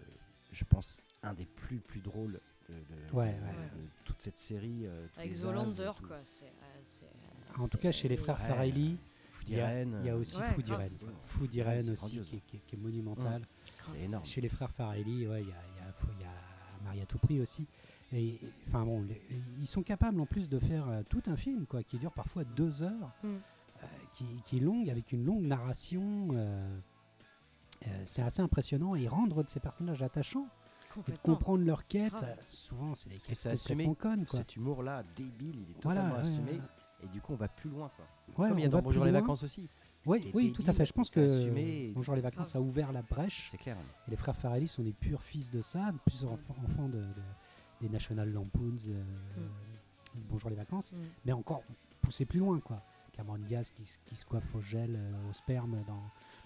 je 0.53 0.63
pense, 0.63 1.03
un 1.21 1.33
des 1.33 1.43
plus 1.45 1.79
plus 1.79 1.99
drôles 1.99 2.39
de, 2.69 2.73
de- 2.75 3.11
Ouais, 3.13 3.33
de- 3.33 3.41
ouais. 3.41 3.51
de 3.75 3.89
toute 4.05 4.21
cette 4.21 4.39
série. 4.39 4.85
euh, 4.85 5.05
Avec 5.17 5.33
Zolander, 5.33 5.91
tout- 5.97 6.07
quoi. 6.07 6.19
c'est, 6.23 6.45
euh, 6.45 6.49
c'est, 6.85 7.03
euh, 7.07 7.61
En 7.61 7.67
tout 7.67 7.77
cas, 7.77 7.91
chez 7.91 8.07
les 8.07 8.15
frères 8.15 8.39
Ouais. 8.39 8.47
Farelli, 8.47 8.97
Food 9.31 9.49
il 9.49 9.55
y 9.57 9.59
a, 9.59 9.69
Irene, 9.81 9.97
il 10.01 10.07
y 10.07 10.09
a 10.09 10.15
aussi 10.15 10.37
Ouais, 10.37 10.47
Food. 10.51 10.67
Irene. 10.69 10.81
Ouais. 11.01 11.13
Food 11.25 11.49
Ouais, 11.49 11.55
Irene 11.57 11.89
aussi, 11.89 12.21
qui, 12.21 12.35
est- 12.37 12.39
qui 12.47 12.55
est- 12.55 12.59
qui 12.65 12.75
est 12.75 12.79
monumental. 12.79 13.41
C'est 13.91 13.99
énorme. 14.03 14.23
Chez 14.25 14.39
les 14.39 14.49
frères 14.49 14.71
Farelli, 14.71 15.27
ouais, 15.27 15.41
il 15.41 15.49
y, 15.49 15.51
a, 15.51 15.55
il 15.75 15.83
y, 15.85 15.89
a, 15.89 15.91
faut- 15.91 16.07
il 16.17 16.21
y 16.21 16.25
a 16.25 16.83
Maria 16.85 17.05
Toupri 17.05 17.41
aussi. 17.41 17.67
Et, 18.13 18.39
enfin 18.67 18.85
bon, 18.85 19.01
les- 19.03 19.21
ils 19.59 19.67
sont 19.67 19.83
capables 19.83 20.19
en 20.21 20.25
plus 20.25 20.47
de 20.47 20.59
faire 20.59 20.87
euh, 20.87 21.03
tout 21.09 21.21
un 21.27 21.35
film 21.35 21.65
quoi, 21.65 21.83
qui 21.83 21.97
dure 21.97 22.11
parfois 22.13 22.43
deux 22.45 22.81
heures, 22.83 23.11
Mm. 23.23 23.27
euh, 23.27 23.85
qui, 24.13 24.25
qui 24.45 24.57
est 24.57 24.61
longue, 24.61 24.89
avec 24.89 25.11
une 25.11 25.25
longue 25.25 25.43
narration. 25.43 26.29
euh, 26.31 26.79
euh, 27.85 28.01
c'est 28.05 28.21
assez 28.23 28.41
impressionnant 28.41 28.95
et 28.95 29.07
rendre 29.07 29.43
de 29.43 29.49
ces 29.49 29.59
personnages 29.59 30.01
attachants 30.01 30.47
et 31.07 31.11
de 31.11 31.17
comprendre 31.17 31.63
leur 31.63 31.85
quête. 31.85 32.13
Souvent, 32.47 32.95
c'est 32.95 33.09
des 33.09 33.17
quêtes 33.17 33.45
assumé. 33.45 33.93
connes. 33.95 34.25
Quoi. 34.25 34.39
Cet 34.39 34.55
humour-là, 34.55 35.03
débile, 35.15 35.57
il 35.61 35.71
est 35.71 35.83
Voilà, 35.83 36.01
totalement 36.01 36.15
ouais, 36.23 36.27
assumé. 36.27 36.51
ouais, 36.53 36.61
Et 37.03 37.07
du 37.09 37.21
coup, 37.21 37.33
on 37.33 37.35
va 37.35 37.47
plus 37.49 37.69
loin. 37.69 37.91
Quoi. 37.95 38.05
ouais, 38.43 38.49
Comme 38.49 38.57
il 38.59 38.61
y 38.63 38.65
a 38.65 38.67
on 38.69 38.71
dans 38.71 38.81
Bonjour 38.81 39.05
les 39.05 39.11
vacances 39.11 39.43
aussi. 39.43 39.69
Oui, 40.07 40.31
oui, 40.33 40.53
tout 40.53 40.63
à 40.65 40.73
fait. 40.73 40.85
Je 40.85 40.93
pense 40.93 41.09
que 41.11 41.19
assumé 41.19 41.91
Bonjour 41.93 42.15
les 42.15 42.21
vacances 42.21 42.55
a 42.55 42.61
ouvert 42.61 42.91
la 42.93 43.01
brèche. 43.03 43.49
C'est 43.51 43.57
clair. 43.57 43.77
Et 44.07 44.11
les 44.11 44.15
frères 44.17 44.37
Farelli 44.37 44.67
sont 44.67 44.81
des 44.81 44.93
purs 44.93 45.21
fils 45.21 45.51
de 45.51 45.61
ça, 45.61 45.91
plusieurs 46.05 46.31
enfants, 46.31 46.55
enfants 46.65 46.87
de, 46.87 46.97
de- 47.01 47.05
des 47.81 47.89
National 47.89 48.31
Lampoons, 48.31 48.75
euh, 48.89 49.03
Bonjour 50.29 50.49
les 50.49 50.55
vacances, 50.55 50.93
Mm. 50.93 50.95
mais 51.25 51.31
encore 51.33 51.61
poussé 52.01 52.25
plus 52.25 52.39
loin, 52.39 52.59
quoi. 52.59 52.81
Cameron 53.13 53.37
Diaz 53.37 53.69
qui, 53.69 53.85
se- 53.85 53.97
qui 54.05 54.15
se 54.15 54.25
coiffe 54.25 54.53
au 54.55 54.61
gel, 54.61 54.95
euh, 54.95 55.29
au 55.29 55.33
sperme 55.33 55.83
dans, 55.87 56.01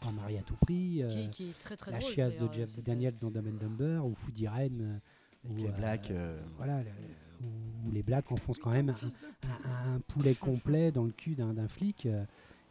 dans 0.06 0.12
Marie 0.14 0.38
à 0.38 0.42
tout 0.42 0.56
prix, 0.58 1.04
euh, 1.04 1.08
Qui, 1.08 1.30
qui 1.30 1.50
est 1.50 1.60
très 1.60 1.78
très 1.78 1.92
la 1.92 2.00
drôle. 2.00 2.12
chiasse 2.12 2.38
de 2.38 2.52
Jeff 2.52 2.82
Daniels 2.84 3.18
dans 3.20 3.30
Dumb 3.32 3.48
and 3.48 3.58
Dumber, 3.66 4.06
ou 4.06 4.14
Food 4.14 4.38
Irene, 4.40 5.00
ou, 5.50 5.56
les 5.56 5.70
blacks. 5.70 6.12
euh, 6.12 6.42
voilà, 6.58 6.82
où, 7.42 7.88
où 7.88 7.92
les 7.92 8.04
blacks 8.04 8.30
enfoncent 8.32 8.60
quand 8.60 8.72
même 8.72 8.90
un, 8.90 9.66
un- 9.70 9.96
un 9.96 10.00
poulet 10.00 10.36
complet 10.36 10.92
dans 10.92 11.06
le 11.06 11.12
cul 11.12 11.36
d'un 11.36 11.54
d'un 11.54 11.68
flic. 11.70 12.08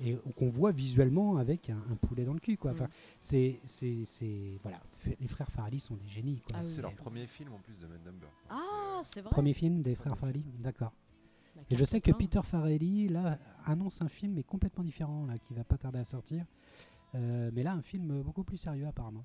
Et 0.03 0.19
qu'on 0.37 0.49
voit 0.49 0.73
visuellement 0.73 1.37
avec 1.37 1.71
un, 1.71 1.79
un 1.91 1.97
poulet 1.97 2.25
dans 2.25 2.33
le 2.33 2.41
cul, 2.41 2.57
quoi. 2.57 2.73
Enfin, 2.73 2.87
Mm. 2.87 2.91
c'est, 3.21 3.61
c'est, 3.65 4.05
c'est- 4.05 4.59
voilà, 4.63 4.81
les 5.21 5.29
frères 5.29 5.51
Farley 5.51 5.79
sont 5.79 5.97
des 5.97 6.09
génies. 6.09 6.43
Ah 6.53 6.59
oui. 6.63 6.67
C'est 6.67 6.83
leur 6.83 6.95
premier 6.95 7.27
film 7.27 7.53
en 7.53 7.59
plus 7.59 7.79
de 7.79 7.87
Mad 7.87 8.05
Number. 8.05 8.29
Ah, 8.49 9.01
c'est 9.05 9.21
vrai. 9.21 9.31
Premier 9.31 9.53
film 9.53 9.83
des 9.83 9.95
frères 9.95 10.17
Farley, 10.17 10.43
d'accord. 10.61 10.93
La 11.57 11.63
Et 11.71 11.77
je 11.77 11.85
sais 11.85 12.01
que. 12.01 12.13
Peter 12.13 12.41
Farrelly, 12.43 13.09
là, 13.09 13.39
annonce 13.67 14.01
un 14.03 14.09
film, 14.09 14.35
mais 14.35 14.43
complètement 14.43 14.85
différent, 14.85 15.27
là, 15.27 15.37
qui 15.39 15.53
va 15.55 15.65
pas 15.65 15.77
tarder 15.77 15.99
à 15.99 16.05
sortir. 16.05 16.47
Euh, 17.15 17.51
mais 17.53 17.63
là, 17.63 17.73
un 17.73 17.83
film 17.83 18.23
beaucoup 18.23 18.45
plus 18.45 18.57
sérieux, 18.57 18.87
apparemment. 18.87 19.25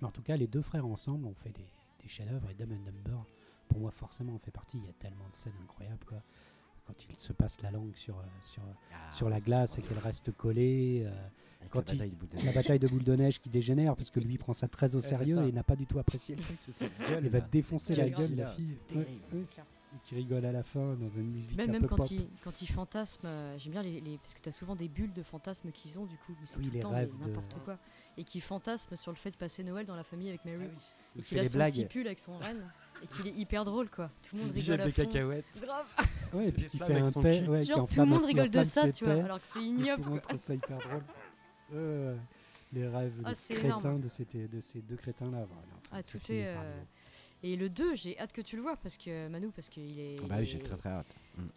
Mais 0.00 0.06
en 0.06 0.10
tout 0.12 0.22
cas, 0.22 0.36
les 0.36 0.46
deux 0.46 0.62
frères 0.62 0.86
ensemble 0.86 1.26
ont 1.26 1.34
fait 1.34 1.50
des, 1.50 1.66
des 2.02 2.08
chefs-d'œuvre, 2.08 2.48
et 2.50 2.54
Dumb 2.54 2.72
and 2.72 2.84
Dumber, 2.84 3.24
pour 3.68 3.80
moi, 3.80 3.90
forcément, 3.90 4.34
en 4.34 4.38
fait 4.38 4.50
partie. 4.50 4.78
Il 4.78 4.84
y 4.84 4.88
a 4.88 4.92
tellement 4.92 5.28
de 5.28 5.34
scènes 5.34 5.54
incroyables, 5.62 6.04
quoi. 6.04 6.22
Quand 6.86 6.94
il 7.08 7.14
se 7.18 7.32
passe 7.32 7.60
la 7.62 7.70
langue 7.70 7.94
sur, 7.94 8.16
euh, 8.18 8.22
sur, 8.44 8.62
ah, 8.92 9.12
sur 9.12 9.28
la 9.28 9.40
glace 9.40 9.78
et 9.78 9.82
qu'elle 9.82 9.98
reste 9.98 10.32
collée. 10.32 11.04
euh, 11.06 11.10
quand 11.70 11.86
la 11.88 11.94
il- 11.94 11.98
bataille 11.98 12.10
de 12.10 12.16
boule 12.16 12.28
de 12.30 12.36
la 12.36 12.42
neige. 12.44 12.54
bataille 12.54 12.78
de 12.78 12.88
boule 12.88 13.04
de 13.04 13.16
neige 13.16 13.38
qui 13.40 13.48
dégénère, 13.50 13.94
parce 13.94 14.10
que 14.10 14.18
lui 14.18 14.38
prend 14.38 14.54
ça 14.54 14.66
très 14.66 14.94
au 14.94 15.00
Ouais, 15.00 15.06
sérieux 15.06 15.36
ça. 15.36 15.44
et 15.46 15.52
n'a 15.52 15.62
pas 15.62 15.76
du 15.76 15.86
tout 15.86 15.98
apprécié 15.98 16.34
le 16.36 16.42
truc. 16.42 16.58
Il 17.22 17.28
va 17.28 17.40
défoncer 17.40 17.94
la 17.94 18.08
gueule 18.08 18.28
gueule, 18.30 18.36
la 18.38 18.46
fille. 18.48 18.76
c'est 18.88 18.96
Ouais, 18.96 19.04
terrible. 19.04 19.24
ouais. 19.32 19.64
Et 19.92 19.98
qui 20.04 20.14
rigole 20.14 20.44
à 20.44 20.52
la 20.52 20.62
fin 20.62 20.94
dans 20.94 21.08
une 21.08 21.32
musique 21.32 21.56
Même, 21.56 21.70
un 21.70 21.72
même 21.72 21.82
peu 21.82 21.88
quand, 21.88 21.96
pop. 21.96 22.06
il, 22.12 22.24
quand 22.44 22.62
il 22.62 22.68
fantasme, 22.68 23.26
euh, 23.26 23.58
j'aime 23.58 23.72
bien 23.72 23.82
les, 23.82 24.00
les- 24.00 24.18
parce 24.18 24.34
que 24.34 24.40
tu 24.40 24.48
as 24.48 24.52
souvent 24.52 24.76
des 24.76 24.86
bulles 24.88 25.12
de 25.12 25.22
fantasmes 25.24 25.72
qu'ils 25.72 25.98
ont 25.98 26.06
du 26.06 26.16
coup, 26.16 26.32
mais 26.40 26.46
c'est 26.46 26.58
Oui, 26.58 26.64
tout 26.66 26.70
les 26.70 26.76
le 26.78 26.82
temps 26.82 26.90
de- 26.92 27.26
n'importe 27.28 27.56
quoi. 27.64 27.76
Et 28.16 28.22
qui 28.22 28.40
fantasme 28.40 28.96
sur 28.96 29.10
le 29.10 29.16
fait 29.16 29.32
de 29.32 29.36
passer 29.36 29.64
Noël 29.64 29.86
dans 29.86 29.96
la 29.96 30.04
famille 30.04 30.28
avec 30.28 30.44
Mary. 30.44 30.68
Il 31.16 31.20
Et 31.20 31.22
fait 31.24 31.28
qu'il 31.30 31.38
a 31.40 31.44
son 31.44 31.58
petit 31.58 31.84
pull 31.86 32.06
avec 32.06 32.20
son 32.20 32.38
renne 32.38 32.70
et 33.02 33.06
qu'il 33.06 33.26
est 33.28 33.34
hyper 33.34 33.64
drôle 33.64 33.88
quoi. 33.90 34.10
Tout 34.22 34.36
le 34.36 34.42
monde 34.42 34.50
rigole 34.52 34.62
jette 34.64 34.80
à 34.80 34.84
des 34.86 34.92
cacahuètes. 34.92 35.44
Grave. 35.62 35.86
Ouais, 36.32 36.48
et 36.48 36.52
puis 36.52 36.66
qui 36.68 36.78
fait 36.78 36.84
avec 36.84 36.98
un 37.06 37.10
son 37.10 37.22
paix. 37.22 37.46
Ouais, 37.48 37.64
Genre 37.64 37.88
tout 37.88 38.00
le 38.00 38.06
monde 38.06 38.24
rigole 38.24 38.50
de 38.50 38.62
ça, 38.64 38.90
tu 38.92 39.04
vois, 39.04 39.14
alors 39.24 39.40
que 39.40 39.46
c'est 39.46 39.62
ignoble 39.62 40.02
Tout 40.02 40.08
le 40.08 40.14
monde 40.14 40.22
trouve 40.22 40.38
ça 40.40 40.54
hyper 40.54 40.78
drôle. 40.78 41.02
Euh, 41.72 42.16
les 42.72 42.88
rêves 42.88 43.12
Ah, 43.24 43.30
de 43.32 43.54
crétins 43.54 43.94
de 43.98 44.08
ces, 44.08 44.24
de 44.24 44.60
ces 44.60 44.80
deux 44.80 44.96
crétins-là. 44.96 45.30
voilà. 45.46 45.52
Enfin, 45.92 45.92
Ah, 45.92 46.02
tout 46.02 46.18
est, 46.32 46.48
euh, 46.48 46.82
Et 47.44 47.54
le 47.54 47.68
2, 47.70 47.94
j'ai 47.94 48.18
hâte 48.18 48.32
que 48.32 48.40
tu 48.40 48.56
le 48.56 48.62
vois 48.62 48.76
parce 48.76 48.96
que 48.96 49.28
Manu, 49.28 49.50
parce 49.54 49.68
qu'il 49.68 49.98
est. 50.00 50.16
Bah 50.28 50.34
oui, 50.38 50.42
il 50.42 50.46
j'ai 50.46 50.58
est- 50.58 50.62
très 50.62 50.76
très 50.76 50.88
hâte. 50.88 51.06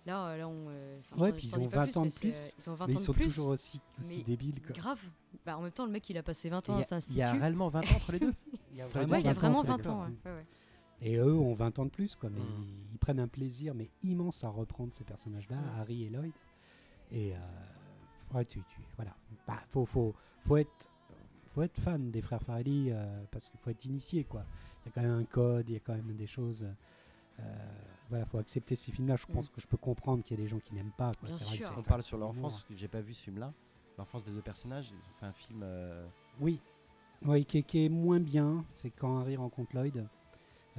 Là, 0.05 0.27
euh, 0.27 0.37
là, 0.37 0.47
on. 0.47 0.67
euh, 0.69 0.99
Ouais, 1.17 1.31
puis 1.33 1.47
ils 1.47 1.59
ont 1.59 1.67
pas 1.67 1.85
20 1.87 1.97
ans 1.97 2.05
de 2.05 2.11
plus, 2.11 2.55
Ils 2.59 2.69
ont 2.69 2.75
20 2.75 2.85
Mais 2.87 2.93
ans 2.93 2.97
ils 2.97 2.99
de 2.99 3.05
sont 3.05 3.13
plus. 3.13 3.23
toujours 3.25 3.47
aussi, 3.49 3.79
aussi 3.99 4.17
mais 4.19 4.23
débiles. 4.23 4.61
Quoi. 4.61 4.75
Grave. 4.75 5.01
Bah, 5.45 5.57
en 5.57 5.61
même 5.61 5.71
temps, 5.71 5.85
le 5.87 5.91
mec, 5.91 6.07
il 6.11 6.17
a 6.19 6.21
passé 6.23 6.49
20 6.49 6.67
Il 6.67 6.71
ans 6.71 6.77
à 6.77 6.83
cet 6.83 7.09
il 7.09 7.17
y 7.17 7.21
a 7.23 7.27
institut. 7.29 7.41
réellement 7.41 7.69
20 7.69 7.79
ans 7.91 7.95
entre 7.95 8.11
les 8.11 8.19
deux. 8.19 8.33
Il 8.71 8.77
y 8.77 8.81
a 8.81 8.85
Ouais, 8.85 9.19
il 9.19 9.25
y 9.25 9.29
a 9.29 9.33
vraiment 9.33 9.63
20 9.63 9.87
ans. 9.87 10.05
ouais. 10.25 10.45
Et 11.05 11.15
eux 11.17 11.35
ont 11.35 11.53
20 11.53 11.79
ans 11.79 11.85
de 11.85 11.89
plus, 11.89 12.15
quoi. 12.15 12.29
Mais 12.29 12.39
Mhm. 12.39 12.63
ils, 12.63 12.93
ils 12.93 12.97
prennent 12.97 13.19
un 13.19 13.27
plaisir, 13.27 13.75
mais 13.75 13.89
immense 14.03 14.43
à 14.43 14.49
reprendre 14.49 14.93
ces 14.93 15.03
personnages-là, 15.03 15.57
Mhm. 15.57 15.79
Harry 15.79 16.03
et 16.05 16.09
Lloyd. 16.09 16.33
Et 17.11 17.35
euh, 17.35 17.39
ouais, 18.33 18.45
tu, 18.45 18.59
tu, 18.69 18.79
voilà. 18.95 19.15
Bah, 19.47 19.59
faut, 19.69 19.85
faut, 19.85 20.15
faut 20.39 20.57
être, 20.57 20.89
faut 21.45 21.61
être 21.61 21.77
fan 21.79 22.09
des 22.09 22.21
frères 22.21 22.41
Farrelly 22.41 22.89
euh, 22.91 23.23
parce 23.31 23.49
qu'il 23.49 23.59
faut 23.59 23.69
être 23.69 23.83
initié, 23.85 24.23
quoi. 24.23 24.45
Il 24.83 24.87
y 24.87 24.89
a 24.89 24.91
quand 24.93 25.01
même 25.01 25.19
un 25.19 25.25
code, 25.25 25.67
il 25.69 25.73
y 25.73 25.75
a 25.75 25.79
quand 25.81 25.93
même 25.93 26.15
des 26.15 26.25
choses. 26.27 26.65
Euh, 27.39 27.43
voilà, 28.09 28.25
faut 28.25 28.37
accepter 28.37 28.75
ces 28.75 28.91
films-là. 28.91 29.15
Je 29.17 29.25
pense 29.25 29.49
que 29.49 29.59
je 29.59 29.67
peux 29.67 29.77
comprendre 29.77 30.23
qu'il 30.23 30.37
y 30.37 30.39
a 30.39 30.43
des 30.43 30.49
gens 30.49 30.59
qui 30.59 30.73
n'aiment 30.73 30.91
pas. 30.95 31.11
Quoi. 31.19 31.27
Bien 31.29 31.37
C'est 31.37 31.45
vrai 31.45 31.57
que 31.57 31.63
sûr. 31.63 31.73
c'est 31.73 31.79
On 31.79 31.83
parle 31.83 32.03
sur 32.03 32.17
l'enfance, 32.17 32.53
parce 32.53 32.63
que 32.63 32.75
j'ai 32.75 32.87
pas 32.87 33.01
vu 33.01 33.13
ce 33.13 33.23
film-là. 33.23 33.53
L'enfance 33.97 34.23
des 34.25 34.31
deux 34.31 34.41
personnages, 34.41 34.89
ils 34.91 34.97
ont 35.09 35.13
fait 35.19 35.25
un 35.25 35.33
film. 35.33 35.61
euh, 35.63 36.07
Oui, 36.39 36.61
oui 37.23 37.45
qui, 37.45 37.59
est- 37.59 37.63
qui 37.63 37.85
est 37.85 37.89
moins 37.89 38.19
bien. 38.19 38.65
C'est 38.75 38.89
quand 38.91 39.19
Harry 39.19 39.35
rencontre 39.35 39.75
Lloyd, 39.75 40.07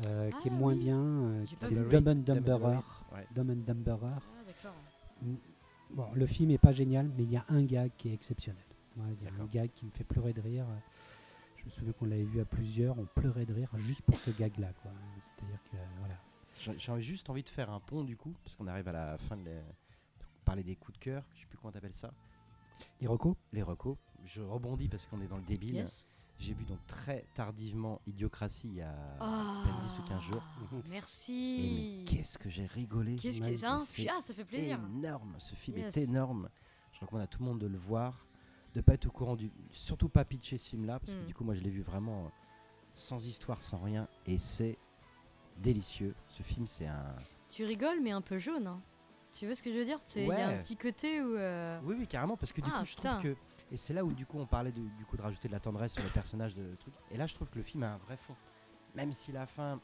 euh, 0.07 0.31
qui 0.41 0.49
est 0.49 0.53
Ah 0.53 0.55
moins 0.55 0.73
oui. 0.73 0.81
bien. 0.81 0.99
euh, 1.01 1.45
qui 1.45 1.55
est. 1.55 1.69
Dumb 1.69 2.09
and 2.09 2.15
Dumb 2.17 2.37
and 2.39 2.41
Dumberer. 2.41 2.79
Ouais. 3.13 3.27
Dumb 3.35 3.51
and 3.51 3.63
Dumberer. 3.73 4.09
Ah, 4.13 4.21
d'accord. 4.47 4.75
Bon, 5.91 6.07
le 6.15 6.27
film 6.27 6.51
est 6.51 6.59
pas 6.59 6.73
génial, 6.73 7.09
mais 7.17 7.23
il 7.25 7.31
y 7.31 7.37
a 7.37 7.45
un 7.49 7.63
gag 7.63 7.91
qui 7.97 8.09
est 8.11 8.15
exceptionnel. 8.15 8.63
Ouais, 8.97 9.05
Il 9.21 9.25
y 9.25 9.29
a 9.29 9.43
un 9.43 9.47
gag 9.47 9.71
qui 9.75 9.85
me 9.87 9.91
fait 9.91 10.05
pleurer 10.05 10.33
de 10.33 10.41
rire. 10.41 10.67
Je 11.57 11.65
me 11.65 11.71
souviens 11.71 11.93
qu'on 11.93 12.07
l'avait 12.07 12.25
vu 12.25 12.41
à 12.41 12.45
plusieurs, 12.45 12.99
on 12.99 13.07
pleurait 13.07 13.47
de 13.47 13.55
rire 13.55 13.71
juste 13.77 14.03
pour 14.03 14.17
ce 14.19 14.31
gag-là. 14.31 14.73
quoi. 14.83 14.91
C'est-à-dire 15.23 15.59
que 15.71 15.77
voilà. 15.99 16.15
J'ai 16.59 16.79
j'ai 16.79 17.01
juste 17.01 17.31
envie 17.31 17.43
de 17.43 17.49
faire 17.49 17.71
un 17.71 17.81
pont 17.81 18.05
du 18.05 18.17
coup, 18.17 18.35
parce 18.45 18.55
qu'on 18.57 18.67
arrive 18.67 18.87
à 18.89 18.93
la 18.93 19.19
fin 19.19 19.37
de 19.37 19.45
la... 19.45 19.61
parler 20.45 20.63
des 20.63 20.77
coups 20.77 20.99
de 20.99 21.03
cœur, 21.05 21.25
je 21.35 21.41
sais 21.41 21.47
plus 21.47 21.57
comment 21.59 21.73
t'appelles 21.73 21.93
ça, 21.95 22.13
Les 23.01 23.07
recos? 23.07 23.35
Les 23.53 23.63
recos. 23.63 23.97
Je 24.25 24.41
rebondis 24.43 24.89
parce 24.89 25.07
qu'on 25.07 25.21
est 25.21 25.27
dans 25.27 25.37
le 25.37 25.43
débile. 25.43 25.75
Yes. 25.77 26.07
J'ai 26.45 26.53
vu 26.53 26.65
donc 26.67 26.87
très 26.87 27.25
tardivement 27.33 28.03
Idiocratie 28.07 28.69
il 28.69 28.75
y 28.75 28.83
a 28.83 28.95
Ah, 29.19 29.61
à 29.61 29.63
peine 29.65 29.81
10 29.83 29.99
ou 29.99 30.03
15 30.03 30.21
jours. 30.23 30.43
Et 30.75 30.89
Merci. 30.91 32.03
qu'est-ce 32.05 32.37
que 32.37 32.51
j'ai 32.51 32.67
rigolé 32.67 33.17
Qu'est-ce 33.17 33.41
que 33.41 33.47
c'est 33.57 34.03
c'est 34.03 34.09
Ah, 34.11 34.21
ça 34.21 34.35
fait 34.35 34.45
plaisir. 34.45 34.79
énorme, 34.79 35.37
ce 35.39 35.55
film 35.55 35.79
Yes. 35.79 35.97
est 35.97 36.03
énorme. 36.03 36.51
Je 36.93 37.01
recommande 37.01 37.23
à 37.23 37.27
tout 37.27 37.39
le 37.41 37.47
monde 37.49 37.61
de 37.61 37.67
le 37.67 37.79
voir, 37.79 38.27
de 38.75 38.83
pas 38.83 38.93
être 38.93 39.07
au 39.07 39.11
courant 39.11 39.37
du, 39.37 39.51
surtout 39.73 40.11
pas 40.11 40.27
pitcher 40.27 40.59
ce 40.59 40.69
film-là, 40.69 40.99
parce 40.99 41.13
Mm. 41.17 41.21
que 41.21 41.25
du 41.25 41.33
coup 41.35 41.45
moi 41.45 41.55
je 41.55 41.63
l'ai 41.63 41.71
vu 41.71 41.81
vraiment 41.81 42.27
euh, 42.27 42.29
sans 42.95 43.27
histoire, 43.27 43.63
sans 43.63 43.79
rien, 43.79 44.07
et 44.27 44.39
c'est 44.39 44.77
délicieux. 45.63 46.15
Ce 46.29 46.43
film 46.43 46.67
c'est 46.67 46.87
un, 46.89 47.15
Tu 47.49 47.65
rigoles, 47.65 48.01
mais 48.03 48.11
un 48.11 48.21
peu 48.21 48.37
jaune. 48.39 48.67
hein. 48.67 48.83
Tu 49.33 49.47
vois 49.47 49.55
ce 49.55 49.63
que 49.63 49.73
je 49.73 49.79
veux 49.79 49.85
dire? 49.87 49.99
Il 50.15 50.27
y 50.27 50.31
a 50.33 50.49
un 50.51 50.59
petit 50.59 50.77
côté 50.77 51.23
où. 51.23 51.35
euh, 51.37 51.81
oui 51.85 51.95
oui 51.99 52.07
carrément, 52.07 52.37
parce 52.37 52.53
que 52.53 52.61
du 52.61 52.71
Ah, 52.71 52.81
coup 52.81 52.85
je 52.85 52.95
putain. 52.97 53.19
trouve 53.21 53.33
que, 53.35 53.37
et 53.73 53.77
c'est 53.77 53.95
là 53.95 54.05
où 54.05 54.13
du 54.13 54.27
coup 54.27 54.39
on 54.39 54.47
parlait 54.47 54.73
de, 54.73 54.81
du 54.97 55.05
coup 55.07 55.17
de 55.17 55.23
rajouter 55.23 55.49
de 55.49 55.53
la 55.53 55.61
tendresse 55.61 55.95
sur 55.95 56.03
les 56.03 56.11
personnages 56.11 56.55
de 56.55 56.75
trucs, 56.77 56.95
et 57.11 57.17
là 57.17 57.27
je 57.27 57.35
trouve 57.35 57.51
que 57.51 57.57
le 57.59 57.65
film 57.65 57.83
a 57.83 57.95
un 57.95 57.99
vrai 57.99 58.17
fond, 58.17 58.35
même 58.95 59.13
si 59.13 59.33
la 59.33 59.47
fin, 59.47 59.81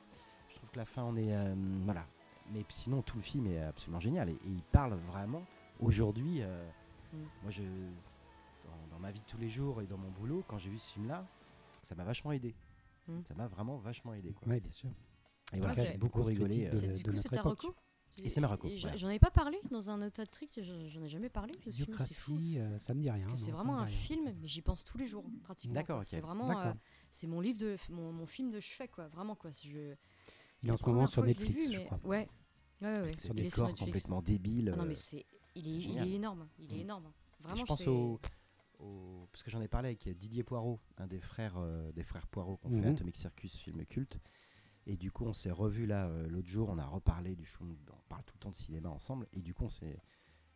je 0.49 0.57
trouve 0.57 0.71
que 0.71 0.79
la 0.79 0.85
fin 0.85 1.03
on 1.05 1.17
est, 1.17 1.35
euh, 1.35 1.55
voilà, 1.85 2.07
mais 2.53 2.65
sinon 2.69 3.03
tout 3.03 3.17
le 3.17 3.23
film 3.23 3.47
est 3.47 3.61
absolument 3.63 4.01
génial, 4.01 4.29
et, 4.29 4.33
et 4.35 4.39
il 4.49 4.63
parle 4.63 4.95
vraiment 4.95 5.45
aujourd'hui. 5.81 6.43
euh, 6.43 6.69
Mm. 7.13 7.17
Moi, 7.43 7.51
je, 7.51 7.63
dans, 7.63 8.87
dans 8.95 8.99
ma 9.01 9.11
vie 9.11 9.19
de 9.19 9.25
tous 9.27 9.37
les 9.39 9.49
jours 9.51 9.83
et 9.83 9.87
dans 9.87 9.97
mon 9.99 10.11
boulot, 10.13 10.45
quand 10.47 10.59
j'ai 10.59 10.71
vu 10.71 10.79
ce 10.79 10.93
film-là, 10.93 11.27
ça 11.83 11.97
m'a 11.97 12.05
vachement 12.05 12.31
aidé. 12.31 12.55
Mm. 13.09 13.23
Ça 13.25 13.35
m'a 13.35 13.49
vraiment 13.49 13.79
vachement 13.79 14.15
aidé. 14.15 14.33
Quoi. 14.33 14.47
Oui, 14.53 14.61
bien 14.61 14.71
sûr. 14.71 14.91
Et 15.53 15.59
voilà, 15.59 15.75
Ouais, 15.75 15.83
j'ai 15.85 15.91
c'est- 15.91 15.99
beaucoup 15.99 16.23
rigolé. 16.23 16.67
euh, 16.69 16.71
de- 16.71 16.77
c'est- 16.79 16.93
du 16.93 17.03
coup, 17.03 17.11
notre 17.11 17.35
époque. 17.35 17.67
Et 18.19 18.29
c'est 18.29 18.41
ma 18.41 18.49
reco, 18.49 18.67
Et 18.69 18.77
j'en- 18.77 18.89
voilà. 18.91 19.07
Avais 19.09 19.19
pas 19.19 19.31
parlé 19.31 19.59
dans 19.71 19.89
un 19.91 20.03
autre 20.07 20.23
trick, 20.25 20.61
j'en 20.63 21.03
ai 21.03 21.09
jamais 21.09 21.31
parlé 21.31 21.55
de 21.65 21.71
ce. 21.71 21.83
Idiocratie, 21.83 22.59
euh, 22.59 22.79
ça 22.79 22.93
me 22.95 23.01
dit 23.01 23.11
rien. 23.11 23.35
C'est 23.35 23.51
vraiment 23.51 23.75
me 23.75 23.79
un 23.81 23.85
rien. 23.85 23.97
film, 23.97 24.35
mais 24.41 24.49
j'y 24.49 24.61
pense 24.63 24.85
tous 24.85 24.99
les 24.99 25.07
jours 25.07 25.25
pratiquement. 25.43 25.75
D'accord, 25.75 25.97
quoi. 25.97 26.03
ok. 26.03 26.07
C'est 26.09 26.21
vraiment, 26.21 26.61
euh, 26.61 26.73
c'est 27.11 27.27
mon 27.27 27.41
livre 27.41 27.59
de, 27.59 27.77
mon, 27.91 28.13
mon 28.13 28.27
film 28.27 28.51
de 28.51 28.61
chevet 28.61 28.89
quoi, 28.89 29.09
vraiment 29.09 29.35
quoi. 29.37 29.51
Je, 29.51 29.95
Il 30.63 30.69
est 30.69 30.73
en 30.73 30.77
ce 30.77 30.85
moment 30.85 31.07
sur 31.07 31.25
Netflix, 31.25 31.67
vu, 31.67 31.73
je 31.73 31.79
mais- 31.79 31.85
crois. 31.87 32.01
Ouais, 32.05 32.29
ouais, 32.83 33.01
ouais. 33.01 33.13
ces 33.15 33.29
il 33.29 33.41
est 33.41 33.51
sur 33.51 33.75
complètement 33.75 34.21
débiles. 34.21 34.71
Ah 34.75 34.77
non 34.77 34.85
mais 34.85 34.93
euh, 34.93 34.95
c'est, 34.97 35.25
il 35.55 35.67
est, 35.69 35.71
il 35.71 35.99
est 35.99 36.15
énorme, 36.17 36.49
il 36.59 36.73
est 36.75 36.77
Mm. 36.79 36.81
énorme. 36.81 37.13
Vraiment, 37.41 37.57
je 37.57 37.65
pense 37.65 37.87
au, 37.87 38.21
au- 38.81 39.29
Parce 39.33 39.43
que 39.43 39.51
j'en 39.51 39.61
ai 39.63 39.69
parlé 39.69 39.89
avec 39.89 40.09
Didier 40.09 40.43
Poirot, 40.43 40.79
un 40.99 41.07
des 41.07 41.21
frères, 41.21 41.57
euh, 41.57 41.91
des 41.93 42.03
frères 42.03 42.27
Poirot 42.27 42.57
qu'on 42.59 42.69
Mhm. 42.71 42.83
fait 42.83 42.89
Atomic 42.91 43.17
Circus, 43.17 43.57
film 43.57 43.85
culte. 43.87 44.19
Et 44.91 44.97
du 44.97 45.13
coup, 45.13 45.25
on 45.25 45.33
s'est 45.33 45.53
revu 45.53 45.87
là 45.87 46.07
euh, 46.09 46.27
l'autre 46.29 46.49
jour, 46.49 46.69
on 46.69 46.77
a 46.79 46.85
reparlé 46.85 47.37
du 47.37 47.45
show, 47.45 47.65
on 47.65 48.09
parle 48.09 48.25
tout 48.25 48.35
le 48.35 48.41
temps 48.41 48.51
de 48.51 48.57
cinéma 48.57 48.89
ensemble. 48.89 49.29
Et 49.33 49.41
du 49.41 49.55
coup, 49.55 49.65
on 49.65 49.71
s'est- 49.71 50.01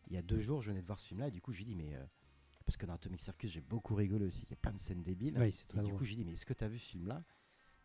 il 0.08 0.12
y 0.14 0.16
a 0.16 0.22
deux 0.22 0.40
jours, 0.40 0.60
je 0.60 0.70
venais 0.70 0.82
de 0.82 0.86
voir 0.86 0.98
ce 0.98 1.06
film-là, 1.06 1.28
et 1.28 1.30
du 1.30 1.40
coup, 1.40 1.52
je 1.52 1.58
lui 1.58 1.64
dis, 1.66 1.76
mais. 1.76 1.94
euh, 1.94 2.04
Parce 2.66 2.78
que 2.78 2.86
dans 2.86 2.94
Atomic 2.94 3.20
Circus, 3.20 3.50
j'ai 3.50 3.60
beaucoup 3.60 3.94
rigolé 3.94 4.24
aussi. 4.24 4.42
Il 4.44 4.50
y 4.50 4.54
a 4.54 4.56
plein 4.56 4.72
de 4.72 4.78
scènes 4.78 5.02
débiles. 5.02 5.36
Oui, 5.38 5.52
c'est 5.52 5.70
Et 5.74 5.76
du 5.76 5.82
drôle. 5.82 5.98
coup, 5.98 6.04
j'ai 6.04 6.16
dit, 6.16 6.24
mais 6.24 6.32
est-ce 6.32 6.46
que 6.46 6.54
tu 6.54 6.64
as 6.64 6.68
vu 6.68 6.78
ce 6.78 6.88
film-là? 6.92 7.22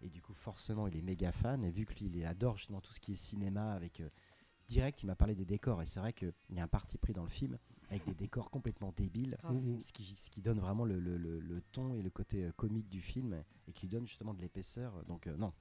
Et 0.02 0.10
du 0.10 0.22
coup, 0.22 0.34
forcément, 0.34 0.88
il 0.88 0.96
est 0.96 1.02
méga 1.02 1.34
fan. 1.34 1.66
Et 1.66 1.70
vu 1.70 1.86
que 1.86 1.94
lui, 1.96 2.06
il 2.06 2.26
adore 2.26 2.56
justement 2.56 2.80
tout 2.80 2.94
ce 2.94 3.00
qui 3.02 3.12
est 3.12 3.16
cinéma, 3.16 3.74
avec 3.74 4.00
euh, 4.00 4.10
direct, 4.70 5.04
il 5.04 5.08
m'a 5.08 5.18
parlé 5.18 5.36
des 5.36 5.44
décors. 5.44 5.82
Et 5.82 5.86
c'est 5.86 6.00
vrai 6.00 6.14
qu'il 6.14 6.32
y 6.52 6.60
a 6.62 6.64
un 6.64 6.68
parti 6.70 6.98
pris 6.98 7.12
dans 7.12 7.24
le 7.24 7.30
film, 7.30 7.58
avec 7.90 8.06
des 8.06 8.14
décors 8.14 8.50
complètement 8.50 8.94
débiles. 8.94 9.36
Grave. 9.42 9.54
Mm, 9.62 9.74
mm. 9.76 9.82
Ce 9.82 9.92
qui, 9.92 10.06
ce 10.18 10.30
qui 10.30 10.42
donne 10.42 10.60
vraiment 10.62 10.86
le, 10.86 10.98
le- 10.98 11.18
le- 11.18 11.42
le 11.42 11.62
ton 11.74 11.94
et 11.94 12.02
le 12.02 12.10
côté 12.10 12.46
euh, 12.46 12.52
comique 12.54 12.88
du 12.88 13.02
film 13.02 13.44
et 13.68 13.74
qui 13.74 13.82
lui 13.82 13.90
donne 13.90 14.08
justement 14.08 14.34
de 14.34 14.40
l'épaisseur. 14.42 15.04
Donc, 15.08 15.28
euh, 15.28 15.36
non, 15.36 15.52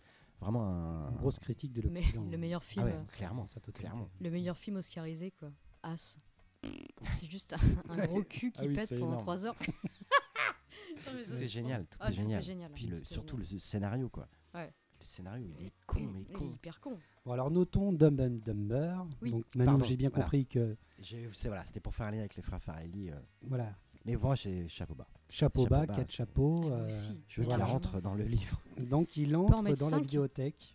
vraiment 0.41 0.67
un. 0.67 1.11
Une 1.11 1.17
grosse 1.17 1.39
critique 1.39 1.73
de 1.73 1.83
l'Occident. 1.83 2.25
le 2.31 2.39
meilleur 2.39 2.63
film, 2.65 2.85
Ah 2.87 2.91
ouais, 2.91 2.97
euh, 2.97 3.05
clairement, 3.17 3.47
totalité. 3.47 3.73
clairement. 3.73 4.09
le 4.21 4.31
meilleur 4.31 4.57
film 4.57 4.77
oscarisé 4.77 5.31
quoi. 5.33 5.51
As. 5.83 6.19
C'est 7.19 7.31
juste 7.31 7.55
un, 7.55 7.93
un 7.93 8.07
gros 8.07 8.23
cul 8.25 8.51
qui 8.51 8.61
Ah 8.63 8.67
oui, 8.67 8.75
pète 8.75 8.89
c'est 8.89 8.97
pendant 8.99 9.13
énorme. 9.13 9.23
3 9.25 9.47
heures. 9.47 9.57
Non, 11.07 11.13
mais 11.15 11.25
ça, 11.25 11.35
Tout 11.37 11.43
est 11.43 11.49
génial, 11.49 11.87
tout 11.87 11.99
Ah, 12.01 12.11
est 12.11 12.15
génial. 12.15 12.43
génial. 12.43 12.73
Puis 12.73 12.87
le- 12.87 13.05
surtout 13.05 13.37
génial. 13.37 13.53
le 13.53 13.59
scénario, 13.59 14.09
quoi. 14.09 14.29
Ouais. 14.55 14.73
Le 15.01 15.05
scénario, 15.05 15.47
il 15.59 15.67
est 15.67 15.73
con, 15.87 16.01
mais 16.01 16.23
Il 16.23 16.31
est 16.31 16.35
con. 16.35 16.45
hyper 16.53 16.81
con. 16.81 16.99
Bon, 17.25 17.33
alors 17.33 17.51
notons 17.51 17.93
Dumb 17.93 18.21
and 18.21 18.39
Dumber. 18.45 18.97
Oui. 19.23 19.31
Donc 19.31 19.45
maintenant, 19.57 19.83
j'ai 19.85 19.97
bien 19.97 20.09
voilà. 20.09 20.25
compris 20.25 20.47
que 20.47 20.77
c'est- 21.01 21.29
Voilà, 21.47 21.65
c'était 21.65 21.81
pour 21.81 21.95
faire 21.95 22.07
un 22.07 22.11
lien 22.11 22.19
avec 22.21 22.35
les 22.37 22.43
frères 22.43 22.61
Farelli. 22.63 23.11
euh. 23.11 23.15
voilà, 23.43 23.77
Mais 24.09 24.17
moi, 24.17 24.35
j'ai 24.35 24.67
chapeau 24.69 24.95
bas. 24.95 25.07
chapeau 25.29 25.63
Chapeau 25.63 25.67
bas, 25.67 25.87
bas, 25.87 25.95
quatre 25.95 26.11
chapeaux. 26.11 26.57
Ah, 26.63 26.67
euh, 26.75 26.87
aussi. 26.87 27.21
Je 27.29 27.43
veux 27.43 27.49
qu'il 27.49 27.63
rentre 27.63 28.01
dans 28.01 28.15
le 28.15 28.25
livre. 28.25 28.61
Donc 28.79 29.17
il 29.17 29.37
en 29.37 29.43
entre 29.45 29.57
dans 29.57 29.63
la 29.63 29.77
cinq 29.77 30.03
vidéothèque. 30.03 30.75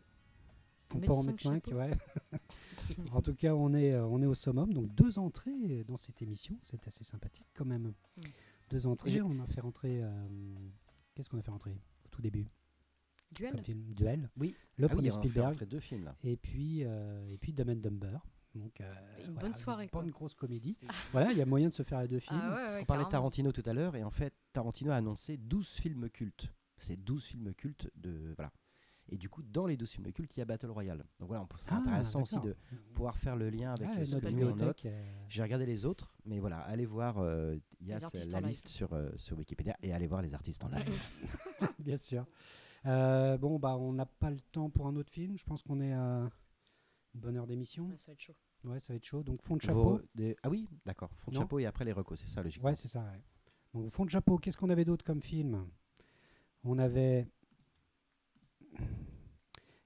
On 0.95 0.99
peut 0.99 1.11
en 1.11 1.21
cinq 1.23 1.27
mettre 1.27 1.41
5, 1.41 1.65
chapeaux. 1.65 1.77
ouais. 1.77 1.91
en 3.11 3.21
tout 3.21 3.33
cas, 3.33 3.55
on 3.55 3.73
est, 3.73 3.93
euh, 3.93 4.05
on 4.05 4.21
est 4.21 4.25
au 4.27 4.35
summum. 4.35 4.71
Donc 4.73 4.93
deux 4.93 5.17
entrées 5.17 5.83
dans 5.87 5.97
cette 5.97 6.21
émission, 6.21 6.55
c'est 6.61 6.87
assez 6.87 7.03
sympathique 7.03 7.47
quand 7.55 7.65
même. 7.65 7.93
Mm. 8.17 8.21
Deux 8.69 8.85
entrées, 8.87 9.21
on 9.21 9.39
a 9.39 9.47
fait 9.47 9.61
rentrer. 9.61 10.01
euh, 10.03 10.11
Qu'est-ce 11.15 11.29
qu'on 11.29 11.37
a 11.37 11.41
fait 11.41 11.51
rentrer 11.51 11.71
au 12.05 12.07
tout 12.09 12.21
début? 12.21 12.47
Duel. 13.31 13.51
comme 13.53 13.63
film 13.63 13.81
Duel. 13.95 14.29
Oui. 14.37 14.55
Le 14.77 14.85
Ah 14.85 14.89
oui, 14.89 14.95
premier 14.95 15.11
on 15.11 15.15
a 15.17 15.21
fait 15.21 15.29
Spielberg. 15.29 15.63
deux 15.67 15.79
films 15.79 16.05
là. 16.05 16.15
Et 16.23 16.37
puis, 16.37 16.83
euh, 16.83 17.27
et 17.31 17.37
puis 17.37 17.51
Dumb 17.53 17.69
and 17.69 17.75
Dumber. 17.77 18.17
Donc, 18.55 18.81
euh, 18.81 18.93
Une 19.19 19.25
voilà, 19.33 19.39
bonne 19.41 19.53
soirée, 19.55 19.83
Une 19.85 19.89
quoi. 19.89 20.01
bonne 20.01 20.11
grosse 20.11 20.35
comédie. 20.35 20.77
voilà, 21.11 21.31
il 21.31 21.37
y 21.37 21.41
a 21.41 21.45
moyen 21.45 21.69
de 21.69 21.73
se 21.73 21.83
faire 21.83 21.97
à 21.97 22.07
deux 22.07 22.19
films. 22.19 22.39
Ah 22.41 22.49
ouais, 22.49 22.55
Parce 22.63 22.73
ouais, 22.75 22.79
qu'on 22.81 22.85
parlait 22.85 23.03
de. 23.05 23.09
Tarantino 23.09 23.51
tout 23.51 23.63
à 23.65 23.73
l'heure, 23.73 23.95
et 23.95 24.03
en 24.03 24.11
fait, 24.11 24.33
Tarantino 24.51 24.91
a 24.91 24.95
annoncé 24.95 25.37
12 25.37 25.67
films 25.67 26.09
cultes. 26.09 26.51
C'est 26.77 26.97
12 26.97 27.23
films 27.25 27.53
cultes 27.53 27.89
de. 27.95 28.33
Voilà. 28.37 28.51
Et 29.09 29.17
du 29.17 29.27
coup, 29.27 29.43
dans 29.43 29.65
les 29.65 29.75
12 29.75 29.89
films 29.91 30.11
cultes, 30.13 30.35
il 30.37 30.39
y 30.39 30.43
a 30.43 30.45
Battle 30.45 30.69
Royale. 30.71 31.03
Donc 31.19 31.27
voilà, 31.27 31.43
on 31.43 31.47
c'est 31.57 31.71
Ah, 31.71 31.77
intéressant 31.77 32.21
aussi 32.21 32.39
de 32.39 32.55
pouvoir 32.93 33.17
faire 33.17 33.35
le 33.35 33.49
lien 33.49 33.73
avec 33.73 33.89
Ah, 33.89 34.05
ce, 34.05 34.15
que 34.17 34.29
nous 34.29 34.47
on 34.47 34.55
note. 34.55 34.85
euh, 34.85 35.13
J'ai 35.27 35.43
regardé 35.43 35.65
les 35.65 35.85
autres, 35.85 36.13
mais 36.25 36.39
voilà, 36.39 36.59
allez 36.59 36.85
voir, 36.85 37.17
euh, 37.19 37.57
il 37.81 37.87
y 37.87 37.93
a 37.93 37.99
la 38.31 38.41
liste 38.41 38.69
sur, 38.69 38.93
euh, 38.93 39.09
sur 39.17 39.37
Wikipédia 39.37 39.75
et 39.81 39.91
allez 39.93 40.07
voir 40.07 40.21
les 40.21 40.33
artistes 40.33 40.63
en 40.63 40.69
live. 40.69 40.87
Bien 41.79 41.97
sûr. 41.97 42.25
Bon, 42.85 43.59
bah, 43.59 43.75
on 43.77 43.91
n'a 43.93 44.05
pas 44.05 44.29
le 44.29 44.39
temps 44.39 44.69
pour 44.69 44.87
un 44.87 44.95
autre 44.95 45.11
film. 45.11 45.37
Je 45.37 45.43
pense 45.43 45.63
qu'on 45.63 45.81
est 45.81 45.93
à 45.93 46.29
bonne 47.13 47.37
heure 47.37 47.47
d'émission. 47.47 47.85
Ouais, 47.87 47.97
ça 47.97 48.07
va 48.07 48.13
être 48.13 48.21
chaud. 48.21 48.35
Ouais, 48.65 48.79
ça 48.79 48.93
va 48.93 48.97
être 48.97 49.05
chaud. 49.05 49.23
Donc, 49.23 49.41
fond 49.41 49.55
de 49.57 49.61
chapeau. 49.61 49.97
Vos- 49.97 50.01
des- 50.15 50.35
Ah 50.43 50.49
oui, 50.49 50.67
d'accord, 50.85 51.09
fond 51.17 51.31
de 51.31 51.35
Non. 51.35 51.41
chapeau 51.41 51.59
et 51.59 51.65
après 51.65 51.85
les 51.85 51.91
recos, 51.91 52.19
c'est 52.19 52.27
ça 52.27 52.41
logiquement. 52.41 52.69
Ouais, 52.69 52.75
c'est 52.75 52.87
ça. 52.87 53.01
ouais. 53.03 53.21
Donc, 53.73 53.91
fond 53.91 54.05
de 54.05 54.09
chapeau, 54.09 54.37
qu'est-ce 54.37 54.57
qu'on 54.57 54.69
avait 54.69 54.85
d'autre 54.85 55.03
comme 55.05 55.21
film? 55.21 55.67
On 56.63 56.79
avait 56.79 57.27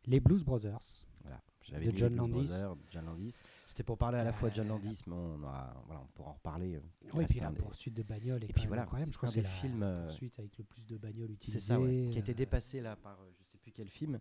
Les 0.06 0.20
Blues 0.20 0.44
Brothers. 0.44 1.06
Voilà. 1.22 1.42
J'avais 1.64 1.92
De 1.92 1.98
John 1.98 2.16
Landis. 2.16 2.32
Brothers, 2.48 2.76
John 2.92 3.06
Landis. 3.06 3.40
C'était 3.66 3.84
pour 3.84 3.98
parler 3.98 4.20
à 4.20 4.24
la 4.24 4.32
fois 4.32 4.50
de 4.50 4.56
John 4.56 4.68
Landis, 4.70 5.02
mais 5.08 5.14
on, 5.16 5.44
aura, 5.44 5.84
voilà, 5.86 6.02
on 6.02 6.08
pourra 6.14 6.30
en 6.30 6.34
reparler. 6.34 6.76
euh, 6.76 6.82
Oui, 7.14 7.20
reste 7.22 7.32
puis 7.32 7.40
la 7.42 7.52
poursuite 7.52 7.94
de 7.94 8.04
bagnole 8.04 8.44
est 8.44 8.50
Et 8.50 8.54
puis 8.54 8.68
voilà, 8.68 8.84
incroyable. 8.84 9.08
c'est 9.08 9.14
Je 9.14 9.18
crois 9.18 9.28
que 9.30 9.34
c'est 9.34 9.42
des 9.42 9.48
la 9.48 9.54
films, 9.54 9.84
euh, 9.84 10.06
poursuite 10.08 10.40
avec 10.40 10.58
le 10.58 10.64
plus 10.64 10.86
de 10.86 10.98
bagnoles 10.98 11.28
C'est 11.28 11.34
utilisées. 11.34 11.60
ça, 11.60 11.80
ouais, 11.80 12.08
qui 12.12 12.18
a 12.18 12.22
été 12.22 12.32
euh, 12.32 12.36
dépassé 12.36 12.80
là 12.80 12.96
par 12.96 13.20
euh, 13.20 13.30
je 13.38 13.44
sais 13.44 13.58
plus 13.58 13.74
quel 13.74 13.90
film, 13.90 14.18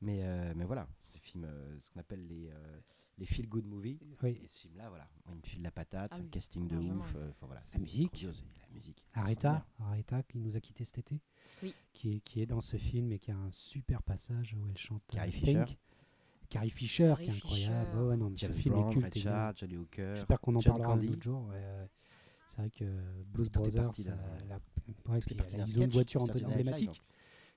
mais, 0.00 0.20
euh, 0.22 0.52
mais 0.56 0.64
voilà, 0.64 0.86
ce 1.02 1.18
film, 1.18 1.44
euh, 1.44 1.78
ce 1.80 1.90
qu'on 1.90 2.00
appelle 2.00 2.26
les, 2.26 2.48
euh, 2.50 2.80
les 3.18 3.26
feel 3.26 3.48
good 3.48 3.66
movies. 3.66 3.98
Oui. 4.22 4.40
Et 4.44 4.48
ce 4.48 4.60
film-là, 4.60 4.88
voilà, 4.88 5.08
il 5.30 5.36
me 5.36 5.42
file 5.42 5.62
la 5.62 5.70
patate, 5.70 6.12
Ah 6.14 6.18
oui, 6.20 6.28
casting 6.30 6.66
de 6.68 6.74
largement. 6.74 7.00
ouf, 7.00 7.14
euh, 7.16 7.30
enfin 7.30 7.46
voilà, 7.46 7.62
c'est 7.64 7.78
musique. 7.78 8.22
la 8.22 8.74
musique. 8.74 9.04
Areta, 9.14 9.66
Areta 9.80 10.22
qui 10.22 10.38
nous 10.38 10.56
a 10.56 10.60
quittés 10.60 10.84
cet 10.84 10.98
été, 10.98 11.20
Oui. 11.62 11.74
qui, 11.92 12.16
est, 12.16 12.20
qui 12.20 12.40
est 12.40 12.46
dans 12.46 12.60
ce 12.60 12.76
film 12.76 13.10
et 13.12 13.18
qui 13.18 13.30
a 13.30 13.36
un 13.36 13.50
super 13.50 14.02
passage 14.02 14.54
où 14.54 14.68
elle 14.68 14.78
chante 14.78 15.02
Carrie. 15.08 15.32
Fisher. 15.32 15.64
Carrie 16.48 16.70
Fisher, 16.70 17.08
Carrie 17.08 17.24
qui 17.24 17.30
est 17.30 17.34
incroyable. 17.34 17.86
Fisher. 17.86 17.98
Ouais, 17.98 18.08
ouais, 18.08 18.16
non, 18.16 18.32
ce 18.34 18.52
film 18.52 18.74
Brown, 18.74 18.90
est 19.04 19.10
culte. 19.10 19.58
Johnny 19.58 19.76
Hooker. 19.76 20.12
J'espère 20.14 20.40
qu'on 20.40 20.54
en 20.56 20.60
John 20.60 20.78
parlera 20.78 20.94
un 20.94 21.08
autre 21.08 21.22
jour. 21.22 21.46
ouais, 21.48 21.54
ouais. 21.54 21.90
C'est 22.46 22.56
vrai 22.56 22.70
que 22.70 22.84
Blues 23.24 23.50
Brothers, 23.50 23.82
parti 23.84 24.04
d'un- 24.04 24.16
la- 24.48 24.54
ouais, 24.56 24.60
tout 24.96 25.16
est 25.16 25.20
puis, 25.26 25.34
parti 25.34 25.56
d'un 25.56 25.64
ils 25.66 25.78
ont 25.80 25.84
une 25.84 25.90
voiture 25.90 26.22
emblématique. 26.22 27.02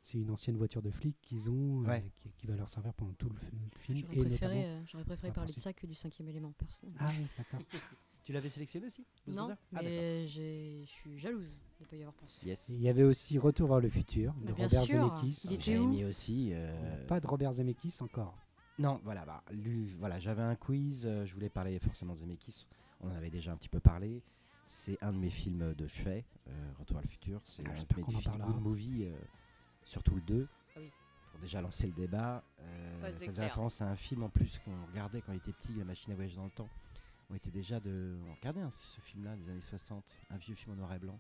C'est 0.04 0.18
une 0.18 0.32
ancienne 0.32 0.58
voiture 0.58 0.82
de 0.82 0.90
flic 0.90 1.16
qu'ils 1.22 1.50
ont, 1.50 1.84
euh, 1.88 2.00
qui, 2.18 2.30
qui 2.38 2.48
va 2.48 2.56
leur 2.56 2.68
servir 2.70 2.94
pendant 2.94 3.14
tout 3.14 3.30
le, 3.30 3.36
film. 3.38 3.60
J'aurais 3.88 4.00
Et 4.00 4.20
préféré, 4.30 4.56
notamment... 4.56 4.62
euh, 4.66 4.82
j'aurais 4.86 5.04
préféré 5.04 5.32
parler 5.34 5.54
de 5.54 5.60
ça 5.60 5.74
que 5.74 5.86
du 5.86 5.94
cinquième 5.94 6.28
élément, 6.30 6.52
personnellement. 6.58 7.00
Ah 7.02 7.12
oui, 7.18 7.26
d'accord. 7.38 7.60
Tu 8.24 8.34
l'avais 8.34 8.50
sélectionné 8.50 8.86
aussi 8.86 9.04
Blues 9.26 9.36
non, 9.36 9.50
Ah, 9.74 9.80
mais 9.82 10.28
je 10.28 10.84
suis 10.86 11.18
jalouse 11.18 11.58
de 11.80 11.86
ne 11.86 11.90
pas 11.90 11.96
y 11.96 12.02
avoir 12.02 12.14
pensé. 12.14 12.40
Yes. 12.46 12.70
Il 12.70 12.80
y 12.80 12.88
avait 12.88 13.02
aussi 13.04 13.40
Retour 13.40 13.68
vers 13.70 13.80
le 13.80 13.90
futur 13.90 14.36
de 14.36 14.54
bien 14.54 14.66
Robert 14.68 14.84
sûr, 14.84 15.18
Zemeckis. 15.18 15.42
il 15.46 15.54
était 15.54 15.78
mis 15.80 16.04
aussi. 16.06 16.50
euh, 16.54 17.04
Pas 17.08 17.20
de 17.20 17.26
Robert 17.26 17.54
Zemeckis 17.54 17.98
encore. 18.02 18.38
Non, 18.78 19.02
voilà, 19.04 19.26
bah, 19.26 19.44
lui, 19.52 19.94
voilà, 19.98 20.20
j'avais 20.20 20.44
un 20.44 20.56
quiz, 20.56 21.06
euh, 21.08 21.26
je 21.26 21.34
voulais 21.34 21.50
parler 21.50 21.80
forcément 21.80 22.14
de 22.14 22.20
Zemeckis, 22.20 22.68
on 23.02 23.08
en 23.10 23.16
avait 23.16 23.32
déjà 23.32 23.54
un 23.54 23.58
petit 23.58 23.70
peu 23.70 23.80
parlé. 23.80 24.22
C'est 24.68 25.02
un 25.02 25.12
de 25.14 25.18
mes 25.18 25.32
films 25.32 25.74
de 25.74 25.88
chevet, 25.88 26.24
euh, 26.48 26.72
Retour 26.80 26.98
à 26.98 27.02
le 27.02 27.08
futur. 27.08 27.42
C'est 27.44 27.64
Ah, 27.66 27.72
un 27.72 27.74
de 27.74 27.96
mes 27.98 28.44
good 28.46 28.62
movie, 28.62 29.06
euh, 29.06 29.18
surtout 29.84 30.16
le 30.16 30.22
2. 30.22 30.48
Ah 30.76 30.80
oui. 30.80 30.92
Pour 31.32 31.40
déjà 31.40 31.62
lancer 31.62 31.88
le 31.88 31.94
débat. 31.94 32.44
Euh, 32.60 33.02
Ouais, 33.04 33.12
ça 33.12 33.26
faisait 33.26 33.42
référence 33.44 33.82
à 33.82 33.86
un 33.86 33.96
film 33.96 34.24
en 34.24 34.30
plus 34.30 34.60
qu'on 34.60 34.86
regardait 34.92 35.22
quand 35.22 35.32
on 35.32 35.36
était 35.36 35.54
petit, 35.54 35.74
La 35.74 35.86
machine 35.86 36.12
à 36.14 36.16
voyager 36.16 36.36
dans 36.38 36.46
le 36.46 36.52
temps. 36.52 36.70
On 37.30 37.36
était 37.36 37.50
déjà 37.50 37.80
de. 37.80 38.16
On 38.30 38.34
regardait 38.36 38.62
hein, 38.62 38.70
ce 38.70 39.00
film-là 39.02 39.36
des 39.38 39.50
années 39.50 39.62
60, 39.62 40.04
un 40.30 40.38
vieux 40.38 40.54
film 40.56 40.74
en 40.74 40.78
noir 40.78 40.94
et 40.94 41.00
blanc. 41.00 41.18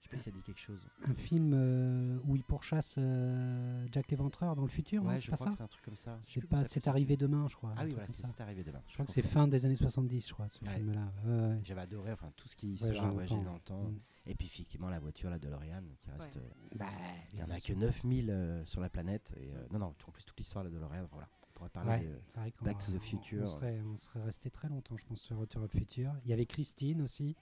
Je 0.00 0.04
sais 0.08 0.10
pas 0.10 0.18
si 0.18 0.24
ça 0.24 0.30
dit 0.30 0.42
quelque 0.42 0.58
chose. 0.60 0.88
Un 1.06 1.14
film 1.14 1.52
euh, 1.54 2.18
où 2.24 2.34
il 2.34 2.42
pourchasse 2.42 2.96
euh, 2.98 3.86
Jack 3.92 4.10
l'Éventreur 4.10 4.56
dans 4.56 4.62
le 4.62 4.68
futur, 4.68 5.04
ouais, 5.04 5.16
C'est 5.16 5.20
je 5.26 5.30
pas 5.30 5.36
crois 5.36 5.46
ça 5.46 5.50
que 5.50 5.56
c'est 5.58 5.62
un 5.62 5.66
truc 5.68 5.84
comme 5.84 5.96
ça. 5.96 6.16
Je 6.20 6.26
sais 6.26 6.32
C'est 6.32 6.40
plus 6.40 6.48
comment 6.48 6.62
pas, 6.62 6.68
ça 6.68 6.80
c'est 6.80 6.88
arrivé 6.88 7.16
film. 7.16 7.30
demain, 7.30 7.48
je 7.48 7.56
crois. 7.56 7.74
Ah 7.76 7.84
oui, 7.84 7.90
voilà, 7.92 8.06
c'est 8.08 8.40
arrivé 8.40 8.64
demain. 8.64 8.80
Je 8.88 8.94
crois 8.94 9.04
que 9.06 9.12
c'est 9.12 9.22
fin 9.22 9.46
des 9.46 9.66
années 9.66 9.76
70, 9.76 10.26
je 10.28 10.32
crois, 10.32 10.48
ce 10.48 10.64
Ouais. 10.64 10.74
film-là. 10.74 11.12
Ouais, 11.26 11.48
ouais. 11.48 11.60
J'avais 11.64 11.82
adoré 11.82 12.12
enfin 12.12 12.32
tout 12.36 12.48
ce 12.48 12.56
qui 12.56 12.78
se 12.78 12.86
entends. 12.98 13.42
dans 13.42 13.54
le 13.54 13.60
temps. 13.60 13.82
Mm. 13.84 14.00
Et 14.26 14.34
puis 14.34 14.46
effectivement 14.46 14.88
la 14.90 15.00
voiture, 15.00 15.28
la 15.30 15.38
DeLorean, 15.38 15.82
qui 16.02 16.10
reste. 16.10 16.34
Ouais. 16.36 16.42
euh, 16.42 16.76
Bah, 16.76 16.86
il 17.32 17.36
n'y 17.36 17.42
en 17.42 17.50
a 17.50 17.56
que 17.60 17.66
sûr. 17.66 17.76
9000 17.78 18.30
euh, 18.30 18.64
sur 18.64 18.80
la 18.80 18.88
planète. 18.88 19.34
Et, 19.38 19.52
euh, 19.52 19.66
non, 19.70 19.78
non, 19.78 19.86
en 20.06 20.10
plus 20.12 20.24
toute 20.24 20.38
l'histoire 20.38 20.64
de 20.64 20.70
la 20.70 20.74
DeLorean, 20.76 21.06
voilà. 21.12 21.28
On 21.48 21.52
pourrait 21.52 21.70
parler 21.70 21.90
Ouais, 22.36 22.52
de- 22.54 22.64
Back 22.64 22.78
to 22.78 22.92
the 22.92 22.98
Future. 22.98 23.42
On 23.42 23.46
serait, 23.46 23.80
on 23.82 23.96
serait 23.98 24.22
resté 24.22 24.50
très 24.50 24.68
longtemps, 24.70 24.96
je 24.96 25.04
pense, 25.04 25.20
sur 25.20 25.36
Retour 25.36 25.60
le 25.60 25.68
futur. 25.68 26.10
Il 26.24 26.30
y 26.30 26.32
avait 26.32 26.46
Christine 26.46 27.02
aussi. 27.02 27.36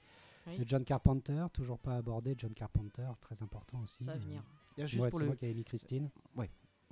De 0.57 0.65
John 0.67 0.85
Carpenter, 0.85 1.47
toujours 1.53 1.79
pas 1.79 1.97
abordé. 1.97 2.35
John 2.39 2.55
Carpenter, 2.55 3.09
très 3.21 3.43
important 3.43 3.81
aussi. 3.83 4.05
Ça 4.05 4.13
va 4.13 4.17
Euh, 4.17 4.21
venir. 4.21 4.43
Ouais, 4.77 4.87
Juste 4.87 5.09
pour 5.11 5.19
c'est 5.19 5.25
le. 5.25 5.27
moi 5.27 5.37
qui 5.37 5.45
avais 5.45 5.55
mis 5.55 5.65
Christine. 5.65 6.09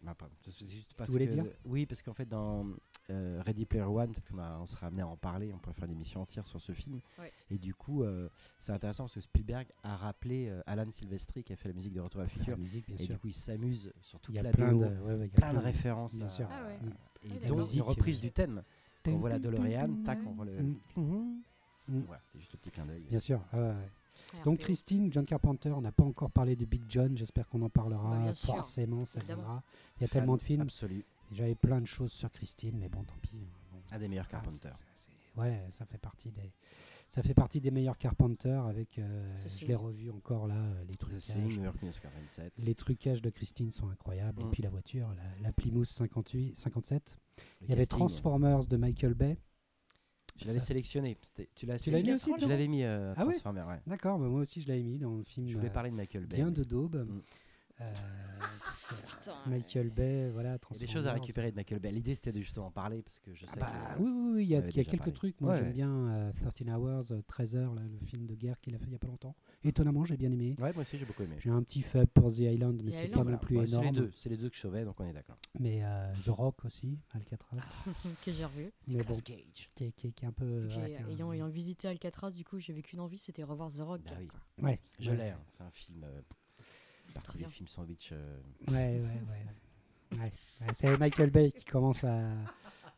Bah, 0.02 0.14
pardon, 0.14 0.34
c'est 0.42 0.50
c'est 0.52 0.66
juste 0.66 0.92
parce 0.94 1.10
voulais 1.10 1.26
que- 1.26 1.32
dire? 1.32 1.46
Oui, 1.64 1.86
parce 1.86 2.02
qu'en 2.02 2.12
fait, 2.12 2.26
dans 2.28 2.66
euh, 3.08 3.40
Ready 3.46 3.64
Player 3.64 3.82
One, 3.84 4.12
peut-être 4.12 4.30
qu'on 4.30 4.38
on 4.38 4.66
sera 4.66 4.88
amené 4.88 5.00
à 5.00 5.08
en 5.08 5.16
parler, 5.16 5.54
on 5.54 5.58
pourrait 5.58 5.74
faire 5.74 5.86
une 5.86 5.92
émission 5.92 6.20
entière 6.20 6.44
sur 6.44 6.60
ce 6.60 6.72
film. 6.72 7.00
Ouais. 7.18 7.32
Et 7.50 7.56
du 7.56 7.74
coup, 7.74 8.02
euh, 8.02 8.28
c'est 8.58 8.72
intéressant 8.72 9.04
parce 9.04 9.14
que 9.14 9.20
Spielberg 9.22 9.66
a 9.82 9.96
rappelé 9.96 10.48
euh, 10.48 10.60
Alan 10.66 10.90
Silvestri 10.90 11.42
qui 11.42 11.54
a 11.54 11.56
fait 11.56 11.68
la 11.68 11.74
musique 11.74 11.94
de 11.94 12.00
Retour 12.00 12.22
futur. 12.26 12.50
la 12.50 12.56
musique, 12.58 12.86
bien 12.86 12.96
Et 12.98 13.04
sûr. 13.04 13.14
du 13.14 13.20
coup, 13.20 13.28
il 13.28 13.32
s'amuse 13.34 13.90
sur 14.02 14.20
toute 14.20 14.34
Il 14.34 14.36
y 14.36 14.38
a 14.38 14.42
la 14.42 14.50
plein 14.52 14.72
de, 14.74 14.76
ouais, 14.84 14.86
ouais, 14.86 15.14
il 15.16 15.20
y 15.20 15.24
a 15.24 15.28
plein 15.28 15.54
de 15.54 15.58
références. 15.60 16.14
bien 16.14 16.26
à- 16.26 16.28
sûr. 16.28 16.46
Ah 16.52 16.66
ouais. 16.66 16.74
Et 17.24 17.28
Ah 17.30 17.34
oui, 17.40 17.46
donc, 17.48 17.74
une 17.74 17.82
reprise 17.82 18.20
du 18.20 18.30
thème. 18.30 18.62
On 19.08 19.16
voit 19.16 19.30
la 19.30 19.38
DeLorean, 19.38 20.02
tac, 20.04 20.18
on 20.26 20.32
voit 20.32 20.44
le. 20.44 20.58
Mm. 21.88 21.96
Mm. 21.98 22.02
Voilà, 22.06 22.22
juste 22.36 22.52
le 22.52 22.58
petit 22.58 22.70
clin 22.70 22.84
d'œil. 22.86 23.02
Bien 23.08 23.18
sûr. 23.18 23.40
Donc 24.44 24.58
Christine, 24.60 25.12
John 25.12 25.24
Carpenter, 25.26 25.70
on 25.72 25.82
n'a 25.82 25.92
pas 25.92 26.04
encore 26.04 26.30
parlé 26.30 26.56
de 26.56 26.64
Big 26.64 26.82
John, 26.88 27.16
j'espère 27.16 27.46
qu'on 27.48 27.60
en 27.62 27.68
parlera 27.68 28.18
Bah, 28.26 28.34
forcément, 28.34 29.04
ça 29.04 29.20
viendra. 29.20 29.62
Il 29.98 30.02
y 30.02 30.04
a 30.04 30.08
Fan 30.08 30.20
tellement 30.20 30.36
de 30.36 30.42
films, 30.42 30.62
Absolu. 30.62 31.04
j'avais 31.32 31.54
plein 31.54 31.80
de 31.80 31.86
choses 31.86 32.12
sur 32.12 32.30
Christine, 32.32 32.78
mais 32.78 32.88
bon, 32.88 33.02
tant 33.04 33.14
pis. 33.20 33.36
hein. 33.36 33.46
Bon. 33.72 33.78
Un 33.94 33.98
des 33.98 34.08
meilleurs 34.08 34.26
Ah, 34.28 34.32
Carpenter. 34.32 34.58
c'est- 34.72 34.84
c'est- 34.94 35.10
c'est- 35.34 35.40
Ouais, 35.40 35.62
ça 35.70 35.84
fait 35.84 35.98
partie 35.98 36.30
des, 36.30 36.50
ça 37.08 37.22
fait 37.22 37.34
partie 37.34 37.60
des 37.60 37.70
meilleurs 37.70 37.98
Carpenter 37.98 38.58
avec. 38.66 38.98
euh, 38.98 39.36
The 39.36 39.48
je 39.60 39.66
l'ai 39.66 39.74
revu 39.74 40.10
encore 40.10 40.46
là, 40.46 40.54
euh, 40.54 40.84
les 40.88 40.94
The 40.94 40.98
trucages. 40.98 41.20
Thing, 41.20 41.48
New 41.58 41.64
York 41.64 41.76
1997. 41.82 42.52
Les 42.64 42.74
trucages 42.74 43.20
de 43.20 43.28
Christine 43.28 43.70
sont 43.70 43.90
incroyables. 43.90 44.40
Et 44.40 44.44
Mm. 44.46 44.50
puis 44.50 44.62
la 44.62 44.70
voiture, 44.70 45.08
la, 45.14 45.42
la 45.42 45.52
Plymouth 45.52 45.84
58, 45.84 46.56
57. 46.56 47.18
Le 47.36 47.42
Il 47.66 47.68
y 47.68 47.72
avait 47.74 47.82
casting, 47.82 47.98
Transformers 47.98 48.64
de 48.66 48.76
Michael 48.78 49.12
Bay. 49.12 49.36
Je 50.38 50.46
l'avais 50.46 50.60
sélectionné. 50.60 51.16
Tu 51.54 51.66
l'as 51.66 51.74
mis 51.74 51.78
sélectionné 51.78 52.12
aussi, 52.12 52.44
Je 52.44 52.48
l'avais 52.48 52.68
mis 52.68 52.84
euh, 52.84 53.12
Ah 53.16 53.24
ouais 53.26 53.32
Transformer, 53.32 53.62
ouais. 53.62 53.80
D'accord, 53.86 54.18
bah 54.18 54.26
moi 54.26 54.40
aussi 54.40 54.60
je 54.60 54.68
l'avais 54.68 54.82
mis 54.82 54.98
dans 54.98 55.14
le 55.16 55.24
film. 55.24 55.48
Je 55.48 55.56
voulais 55.56 55.68
euh, 55.68 55.72
parler 55.72 55.90
de 55.90 55.96
Michael 55.96 56.26
Bay. 56.26 56.36
Bien 56.36 56.46
mais- 56.46 56.50
de 56.52 56.64
daube. 56.64 56.96
Mm. 57.08 57.20
Euh, 57.80 57.92
parce 58.64 58.84
que 58.84 58.94
Putain, 59.18 59.34
Michael 59.46 59.90
Bay, 59.90 60.30
voilà, 60.30 60.56
Il 60.70 60.74
y 60.74 60.76
a 60.76 60.86
des 60.86 60.86
choses 60.92 61.06
à 61.06 61.12
récupérer 61.12 61.50
de 61.50 61.56
Michael 61.56 61.78
Bay. 61.78 61.90
L'idée 61.92 62.14
c'était 62.14 62.32
de 62.32 62.40
justement 62.40 62.66
en 62.68 62.70
parler 62.70 63.02
parce 63.02 63.18
que 63.18 63.34
je 63.34 63.44
Ah 63.48 63.52
sais 63.52 63.60
bah, 63.60 63.94
que. 63.96 64.02
oui, 64.02 64.10
oui, 64.10 64.32
oui, 64.36 64.42
il 64.44 64.48
y 64.48 64.56
a, 64.56 64.60
il 64.60 64.68
y 64.68 64.72
quelques 64.86 64.96
parlé. 64.98 65.12
trucs. 65.12 65.40
Moi, 65.42 65.50
Ouais, 65.52 65.56
j'aime 65.58 65.66
ouais. 65.66 65.72
bien 65.74 65.90
euh, 65.90 66.32
13 66.54 66.68
Hours, 66.70 67.12
euh, 67.12 67.22
13 67.26 67.56
heures, 67.56 67.74
là, 67.74 67.82
le 67.82 68.06
film 68.06 68.26
de 68.26 68.34
guerre 68.34 68.58
qu'il 68.60 68.74
a 68.74 68.78
fait 68.78 68.86
il 68.86 68.92
y 68.92 68.96
a 68.96 68.98
pas 68.98 69.08
longtemps. 69.08 69.36
Étonnamment, 69.62 70.04
j'ai 70.06 70.16
bien 70.16 70.30
aimé. 70.32 70.56
Ouais, 70.58 70.72
moi 70.72 70.80
aussi 70.82 70.96
j'ai 70.96 71.04
beaucoup 71.04 71.22
aimé. 71.22 71.36
J'ai 71.38 71.50
un 71.50 71.62
petit 71.62 71.82
faible 71.82 72.06
pour 72.14 72.32
The 72.32 72.38
Island, 72.38 72.80
mais 72.82 72.92
c'est 72.92 73.08
pas 73.08 73.16
voilà. 73.22 73.32
non 73.32 73.38
plus 73.38 73.58
Ouais, 73.58 73.66
c'est 73.66 73.72
les 73.72 73.78
énorme. 73.82 73.94
deux, 73.96 74.12
c'est 74.16 74.28
les 74.30 74.36
deux 74.38 74.48
que 74.48 74.54
je 74.56 74.60
sauvais, 74.60 74.84
donc 74.84 74.98
on 75.00 75.04
est 75.04 75.12
d'accord. 75.12 75.36
Mais 75.58 75.80
euh, 75.84 76.12
The 76.24 76.28
Rock 76.28 76.64
aussi, 76.64 76.98
Alcatraz. 77.12 77.58
que 78.24 78.32
j'ai 78.32 78.44
revu. 78.44 78.70
mais 78.86 79.02
bon, 79.02 79.12
Cage. 79.20 79.70
qui 79.74 79.84
est, 79.84 79.92
qui 79.92 80.06
est- 80.06 80.12
qui 80.12 80.24
est 80.24 80.28
un 80.28 80.32
peu. 80.32 80.44
euh, 80.44 80.68
voilà, 80.70 80.88
ayant, 81.10 81.30
ayant 81.32 81.48
visité 81.48 81.88
Alcatraz, 81.88 82.30
du 82.30 82.44
coup, 82.44 82.58
j'ai 82.58 82.80
qu'une 82.80 83.00
envie, 83.00 83.18
c'était 83.18 83.42
revoir 83.44 83.70
The 83.70 83.80
Rock. 83.80 84.00
Bah 84.04 84.12
oui. 84.18 84.28
Ouais, 84.62 84.80
Je 84.98 85.12
l'ai, 85.12 85.28
hein. 85.30 85.40
c'est 85.50 85.62
un 85.62 85.70
film. 85.70 86.06
Partie 87.16 87.28
Très 87.30 87.38
des 87.38 87.44
bien. 87.44 87.50
films 87.50 87.68
sandwich. 87.68 88.10
euh, 88.12 88.38
Ouais, 88.68 88.74
ouais, 88.74 89.00
ouais. 89.00 90.18
Ouais. 90.18 90.18
Ouais, 90.20 90.30
c'est 90.74 90.98
Michael 90.98 91.30
Bay 91.30 91.52
qui 91.52 91.64
commence 91.64 92.04
à, 92.04 92.30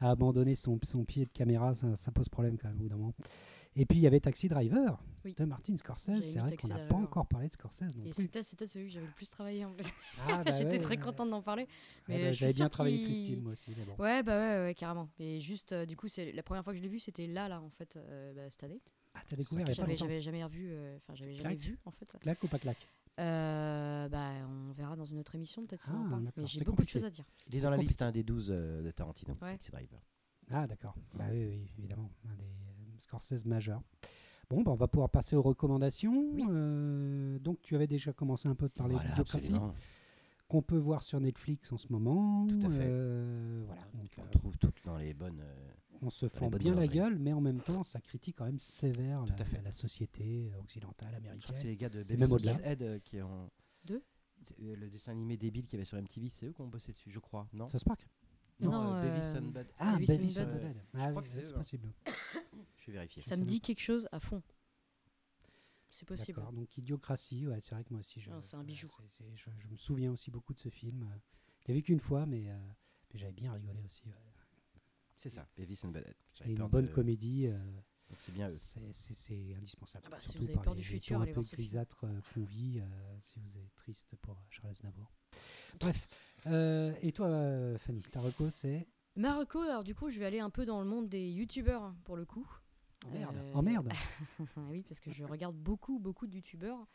à 0.00 0.10
abandonner 0.10 0.54
son, 0.54 0.78
son 0.82 1.04
pied 1.04 1.24
de 1.24 1.30
caméra, 1.30 1.74
ça, 1.74 1.96
ça 1.96 2.12
pose 2.12 2.28
problème 2.28 2.56
quand 2.58 2.68
même 2.68 2.76
au 2.78 2.82
bout 2.82 2.88
d'un 2.88 2.96
moment. 2.96 3.14
Et 3.76 3.86
puis 3.86 3.98
il 3.98 4.02
y 4.02 4.06
avait 4.06 4.18
Taxi 4.20 4.48
Driver 4.48 4.98
Oui. 5.24 5.34
de 5.34 5.44
Martin 5.44 5.76
Scorsese. 5.76 6.20
C'est 6.22 6.38
vrai 6.40 6.56
qu'on 6.56 6.68
n'a 6.68 6.78
pas 6.78 6.96
encore 6.96 7.26
parlé 7.26 7.48
de 7.48 7.52
Scorsese 7.52 7.94
non 7.96 8.04
Et 8.04 8.12
c'était 8.12 8.42
c'était 8.42 8.66
celui 8.66 8.86
que 8.88 8.92
j'avais 8.94 9.06
le 9.06 9.12
plus 9.12 9.30
travaillé 9.30 9.64
en 9.64 9.72
plus. 9.72 9.86
Ah, 10.28 10.42
bah 10.44 10.50
J'étais 10.58 10.72
ouais, 10.72 10.78
très 10.80 10.96
ouais. 10.96 11.02
contente 11.02 11.30
d'en 11.30 11.42
parler. 11.42 11.62
Ouais, 11.62 11.68
Mais 12.08 12.18
bah, 12.18 12.26
je 12.32 12.36
suis 12.36 12.40
J'avais 12.46 12.52
bien 12.54 12.68
travaillé 12.68 12.96
qu'il- 12.98 13.06
Christine 13.06 13.40
moi 13.42 13.52
aussi. 13.52 13.70
Bon. 13.72 14.02
Ouais, 14.02 14.22
bah 14.22 14.36
ouais, 14.38 14.64
ouais, 14.66 14.74
carrément. 14.74 15.08
Mais 15.18 15.40
juste, 15.40 15.72
euh, 15.72 15.86
du 15.86 15.96
coup, 15.96 16.08
c'est 16.08 16.32
la 16.32 16.42
première 16.42 16.64
fois 16.64 16.72
que 16.72 16.78
je 16.78 16.82
l'ai 16.82 16.88
vu, 16.88 16.98
c'était 16.98 17.26
là, 17.26 17.48
là, 17.48 17.60
en 17.60 17.70
fait, 17.70 17.96
euh, 17.96 18.32
bah, 18.34 18.50
cette 18.50 18.64
année. 18.64 18.80
Ah, 19.14 19.20
t'as 19.28 19.36
découvert 19.36 19.64
il 19.64 19.68
y 19.76 19.80
a 19.80 19.84
pas 19.84 19.96
J'avais 19.96 20.20
jamais 20.20 20.42
revu, 20.44 20.68
euh, 20.70 20.96
enfin, 20.96 21.14
j'avais 21.14 21.34
jamais 21.34 21.56
Claque. 21.56 21.58
vu, 21.58 21.78
en 21.84 21.90
fait. 21.92 22.16
Claque 22.20 22.42
ou 22.42 22.48
pas 22.48 22.58
claque? 22.58 22.86
Euh, 23.18 24.08
bah, 24.08 24.30
on 24.48 24.72
verra 24.72 24.94
dans 24.96 25.04
une 25.04 25.18
autre 25.18 25.34
émission, 25.34 25.66
peut-être 25.66 25.82
si 25.82 25.90
on 25.90 25.94
en 25.94 26.06
Ah, 26.06 26.10
parle. 26.10 26.24
d'accord, 26.24 26.42
Mais 26.42 26.46
j'ai 26.46 26.60
beaucoup 26.60 26.76
compliqué. 26.76 26.98
de 26.98 27.04
choses 27.04 27.06
à 27.06 27.10
dire. 27.10 27.24
Il 27.48 27.54
est 27.54 27.58
C'est 27.58 27.62
dans 27.64 27.70
la 27.70 27.76
compliqué. 27.76 27.88
liste 27.90 28.02
un 28.02 28.12
des 28.12 28.22
12 28.22 28.50
euh, 28.52 28.82
de 28.82 28.90
Tarantino, 28.90 29.32
Ouais. 29.42 29.52
Taxi 29.52 29.70
Driver. 29.72 30.00
Ah 30.50 30.66
d'accord. 30.66 30.94
Bah 31.14 31.24
oui, 31.30 31.44
oui, 31.46 31.70
évidemment. 31.78 32.10
Un 32.24 32.34
des 32.36 32.44
euh, 32.44 32.98
Scorsese 33.00 33.44
majeurs. 33.44 33.82
Bon, 34.48 34.62
bah, 34.62 34.70
on 34.70 34.76
va 34.76 34.88
pouvoir 34.88 35.10
passer 35.10 35.36
aux 35.36 35.42
recommandations. 35.42 36.30
Oui. 36.32 36.44
Euh, 36.48 37.38
donc 37.40 37.60
tu 37.62 37.74
avais 37.74 37.86
déjà 37.86 38.12
commencé 38.12 38.48
un 38.48 38.54
peu 38.54 38.66
de 38.68 38.72
parler 38.72 38.94
Voilà, 38.94 39.10
de 39.10 39.72
qu'on 40.48 40.62
peut 40.62 40.78
voir 40.78 41.02
sur 41.02 41.20
Netflix 41.20 41.70
en 41.72 41.76
ce 41.76 41.88
moment. 41.92 42.46
Tout 42.46 42.60
à 42.66 42.70
fait. 42.70 42.86
Euh, 42.86 43.62
voilà, 43.66 43.82
donc 43.92 44.08
On 44.16 44.22
euh, 44.22 44.30
trouve 44.30 44.56
toutes 44.56 44.82
dans 44.84 44.96
les 44.96 45.12
bonnes. 45.12 45.42
On 46.02 46.10
se 46.10 46.28
fend 46.28 46.48
bien 46.50 46.74
la 46.74 46.86
gueule, 46.88 47.18
mais 47.18 47.32
en 47.32 47.40
même 47.40 47.60
temps, 47.60 47.82
ça 47.82 48.00
critique 48.00 48.36
quand 48.36 48.44
même 48.46 48.58
sévère 48.58 49.24
Tout 49.26 49.32
la, 49.36 49.42
à 49.42 49.44
fait. 49.44 49.62
la 49.62 49.72
société 49.72 50.52
occidentale, 50.60 51.14
américaine. 51.14 51.56
c'est 51.56 51.66
les 51.68 51.76
gars 51.76 51.88
de 51.88 52.00
au-delà. 52.32 52.54
Butthead, 52.54 52.82
euh, 52.82 52.98
qui 53.00 53.20
ont. 53.22 53.50
Deux 53.84 54.02
C'est, 54.42 54.58
euh, 54.60 54.76
Le 54.76 54.88
dessin 54.90 55.12
animé 55.12 55.36
débile 55.36 55.66
qu'il 55.66 55.74
y 55.74 55.76
avait 55.76 55.84
sur 55.84 55.98
MTV, 55.98 56.28
c'est 56.28 56.46
eux 56.46 56.52
qui 56.52 56.60
ont 56.60 56.68
bossé 56.68 56.92
dessus, 56.92 57.10
je 57.10 57.18
crois, 57.18 57.48
non 57.52 57.66
Ça 57.66 57.78
se 57.78 57.84
parque 57.84 58.06
Non, 58.60 58.70
non, 58.70 58.94
euh, 58.94 59.04
euh. 59.04 59.64
Ah, 59.78 59.96
Butthead. 59.96 60.20
Butthead. 60.20 60.48
Je 60.94 60.98
Ah 61.00 61.10
crois 61.10 61.22
que 61.22 61.28
c'est 61.28 61.46
hein. 61.48 61.52
possible. 61.52 61.92
Je 62.76 62.86
vais 62.86 62.92
vérifier. 62.92 63.22
Ça 63.22 63.36
me 63.36 63.44
dit 63.44 63.60
quelque 63.60 63.80
chose 63.80 64.08
à 64.12 64.20
fond. 64.20 64.42
C'est 65.90 66.06
possible. 66.06 66.36
D'accord, 66.38 66.52
donc 66.52 66.76
Idiocratie, 66.76 67.46
ouais, 67.46 67.60
c'est 67.60 67.74
vrai 67.74 67.82
que 67.82 67.90
moi 67.92 68.00
aussi, 68.00 68.20
je, 68.20 68.30
Ah, 68.30 68.38
c'est 68.42 68.56
un 68.56 68.62
bijou. 68.62 68.88
je, 69.34 69.50
je 69.58 69.66
me 69.68 69.76
souviens 69.76 70.12
aussi 70.12 70.30
beaucoup 70.30 70.52
de 70.52 70.58
ce 70.60 70.68
film. 70.68 71.08
Je 71.60 71.68
l'ai 71.68 71.74
vu 71.74 71.82
qu'une 71.82 71.98
fois, 72.00 72.26
mais, 72.26 72.50
euh, 72.50 72.56
mais 73.12 73.18
j'avais 73.18 73.32
bien 73.32 73.52
rigolé 73.52 73.80
aussi. 73.86 74.02
C'est 75.18 75.28
ça, 75.28 75.46
Beavis 75.56 75.80
and 75.84 75.88
Butthead. 75.88 76.14
Et 76.46 76.52
une 76.52 76.66
bonne 76.68 76.86
de- 76.86 76.92
comédie, 76.92 77.46
euh, 77.48 77.58
Donc 78.08 78.18
c'est 78.20 78.32
bien 78.32 78.48
eux. 78.48 78.56
c'est- 78.56 78.92
c'est 78.92 79.14
c'est 79.14 79.54
indispensable. 79.54 80.04
Ah 80.06 80.10
bah, 80.12 80.16
si 80.20 80.28
Surtout 80.30 80.38
vous 80.38 80.44
avez 80.46 80.54
par 80.54 80.64
peur 80.64 80.74
les, 80.74 80.80
du 80.80 80.86
futur, 80.86 81.16
temps 81.16 81.20
un 81.20 81.24
allez 81.24 81.32
peu 81.34 81.42
grisâtres 81.42 82.04
euh, 82.04 82.20
qu'on 82.32 82.44
vit, 82.44 82.78
euh, 82.80 82.84
si 83.20 83.38
vous 83.40 83.58
êtes 83.58 83.74
triste 83.74 84.14
pour 84.22 84.40
Charles 84.48 84.70
Aznavour. 84.70 85.12
Bref, 85.80 86.06
euh, 86.46 86.94
et 87.02 87.12
toi, 87.12 87.76
Fanny, 87.78 88.00
ta 88.02 88.20
reco, 88.20 88.48
c'est 88.48 88.86
Marocco, 89.16 89.58
alors 89.60 89.82
du 89.84 89.94
coup, 89.96 90.08
je 90.08 90.18
vais 90.20 90.24
aller 90.26 90.38
un 90.40 90.50
peu 90.50 90.64
dans 90.64 90.80
le 90.80 90.86
monde 90.86 91.08
des 91.08 91.28
youtubeurs 91.32 91.92
pour 92.04 92.16
le 92.16 92.24
coup. 92.24 92.48
Oh 93.06 93.10
merde, 93.10 93.36
Euh, 93.36 93.52
oh 93.54 93.62
merde. 93.62 93.88
oui, 94.70 94.84
parce 94.84 95.00
que 95.00 95.10
je 95.12 95.24
regarde 95.24 95.56
beaucoup, 95.56 95.98
beaucoup 95.98 96.26
de 96.28 96.34
youtubeurs. 96.36 96.86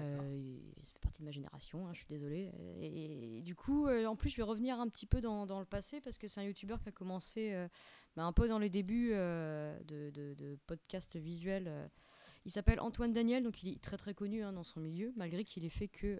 Euh, 0.00 0.58
et 0.76 0.84
ça 0.84 0.92
fait 0.92 1.00
partie 1.00 1.20
de 1.20 1.24
ma 1.24 1.30
génération, 1.30 1.86
hein, 1.86 1.92
je 1.92 1.98
suis 1.98 2.06
désolée. 2.08 2.50
Et, 2.80 3.38
et 3.38 3.42
du 3.42 3.54
coup, 3.54 3.86
euh, 3.86 4.06
en 4.06 4.16
plus, 4.16 4.30
je 4.30 4.36
vais 4.36 4.42
revenir 4.42 4.80
un 4.80 4.88
petit 4.88 5.06
peu 5.06 5.20
dans, 5.20 5.58
le 5.58 5.66
passé 5.66 6.00
parce 6.00 6.18
que 6.18 6.28
c'est 6.28 6.40
un 6.40 6.44
youtubeur 6.44 6.80
qui 6.80 6.88
a 6.88 6.92
commencé 6.92 7.52
euh, 7.52 7.68
bah, 8.16 8.24
un 8.24 8.32
peu 8.32 8.48
dans 8.48 8.58
les 8.58 8.70
débuts 8.70 9.10
euh, 9.12 9.78
de, 9.84 10.58
podcasts 10.66 11.16
visuels. 11.16 11.90
Il 12.44 12.50
s'appelle 12.50 12.80
Antoine 12.80 13.12
Daniel, 13.12 13.44
donc 13.44 13.62
il 13.62 13.68
est 13.68 13.82
très 13.82 13.96
très 13.96 14.14
connu 14.14 14.42
hein, 14.42 14.52
dans 14.52 14.64
son 14.64 14.80
milieu, 14.80 15.12
malgré 15.16 15.44
qu'il 15.44 15.64
ait 15.64 15.70
fait 15.70 15.88
que, 15.88 16.18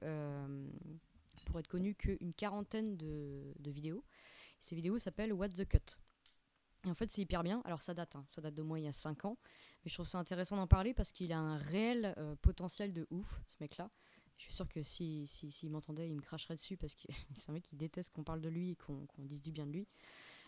pour 1.47 1.59
être 1.59 1.69
connu, 1.69 1.94
qu'une 1.94 2.32
quarantaine 2.35 2.97
de, 2.97 3.70
vidéos. 3.70 4.05
Ces 4.61 4.77
vidéos 4.77 4.99
s'appellent 4.99 5.32
What 5.32 5.49
the 5.49 5.66
Cut. 5.66 5.99
Et 6.85 6.90
en 6.90 6.94
fait, 6.94 7.11
c'est 7.11 7.23
hyper 7.23 7.43
bien. 7.43 7.62
Alors, 7.65 7.82
ça 7.82 7.94
date, 7.94 8.16
hein, 8.16 8.24
ça 8.28 8.40
date 8.40 8.55
de 8.55 8.62
moi 8.62 8.78
il 8.78 8.85
y 8.85 8.89
a 8.89 8.93
5 8.93 9.24
ans. 9.24 9.36
Mais 9.84 9.88
je 9.90 9.94
trouve 9.94 10.06
ça 10.06 10.18
intéressant 10.18 10.56
d'en 10.56 10.66
parler 10.66 10.94
parce 10.94 11.12
qu'il 11.12 11.32
a 11.32 11.38
un 11.38 11.56
réel 11.56 12.14
euh, 12.18 12.36
potentiel 12.36 12.92
de 12.92 13.06
ouf, 13.10 13.40
ce 13.48 13.56
mec-là. 13.60 13.90
Je 14.38 14.44
suis 14.44 14.52
sûr 14.52 14.68
que 14.68 14.82
s'il 14.82 15.28
si, 15.28 15.50
s'il 15.50 15.70
m'entendait, 15.70 16.09
il 16.09 16.14
me 16.14 16.20
cracherait 16.20 16.54
dessus 16.54 16.76
parce 16.76 16.94
que 16.94 17.09
c'est 17.34 17.50
un 17.50 17.52
mec 17.52 17.62
qui 17.62 17.76
déteste 17.76 18.10
qu'on 18.10 18.24
parle 18.24 18.40
de 18.40 18.48
lui 18.48 18.70
et 18.70 18.76
qu'on 18.76 19.06
dise 19.18 19.42
du 19.42 19.52
bien 19.52 19.66
de 19.66 19.72
lui. 19.72 19.86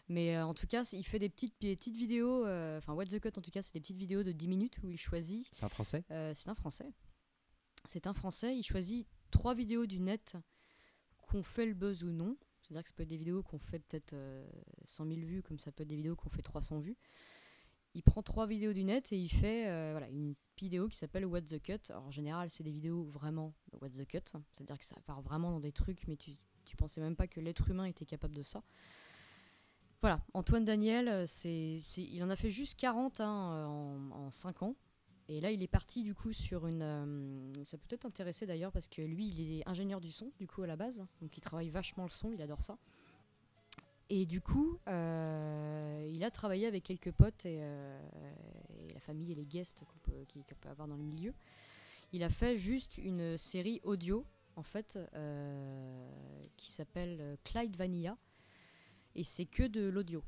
Mais 0.09 0.37
euh, 0.37 0.47
en 0.47 0.55
tout 0.55 0.67
cas, 0.67 0.85
il 0.93 1.07
fait 1.07 1.19
des 1.19 1.31
petites, 1.31 1.55
des 1.61 1.77
petites 1.77 1.97
vidéos, 1.97 2.45
euh, 2.45 2.79
enfin, 2.79 2.93
What 2.93 3.07
the 3.07 3.21
Cut 3.21 3.31
en 3.37 3.41
tout 3.41 3.51
cas, 3.51 3.63
c'est 3.63 3.73
des 3.73 3.81
petites 3.81 3.97
vidéos 3.97 4.23
de 4.23 4.33
10 4.33 4.49
minutes 4.49 4.79
où 4.83 4.91
il 4.91 4.99
choisit 4.99 5.49
C'est 5.53 5.65
un 5.65 5.69
français? 5.69 6.05
c'est 6.09 6.49
un 6.49 6.55
Français. 6.55 6.93
C'est 7.87 8.07
un 8.07 8.13
Français. 8.13 8.57
Il 8.57 8.63
choisit 8.63 9.07
trois 9.31 9.55
vidéos 9.55 9.87
du 9.87 10.01
net 10.01 10.37
qu'on 11.19 11.43
fait 11.43 11.67
le 11.67 11.75
buzz 11.75 12.05
ou 12.05 12.11
non. 12.11 12.37
C'est-à-dire 12.63 12.83
que 12.83 12.89
ça 12.89 12.95
peut 12.95 13.03
être 13.03 13.09
des 13.09 13.17
vidéos 13.17 13.43
qu'on 13.43 13.59
fait 13.59 13.79
peut-être 13.79 14.15
euh, 14.15 14.47
100 14.87 15.07
000 15.07 15.21
vues, 15.21 15.43
comme 15.43 15.59
ça 15.59 15.71
peut 15.71 15.83
être 15.83 15.89
des 15.89 15.97
vidéos 15.97 16.17
qu'on 16.17 16.31
fait 16.31 16.43
300 16.43 16.79
vues. 16.79 16.97
Il 17.95 18.03
prend 18.03 18.23
trois 18.23 18.47
vidéos 18.47 18.73
du 18.73 18.85
net 18.85 19.13
et 19.13 19.19
il 19.19 19.29
fait 19.29 19.69
euh, 19.69 19.91
voilà, 19.93 20.09
une 20.09 20.35
vidéo 20.59 20.89
qui 20.89 20.97
s'appelle 20.97 21.25
What 21.27 21.43
the 21.43 21.63
Cut. 21.63 21.79
Alors, 21.91 22.05
en 22.05 22.11
général, 22.11 22.51
c'est 22.51 22.65
des 22.65 22.73
vidéos 22.73 23.05
vraiment 23.05 23.55
What 23.81 23.91
the 23.91 24.07
Cut. 24.07 24.19
C'est-à-dire 24.53 24.79
que 24.79 24.85
ça 24.85 24.97
part 25.07 25.23
vraiment 25.23 25.53
dans 25.53 25.61
des 25.61 25.73
trucs, 25.73 26.07
mais 26.09 26.17
tu, 26.17 26.37
tu 26.65 26.77
pensais 26.77 27.01
même 27.01 27.17
pas 27.17 27.29
que 27.29 27.41
l'être 27.41 27.71
humain 27.71 27.85
était 27.85 28.07
capable 28.07 28.35
de 28.35 28.43
ça. 28.43 28.63
Voilà, 30.01 30.21
Antoine 30.35 30.65
Daniel, 30.65 31.09
euh, 31.09 31.27
il 31.97 32.23
en 32.23 32.31
a 32.31 32.37
fait 32.37 32.51
juste 32.51 32.79
40 32.79 33.21
hein, 33.21 33.53
euh, 33.53 33.65
en, 33.65 34.27
en 34.27 34.31
5 34.31 34.63
ans. 34.63 34.77
Et 35.29 35.41
là, 35.41 35.51
il 35.51 35.63
est 35.63 35.69
parti 35.69 36.03
du 36.03 36.15
coup 36.15 36.33
sur 36.33 36.67
une. 36.67 37.53
ça 37.65 37.79
peut 37.79 37.85
peut-être 37.89 38.05
intéresser 38.05 38.45
d'ailleurs 38.45 38.73
parce 38.73 38.89
que 38.89 39.01
lui, 39.01 39.29
il 39.29 39.59
est 39.59 39.69
ingénieur 39.69 40.01
du 40.01 40.11
son 40.11 40.31
du 40.39 40.47
coup 40.47 40.63
à 40.63 40.67
la 40.67 40.77
base, 40.77 41.03
donc 41.23 41.37
il 41.37 41.41
travaille 41.41 41.71
vachement 41.71 42.05
le 42.05 42.11
son, 42.11 42.31
il 42.33 42.43
adore 42.43 42.63
ça. 42.63 42.77
Et 44.11 44.27
du 44.27 44.41
coup, 44.41 44.79
euh, 44.87 46.11
il 46.13 46.25
a 46.25 46.31
travaillé 46.31 46.67
avec 46.67 46.85
quelques 46.85 47.13
potes 47.13 47.47
et, 47.47 47.61
euh, 47.63 48.01
la 48.93 49.01
famille 49.01 49.33
et 49.33 49.35
les 49.35 49.47
guests 49.47 49.81
qu'on 49.85 49.99
peut, 49.99 50.25
avoir 50.69 50.89
dans 50.89 50.97
le 50.97 51.03
milieu. 51.03 51.33
Il 52.13 52.23
a 52.23 52.29
fait 52.29 52.57
juste 52.57 52.99
une 52.99 53.39
série 53.39 53.81
audio 53.83 54.25
en 54.57 54.63
fait 54.63 54.99
euh, 55.15 56.09
qui 56.57 56.71
s'appelle 56.71 57.39
Clyde 57.45 57.77
Vanilla 57.77 58.17
et 59.15 59.25
c'est 59.25 59.47
que 59.47 59.65
de 59.65 59.89
l'audio 59.89 60.23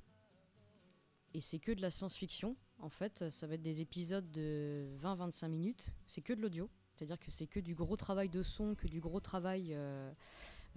et 1.34 1.40
c'est 1.40 1.58
que 1.58 1.72
de 1.72 1.82
la 1.82 1.90
science-fiction. 1.90 2.56
En 2.78 2.88
fait, 2.88 3.28
ça 3.30 3.46
va 3.46 3.54
être 3.54 3.62
des 3.62 3.80
épisodes 3.80 4.30
de 4.32 4.88
20-25 5.02 5.48
minutes. 5.48 5.92
C'est 6.06 6.22
que 6.22 6.32
de 6.32 6.40
l'audio. 6.40 6.70
C'est-à-dire 6.94 7.18
que 7.18 7.30
c'est 7.30 7.46
que 7.46 7.60
du 7.60 7.74
gros 7.74 7.96
travail 7.96 8.30
de 8.30 8.42
son, 8.42 8.74
que 8.74 8.86
du 8.86 9.00
gros 9.00 9.20
travail 9.20 9.76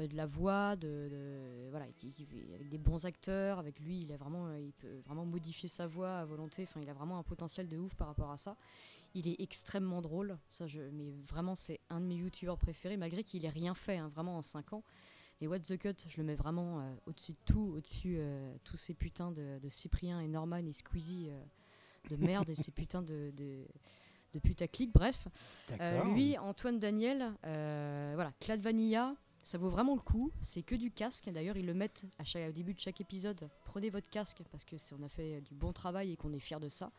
de 0.08 0.16
la 0.16 0.26
voix, 0.26 0.76
de, 0.76 1.10
de- 1.12 1.70
voilà, 1.70 1.88
qui- 1.98 2.12
qui- 2.14 2.28
avec 2.54 2.70
des 2.70 2.78
bons 2.78 3.06
acteurs. 3.06 3.60
Avec 3.60 3.80
lui, 3.80 4.02
il 4.02 4.12
a 4.14 4.18
vraiment, 4.18 4.48
euh, 4.48 4.60
il 4.60 4.72
peut 4.74 5.00
vraiment 5.06 5.26
modifier 5.26 5.68
sa 5.70 5.88
voix 5.88 6.20
à 6.20 6.26
volonté. 6.26 6.64
Enfin, 6.64 6.80
il 6.82 6.90
a 6.90 6.94
vraiment 6.94 7.18
un 7.20 7.24
potentiel 7.24 7.68
de 7.68 7.78
ouf 7.78 7.94
par 7.96 8.08
rapport 8.08 8.32
à 8.32 8.38
ça. 8.38 8.56
Il 9.16 9.28
est 9.28 9.40
extrêmement 9.42 10.02
drôle. 10.02 10.38
Ça, 10.50 10.68
je, 10.68 10.82
mais 10.94 11.12
vraiment, 11.28 11.56
c'est 11.56 11.80
un 11.90 12.00
de 12.00 12.06
mes 12.06 12.16
youtubeurs 12.16 12.58
préférés, 12.58 12.96
malgré 12.98 13.24
qu'il 13.24 13.44
ait 13.46 13.50
rien 13.50 13.74
fait, 13.76 13.98
hein, 13.98 14.08
vraiment 14.14 14.38
en 14.38 14.42
5 14.42 14.74
ans. 14.74 14.84
Mais 15.42 15.48
What 15.48 15.60
the 15.60 15.78
Cut, 15.78 15.96
je 16.08 16.18
le 16.18 16.24
mets 16.24 16.36
vraiment 16.36 16.82
euh, 16.82 16.94
au-dessus 17.08 17.32
de 17.32 17.38
tout, 17.46 17.74
au-dessus 17.78 18.18
euh, 18.20 18.54
tous 18.64 18.76
ces 18.78 18.94
putains 18.94 19.32
de, 19.32 19.58
de 19.60 19.70
Cyprien 19.70 20.20
et 20.20 20.28
Norman 20.28 20.58
et 20.58 20.74
Squeezie 20.74 21.30
euh, 21.30 21.42
de 22.10 22.16
merde 22.18 22.50
et 22.50 22.56
ces 22.56 22.72
putains 22.72 23.02
de, 23.02 23.32
de, 23.36 23.66
de 24.34 24.40
putaclic. 24.40 24.92
Bref, 24.94 25.28
Euh, 25.82 26.04
lui, 26.14 26.38
Antoine 26.38 26.78
Daniel, 26.78 27.34
euh, 27.46 28.12
voilà, 28.16 28.32
Clad 28.42 28.60
Vanilla, 28.60 29.16
ça 29.44 29.58
vaut 29.58 29.70
vraiment 29.70 29.96
le 29.96 30.02
coup. 30.02 30.32
C'est 30.42 30.64
que 30.64 30.76
du 30.76 30.92
casque. 30.92 31.30
D'ailleurs, 31.30 31.58
ils 31.58 31.66
le 31.66 31.74
mettent 31.74 32.06
au 32.20 32.52
début 32.52 32.74
de 32.74 32.80
chaque 32.80 33.02
épisode. 33.02 33.50
Prenez 33.66 33.90
votre 33.90 34.10
casque 34.10 34.44
parce 34.52 34.66
que 34.66 34.76
on 34.98 35.04
a 35.04 35.10
fait 35.10 35.42
du 35.42 35.56
bon 35.56 35.74
travail 35.74 36.12
et 36.12 36.18
qu'on 36.18 36.34
est 36.34 36.40
fier 36.40 36.60
de 36.60 36.70
ça. 36.70 36.92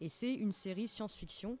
Et 0.00 0.08
c'est 0.08 0.32
une 0.32 0.52
série 0.52 0.88
science-fiction, 0.88 1.58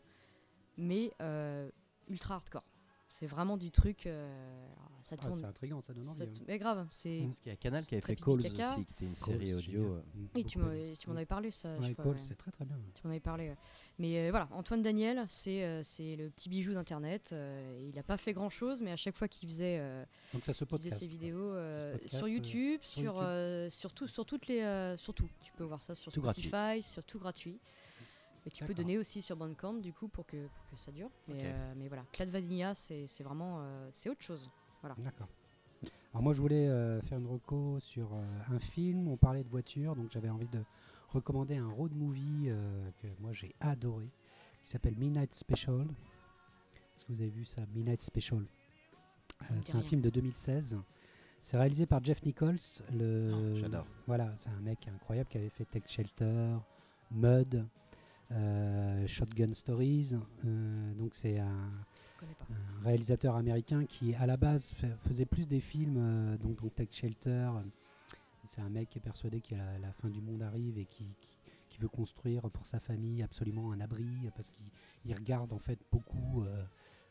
mais 0.76 1.12
euh, 1.20 1.70
ultra 2.08 2.34
hardcore. 2.36 2.64
C'est 3.12 3.26
vraiment 3.26 3.56
du 3.56 3.72
truc. 3.72 4.06
euh, 4.06 4.66
ça 5.02 5.16
Ah, 5.18 5.22
tourne. 5.26 5.38
c'est 5.40 5.44
intriguant, 5.46 5.80
ça 5.80 5.92
donne 5.92 6.04
ça 6.04 6.10
envie. 6.12 6.20
t- 6.28 6.40
hein. 6.40 6.44
mais 6.46 6.58
grave, 6.58 6.86
c'est. 6.90 7.20
Mm. 7.22 7.24
Parce 7.24 7.40
qu'il 7.40 7.50
y 7.50 7.52
a 7.52 7.56
Canal 7.56 7.84
qui 7.84 7.94
avait 7.96 8.00
Très 8.02 8.14
fait 8.14 8.22
Calls 8.22 8.34
aussi, 8.34 8.48
qui 8.50 8.52
était 8.52 9.04
une 9.04 9.14
Calls, 9.14 9.16
série 9.16 9.54
audio. 9.54 9.62
génial. 9.62 9.90
euh, 9.90 10.26
Oui, 10.34 10.44
tu 10.44 10.58
m'en 10.58 10.70
tu 10.96 11.08
m'en 11.10 11.16
avais 11.16 11.26
parlé, 11.26 11.50
ça. 11.50 11.74
je 11.76 11.82
Ouais, 11.88 11.92
crois, 11.94 12.04
Call, 12.04 12.12
ouais. 12.14 12.18
c'est 12.20 12.36
très 12.36 12.50
très 12.52 12.64
bien. 12.64 12.76
Tu 12.94 13.00
m'en 13.04 13.10
avais 13.10 13.18
parlé. 13.20 13.52
Mais 13.98 14.28
euh, 14.28 14.30
voilà, 14.30 14.48
Antoine 14.52 14.80
Daniel, 14.82 15.24
c'est 15.28 15.64
euh, 15.64 15.82
c'est 15.82 16.14
le 16.16 16.30
petit 16.30 16.48
bijou 16.48 16.72
d'Internet. 16.72 17.30
euh, 17.32 17.84
il 17.88 17.96
n'a 17.96 18.02
pas 18.04 18.16
fait 18.16 18.32
grand-chose, 18.32 18.80
mais 18.80 18.92
à 18.92 18.96
chaque 18.96 19.16
fois 19.16 19.26
qu'il 19.26 19.48
faisait, 19.48 19.78
euh, 19.80 20.04
Donc 20.32 20.44
ça 20.44 20.52
se 20.52 20.64
podcast. 20.64 20.98
ses 20.98 21.08
vidéos 21.08 21.40
euh, 21.52 21.92
podcast, 21.92 22.16
sur 22.16 22.28
YouTube, 22.28 22.80
sur 22.82 22.92
sur, 22.92 23.02
YouTube. 23.14 23.22
euh, 23.24 23.70
sur, 23.70 23.92
tout- 23.92 24.06
sur 24.06 24.24
toutes 24.24 24.46
les, 24.46 24.60
euh, 24.60 24.96
sur 24.96 25.14
tout. 25.14 25.28
Tu 25.42 25.52
peux 25.54 25.64
voir 25.64 25.82
ça 25.82 25.96
sur 25.96 26.12
Tout 26.12 26.20
gratuit. 26.20 26.42
Spotify, 26.46 26.82
sur 26.82 27.02
tout 27.02 27.18
gratuit. 27.18 27.58
Mais 28.44 28.50
tu 28.50 28.64
peux 28.64 28.74
donner 28.74 28.96
aussi 28.98 29.20
sur 29.22 29.36
Bandcamp 29.36 29.74
du 29.74 29.92
coup 29.92 30.08
pour 30.08 30.26
que, 30.26 30.46
pour 30.46 30.70
que 30.70 30.76
ça 30.76 30.90
dure. 30.92 31.10
Mais, 31.28 31.42
euh, 31.44 31.72
mais 31.76 31.88
voilà, 31.88 32.04
Clad 32.12 32.30
Vanilla, 32.30 32.74
c'est 32.74 33.06
c'est 33.06 33.22
vraiment 33.22 33.60
euh, 33.60 33.88
c'est 33.92 34.08
autre 34.10 34.22
chose. 34.22 34.50
D'accord. 34.82 35.28
Alors 36.12 36.22
moi 36.22 36.32
je 36.32 36.40
voulais 36.40 36.68
euh, 36.68 37.00
faire 37.02 37.18
une 37.18 37.26
reco 37.26 37.78
sur 37.80 38.12
euh, 38.14 38.24
un 38.50 38.58
film, 38.58 39.08
on 39.08 39.16
parlait 39.16 39.44
de 39.44 39.48
voiture, 39.48 39.94
donc 39.94 40.10
j'avais 40.10 40.30
envie 40.30 40.48
de 40.48 40.62
recommander 41.10 41.56
un 41.56 41.68
road 41.68 41.94
movie 41.94 42.46
euh, 42.48 42.90
que 43.02 43.06
moi 43.20 43.32
j'ai 43.32 43.54
adoré, 43.60 44.08
qui 44.62 44.70
s'appelle 44.70 44.96
Midnight 44.96 45.34
Special. 45.34 45.82
Est-ce 45.82 47.04
que 47.04 47.12
vous 47.12 47.20
avez 47.20 47.30
vu 47.30 47.44
ça 47.44 47.62
Midnight 47.74 48.02
Special? 48.02 48.40
Euh, 49.50 49.54
C'est 49.62 49.76
un 49.76 49.80
film 49.82 50.00
de 50.00 50.10
2016. 50.10 50.78
C'est 51.42 51.56
réalisé 51.56 51.86
par 51.86 52.04
Jeff 52.04 52.22
Nichols. 52.24 52.58
Le... 52.92 53.32
Oh, 53.32 53.54
j'adore. 53.54 53.86
Voilà, 54.06 54.34
c'est 54.36 54.50
un 54.50 54.60
mec 54.60 54.86
incroyable 54.88 55.28
qui 55.30 55.38
avait 55.38 55.48
fait 55.48 55.64
Tech 55.64 55.84
Shelter, 55.86 56.56
Mud, 57.10 57.66
euh, 58.32 59.06
Shotgun 59.06 59.52
Stories. 59.52 60.14
euh, 60.44 60.94
donc 60.94 61.14
c'est 61.14 61.38
un, 61.38 61.70
réalisateur 62.82 63.34
américain 63.36 63.84
qui 63.84 64.14
à 64.14 64.26
la 64.26 64.36
base 64.36 64.66
fa- 64.74 64.96
faisait 64.98 65.26
plus 65.26 65.46
des 65.46 65.60
films 65.60 65.96
euh, 65.98 66.36
donc, 66.38 66.60
donc 66.62 66.74
Tech 66.74 66.88
Shelter 66.90 67.50
c'est 68.44 68.60
un 68.60 68.70
mec 68.70 68.88
qui 68.90 68.98
est 68.98 69.02
persuadé 69.02 69.40
que 69.40 69.54
la, 69.54 69.78
la 69.78 69.92
fin 69.92 70.08
du 70.08 70.20
monde 70.20 70.42
arrive 70.42 70.78
et 70.78 70.86
qui, 70.86 71.04
qui- 71.20 71.38
qui 71.68 71.78
veut 71.78 71.88
construire 71.88 72.50
pour 72.50 72.66
sa 72.66 72.80
famille 72.80 73.22
absolument 73.22 73.72
un 73.72 73.80
abri 73.80 74.06
parce 74.34 74.50
qu'il 74.50 74.66
il 75.04 75.14
regarde 75.14 75.52
en 75.52 75.58
fait 75.58 75.78
beaucoup 75.92 76.44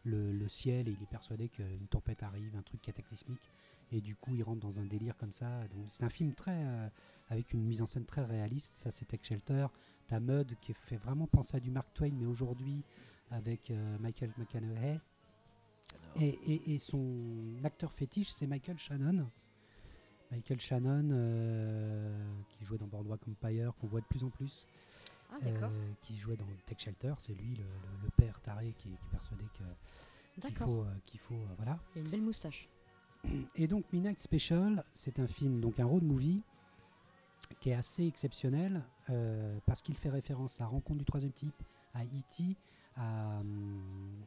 le, 0.04 0.32
le 0.32 0.48
ciel 0.48 0.88
et 0.88 0.92
il 0.92 1.02
est 1.04 1.10
persuadé 1.10 1.50
qu'une 1.50 1.88
tempête 1.90 2.24
arrive, 2.24 2.56
un 2.56 2.62
truc 2.62 2.82
cataclysmique 2.82 3.52
et 3.92 4.02
du 4.02 4.16
coup 4.16 4.34
il 4.36 4.44
rentre 4.44 4.60
dans 4.60 4.80
un 4.80 4.86
délire 4.86 5.18
comme 5.18 5.32
ça. 5.32 5.68
Donc 5.70 5.86
c'est 5.90 6.04
un 6.04 6.10
film 6.10 6.34
très 6.34 6.64
euh, 6.66 6.88
avec 7.30 7.54
une 7.54 7.64
mise 7.64 7.82
en 7.82 7.86
scène 7.86 8.06
très 8.06 8.24
réaliste, 8.26 8.78
ça 8.78 8.92
c'est 8.92 9.06
Tech 9.06 9.20
Shelter. 9.24 9.68
T'as 10.08 10.20
Mud 10.20 10.56
qui 10.62 10.74
fait 10.74 10.98
vraiment 10.98 11.28
penser 11.28 11.58
à 11.58 11.60
du 11.60 11.70
Mark 11.72 11.88
Twain 11.94 12.12
mais 12.14 12.26
aujourd'hui 12.26 12.84
avec 13.32 13.70
euh, 13.72 13.98
Michael 14.00 14.32
McConaughey. 14.38 15.00
Et, 16.16 16.28
et- 16.30 16.74
et 16.74 16.78
son 16.78 17.56
acteur 17.64 17.92
fétiche, 17.94 18.30
c'est 18.30 18.48
Michael 18.48 18.78
Shannon. 18.78 19.30
Michael 20.32 20.60
Shannon, 20.60 21.10
euh, 21.12 22.34
qui 22.50 22.64
jouait 22.64 22.78
dans 22.78 22.88
Boardwalk 22.88 23.22
Empire, 23.28 23.74
qu'on 23.80 23.88
voit 23.88 24.02
de 24.02 24.06
plus 24.06 24.24
en 24.24 24.30
plus, 24.30 24.68
Ah 25.32 25.38
qui 26.02 26.16
jouait 26.16 26.38
dans 26.38 26.46
Tech 26.66 26.78
Shelter. 26.80 27.14
C'est 27.20 27.34
lui, 27.34 27.56
le, 27.56 27.64
le- 27.64 28.04
le 28.04 28.10
père 28.18 28.40
taré, 28.42 28.74
qui, 28.78 28.90
qui 28.90 28.94
est 28.94 29.10
persuadé 29.12 29.46
que- 29.58 29.64
qu'il 30.48 30.56
faut, 30.66 30.86
qu'il 31.06 31.20
faut, 31.20 31.40
voilà. 31.58 31.80
Il 31.96 32.00
a 32.00 32.06
une 32.06 32.10
belle 32.12 32.22
moustache. 32.22 32.68
Et 33.56 33.68
donc 33.68 33.86
Midnight 33.92 34.20
Special, 34.20 34.84
c'est 34.92 35.20
un 35.20 35.28
film, 35.28 35.60
donc 35.60 35.80
un 35.80 35.86
road 35.86 36.04
movie, 36.04 36.42
qui 37.60 37.72
est 37.72 37.74
assez 37.74 38.06
exceptionnel 38.06 38.84
euh, 39.10 39.58
parce 39.66 39.82
qu'il 39.82 39.96
fait 39.96 40.10
référence 40.10 40.62
à 40.62 40.66
Rencontre 40.66 41.00
du 41.00 41.06
troisième 41.06 41.32
type, 41.32 41.64
à 41.94 42.04
E.T., 42.04 42.56
à, 42.96 43.40
hum, 43.40 43.82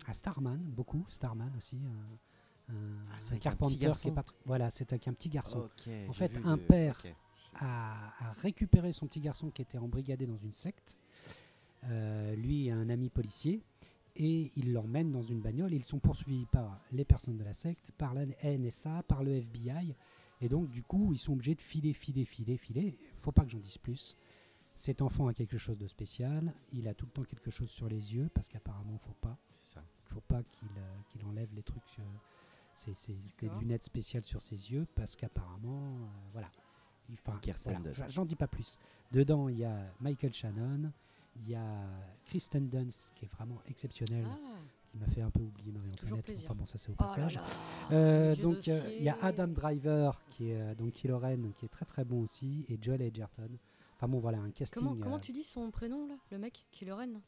à 0.06 0.12
Starman, 0.12 0.58
beaucoup, 0.58 1.04
Starman 1.08 1.52
aussi, 1.56 1.76
un, 1.76 2.18
Ah, 2.68 2.72
un 3.30 3.34
un 3.34 3.38
Carpenter 3.38 3.92
qui 3.94 4.08
est 4.08 4.12
pas 4.12 4.24
Voilà, 4.44 4.70
c'est 4.70 4.92
avec 4.92 5.08
un 5.08 5.12
petit 5.12 5.28
garçon. 5.28 5.68
En 6.08 6.12
fait, 6.12 6.38
un 6.44 6.58
père 6.58 7.02
a, 7.54 8.12
a 8.18 8.32
récupéré 8.34 8.92
son 8.92 9.06
petit 9.06 9.20
garçon 9.20 9.50
qui 9.50 9.62
était 9.62 9.78
embrigadé 9.78 10.26
dans 10.26 10.38
une 10.38 10.52
secte, 10.52 10.96
euh, 11.84 12.34
lui 12.36 12.68
et 12.68 12.70
un 12.70 12.88
ami 12.88 13.10
policier, 13.10 13.62
et 14.16 14.52
il 14.56 14.72
l'emmène 14.72 15.10
dans 15.10 15.22
une 15.22 15.40
bagnole. 15.40 15.72
Ils 15.72 15.84
sont 15.84 15.98
poursuivis 15.98 16.46
par 16.46 16.80
les 16.92 17.04
personnes 17.04 17.36
de 17.36 17.44
la 17.44 17.54
secte, 17.54 17.92
par 17.92 18.14
la 18.14 18.26
NSA, 18.44 19.02
par 19.04 19.22
le 19.24 19.32
FBI, 19.36 19.94
et 20.40 20.48
donc 20.48 20.68
du 20.70 20.82
coup 20.82 21.12
ils 21.12 21.18
sont 21.18 21.32
obligés 21.34 21.54
de 21.54 21.62
filer, 21.62 21.92
filer, 21.92 22.24
filer, 22.24 22.56
filer. 22.56 22.98
Faut 23.18 23.32
pas 23.32 23.42
que 23.44 23.50
j'en 23.50 23.58
dise 23.60 23.78
plus. 23.78 24.16
Cet 24.74 25.02
enfant 25.02 25.26
a 25.28 25.34
quelque 25.34 25.58
chose 25.58 25.76
de 25.78 25.86
spécial. 25.86 26.54
Il 26.72 26.88
a 26.88 26.94
tout 26.94 27.04
le 27.06 27.12
temps 27.12 27.24
quelque 27.24 27.50
chose 27.50 27.70
sur 27.70 27.88
les 27.88 28.14
yeux 28.14 28.30
parce 28.34 28.48
qu'apparemment 28.48 28.96
faut 28.98 29.14
pas. 29.20 29.36
C'est 29.50 29.74
ça. 29.74 29.84
faut 30.06 30.20
pas 30.22 30.42
qu'il 30.42 30.68
euh, 30.78 30.94
qu'il 31.08 31.24
enlève 31.26 31.52
les 31.54 31.62
trucs, 31.62 31.82
ses, 32.74 32.94
ses- 32.94 33.12
des 33.38 33.48
lunettes 33.60 33.82
spéciales 33.84 34.24
sur 34.24 34.40
ses 34.42 34.72
yeux 34.72 34.86
parce 34.94 35.14
qu'apparemment, 35.16 35.82
euh, 36.00 36.06
voilà. 36.32 36.50
Il- 37.10 37.14
Enfin, 37.14 37.32
voilà, 37.96 38.08
J'en 38.08 38.24
dis 38.24 38.36
pas 38.36 38.46
plus. 38.48 38.78
Dedans, 39.10 39.48
il 39.48 39.58
y 39.58 39.64
a 39.64 39.92
Michael 40.00 40.32
Shannon, 40.32 40.90
il 41.36 41.48
y 41.48 41.54
a 41.54 41.86
Kristen 42.24 42.68
Dunst 42.68 43.12
qui 43.14 43.24
est 43.24 43.28
vraiment 43.28 43.60
exceptionnelle, 43.66 44.26
Ah, 44.28 44.58
qui 44.88 44.98
m'a 44.98 45.06
fait 45.06 45.22
un 45.22 45.30
peu 45.30 45.40
oublier 45.40 45.72
Marie-Antoinette. 45.72 46.30
Enfin 46.44 46.54
bon, 46.54 46.66
ça 46.66 46.78
c'est 46.78 46.90
au 46.90 46.94
oh 46.98 47.02
là 47.02 47.06
passage. 47.06 47.36
là. 47.36 47.44
Euh, 47.92 48.36
donc 48.36 48.68
euh, 48.68 48.82
il 48.98 49.04
y 49.04 49.08
a. 49.08 49.16
Adam 49.22 49.48
Driver 49.48 50.22
qui 50.30 50.50
est 50.50 50.60
euh, 50.60 50.74
donc 50.74 50.92
Kylo 50.92 51.18
Ren, 51.18 51.52
qui 51.56 51.64
est 51.64 51.70
très 51.70 51.84
très 51.84 52.04
bon 52.04 52.22
aussi 52.22 52.64
et 52.68 52.78
Joel 52.80 53.02
Edgerton. 53.02 53.50
Enfin 53.96 54.08
bon 54.08 54.18
voilà 54.18 54.38
un 54.38 54.50
casting. 54.50 54.82
Comment, 54.82 54.96
comment 54.96 55.18
tu 55.18 55.32
dis 55.32 55.44
son 55.44 55.70
prénom 55.70 56.06
là 56.06 56.16
Le 56.30 56.38
mec 56.38 56.66
qui 56.70 56.84
le 56.84 56.94
règne 56.94 57.20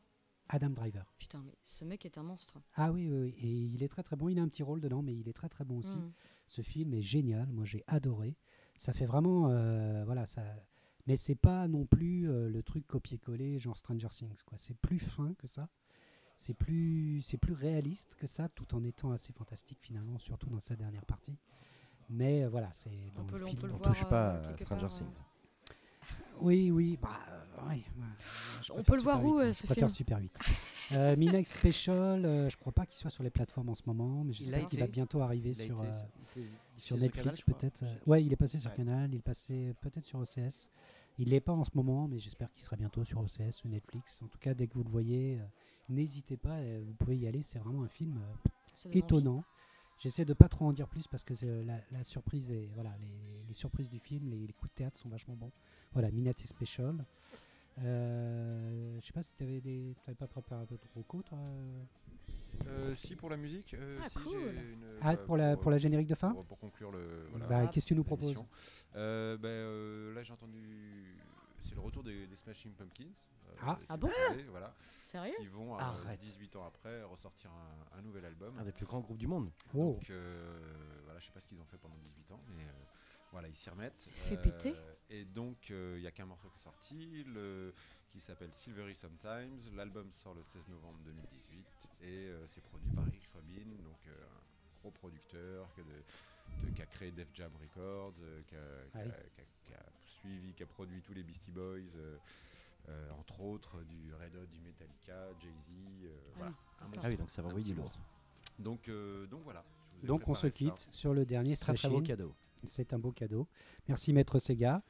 Adam 0.49 0.71
Driver. 0.71 1.05
Putain, 1.19 1.43
mais 1.45 1.55
ce 1.65 1.85
mec 1.85 2.05
est 2.05 2.19
un 2.19 2.23
monstre. 2.23 2.61
Ah 2.75 2.93
oui, 2.93 3.09
oui, 3.09 3.19
oui, 3.23 3.35
et 3.43 3.51
il 3.51 3.83
est 3.83 3.89
très 3.89 4.03
très 4.03 4.17
bon. 4.17 4.29
Il 4.29 4.39
a 4.39 4.43
un 4.43 4.49
petit 4.49 4.63
rôle 4.63 4.81
dedans, 4.81 5.03
mais 5.03 5.15
il 5.15 5.29
est 5.29 5.33
très 5.33 5.49
très 5.49 5.65
bon 5.65 5.79
aussi. 5.79 5.97
Mm. 5.97 6.13
Ce 6.49 6.63
film 6.63 6.93
est 6.95 7.01
génial. 7.01 7.49
Moi, 7.51 7.65
j'ai 7.65 7.83
adoré. 7.87 8.37
Ça 8.77 8.93
fait 8.93 9.07
vraiment, 9.07 9.49
euh, 9.49 10.05
voilà, 10.05 10.27
ça. 10.27 10.43
Mais 11.07 11.17
c'est 11.17 11.35
pas 11.35 11.69
non 11.69 11.85
plus 11.87 12.29
euh, 12.31 12.49
le 12.49 12.63
truc 12.63 12.87
copier-coller 12.87 13.59
genre 13.59 13.77
Stranger 13.77 14.09
Things, 14.09 14.43
quoi. 14.45 14.57
C'est 14.59 14.77
plus 14.79 14.99
fin 14.99 15.35
que 15.35 15.47
ça. 15.47 15.69
C'est 16.37 16.55
plus, 16.55 17.21
c'est 17.23 17.39
plus 17.39 17.53
réaliste 17.55 18.17
que 18.17 18.27
ça, 18.27 18.49
tout 18.49 18.75
en 18.75 18.83
étant 18.83 19.13
assez 19.13 19.33
fantastique 19.33 19.79
finalement, 19.81 20.19
surtout 20.19 20.49
dans 20.51 20.61
sa 20.61 20.75
dernière 20.77 21.07
partie. 21.07 21.37
Mais 22.11 22.45
euh, 22.45 22.49
voilà, 22.49 22.71
c'est 22.73 22.91
dans 23.15 23.23
On 23.23 23.27
peut, 23.27 23.43
on 23.43 23.47
film. 23.47 23.61
peut 23.61 23.67
le 23.69 23.73
On 23.75 23.77
voir. 23.77 23.91
touche 23.93 24.05
pas 24.07 24.35
euh, 24.37 24.55
à 24.55 24.59
Stranger 24.59 24.87
part, 24.87 24.95
euh. 24.95 24.99
Things. 24.99 25.21
Oui, 26.41 26.71
oui, 26.71 26.99
bah, 27.01 27.11
euh. 27.29 27.41
Je 28.63 28.73
On 28.73 28.83
peut 28.83 28.97
le 28.97 29.03
voir 29.03 29.17
Super 29.19 29.31
où, 29.31 29.39
8, 29.39 29.41
euh, 29.41 29.45
moi. 29.47 29.53
ce 29.55 29.61
Je 29.63 29.67
préfère 29.67 29.89
film 29.89 29.97
Super 29.97 30.19
8. 30.19 30.39
Euh, 30.93 31.17
Minax 31.17 31.51
Special, 31.53 32.25
euh, 32.27 32.51
je 32.51 32.57
crois 32.57 32.73
pas 32.73 32.85
qu'il 32.87 32.97
soit 32.99 33.11
sur 33.11 33.23
les 33.23 33.31
plateformes 33.31 33.69
en 33.71 33.75
ce 33.75 33.83
moment, 33.87 34.23
mais 34.25 34.33
j'espère 34.33 34.69
qu'il 34.69 34.81
va 34.81 34.87
bientôt 34.87 35.21
arriver 35.21 35.51
Il 35.51 35.63
a 35.63 35.65
sur, 35.65 35.79
été- 35.83 35.93
euh, 35.93 36.43
sur 36.77 36.97
Canal, 36.97 37.03
Netflix 37.15 37.39
je 37.39 37.43
crois. 37.45 37.55
peut-être. 37.59 37.83
euh, 37.85 37.95
Ouais, 38.07 38.23
il 38.25 38.33
est 38.33 38.37
passé 38.37 38.59
sur 38.59 38.71
Ouais. 38.71 38.77
Canal, 38.77 39.11
il 39.13 39.17
est 39.19 39.23
passé 39.23 39.75
peut-être 39.81 40.05
sur 40.05 40.19
OCS. 40.19 40.71
Il 41.19 41.29
l'est 41.31 41.41
pas 41.41 41.53
en 41.53 41.65
ce 41.65 41.71
moment, 41.75 42.09
mais 42.09 42.19
j'espère 42.19 42.53
qu'il 42.53 42.63
sera 42.63 42.77
bientôt 42.77 43.05
sur 43.05 43.21
OCS 43.21 43.65
ou 43.65 43.69
Netflix. 43.69 44.21
En 44.23 44.27
tout 44.29 44.39
cas, 44.39 44.53
dès 44.53 44.67
que 44.67 44.75
vous 44.75 44.85
le 44.85 44.91
voyez, 44.91 45.39
euh, 45.41 45.45
n'hésitez 45.89 46.37
pas, 46.37 46.57
euh, 46.59 46.83
vous 46.85 46.93
pouvez 46.95 47.17
y 47.17 47.27
aller. 47.27 47.43
C'est 47.43 47.61
vraiment 47.61 47.83
un 47.85 47.89
film 47.89 48.17
euh, 48.19 48.49
Ça 48.75 48.89
donne 48.89 48.93
envie. 48.93 48.99
étonnant. 48.99 49.45
J'essaie 49.99 50.25
de 50.25 50.35
pas 50.35 50.49
trop 50.49 50.67
en 50.67 50.73
dire 50.73 50.89
plus 50.89 51.07
parce 51.07 51.25
que 51.25 51.35
euh, 51.45 51.63
la, 51.65 51.79
la 51.93 52.05
surprise 52.05 52.51
et 52.51 52.69
voilà, 52.75 52.91
les, 53.01 53.45
les 53.49 53.55
surprises 53.55 53.89
du 53.91 54.01
film, 54.01 54.29
les, 54.29 54.47
les 54.47 54.53
coups 54.53 54.71
de 54.73 54.75
théâtre 54.77 54.99
sont 54.99 55.09
vachement 55.09 55.35
bons. 55.35 55.53
Voilà, 55.93 56.11
Minati 56.11 56.47
Special. 56.47 57.05
Euh, 57.81 58.99
je 59.01 59.07
sais 59.07 59.13
pas 59.13 59.23
si 59.23 59.33
tu 59.37 59.43
avais 59.43 59.61
des, 59.61 59.95
t'avais 60.05 60.15
pas 60.17 60.27
préparé 60.27 60.63
un 60.63 60.67
peu 60.67 60.77
trop 60.79 61.03
court, 61.03 61.25
toi. 61.25 61.39
euh 61.39 61.83
Euh, 62.69 62.95
si 62.95 63.17
pour 63.17 63.29
la 63.31 63.37
musique, 63.37 63.75
euh, 63.75 63.99
Ah, 64.03 64.09
si 64.09 64.19
cool. 64.21 64.33
j'ai 64.33 64.73
une. 64.73 64.85
Ah, 65.01 65.17
bah, 65.17 65.23
pour 65.27 65.37
la 65.37 65.57
pour 65.57 65.71
la 65.73 65.77
générique 65.79 66.07
de 66.07 66.15
fin. 66.15 66.31
pour, 66.33 66.45
pour 66.45 66.59
conclure 66.59 66.93
le. 66.93 67.25
Voilà, 67.31 67.47
Bah, 67.47 67.61
Ah, 67.65 67.67
qu'est-ce 67.67 67.87
que 67.87 67.89
tu 67.89 67.95
nous 67.97 68.05
proposes? 68.05 68.45
Euh, 68.95 70.15
là 70.15 70.23
j'ai 70.23 70.33
entendu. 70.33 71.17
C'est 71.65 71.75
le 71.75 71.81
retour 71.81 72.03
des, 72.03 72.27
des 72.27 72.37
Smashing 72.37 72.73
Pumpkins. 72.75 73.05
euh, 73.49 73.53
Ah. 73.63 73.79
Ah 73.89 73.97
bon 73.97 74.09
savez, 74.29 74.45
voilà, 74.45 74.75
Sérieux 75.05 75.35
Qui 75.39 75.47
vont, 75.49 75.75
euh, 75.77 75.81
Arrête. 75.81 76.21
18 76.21 76.57
ans 76.57 76.67
après, 76.67 77.03
ressortir 77.05 77.51
un, 77.51 77.99
un 77.99 78.03
nouvel 78.03 78.25
album. 78.27 78.57
Un 78.59 78.65
des 78.65 78.73
plus 78.73 78.87
grands 78.87 79.01
groupes 79.01 79.19
du 79.19 79.27
monde. 79.27 79.51
Oh. 79.75 79.93
Donc 79.95 80.11
euh, 80.11 81.01
voilà, 81.05 81.19
je 81.21 81.27
sais 81.27 81.33
pas 81.33 81.41
ce 81.41 81.47
qu'ils 81.47 81.61
ont 81.61 81.65
fait 81.67 81.79
pendant 81.79 81.97
18 81.97 82.33
ans, 82.33 82.41
mais 82.57 82.65
euh, 82.65 82.73
voilà, 83.33 83.49
ils 83.49 83.55
s'y 83.55 83.71
remettent. 83.71 84.09
Fait 84.13 84.37
péter. 84.37 84.75
Et 85.11 85.25
donc 85.25 85.71
il 85.71 86.01
n'y 86.01 86.07
a 86.07 86.11
qu'un 86.13 86.27
morceau 86.27 86.49
qui 86.49 86.59
est 86.59 86.63
sorti, 86.63 87.25
le, 87.25 87.75
qui 88.11 88.21
s'appelle 88.21 88.53
Silvery 88.53 88.95
Sometimes. 88.95 89.59
L'album 89.75 90.11
sort 90.13 90.35
le 90.35 90.43
16 90.43 90.69
novembre 90.69 90.99
2018 91.05 91.67
et 92.03 92.07
euh, 92.29 92.47
c'est 92.47 92.63
produit 92.63 92.91
par 92.91 93.05
Rick 93.05 93.27
Rubin, 93.35 93.83
donc 93.83 93.99
euh, 94.09 94.11
un 94.25 94.81
gros 94.81 94.91
producteur 94.91 95.73
que 95.75 95.81
de, 95.81 96.67
de- 96.69 96.75
qui 96.75 96.83
a 96.83 96.87
créé 96.87 97.11
Def 97.11 97.29
Jam 97.33 97.51
Records, 97.61 98.15
euh, 98.21 98.43
qui, 98.43 98.55
a, 98.57 98.59
qui 98.91 98.99
a- 98.99 99.01
Ah 99.01 99.05
oui. 99.07 99.31
qui 99.35 99.41
a- 99.41 99.45
qui 100.21 100.27
a 100.27 100.31
suivi, 100.31 100.53
qui 100.55 100.63
a 100.63 100.67
produit 100.67 101.01
tous 101.03 101.15
les 101.15 101.23
Beastie 101.23 101.51
Boys. 101.51 101.95
euh, 101.97 102.17
euh, 102.91 103.11
entre 103.19 103.41
autres 103.41 103.83
du 103.85 104.13
Red 104.13 104.37
Hot, 104.37 104.47
du 104.53 104.61
Metallica, 104.61 105.33
Jay-Z, 105.41 105.73
euh, 106.05 106.09
voilà. 106.37 106.53
un 106.83 106.87
d'accord. 106.89 107.03
Ah 107.05 107.09
oui, 107.09 107.17
donc 107.17 107.31
ça 107.31 107.41
va 107.41 107.49
envoyer 107.49 107.65
du 107.65 107.75
lourd. 107.75 107.91
Donc, 108.59 108.89
euh, 108.89 109.27
donc 109.27 109.41
voilà. 109.45 109.65
je 109.95 109.99
vous 110.01 110.05
ai 110.05 110.07
Donc 110.09 110.29
on 110.29 110.35
se 110.35 110.51
ça. 110.51 110.57
quitte 110.57 110.89
sur 110.93 111.15
le 111.15 111.25
dernier 111.25 111.57
Très 111.57 111.73
très 111.75 111.89
beau 111.89 112.03
cadeau. 112.03 112.35
C'est 112.67 112.93
un 112.93 112.99
beau 112.99 113.11
cadeau. 113.11 113.49
Merci 113.89 114.13
Maître 114.13 114.39
Sega. 114.39 114.83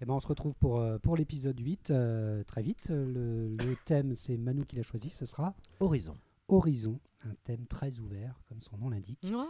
Et 0.00 0.04
ben 0.04 0.14
on 0.14 0.20
se 0.20 0.26
retrouve 0.28 0.56
pour, 0.58 0.82
pour 1.02 1.16
l'épisode 1.16 1.58
8 1.58 1.90
euh, 1.90 2.44
très 2.44 2.62
vite. 2.62 2.88
Le, 2.90 3.48
le 3.56 3.76
thème 3.84 4.14
c'est 4.14 4.36
Manu 4.36 4.64
qui 4.64 4.76
l'a 4.76 4.82
choisi, 4.84 5.10
ce 5.10 5.26
sera 5.26 5.54
Horizon. 5.80 6.16
Horizon. 6.48 6.98
un 7.24 7.34
thème 7.44 7.66
très 7.66 7.98
ouvert, 7.98 8.40
comme 8.46 8.60
son 8.60 8.76
nom 8.78 8.88
l'indique. 8.90 9.26
Oh, 9.34 9.46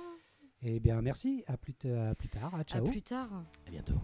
Et 0.62 0.81
bien, 0.81 1.01
merci. 1.02 1.44
À 1.47 1.57
plus, 1.59 1.74
t- 1.74 1.93
à 1.94 2.15
plus 2.15 2.28
tard. 2.28 2.55
À 2.55 2.61
à 2.61 2.65
ciao. 2.65 2.85
plus 2.86 3.02
tard. 3.02 3.31
À 3.66 3.70
bientôt. 3.70 4.01